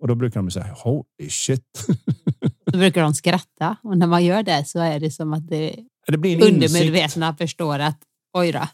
Och 0.00 0.08
då 0.08 0.14
brukar 0.14 0.40
de 0.40 0.50
säga 0.50 0.76
holy 0.84 1.30
shit. 1.30 1.86
Då 2.74 2.78
brukar 2.78 3.02
de 3.02 3.14
skratta 3.14 3.76
och 3.82 3.98
när 3.98 4.06
man 4.06 4.24
gör 4.24 4.42
det 4.42 4.64
så 4.68 4.78
är 4.78 5.00
det 5.00 5.10
som 5.10 5.32
att 5.32 5.48
det, 5.48 5.76
det 6.06 6.18
blir 6.18 6.44
undermedvetna 6.44 7.26
insikt. 7.26 7.38
förstår 7.38 7.78
att 7.78 7.98
oj 8.32 8.52
då, 8.52 8.68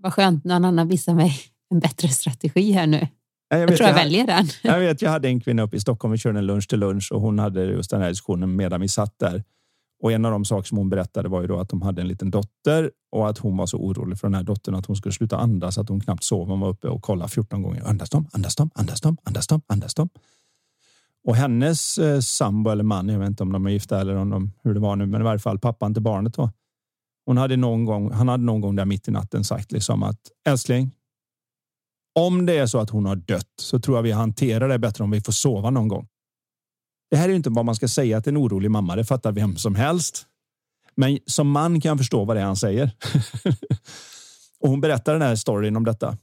vad 0.00 0.12
skönt, 0.12 0.44
någon 0.44 0.64
annan 0.64 0.88
visar 0.88 1.14
mig 1.14 1.40
en 1.70 1.80
bättre 1.80 2.08
strategi 2.08 2.72
här 2.72 2.86
nu. 2.86 3.08
Jag, 3.48 3.60
jag 3.60 3.68
tror 3.68 3.80
jag, 3.80 3.88
jag 3.88 3.94
väljer 3.94 4.26
den. 4.26 4.46
Jag 4.62 4.78
vet, 4.78 5.02
jag 5.02 5.10
hade 5.10 5.28
en 5.28 5.40
kvinna 5.40 5.62
uppe 5.62 5.76
i 5.76 5.80
Stockholm, 5.80 6.12
vi 6.12 6.18
körde 6.18 6.38
en 6.38 6.46
lunch 6.46 6.68
till 6.68 6.78
lunch 6.78 7.12
och 7.12 7.20
hon 7.20 7.38
hade 7.38 7.64
just 7.64 7.90
den 7.90 8.00
här 8.00 8.08
diskussionen 8.08 8.56
medan 8.56 8.80
vi 8.80 8.88
satt 8.88 9.18
där. 9.18 9.44
Och 10.02 10.12
en 10.12 10.24
av 10.24 10.30
de 10.30 10.44
saker 10.44 10.68
som 10.68 10.78
hon 10.78 10.90
berättade 10.90 11.28
var 11.28 11.40
ju 11.40 11.46
då 11.46 11.58
att 11.60 11.68
de 11.68 11.82
hade 11.82 12.00
en 12.00 12.08
liten 12.08 12.30
dotter 12.30 12.90
och 13.12 13.28
att 13.28 13.38
hon 13.38 13.56
var 13.56 13.66
så 13.66 13.76
orolig 13.76 14.18
för 14.18 14.26
den 14.26 14.34
här 14.34 14.42
dottern 14.42 14.74
att 14.74 14.86
hon 14.86 14.96
skulle 14.96 15.12
sluta 15.12 15.36
andas 15.36 15.78
att 15.78 15.88
hon 15.88 16.00
knappt 16.00 16.24
sov. 16.24 16.48
Hon 16.48 16.60
var 16.60 16.68
uppe 16.68 16.88
och 16.88 17.02
kollade 17.02 17.30
14 17.30 17.62
gånger. 17.62 17.82
Andas 17.88 18.10
dem, 18.10 18.28
andas 18.32 18.56
dem, 18.56 18.70
andas 18.74 19.00
dem, 19.00 19.16
andas 19.24 19.46
dem, 19.46 19.62
andas 19.66 19.94
dem. 19.94 20.08
Och 21.26 21.36
hennes 21.36 21.98
eh, 21.98 22.20
sambo 22.20 22.70
eller 22.70 22.84
man, 22.84 23.08
jag 23.08 23.18
vet 23.18 23.28
inte 23.28 23.42
om 23.42 23.52
de 23.52 23.66
är 23.66 23.70
gifta 23.70 24.00
eller 24.00 24.16
om 24.16 24.30
de, 24.30 24.52
hur 24.62 24.74
det 24.74 24.80
var 24.80 24.96
nu, 24.96 25.06
men 25.06 25.20
i 25.20 25.24
varje 25.24 25.38
fall 25.38 25.58
pappan 25.58 25.94
till 25.94 26.02
barnet 26.02 26.34
då. 26.34 26.50
Hon 27.26 27.36
hade 27.36 27.56
någon 27.56 27.84
gång, 27.84 28.12
han 28.12 28.28
hade 28.28 28.44
någon 28.44 28.60
gång 28.60 28.76
där 28.76 28.84
mitt 28.84 29.08
i 29.08 29.10
natten 29.10 29.44
sagt 29.44 29.72
liksom 29.72 30.02
att 30.02 30.20
älskling, 30.48 30.90
om 32.18 32.46
det 32.46 32.58
är 32.58 32.66
så 32.66 32.78
att 32.78 32.90
hon 32.90 33.06
har 33.06 33.16
dött 33.16 33.52
så 33.60 33.80
tror 33.80 33.98
jag 33.98 34.02
vi 34.02 34.12
hanterar 34.12 34.68
det 34.68 34.78
bättre 34.78 35.04
om 35.04 35.10
vi 35.10 35.20
får 35.20 35.32
sova 35.32 35.70
någon 35.70 35.88
gång. 35.88 36.08
Det 37.10 37.16
här 37.16 37.28
är 37.28 37.32
inte 37.32 37.50
vad 37.50 37.64
man 37.64 37.74
ska 37.74 37.88
säga 37.88 38.20
till 38.20 38.32
en 38.32 38.38
orolig 38.38 38.70
mamma. 38.70 38.96
Det 38.96 39.04
fattar 39.04 39.32
vem 39.32 39.56
som 39.56 39.74
helst. 39.74 40.26
Men 40.94 41.18
som 41.26 41.50
man 41.50 41.80
kan 41.80 41.88
jag 41.88 41.98
förstå 41.98 42.24
vad 42.24 42.36
det 42.36 42.40
är 42.40 42.46
han 42.46 42.56
säger. 42.56 42.90
och 44.60 44.68
hon 44.68 44.80
berättar 44.80 45.12
den 45.12 45.22
här 45.22 45.36
storyn 45.36 45.76
om 45.76 45.84
detta. 45.84 46.18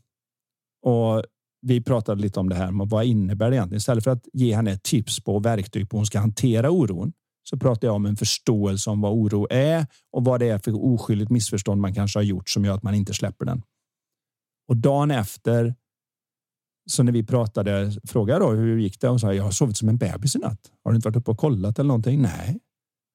Och 0.86 1.24
vi 1.64 1.82
pratade 1.82 2.22
lite 2.22 2.40
om 2.40 2.50
det 2.50 2.56
här. 2.56 2.72
Men 2.72 2.88
vad 2.88 3.06
innebär 3.06 3.50
det 3.50 3.56
egentligen? 3.56 3.78
Istället 3.78 4.04
för 4.04 4.12
att 4.12 4.28
ge 4.34 4.56
henne 4.56 4.72
ett 4.72 4.84
tips 4.84 5.24
på 5.24 5.40
verktyg 5.40 5.90
på 5.90 5.98
hur 5.98 6.00
hon 6.00 6.06
ska 6.06 6.20
hantera 6.20 6.70
oron 6.70 7.14
så 7.44 7.58
pratar 7.58 7.88
jag 7.88 7.96
om 7.96 8.06
en 8.06 8.16
förståelse 8.16 8.90
om 8.90 9.02
vad 9.02 9.12
oro 9.12 9.48
är 9.50 9.88
och 10.12 10.26
vad 10.26 10.40
det 10.40 10.50
är 10.50 10.60
för 10.60 10.86
oskyldigt 10.86 11.32
missförstånd 11.32 11.82
man 11.82 11.94
kanske 11.94 12.20
har 12.20 12.24
gjort 12.24 12.50
som 12.50 12.66
gör 12.66 12.76
att 12.76 12.84
man 12.84 12.96
inte 12.96 13.14
släpper 13.14 13.46
den. 13.46 13.62
Och 14.68 14.78
dagen 14.78 15.12
efter 15.12 15.76
så 16.86 17.04
när 17.04 17.12
vi 17.12 17.24
pratade, 17.24 17.92
frågade 18.08 18.40
då 18.40 18.52
hur 18.52 18.78
gick 18.78 19.02
det? 19.02 19.10
Och 19.10 19.20
sa 19.20 19.34
jag 19.34 19.44
har 19.44 19.52
sovit 19.52 19.78
som 19.78 19.90
en 19.90 19.98
bebis 19.98 20.36
i 20.36 20.40
natt. 20.40 20.60
Har 20.84 20.92
du 20.92 20.96
inte 20.96 21.08
varit 21.08 21.16
uppe 21.16 21.32
och 21.32 21.38
kollat 21.38 21.80
eller 21.80 21.88
någonting? 21.88 22.22
Nej. 22.22 22.60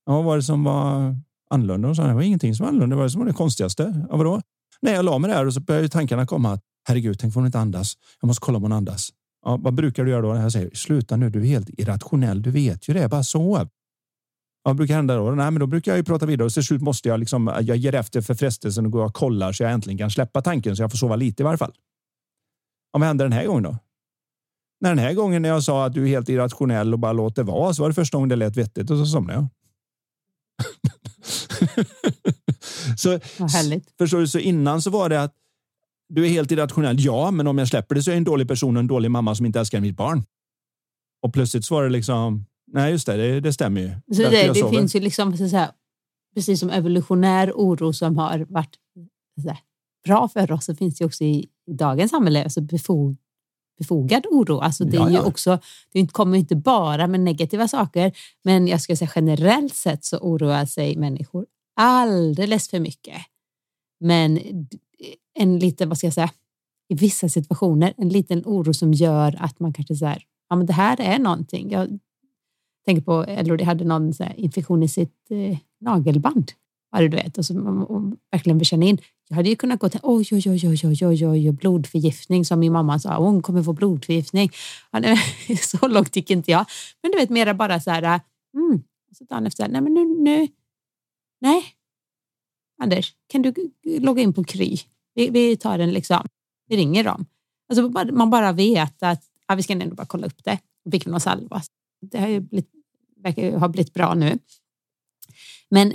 Ja, 0.07 0.13
vad 0.13 0.25
var 0.25 0.37
det 0.37 0.43
som 0.43 0.65
var 0.65 1.17
annorlunda? 1.51 1.89
Och 1.89 1.97
så, 1.97 2.03
det 2.03 2.15
var 2.15 2.23
ingenting 2.23 2.55
som 2.55 2.65
var 2.65 2.69
annorlunda. 2.69 2.97
Det 2.97 2.99
var 2.99 3.05
det 3.05 3.11
som 3.11 3.21
var 3.21 3.27
det 3.27 3.35
konstigaste. 3.35 4.07
Ja, 4.11 4.17
vadå? 4.17 4.41
Nej, 4.81 4.95
jag 4.95 5.05
la 5.05 5.19
mig 5.19 5.31
där 5.31 5.47
och 5.47 5.55
så 5.55 5.61
började 5.61 5.89
tankarna 5.89 6.27
komma. 6.27 6.53
att 6.53 6.63
Herregud, 6.89 7.19
tänk 7.19 7.37
om 7.37 7.41
hon 7.41 7.47
inte 7.47 7.59
andas. 7.59 7.99
Jag 8.21 8.27
måste 8.27 8.41
kolla 8.41 8.57
om 8.57 8.63
hon 8.63 8.73
andas. 8.73 9.11
Ja, 9.45 9.57
vad 9.57 9.75
brukar 9.75 10.05
du 10.05 10.11
göra 10.11 10.23
då? 10.23 10.37
Jag 10.37 10.53
säger 10.53 10.71
sluta 10.75 11.17
nu, 11.17 11.31
du 11.31 11.41
är 11.41 11.45
helt 11.45 11.69
irrationell. 11.69 12.43
Du 12.43 12.51
vet 12.51 12.89
ju 12.89 12.95
det, 12.95 13.09
bara 13.09 13.23
sov. 13.23 13.69
Vad 14.63 14.77
brukar 14.77 14.95
hända 14.95 15.17
då? 15.17 15.31
Nej, 15.31 15.51
men 15.51 15.61
då 15.61 15.67
brukar 15.67 15.93
jag 15.93 15.97
ju 15.97 16.05
prata 16.05 16.27
vidare 16.27 16.47
och 16.47 16.53
till 16.53 16.65
slut 16.65 16.83
måste 16.83 17.09
jag 17.09 17.21
liksom. 17.21 17.53
Jag 17.61 17.77
ger 17.77 17.95
efter 17.95 18.21
för 18.21 18.35
frestelsen 18.35 18.87
och 18.87 18.93
går 18.93 19.05
och 19.05 19.15
kollar 19.15 19.53
så 19.53 19.63
jag 19.63 19.73
äntligen 19.73 19.99
kan 19.99 20.11
släppa 20.11 20.43
tanken 20.43 20.77
så 20.77 20.83
jag 20.83 20.91
får 20.91 20.99
sova 20.99 21.17
lite 21.17 21.43
i 21.43 21.45
varje 21.45 21.59
fall. 21.59 21.73
Ja, 22.93 22.99
vad 22.99 23.09
hände 23.09 23.25
den 23.25 23.33
här 23.33 23.47
gången 23.47 23.63
då? 23.63 23.77
När 24.81 24.91
den 24.91 24.99
här 24.99 25.15
gången 25.15 25.43
när 25.43 25.49
jag 25.49 25.63
sa 25.63 25.87
att 25.87 25.95
du 25.95 26.05
är 26.05 26.09
helt 26.09 26.29
irrationell 26.29 26.93
och 26.93 26.99
bara 26.99 27.13
låter 27.13 27.43
vara 27.43 27.75
så 27.75 27.83
var 27.83 27.89
det 27.89 27.95
första 27.95 28.17
gången 28.17 28.29
det 28.29 28.37
lät 28.37 28.57
vettigt 28.57 28.91
och 28.91 28.99
så 28.99 29.07
somnade 29.07 29.39
jag. 29.39 29.49
så, 32.99 33.21
förstår 33.99 34.19
du, 34.19 34.29
så 34.29 34.39
innan 34.39 34.83
så 34.83 34.91
var 34.91 35.09
det 35.09 35.23
att 35.23 35.35
du 36.09 36.25
är 36.25 36.29
helt 36.29 36.51
irrationell. 36.51 37.01
Ja, 37.01 37.31
men 37.31 37.47
om 37.47 37.59
jag 37.59 37.69
släpper 37.69 37.95
det 37.95 38.03
så 38.03 38.11
är 38.11 38.13
jag 38.13 38.19
en 38.19 38.25
dålig 38.25 38.49
person 38.49 38.77
och 38.77 38.81
en 38.81 38.87
dålig 38.87 39.11
mamma 39.11 39.35
som 39.35 39.47
inte 39.47 39.61
älskar 39.61 39.81
mitt 39.81 39.97
barn. 39.97 40.25
Och 41.23 41.33
plötsligt 41.33 41.65
så 41.65 41.75
var 41.75 41.83
det 41.83 41.91
liksom. 41.91 42.47
Nej, 42.73 42.93
just 42.93 43.07
det, 43.07 43.17
det, 43.17 43.41
det 43.41 43.53
stämmer 43.53 43.81
ju. 43.81 44.15
Så 44.15 44.31
det, 44.31 44.53
det 44.53 44.71
finns 44.71 44.97
ju 44.97 45.01
liksom 45.01 45.37
så 45.37 45.57
här, 45.57 45.71
precis 46.35 46.61
som 46.61 46.71
evolutionär 46.71 47.53
oro 47.55 47.93
som 47.93 48.19
har 48.19 48.47
varit 48.49 48.77
här, 49.47 49.59
bra 50.05 50.29
för 50.29 50.53
oss 50.53 50.65
så 50.65 50.75
finns 50.75 50.99
det 50.99 51.05
också 51.05 51.25
i, 51.25 51.49
i 51.67 51.73
dagens 51.73 52.11
samhälle 52.11 52.45
alltså 52.45 52.61
befog, 52.61 53.17
befogad 53.79 54.27
oro. 54.31 54.59
Alltså 54.59 54.85
det, 54.85 54.97
är 54.97 55.11
ju 55.11 55.21
också, 55.21 55.59
det 55.93 56.13
kommer 56.13 56.39
inte 56.39 56.57
bara 56.57 57.07
med 57.07 57.21
negativa 57.21 57.69
saker, 57.69 58.13
men 58.45 58.69
jag 58.69 58.81
ska 58.81 58.97
säga 58.97 59.11
generellt 59.15 59.75
sett 59.75 60.05
så 60.05 60.19
oroar 60.19 60.65
sig 60.65 60.97
människor 60.97 61.47
alldeles 61.77 62.69
för 62.69 62.81
mycket 62.81 63.17
Men 64.01 64.39
en 65.39 65.59
lite, 65.59 65.87
vad 65.87 65.99
ska 65.99 66.07
jag 66.07 66.15
säga, 66.15 66.31
i 66.89 66.95
vissa 66.95 67.29
situationer, 67.29 67.95
en 67.97 68.09
liten 68.09 68.43
oro 68.47 68.75
som 68.75 68.93
gör 68.93 69.37
att 69.41 69.61
man 69.61 69.73
kanske 69.73 69.95
så 69.95 70.07
här, 70.07 70.25
ja 70.49 70.57
men 70.57 70.67
det 70.67 70.73
här 70.73 71.01
är 71.01 71.19
någonting. 71.19 71.71
Jag 71.71 71.99
tänker 72.85 73.03
på 73.03 73.25
Elodie 73.25 73.67
hade 73.67 73.85
någon 73.85 74.15
så 74.15 74.25
infektion 74.37 74.83
i 74.83 74.89
sitt 74.89 75.31
eh, 75.31 75.59
nagelband. 75.81 76.53
Ja, 76.93 77.01
du 77.01 77.09
vet, 77.09 77.39
och 77.39 77.45
så 77.45 77.69
och, 77.69 77.91
och 77.91 78.03
verkligen 78.31 78.59
bekänna 78.59 78.87
in. 78.87 78.99
Jag 79.29 79.37
hade 79.37 79.49
ju 79.49 79.57
kunnat 79.57 79.81
gå 79.81 79.89
till 79.89 80.01
oj, 80.03 80.29
oj, 80.33 80.43
oj, 80.47 80.69
oj, 80.69 80.81
oj, 80.85 81.07
oj, 81.07 81.27
oj, 81.27 81.53
blodförgiftning 81.53 82.45
som 82.45 82.61
min 82.61 82.73
mamma 82.73 82.99
sa. 82.99 83.17
Hon 83.17 83.43
kommer 83.43 83.63
få 83.63 83.73
blodförgiftning. 83.73 84.51
Ja, 84.91 84.99
nej, 84.99 85.19
så 85.63 85.89
långt 85.89 86.17
gick 86.17 86.31
inte 86.31 86.51
jag. 86.51 86.67
Men 87.03 87.11
du 87.11 87.19
vet, 87.19 87.31
mera 87.31 87.55
bara 87.55 87.81
så 87.81 87.91
här. 87.91 88.21
Mm. 88.55 88.83
Så 89.19 89.25
dagen 89.25 89.47
efter, 89.47 89.69
nej 89.69 89.81
men 89.81 89.95
nu, 89.95 90.05
nu, 90.05 90.49
nej. 91.41 91.65
Anders, 92.83 93.15
kan 93.27 93.43
du 93.43 93.55
logga 93.85 94.23
in 94.23 94.33
på 94.33 94.45
Kry? 94.45 94.77
Vi, 95.19 95.31
vi 95.31 95.57
tar 95.57 95.79
en 95.79 95.91
liksom, 95.91 96.27
vi 96.69 96.77
ringer 96.77 97.05
dem. 97.05 97.27
Alltså, 97.69 98.13
man 98.13 98.31
bara 98.31 98.53
vet 98.53 99.03
att 99.03 99.23
ja, 99.49 99.55
vi 99.55 99.63
ska 99.63 99.73
ändå 99.73 99.95
bara 99.95 100.07
kolla 100.07 100.27
upp 100.27 100.45
det. 100.45 100.59
Fick 100.91 101.07
någon 101.07 101.21
salva. 101.21 101.63
Det 102.01 102.19
har 102.19 102.29
ju 102.29 102.41
blivit, 102.41 102.71
verkar 103.23 103.59
ha 103.59 103.69
blivit 103.69 103.95
bra 103.95 104.15
nu. 104.15 104.39
Men 105.71 105.95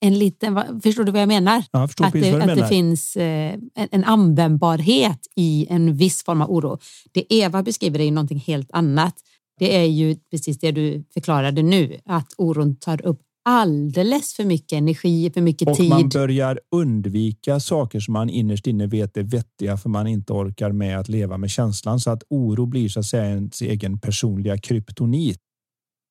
en 0.00 0.18
liten, 0.18 0.80
förstår 0.80 1.04
du 1.04 1.12
vad 1.12 1.20
jag 1.20 1.28
menar? 1.28 1.64
Ja, 1.70 1.88
jag 1.98 2.06
att 2.06 2.12
det, 2.12 2.42
att 2.42 2.56
det 2.56 2.68
finns 2.68 3.16
eh, 3.16 3.58
en, 3.74 4.04
användbarhet 4.04 5.26
i 5.36 5.66
en 5.70 5.96
viss 5.96 6.24
form 6.24 6.40
av 6.40 6.50
oro. 6.50 6.78
Det 7.12 7.34
Eva 7.34 7.62
beskriver 7.62 8.00
är 8.00 8.04
ju 8.04 8.10
någonting 8.10 8.38
helt 8.38 8.70
annat. 8.72 9.14
Det 9.58 9.76
är 9.76 9.84
ju 9.84 10.16
precis 10.30 10.58
det 10.58 10.70
du 10.70 11.04
förklarade 11.14 11.62
nu, 11.62 12.00
att 12.04 12.34
oron 12.36 12.76
tar 12.76 13.06
upp 13.06 13.22
alldeles 13.48 14.34
för 14.34 14.44
mycket 14.44 14.72
energi, 14.72 15.30
för 15.30 15.40
mycket 15.40 15.68
och 15.68 15.76
tid. 15.76 15.90
Man 15.90 16.08
börjar 16.08 16.60
undvika 16.74 17.60
saker 17.60 18.00
som 18.00 18.12
man 18.12 18.30
innerst 18.30 18.66
inne 18.66 18.86
vet 18.86 19.16
är 19.16 19.22
vettiga 19.22 19.76
för 19.76 19.88
man 19.88 20.06
inte 20.06 20.32
orkar 20.32 20.72
med 20.72 20.98
att 20.98 21.08
leva 21.08 21.36
med 21.36 21.50
känslan 21.50 22.00
så 22.00 22.10
att 22.10 22.22
oro 22.30 22.66
blir 22.66 22.88
så 22.88 23.00
att 23.00 23.06
säga 23.06 23.24
ens 23.24 23.62
egen 23.62 24.00
personliga 24.00 24.58
kryptonit 24.58 25.40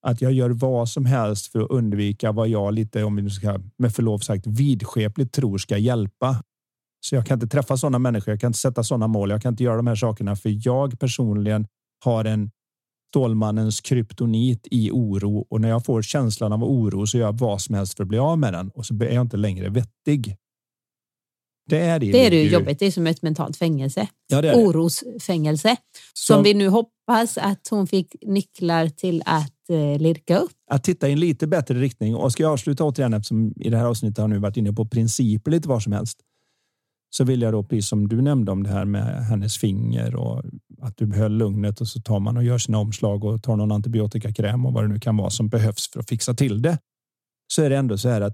att 0.07 0.21
jag 0.21 0.31
gör 0.31 0.49
vad 0.49 0.89
som 0.89 1.05
helst 1.05 1.51
för 1.51 1.59
att 1.59 1.69
undvika 1.69 2.31
vad 2.31 2.47
jag 2.47 2.73
lite, 2.73 3.03
om 3.03 3.15
vi 3.15 3.29
ska 3.29 3.59
med 3.77 3.95
förlov 3.95 4.19
sagt, 4.19 4.47
vidskepligt 4.47 5.33
tror 5.33 5.57
ska 5.57 5.77
hjälpa. 5.77 6.43
Så 6.99 7.15
jag 7.15 7.25
kan 7.25 7.35
inte 7.35 7.47
träffa 7.47 7.77
sådana 7.77 7.99
människor. 7.99 8.31
Jag 8.31 8.41
kan 8.41 8.49
inte 8.49 8.59
sätta 8.59 8.83
sådana 8.83 9.07
mål. 9.07 9.29
Jag 9.29 9.41
kan 9.41 9.53
inte 9.53 9.63
göra 9.63 9.77
de 9.77 9.87
här 9.87 9.95
sakerna 9.95 10.35
för 10.35 10.67
jag 10.67 10.99
personligen 10.99 11.67
har 12.05 12.25
en 12.25 12.51
Stålmannens 13.09 13.81
kryptonit 13.81 14.67
i 14.71 14.91
oro 14.91 15.47
och 15.49 15.61
när 15.61 15.69
jag 15.69 15.85
får 15.85 16.01
känslan 16.01 16.53
av 16.53 16.63
oro 16.63 17.07
så 17.07 17.17
gör 17.17 17.25
jag 17.25 17.39
vad 17.39 17.61
som 17.61 17.75
helst 17.75 17.97
för 17.97 18.03
att 18.03 18.07
bli 18.07 18.17
av 18.17 18.39
med 18.39 18.53
den 18.53 18.69
och 18.69 18.85
så 18.85 18.93
är 18.93 19.13
jag 19.13 19.21
inte 19.21 19.37
längre 19.37 19.69
vettig. 19.69 20.37
Det 21.69 21.79
är 21.79 21.99
det. 21.99 22.11
Det 22.11 22.25
är 22.25 22.31
ju 22.31 22.49
jobbigt. 22.49 22.79
Det 22.79 22.85
är 22.85 22.91
som 22.91 23.07
ett 23.07 23.21
mentalt 23.21 23.57
fängelse. 23.57 24.07
Ja, 24.27 24.41
det 24.41 24.49
är 24.49 24.55
Orosfängelse. 24.55 25.75
Som, 26.13 26.35
som 26.35 26.43
vi 26.43 26.53
nu 26.53 26.67
hoppas 26.67 27.37
att 27.37 27.67
hon 27.69 27.87
fick 27.87 28.15
nycklar 28.21 28.89
till 28.89 29.23
att 29.25 29.69
eh, 29.69 29.99
lirka 29.99 30.37
upp. 30.37 30.51
Att 30.71 30.83
titta 30.83 31.09
i 31.09 31.11
en 31.11 31.19
lite 31.19 31.47
bättre 31.47 31.79
riktning. 31.79 32.15
Och 32.15 32.31
ska 32.31 32.43
jag 32.43 32.51
avsluta 32.51 32.83
återigen 32.83 33.13
eftersom 33.13 33.53
i 33.55 33.69
det 33.69 33.77
här 33.77 33.85
avsnittet 33.85 34.17
har 34.17 34.27
nu 34.27 34.39
varit 34.39 34.57
inne 34.57 34.73
på 34.73 34.85
principer 34.85 35.51
lite 35.51 35.69
var 35.69 35.79
som 35.79 35.93
helst. 35.93 36.19
Så 37.17 37.23
vill 37.23 37.41
jag 37.41 37.53
då, 37.53 37.63
precis 37.63 37.89
som 37.89 38.07
du 38.07 38.21
nämnde 38.21 38.51
om 38.51 38.63
det 38.63 38.69
här 38.69 38.85
med 38.85 39.25
hennes 39.25 39.57
finger 39.57 40.15
och 40.15 40.43
att 40.81 40.97
du 40.97 41.05
behöll 41.05 41.31
lugnet 41.31 41.81
och 41.81 41.87
så 41.87 42.01
tar 42.01 42.19
man 42.19 42.37
och 42.37 42.43
gör 42.43 42.57
sina 42.57 42.77
omslag 42.77 43.23
och 43.23 43.43
tar 43.43 43.55
någon 43.55 43.71
antibiotikakräm 43.71 44.65
och 44.65 44.73
vad 44.73 44.83
det 44.83 44.87
nu 44.87 44.99
kan 44.99 45.17
vara 45.17 45.29
som 45.29 45.49
behövs 45.49 45.91
för 45.91 45.99
att 45.99 46.09
fixa 46.09 46.33
till 46.33 46.61
det. 46.61 46.79
Så 47.53 47.61
är 47.61 47.69
det 47.69 47.77
ändå 47.77 47.97
så 47.97 48.09
här 48.09 48.21
att 48.21 48.33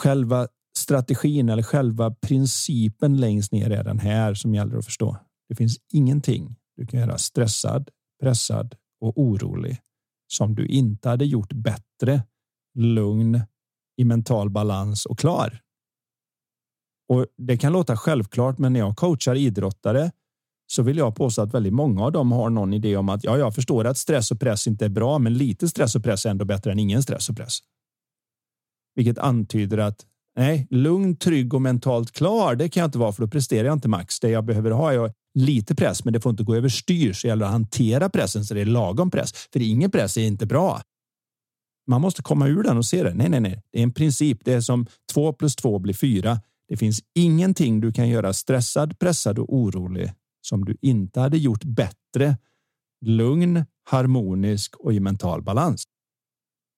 själva 0.00 0.48
strategin 0.78 1.48
eller 1.48 1.62
själva 1.62 2.10
principen 2.10 3.16
längst 3.16 3.52
ner 3.52 3.70
är 3.70 3.84
den 3.84 3.98
här 3.98 4.34
som 4.34 4.54
gäller 4.54 4.76
att 4.76 4.84
förstå. 4.84 5.16
Det 5.48 5.54
finns 5.54 5.76
ingenting 5.92 6.56
du 6.76 6.86
kan 6.86 7.00
göra 7.00 7.18
stressad, 7.18 7.90
pressad 8.22 8.74
och 9.00 9.18
orolig 9.18 9.78
som 10.26 10.54
du 10.54 10.66
inte 10.66 11.08
hade 11.08 11.24
gjort 11.24 11.52
bättre, 11.52 12.22
lugn, 12.74 13.40
i 13.96 14.04
mental 14.04 14.50
balans 14.50 15.06
och 15.06 15.18
klar. 15.18 15.60
Och 17.08 17.26
Det 17.36 17.56
kan 17.56 17.72
låta 17.72 17.96
självklart, 17.96 18.58
men 18.58 18.72
när 18.72 18.80
jag 18.80 18.96
coachar 18.96 19.34
idrottare 19.34 20.10
så 20.66 20.82
vill 20.82 20.96
jag 20.96 21.16
påstå 21.16 21.42
att 21.42 21.54
väldigt 21.54 21.72
många 21.72 22.04
av 22.04 22.12
dem 22.12 22.32
har 22.32 22.50
någon 22.50 22.74
idé 22.74 22.96
om 22.96 23.08
att 23.08 23.24
ja, 23.24 23.38
jag 23.38 23.54
förstår 23.54 23.84
att 23.84 23.98
stress 23.98 24.30
och 24.30 24.40
press 24.40 24.66
inte 24.66 24.84
är 24.84 24.88
bra, 24.88 25.18
men 25.18 25.34
lite 25.34 25.68
stress 25.68 25.94
och 25.94 26.04
press 26.04 26.26
är 26.26 26.30
ändå 26.30 26.44
bättre 26.44 26.72
än 26.72 26.78
ingen 26.78 27.02
stress 27.02 27.28
och 27.28 27.36
press. 27.36 27.58
Vilket 28.94 29.18
antyder 29.18 29.78
att 29.78 30.06
Nej, 30.36 30.66
lugn, 30.70 31.16
trygg 31.16 31.54
och 31.54 31.62
mentalt 31.62 32.12
klar. 32.12 32.54
Det 32.54 32.68
kan 32.68 32.80
jag 32.80 32.88
inte 32.88 32.98
vara 32.98 33.12
för 33.12 33.22
då 33.22 33.28
presterar 33.28 33.64
jag 33.64 33.72
inte 33.72 33.88
max. 33.88 34.20
Det 34.20 34.30
jag 34.30 34.44
behöver 34.44 34.70
ha 34.70 34.92
är 34.92 35.12
lite 35.34 35.74
press, 35.74 36.04
men 36.04 36.12
det 36.12 36.20
får 36.20 36.30
inte 36.30 36.42
gå 36.42 36.54
överstyr. 36.54 37.12
Så 37.12 37.26
det 37.26 37.28
gäller 37.28 37.46
att 37.46 37.52
hantera 37.52 38.08
pressen 38.08 38.44
så 38.44 38.54
det 38.54 38.60
är 38.60 38.64
lagom 38.64 39.10
press. 39.10 39.32
För 39.52 39.62
ingen 39.62 39.90
press 39.90 40.16
är 40.16 40.22
inte 40.22 40.46
bra. 40.46 40.80
Man 41.86 42.00
måste 42.00 42.22
komma 42.22 42.48
ur 42.48 42.62
den 42.62 42.76
och 42.76 42.86
se 42.86 43.02
det. 43.02 43.14
Nej, 43.14 43.28
nej, 43.28 43.40
nej. 43.40 43.62
Det 43.72 43.78
är 43.78 43.82
en 43.82 43.92
princip. 43.92 44.38
Det 44.44 44.52
är 44.52 44.60
som 44.60 44.86
två 45.12 45.32
plus 45.32 45.56
två 45.56 45.78
blir 45.78 45.94
fyra. 45.94 46.40
Det 46.68 46.76
finns 46.76 47.00
ingenting 47.14 47.80
du 47.80 47.92
kan 47.92 48.08
göra 48.08 48.32
stressad, 48.32 48.98
pressad 48.98 49.38
och 49.38 49.54
orolig 49.54 50.12
som 50.40 50.64
du 50.64 50.76
inte 50.80 51.20
hade 51.20 51.38
gjort 51.38 51.64
bättre. 51.64 52.36
Lugn, 53.04 53.64
harmonisk 53.84 54.76
och 54.76 54.94
i 54.94 55.00
mental 55.00 55.42
balans. 55.42 55.84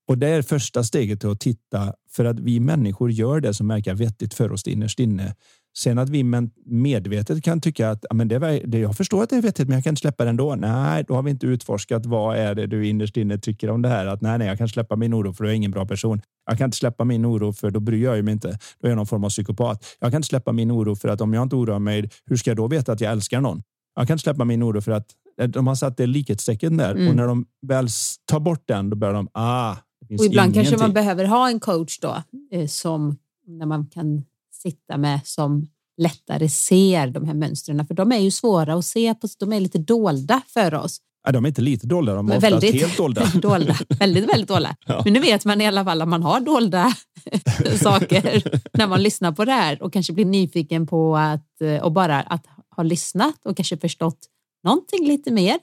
Och 0.08 0.18
det 0.18 0.28
är 0.28 0.42
första 0.42 0.84
steget 0.84 1.20
till 1.20 1.30
att 1.30 1.40
titta 1.40 1.94
för 2.10 2.24
att 2.24 2.40
vi 2.40 2.60
människor 2.60 3.10
gör 3.10 3.40
det 3.40 3.54
som 3.54 3.68
verkar 3.68 3.94
vettigt 3.94 4.34
för 4.34 4.52
oss 4.52 4.66
innerst 4.66 4.98
inne. 4.98 5.34
Sen 5.78 5.98
att 5.98 6.08
vi 6.08 6.24
medvetet 6.66 7.42
kan 7.42 7.60
tycka 7.60 7.90
att 7.90 8.04
men 8.14 8.28
det, 8.28 8.38
det, 8.64 8.78
jag 8.78 8.96
förstår 8.96 9.22
att 9.22 9.30
det 9.30 9.36
är 9.36 9.42
vettigt, 9.42 9.68
men 9.68 9.74
jag 9.74 9.84
kan 9.84 9.90
inte 9.90 10.00
släppa 10.00 10.24
det 10.24 10.30
ändå. 10.30 10.54
Nej, 10.54 11.04
då 11.08 11.14
har 11.14 11.22
vi 11.22 11.30
inte 11.30 11.46
utforskat. 11.46 12.06
Vad 12.06 12.36
är 12.36 12.54
det 12.54 12.66
du 12.66 12.86
innerst 12.86 13.16
inne 13.16 13.38
tycker 13.38 13.70
om 13.70 13.82
det 13.82 13.88
här? 13.88 14.06
Att 14.06 14.20
nej, 14.20 14.38
nej, 14.38 14.48
jag 14.48 14.58
kan 14.58 14.68
släppa 14.68 14.96
min 14.96 15.14
oro 15.14 15.32
för 15.32 15.44
jag 15.44 15.52
är 15.52 15.56
ingen 15.56 15.70
bra 15.70 15.86
person. 15.86 16.20
Jag 16.50 16.58
kan 16.58 16.64
inte 16.64 16.76
släppa 16.76 17.04
min 17.04 17.26
oro 17.26 17.52
för 17.52 17.70
då 17.70 17.80
bryr 17.80 18.04
jag 18.04 18.24
mig 18.24 18.32
inte. 18.32 18.58
Då 18.80 18.86
är 18.86 18.90
jag 18.90 18.96
någon 18.96 19.06
form 19.06 19.24
av 19.24 19.28
psykopat. 19.28 19.84
Jag 20.00 20.10
kan 20.10 20.18
inte 20.18 20.28
släppa 20.28 20.52
min 20.52 20.72
oro 20.72 20.96
för 20.96 21.08
att 21.08 21.20
om 21.20 21.34
jag 21.34 21.42
inte 21.42 21.56
oroar 21.56 21.78
mig, 21.78 22.10
hur 22.26 22.36
ska 22.36 22.50
jag 22.50 22.56
då 22.56 22.68
veta 22.68 22.92
att 22.92 23.00
jag 23.00 23.12
älskar 23.12 23.40
någon? 23.40 23.62
Jag 23.94 24.06
kan 24.06 24.14
inte 24.14 24.22
släppa 24.22 24.44
min 24.44 24.62
oro 24.62 24.80
för 24.80 24.92
att 24.92 25.06
de 25.48 25.66
har 25.66 25.74
satt 25.74 25.96
det 25.96 26.06
likhetstecken 26.06 26.76
där 26.76 26.94
mm. 26.94 27.08
och 27.08 27.16
när 27.16 27.26
de 27.26 27.46
väl 27.66 27.88
tar 28.24 28.40
bort 28.40 28.62
den, 28.68 28.90
då 28.90 28.96
börjar 28.96 29.14
de 29.14 29.28
ah, 29.32 29.72
och 29.72 30.10
ibland 30.10 30.30
ingenting. 30.30 30.52
kanske 30.52 30.76
man 30.76 30.92
behöver 30.92 31.24
ha 31.24 31.48
en 31.48 31.60
coach 31.60 31.98
då 31.98 32.22
eh, 32.52 32.66
som 32.66 33.16
när 33.46 33.66
man 33.66 33.86
kan 33.86 34.24
sitta 34.62 34.96
med 34.96 35.20
som 35.24 35.66
lättare 35.96 36.48
ser 36.48 37.06
de 37.06 37.24
här 37.24 37.34
mönstren. 37.34 37.86
För 37.86 37.94
de 37.94 38.12
är 38.12 38.18
ju 38.18 38.30
svåra 38.30 38.74
att 38.74 38.84
se, 38.84 39.14
på, 39.14 39.28
de 39.38 39.52
är 39.52 39.60
lite 39.60 39.78
dolda 39.78 40.42
för 40.46 40.74
oss. 40.74 41.00
Ja, 41.26 41.32
de 41.32 41.44
är 41.44 41.48
inte 41.48 41.62
lite 41.62 41.86
dolda, 41.86 42.14
de 42.14 42.30
är 42.30 42.40
väldigt, 42.40 42.74
helt 42.74 42.96
dolda. 42.96 43.26
dolda. 43.34 43.76
Väldigt, 43.98 44.28
väldigt 44.28 44.48
dolda. 44.48 44.76
Ja. 44.86 45.02
Men 45.04 45.12
nu 45.12 45.20
vet 45.20 45.44
man 45.44 45.60
i 45.60 45.66
alla 45.66 45.84
fall 45.84 46.02
att 46.02 46.08
man 46.08 46.22
har 46.22 46.40
dolda 46.40 46.92
saker 47.82 48.42
när 48.78 48.86
man 48.86 49.02
lyssnar 49.02 49.32
på 49.32 49.44
det 49.44 49.52
här 49.52 49.82
och 49.82 49.92
kanske 49.92 50.12
blir 50.12 50.24
nyfiken 50.24 50.86
på 50.86 51.16
att 51.16 51.82
och 51.82 51.92
bara 51.92 52.20
att 52.20 52.46
ha 52.76 52.82
lyssnat 52.82 53.46
och 53.46 53.56
kanske 53.56 53.76
förstått 53.76 54.18
någonting 54.64 55.06
lite 55.06 55.30
mer. 55.30 55.58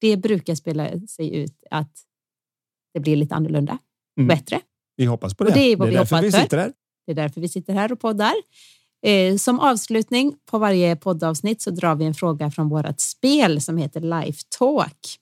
Det 0.00 0.16
brukar 0.16 0.54
spela 0.54 1.00
sig 1.00 1.34
ut 1.34 1.64
att 1.70 1.92
det 2.94 3.00
blir 3.00 3.16
lite 3.16 3.34
annorlunda 3.34 3.78
mm. 4.18 4.28
bättre. 4.28 4.60
Vi 4.96 5.04
hoppas 5.04 5.34
på 5.34 5.44
det. 5.44 5.50
Och 5.50 5.56
det 5.56 5.72
är 5.72 5.76
vad 5.76 5.88
det 5.88 5.90
är 5.90 5.92
vi 5.92 5.96
därför 5.98 6.22
vi 6.22 6.32
sitter 6.32 6.58
här. 6.58 6.72
Det 7.06 7.12
är 7.12 7.16
därför 7.16 7.40
vi 7.40 7.48
sitter 7.48 7.74
här 7.74 7.92
och 7.92 8.00
poddar. 8.00 8.34
Eh, 9.02 9.36
som 9.36 9.60
avslutning 9.60 10.36
på 10.50 10.58
varje 10.58 10.96
poddavsnitt 10.96 11.62
så 11.62 11.70
drar 11.70 11.94
vi 11.94 12.04
en 12.04 12.14
fråga 12.14 12.50
från 12.50 12.68
vårt 12.68 13.00
spel 13.00 13.60
som 13.60 13.78
heter 13.78 14.00
Life 14.00 14.42
Talk. 14.58 15.18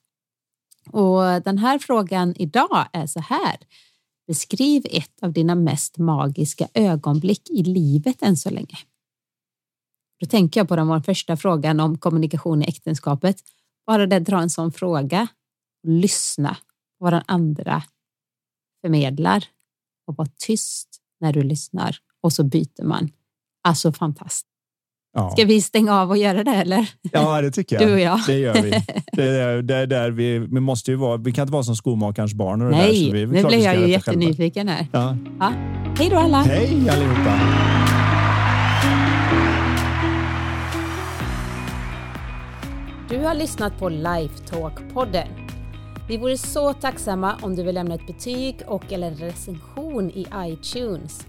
Och 0.91 1.43
den 1.45 1.59
här 1.59 1.78
frågan 1.78 2.35
idag 2.37 2.87
är 2.93 3.07
så 3.07 3.20
här. 3.20 3.57
Beskriv 4.26 4.87
ett 4.91 5.22
av 5.22 5.32
dina 5.32 5.55
mest 5.55 5.99
magiska 5.99 6.68
ögonblick 6.74 7.51
i 7.51 7.62
livet 7.62 8.22
än 8.22 8.37
så 8.37 8.51
länge. 8.51 8.78
Då 10.20 10.26
tänker 10.26 10.61
jag 10.61 10.68
på 10.68 10.76
den 10.76 11.03
första 11.03 11.37
frågan 11.37 11.80
om 11.80 11.99
kommunikation 11.99 12.62
i 12.62 12.66
äktenskapet. 12.66 13.37
Bara 13.87 14.07
det 14.07 14.18
dra 14.18 14.41
en 14.41 14.51
sån 14.51 14.72
fråga. 14.72 15.28
Lyssna 15.87 16.57
på 16.99 17.05
vad 17.05 17.12
den 17.12 17.22
andra 17.26 17.82
förmedlar 18.80 19.45
och 20.07 20.16
var 20.16 20.28
tyst 20.37 20.93
när 21.25 21.33
du 21.33 21.43
lyssnar 21.43 21.97
och 22.22 22.33
så 22.33 22.45
byter 22.45 22.85
man. 22.85 23.11
Alltså 23.68 23.93
fantastiskt. 23.93 24.47
Ja. 25.16 25.31
Ska 25.31 25.45
vi 25.45 25.62
stänga 25.62 26.01
av 26.01 26.11
och 26.11 26.16
göra 26.16 26.45
det 26.45 26.51
eller? 26.55 26.91
Ja, 27.12 27.41
det 27.41 27.51
tycker 27.51 27.81
jag. 27.81 27.89
Du 27.89 27.93
och 27.93 28.01
jag. 28.01 28.20
Det 28.27 28.39
gör 28.39 28.62
vi. 28.62 28.70
Det 29.12 29.25
är, 29.25 29.62
det 29.62 29.77
är 29.77 29.87
där 29.87 30.11
vi, 30.11 30.39
vi 30.39 30.61
måste 30.61 30.91
ju 30.91 30.97
vara. 30.97 31.16
Vi 31.16 31.33
kan 31.33 31.43
inte 31.43 31.53
vara 31.53 31.62
som 31.62 31.77
skomakarens 31.77 32.35
barn. 32.35 32.62
Och 32.62 32.70
Nej, 32.70 33.01
där, 33.01 33.07
så 33.07 33.12
vi, 33.12 33.27
nu 33.27 33.45
blir 33.45 33.64
jag 33.64 33.77
ju 33.81 33.89
jättenyfiken 33.89 34.68
här. 34.68 34.87
Ja. 34.93 35.16
Ja. 35.41 35.53
Hej 35.99 36.09
då 36.11 36.16
alla! 36.16 36.43
Hej 36.43 36.91
allihopa! 36.91 37.39
Du 43.09 43.18
har 43.18 43.35
lyssnat 43.35 43.79
på 43.79 43.89
Lifetalk-podden. 43.89 45.43
Vi 46.09 46.17
vore 46.17 46.39
så 46.39 46.73
tacksamma 46.73 47.37
om 47.43 47.57
du 47.57 47.63
vill 47.63 47.75
lämna 47.75 47.95
ett 47.95 48.07
betyg 48.07 48.63
och 48.67 48.93
eller 48.93 49.07
en 49.07 49.17
recension 49.17 50.11
i 50.11 50.27
iTunes. 50.37 51.27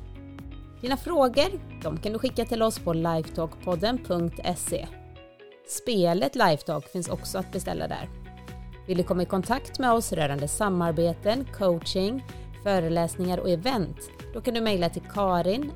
Dina 0.82 0.98
frågor 0.98 1.48
de 1.84 1.98
kan 1.98 2.14
du 2.14 2.20
skicka 2.20 2.46
till 2.46 2.62
oss 2.62 2.80
på 2.80 2.94
lifetalkpodden.se. 2.94 4.88
Spelet 5.68 6.36
Lifetalk 6.36 6.88
finns 6.88 7.10
också 7.10 7.38
att 7.38 7.52
beställa 7.52 7.88
där. 7.88 8.10
Vill 8.88 8.98
du 8.98 9.04
komma 9.04 9.24
i 9.24 9.26
kontakt 9.26 9.80
med 9.80 9.92
oss 9.92 10.14
rörande 10.14 10.48
samarbeten, 10.48 11.48
coaching, 11.58 12.24
föreläsningar 12.64 13.38
och 13.38 13.50
event, 13.50 13.98
då 14.34 14.42
kan 14.42 14.54
du 14.54 14.62
mejla 14.62 14.90
till 14.90 15.02
karin 15.14 15.72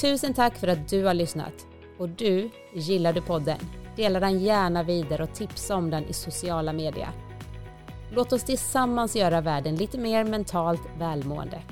Tusen 0.00 0.34
tack 0.34 0.56
för 0.56 0.68
att 0.68 0.88
du 0.88 1.04
har 1.04 1.14
lyssnat. 1.14 1.66
Och 1.98 2.08
du, 2.08 2.50
gillar 2.74 3.12
du 3.12 3.20
podden? 3.20 3.58
Dela 3.98 4.20
den 4.20 4.38
gärna 4.38 4.82
vidare 4.82 5.22
och 5.22 5.34
tipsa 5.34 5.76
om 5.76 5.90
den 5.90 6.04
i 6.04 6.12
sociala 6.12 6.72
medier. 6.72 7.08
Låt 8.10 8.32
oss 8.32 8.44
tillsammans 8.44 9.16
göra 9.16 9.40
världen 9.40 9.76
lite 9.76 9.98
mer 9.98 10.24
mentalt 10.24 10.82
välmående. 10.98 11.62